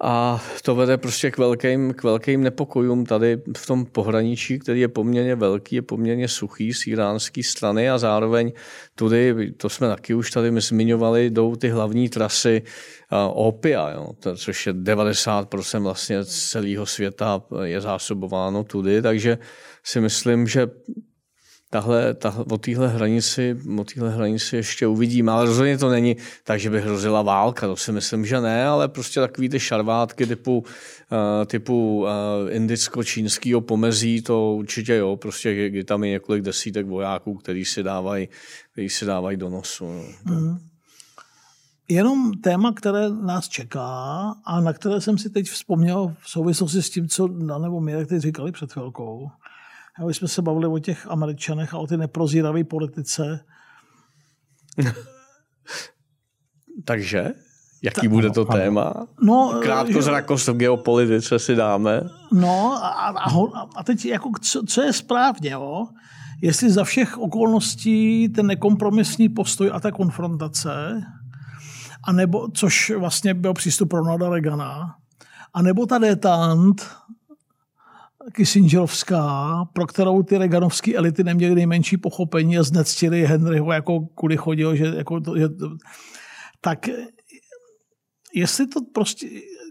a 0.00 0.42
to 0.62 0.74
vede 0.74 0.96
prostě 0.96 1.30
k 1.30 1.38
velkým, 1.38 1.94
k 1.94 2.02
velkým 2.02 2.42
nepokojům 2.42 3.06
tady 3.06 3.42
v 3.56 3.66
tom 3.66 3.86
pohraničí, 3.86 4.58
který 4.58 4.80
je 4.80 4.88
poměrně 4.88 5.34
velký, 5.34 5.76
je 5.76 5.82
poměrně 5.82 6.28
suchý 6.28 6.74
z 6.74 6.86
iránské 6.86 7.42
strany 7.42 7.90
a 7.90 7.98
zároveň 7.98 8.52
tudy, 8.94 9.52
to 9.56 9.68
jsme 9.68 9.88
taky 9.88 10.14
už 10.14 10.30
tady 10.30 10.60
zmiňovali, 10.60 11.30
jdou 11.30 11.56
ty 11.56 11.68
hlavní 11.68 12.08
trasy 12.08 12.62
opia, 13.28 13.90
jo, 13.90 14.12
to, 14.20 14.36
což 14.36 14.66
je 14.66 14.72
90% 14.72 15.82
vlastně 15.82 16.24
celého 16.24 16.86
světa 16.86 17.42
je 17.62 17.80
zásobováno 17.80 18.64
tudy, 18.64 19.02
takže 19.02 19.38
si 19.84 20.00
myslím, 20.00 20.46
že 20.46 20.66
tahle, 21.76 22.14
tahle, 22.14 22.44
o 22.44 22.58
téhle 22.58 22.88
hranici, 22.88 23.56
o 23.78 23.84
téhle 23.84 24.10
hranici 24.10 24.56
ještě 24.56 24.86
uvidíme, 24.86 25.32
ale 25.32 25.46
rozhodně 25.46 25.78
to 25.78 25.90
není 25.90 26.16
tak, 26.44 26.60
že 26.60 26.70
by 26.70 26.80
hrozila 26.80 27.22
válka, 27.22 27.66
to 27.66 27.76
si 27.76 27.92
myslím, 27.92 28.26
že 28.26 28.40
ne, 28.40 28.66
ale 28.66 28.88
prostě 28.88 29.20
takový 29.20 29.48
ty 29.48 29.60
šarvátky 29.60 30.26
typu, 30.26 30.58
uh, 30.58 31.44
typu 31.46 32.00
uh, 32.00 32.08
indicko-čínského 32.50 33.60
pomezí, 33.60 34.22
to 34.22 34.54
určitě 34.54 34.94
jo, 34.94 35.16
prostě 35.16 35.68
kdy 35.68 35.84
tam 35.84 36.04
je 36.04 36.10
několik 36.10 36.42
desítek 36.42 36.86
vojáků, 36.86 37.34
který 37.34 37.64
si 37.64 37.82
dávají, 37.82 38.28
který 38.72 38.88
si 38.88 39.04
dávají 39.04 39.36
do 39.36 39.48
nosu. 39.48 39.84
No. 39.84 40.34
Mm. 40.34 40.58
Jenom 41.88 42.32
téma, 42.32 42.72
které 42.72 43.10
nás 43.10 43.48
čeká 43.48 43.88
a 44.44 44.60
na 44.60 44.72
které 44.72 45.00
jsem 45.00 45.18
si 45.18 45.30
teď 45.30 45.46
vzpomněl 45.46 46.14
v 46.20 46.30
souvislosti 46.30 46.82
s 46.82 46.90
tím, 46.90 47.08
co 47.08 47.26
Dan 47.28 47.62
nebo 47.62 47.80
Mirek 47.80 48.08
teď 48.08 48.22
říkali 48.22 48.52
před 48.52 48.72
chvilkou, 48.72 49.30
my 50.04 50.14
jsme 50.14 50.28
se 50.28 50.42
bavili 50.42 50.66
o 50.66 50.78
těch 50.78 51.06
Američanech 51.06 51.74
a 51.74 51.78
o 51.78 51.86
ty 51.86 51.96
neprozíravé 51.96 52.64
politice. 52.64 53.44
Takže? 56.84 57.32
Jaký 57.82 58.00
Ta, 58.00 58.08
bude 58.08 58.30
to 58.30 58.50
ano, 58.50 58.60
téma? 58.60 59.06
No, 59.22 59.60
Krátkozrakost 59.62 60.48
v 60.48 60.56
geopolitice 60.56 61.38
si 61.38 61.54
dáme. 61.54 62.00
No 62.32 62.72
a, 62.84 62.88
a, 62.88 63.30
a 63.76 63.84
teď 63.84 64.04
jako, 64.04 64.30
co, 64.42 64.62
co 64.66 64.82
je 64.82 64.92
správně, 64.92 65.50
jo? 65.50 65.86
jestli 66.42 66.70
za 66.70 66.84
všech 66.84 67.18
okolností 67.18 68.28
ten 68.28 68.46
nekompromisní 68.46 69.28
postoj 69.28 69.70
a 69.72 69.80
ta 69.80 69.90
konfrontace, 69.90 71.02
a 72.04 72.12
nebo, 72.12 72.48
což 72.54 72.92
vlastně 72.98 73.34
byl 73.34 73.54
přístup 73.54 73.92
Ronalda 73.92 74.30
Reagana, 74.30 74.94
a 75.54 75.62
nebo 75.62 75.86
ta 75.86 75.98
detant, 75.98 76.86
Kissingerovská, 78.32 79.64
pro 79.72 79.86
kterou 79.86 80.22
ty 80.22 80.38
reganovské 80.38 80.94
elity 80.94 81.24
neměly 81.24 81.54
nejmenší 81.54 81.96
pochopení 81.96 82.58
a 82.58 82.62
znectili 82.62 83.26
Henryho, 83.26 83.72
jako 83.72 84.00
kudy 84.00 84.36
chodil, 84.36 84.76
že, 84.76 84.84
jako 84.84 85.20
to, 85.20 85.38
že, 85.38 85.48
tak 86.60 86.88
jestli 88.34 88.66
to 88.66 88.80
prostě, 88.94 89.26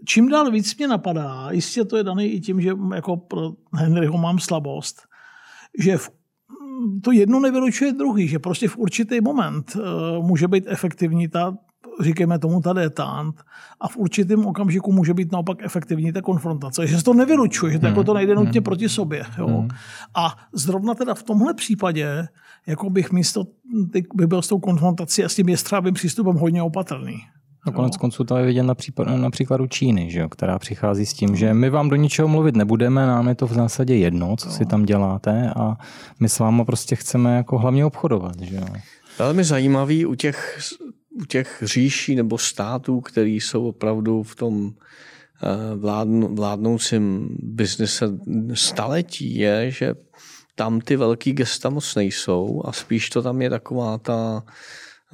čím 0.08 0.30
dál 0.30 0.52
víc 0.52 0.78
mě 0.78 0.88
napadá, 0.88 1.52
jistě 1.52 1.86
to 1.86 1.98
je 1.98 2.04
daný 2.04 2.26
i 2.26 2.42
tím, 2.42 2.62
že 2.62 2.72
jako 2.96 3.18
pro 3.18 3.52
Henryho 3.74 4.18
mám 4.18 4.40
slabost, 4.40 5.02
že 5.80 5.98
v, 5.98 6.10
to 7.04 7.12
jedno 7.12 7.40
nevylučuje 7.40 7.94
druhý, 7.94 8.28
že 8.28 8.40
prostě 8.40 8.68
v 8.68 8.78
určitý 8.78 9.22
moment 9.22 9.76
uh, 9.76 10.26
může 10.26 10.48
být 10.48 10.64
efektivní 10.68 11.28
ta, 11.28 11.58
říkáme 12.02 12.40
tomu 12.40 12.62
ta 12.62 12.74
detant 12.74 13.36
a 13.82 13.88
v 13.88 13.98
určitém 13.98 14.46
okamžiku 14.46 14.92
může 14.92 15.14
být 15.14 15.32
naopak 15.32 15.58
efektivní 15.64 16.14
ta 16.14 16.22
konfrontace. 16.22 16.88
Že 16.88 16.98
se 16.98 17.04
to 17.04 17.14
nevylučuje, 17.14 17.74
že 17.74 17.80
to, 17.80 17.86
jako 17.86 18.04
to 18.04 18.14
nejde 18.14 18.36
nutně 18.36 18.62
proti 18.62 18.90
sobě. 18.90 19.24
Jo. 19.38 19.68
A 20.16 20.36
zrovna 20.54 20.94
teda 20.94 21.14
v 21.14 21.24
tomhle 21.24 21.54
případě 21.54 22.28
jako 22.68 22.90
bych 22.90 23.12
místo, 23.12 23.44
by 24.14 24.28
byl 24.28 24.42
s 24.42 24.48
tou 24.48 24.60
konfrontací 24.60 25.24
a 25.24 25.30
s 25.30 25.36
tím 25.36 25.50
jestřábým 25.50 25.94
přístupem 25.94 26.36
hodně 26.36 26.62
opatrný. 26.62 27.18
No 27.68 27.72
konec 27.72 27.98
konců 27.98 28.24
to 28.24 28.38
je 28.38 28.46
vidět 28.46 28.64
na, 28.64 28.76
případ, 28.76 29.08
na 29.08 29.30
příkladu 29.30 29.68
Číny, 29.68 30.12
že 30.12 30.20
jo, 30.20 30.30
která 30.30 30.60
přichází 30.60 31.06
s 31.06 31.14
tím, 31.14 31.36
že 31.36 31.54
my 31.54 31.70
vám 31.70 31.90
do 31.90 31.96
ničeho 31.96 32.28
mluvit 32.28 32.56
nebudeme, 32.56 33.08
nám 33.08 33.28
je 33.28 33.36
to 33.36 33.48
v 33.48 33.54
zásadě 33.54 33.96
jedno, 33.96 34.36
co 34.38 34.50
si 34.50 34.66
tam 34.66 34.86
děláte 34.86 35.54
a 35.56 35.78
my 36.20 36.30
s 36.30 36.40
váma 36.40 36.66
prostě 36.66 36.96
chceme 36.96 37.36
jako 37.36 37.58
hlavně 37.58 37.86
obchodovat. 37.86 38.40
Že 38.42 38.56
jo. 38.56 38.66
Velmi 39.20 39.44
zajímavý 39.44 40.06
u 40.06 40.16
těch, 40.16 40.60
u 41.22 41.26
těch 41.26 41.58
říší 41.62 42.16
nebo 42.16 42.38
států, 42.38 43.02
které 43.02 43.30
jsou 43.30 43.68
opravdu 43.68 44.24
v 44.24 44.36
tom 44.36 44.72
eh, 45.44 45.76
vládnoucím 46.30 47.30
biznise 47.40 48.06
staletí, 48.54 49.38
je, 49.38 49.72
že 49.72 49.94
tam 50.56 50.82
ty 50.82 50.96
velký 50.96 51.34
gesta 51.34 51.70
moc 51.70 51.96
nejsou 51.96 52.62
a 52.66 52.72
spíš 52.72 53.10
to 53.10 53.22
tam 53.22 53.42
je 53.42 53.50
taková 53.50 53.98
ta 53.98 54.44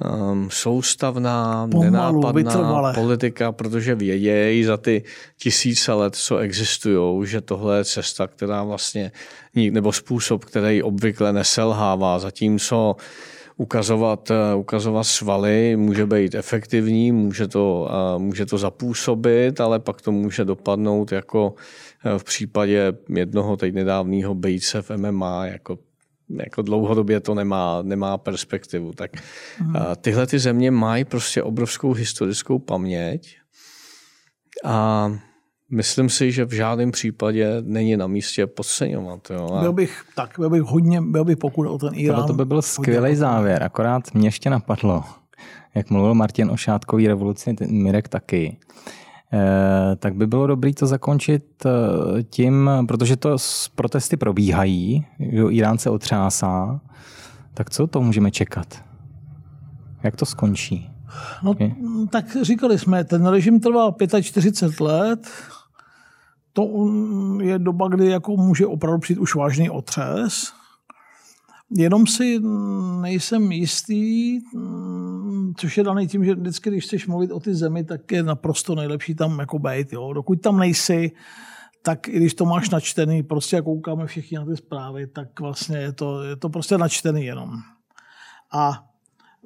um, 0.04 0.48
soustavná, 0.50 1.68
Pomalu, 1.70 1.90
nenápadná 1.90 2.32
vytrvale. 2.32 2.94
politika, 2.94 3.52
protože 3.52 3.94
vědějí 3.94 4.64
za 4.64 4.76
ty 4.76 5.04
tisíce 5.38 5.92
let, 5.92 6.14
co 6.14 6.38
existují, 6.38 7.26
že 7.26 7.40
tohle 7.40 7.78
je 7.78 7.84
cesta, 7.84 8.26
která 8.26 8.62
vlastně, 8.62 9.12
nebo 9.54 9.92
způsob, 9.92 10.44
který 10.44 10.82
obvykle 10.82 11.32
neselhává, 11.32 12.18
zatímco 12.18 12.96
ukazovat, 13.62 14.30
eh, 14.30 14.54
ukazovat 14.54 15.04
svaly 15.04 15.76
může 15.76 16.06
být 16.06 16.34
efektivní, 16.34 17.12
může 17.12 17.48
to, 17.48 17.90
eh, 17.90 18.18
může 18.18 18.46
to 18.46 18.58
zapůsobit, 18.58 19.60
ale 19.60 19.78
pak 19.78 20.02
to 20.02 20.12
může 20.12 20.44
dopadnout 20.44 21.12
jako 21.12 21.54
eh, 22.04 22.18
v 22.18 22.24
případě 22.24 22.92
jednoho 23.08 23.56
teď 23.56 23.74
nedávného 23.74 24.34
bejce 24.34 24.82
v 24.82 24.90
MMA, 24.90 25.46
jako 25.46 25.78
jako 26.32 26.62
dlouhodobě 26.62 27.20
to 27.20 27.34
nemá, 27.34 27.82
nemá 27.82 28.18
perspektivu. 28.18 28.92
Tak 28.92 29.10
hmm. 29.58 29.74
tyhle 30.00 30.26
ty 30.26 30.38
země 30.38 30.70
mají 30.70 31.04
prostě 31.04 31.42
obrovskou 31.42 31.92
historickou 31.92 32.58
paměť 32.58 33.36
a 34.64 35.12
myslím 35.72 36.08
si, 36.08 36.32
že 36.32 36.44
v 36.44 36.52
žádném 36.52 36.90
případě 36.90 37.56
není 37.60 37.96
na 37.96 38.06
místě 38.06 38.46
podceňovat. 38.46 39.30
Jo. 39.30 39.48
A... 39.52 39.60
Byl 39.60 39.72
bych 39.72 40.04
tak, 40.16 40.34
byl 40.38 40.50
bych 40.50 40.62
hodně, 40.62 41.00
byl 41.00 41.24
bych 41.24 41.36
pokud 41.36 41.66
o 41.66 41.78
ten 41.78 41.94
Irán. 41.94 42.26
To 42.26 42.32
by 42.32 42.44
byl 42.44 42.62
skvělý 42.62 43.16
závěr, 43.16 43.62
akorát 43.62 44.14
mě 44.14 44.26
ještě 44.26 44.50
napadlo, 44.50 45.04
jak 45.74 45.90
mluvil 45.90 46.14
Martin 46.14 46.50
o 46.50 46.56
šátkový 46.56 47.08
revoluci, 47.08 47.56
Mirek 47.68 48.08
taky, 48.08 48.56
eh, 49.32 49.96
tak 49.96 50.14
by 50.14 50.26
bylo 50.26 50.46
dobré 50.46 50.74
to 50.74 50.86
zakončit 50.86 51.44
eh, 51.66 52.22
tím, 52.22 52.70
protože 52.88 53.16
to 53.16 53.36
protesty 53.74 54.16
probíhají, 54.16 55.06
že 55.20 55.42
Irán 55.50 55.78
se 55.78 55.90
otřásá, 55.90 56.80
tak 57.54 57.70
co 57.70 57.86
to 57.86 58.00
můžeme 58.00 58.30
čekat? 58.30 58.84
Jak 60.02 60.16
to 60.16 60.26
skončí? 60.26 60.90
No, 61.42 61.54
tak 62.10 62.36
říkali 62.42 62.78
jsme, 62.78 63.04
ten 63.04 63.26
režim 63.26 63.60
trval 63.60 63.94
45 64.22 64.80
let, 64.80 65.28
to 66.52 66.88
je 67.42 67.58
doba, 67.58 67.88
kdy 67.88 68.06
jako 68.06 68.36
může 68.36 68.66
opravdu 68.66 68.98
přijít 68.98 69.18
už 69.18 69.34
vážný 69.34 69.70
otřes. 69.70 70.52
Jenom 71.70 72.06
si 72.06 72.40
nejsem 73.00 73.52
jistý, 73.52 74.40
což 75.56 75.78
je 75.78 75.84
daný 75.84 76.08
tím, 76.08 76.24
že 76.24 76.34
vždycky, 76.34 76.70
když 76.70 76.84
chceš 76.84 77.06
mluvit 77.06 77.30
o 77.30 77.40
ty 77.40 77.54
zemi, 77.54 77.84
tak 77.84 78.12
je 78.12 78.22
naprosto 78.22 78.74
nejlepší 78.74 79.14
tam 79.14 79.38
jako 79.38 79.58
být. 79.58 79.92
Jo. 79.92 80.12
Dokud 80.12 80.40
tam 80.40 80.58
nejsi, 80.58 81.12
tak 81.82 82.08
i 82.08 82.16
když 82.16 82.34
to 82.34 82.44
máš 82.44 82.70
načtený, 82.70 83.22
prostě 83.22 83.56
jak 83.56 83.64
koukáme 83.64 84.06
všichni 84.06 84.38
na 84.38 84.44
ty 84.44 84.56
zprávy, 84.56 85.06
tak 85.06 85.40
vlastně 85.40 85.76
je 85.76 85.92
to, 85.92 86.22
je 86.22 86.36
to 86.36 86.48
prostě 86.48 86.78
načtený 86.78 87.24
jenom. 87.24 87.50
A 88.52 88.84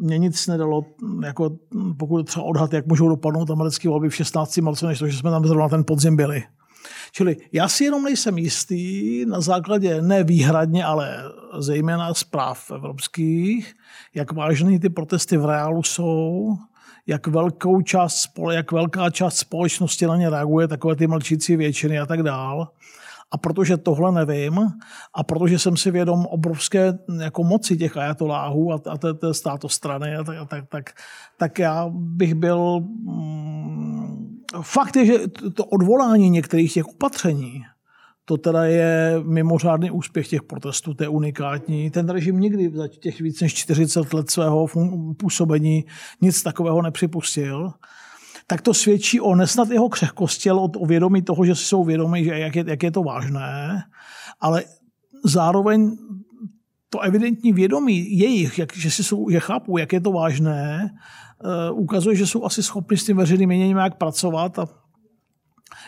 mě 0.00 0.18
nic 0.18 0.46
nedalo, 0.46 0.84
jako 1.24 1.50
pokud 1.98 2.26
třeba 2.26 2.46
odhad, 2.46 2.72
jak 2.72 2.86
můžou 2.86 3.08
dopadnout 3.08 3.50
americké 3.50 3.88
volby 3.88 4.08
v 4.08 4.14
16. 4.14 4.56
marcu, 4.56 4.86
než 4.86 4.98
to, 4.98 5.08
že 5.08 5.18
jsme 5.18 5.30
tam 5.30 5.46
zrovna 5.46 5.68
ten 5.68 5.84
podzim 5.84 6.16
byli. 6.16 6.44
Čili 7.12 7.36
já 7.52 7.68
si 7.68 7.84
jenom 7.84 8.02
nejsem 8.02 8.38
jistý 8.38 9.26
na 9.26 9.40
základě 9.40 10.02
ne 10.02 10.24
výhradně, 10.24 10.84
ale 10.84 11.22
zejména 11.58 12.14
zpráv 12.14 12.70
evropských, 12.70 13.74
jak 14.14 14.32
vážné 14.32 14.78
ty 14.78 14.88
protesty 14.88 15.36
v 15.36 15.44
reálu 15.44 15.82
jsou, 15.82 16.56
jak, 17.06 17.26
velkou 17.26 17.80
část, 17.80 18.30
jak 18.52 18.72
velká 18.72 19.10
část 19.10 19.36
společnosti 19.36 20.06
na 20.06 20.16
ně 20.16 20.30
reaguje, 20.30 20.68
takové 20.68 20.96
ty 20.96 21.06
mlčící 21.06 21.56
většiny 21.56 21.98
a 21.98 22.06
tak 22.06 22.22
dál. 22.22 22.68
A 23.30 23.38
protože 23.38 23.76
tohle 23.76 24.12
nevím 24.12 24.58
a 25.14 25.22
protože 25.22 25.58
jsem 25.58 25.76
si 25.76 25.90
vědom 25.90 26.26
obrovské 26.26 26.98
jako 27.22 27.44
moci 27.44 27.76
těch 27.76 27.96
ajatoláhů 27.96 28.72
a, 28.72 28.80
a 28.90 28.96
té, 28.98 29.14
té 29.14 29.34
státostrany, 29.34 30.16
a 30.16 30.24
tak, 30.24 30.48
tak, 30.48 30.64
tak, 30.68 30.90
tak 31.36 31.58
já 31.58 31.86
bych 31.90 32.34
byl... 32.34 32.80
Mm, 32.80 33.95
fakt 34.62 34.96
je, 34.96 35.06
že 35.06 35.18
to 35.54 35.64
odvolání 35.64 36.30
některých 36.30 36.72
těch 36.72 36.86
opatření, 36.86 37.62
to 38.24 38.36
teda 38.36 38.64
je 38.64 39.14
mimořádný 39.22 39.90
úspěch 39.90 40.28
těch 40.28 40.42
protestů, 40.42 40.94
to 40.94 41.04
je 41.04 41.08
unikátní. 41.08 41.90
Ten 41.90 42.08
režim 42.08 42.40
nikdy 42.40 42.70
za 42.74 42.88
těch 42.88 43.20
víc 43.20 43.40
než 43.40 43.54
40 43.54 44.14
let 44.14 44.30
svého 44.30 44.66
působení 45.18 45.84
nic 46.20 46.42
takového 46.42 46.82
nepřipustil 46.82 47.72
tak 48.46 48.62
to 48.62 48.74
svědčí 48.74 49.20
o 49.20 49.34
nesnad 49.34 49.70
jeho 49.70 49.88
křehkosti, 49.88 50.50
ale 50.50 50.60
o 50.60 50.86
vědomí 50.86 51.22
toho, 51.22 51.44
že 51.44 51.54
si 51.54 51.64
jsou 51.64 51.84
vědomí, 51.84 52.24
že 52.24 52.38
jak 52.38 52.56
je, 52.56 52.64
jak 52.66 52.82
je 52.82 52.90
to 52.90 53.02
vážné, 53.02 53.82
ale 54.40 54.64
zároveň 55.24 55.96
to 56.88 57.00
evidentní 57.00 57.52
vědomí 57.52 58.18
jejich, 58.18 58.58
jak, 58.58 58.76
že, 58.76 58.90
si 58.90 59.04
jsou, 59.04 59.30
že 59.30 59.40
chápou, 59.40 59.78
jak 59.78 59.92
je 59.92 60.00
to 60.00 60.12
vážné, 60.12 60.90
ukazuje, 61.72 62.16
že 62.16 62.26
jsou 62.26 62.44
asi 62.44 62.62
schopni 62.62 62.96
s 62.96 63.04
tím 63.04 63.16
veřejným 63.16 63.48
měněním 63.48 63.76
jak 63.76 63.94
pracovat 63.94 64.58
a 64.58 64.68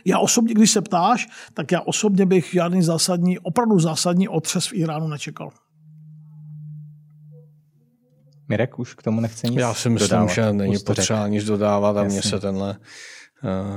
já 0.05 0.19
osobně, 0.19 0.55
když 0.55 0.71
se 0.71 0.81
ptáš, 0.83 1.29
tak 1.55 1.73
já 1.73 1.81
osobně 1.81 2.27
bych 2.27 2.51
žádný 2.53 2.83
zásadní, 2.83 3.39
opravdu 3.39 3.79
zásadní 3.81 4.29
otřes 4.29 4.67
v 4.67 4.75
Iránu 4.75 5.09
nečekal. 5.09 5.51
Mirek 8.49 8.79
už 8.79 8.95
k 8.95 9.03
tomu 9.03 9.21
nechce 9.21 9.47
nic 9.47 9.61
Já 9.61 9.75
si 9.75 9.89
myslím, 9.91 10.09
dodávat. 10.09 10.33
že 10.33 10.53
není 10.53 10.79
potřeba 10.79 11.29
nic 11.29 11.45
dodávat 11.45 11.97
a 11.97 12.05
mně 12.05 12.23
se 12.23 12.41
tenhle 12.41 12.77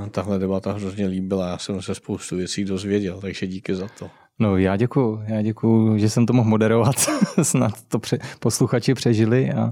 uh, 0.01 0.09
tahle 0.09 0.39
debata 0.39 0.71
hrozně 0.71 1.07
líbila. 1.07 1.47
Já 1.47 1.57
jsem 1.57 1.81
se 1.81 1.95
spoustu 1.95 2.35
věcí 2.35 2.65
dozvěděl, 2.65 3.21
takže 3.21 3.47
díky 3.47 3.75
za 3.75 3.87
to. 3.99 4.09
No 4.39 4.57
já 4.57 4.75
děkuji, 4.77 5.23
já 5.27 5.41
děkuji, 5.41 5.97
že 5.97 6.09
jsem 6.09 6.25
to 6.25 6.33
mohl 6.33 6.49
moderovat, 6.49 6.95
snad 7.41 7.81
to 7.87 7.99
pře- 7.99 8.19
posluchači 8.39 8.93
přežili 8.93 9.51
a 9.51 9.65
uh, 9.65 9.71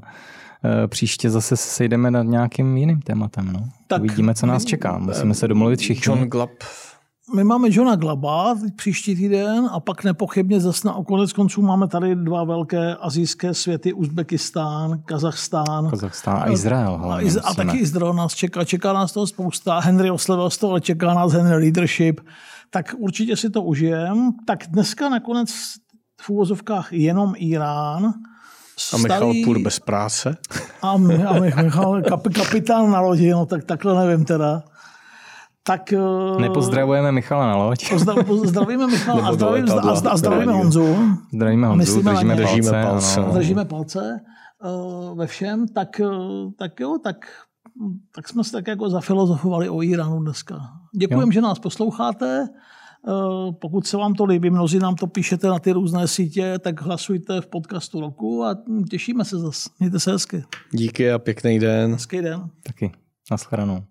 příště 0.88 1.30
zase 1.30 1.58
se 1.58 1.70
sejdeme 1.70 2.12
nad 2.12 2.24
nějakým 2.24 2.78
jiným 2.78 3.02
tématem. 3.02 3.54
No. 3.54 3.70
Tak 3.88 4.02
Uvidíme, 4.02 4.36
co 4.36 4.46
nás 4.46 4.66
čeká. 4.66 4.98
Musíme 4.98 5.34
se 5.34 5.48
domluvit 5.48 5.80
všichni. 5.80 6.12
John 6.12 6.30
Glapp 6.30 6.52
my 7.36 7.44
máme 7.44 7.68
Johna 7.72 7.96
Glaba 7.96 8.56
příští 8.76 9.16
týden 9.16 9.70
a 9.72 9.80
pak 9.80 10.04
nepochybně 10.04 10.60
zase 10.60 10.88
na 10.88 11.04
konec 11.08 11.34
konců 11.34 11.62
máme 11.62 11.88
tady 11.88 12.16
dva 12.16 12.44
velké 12.44 12.96
azijské 12.96 13.54
světy, 13.54 13.94
Uzbekistán, 13.94 15.02
Kazachstán. 15.06 15.90
Kazachstán 15.90 16.38
a 16.38 16.52
Izrael. 16.52 16.98
Hlavně, 16.98 17.32
a, 17.32 17.48
a 17.48 17.54
taky 17.54 17.78
Izrael 17.78 18.14
nás 18.14 18.34
čeká. 18.34 18.66
Čeká 18.66 18.94
nás 18.94 19.12
toho 19.12 19.28
spousta. 19.28 19.80
Henry 19.80 20.12
oslavil 20.12 20.50
toho, 20.50 20.72
ale 20.72 20.82
čeká 20.82 21.14
nás 21.14 21.34
Henry 21.34 21.56
Leadership. 21.56 22.22
Tak 22.70 22.96
určitě 22.98 23.36
si 23.36 23.50
to 23.50 23.64
užijem. 23.64 24.32
Tak 24.46 24.68
dneska 24.68 25.10
nakonec 25.10 25.50
v 26.22 26.30
úvozovkách 26.30 26.94
jenom 26.94 27.34
Irán. 27.38 28.14
A 28.94 28.98
Michal 28.98 29.34
Půr 29.46 29.60
bez 29.60 29.80
práce. 29.80 30.38
A, 30.82 30.92
a 31.28 31.40
Michal, 31.40 32.02
kap, 32.02 32.28
kapitán 32.34 32.92
na 32.92 33.02
lodi, 33.02 33.32
no 33.32 33.46
tak 33.46 33.64
takhle 33.64 34.08
nevím 34.08 34.26
teda 34.26 34.64
tak... 35.70 35.94
Eh, 35.94 36.42
Nepozdravujeme 36.42 37.12
Michala 37.12 37.48
na 37.48 37.56
loď. 37.56 37.90
Pozdravíme 38.26 38.88
Michala 38.88 39.28
a, 39.28 39.34
zdravím, 39.34 39.66
a, 39.72 40.10
a 40.10 40.18
zdravíme 40.18 40.54
Honzu. 40.54 40.96
Zdravíme 41.34 41.68
Honzu, 41.68 41.78
Myslíme 41.78 42.12
držíme, 42.12 42.36
držíme 42.36 42.72
palce. 42.72 42.86
palce 42.90 43.20
ano. 43.22 43.34
Držíme 43.34 43.66
palce 43.66 44.20
uh, 44.64 45.18
ve 45.18 45.28
všem, 45.28 45.68
tak, 45.68 45.90
uh, 46.00 46.52
tak 46.58 46.80
jo, 46.80 46.98
tak, 47.04 47.16
tak 48.16 48.30
jsme 48.30 48.44
se 48.44 48.52
tak 48.52 48.68
jako 48.68 48.90
zafilozofovali 48.90 49.70
o 49.70 49.84
Iránu 49.84 50.20
dneska. 50.20 50.60
Děkujeme, 50.96 51.32
že 51.32 51.42
nás 51.42 51.60
posloucháte. 51.60 52.48
Uh, 53.08 53.52
pokud 53.52 53.88
se 53.88 53.98
vám 53.98 54.14
to 54.14 54.26
líbí, 54.26 54.50
mnozí 54.50 54.80
nám 54.80 54.96
to 54.96 55.08
píšete 55.08 55.48
na 55.48 55.60
ty 55.60 55.72
různé 55.72 56.08
sítě, 56.08 56.60
tak 56.60 56.82
hlasujte 56.82 57.42
v 57.42 57.48
podcastu 57.48 58.00
roku 58.02 58.44
a 58.44 58.58
těšíme 58.90 59.26
se 59.26 59.38
zase. 59.38 59.70
Mějte 59.80 60.00
se 60.00 60.12
hezky. 60.12 60.44
Díky 60.72 61.12
a 61.12 61.20
pěkný 61.20 61.60
den. 61.60 61.92
Hezký 61.92 62.22
den. 62.22 62.50
Taky. 62.64 62.92
Naschledanou. 63.32 63.84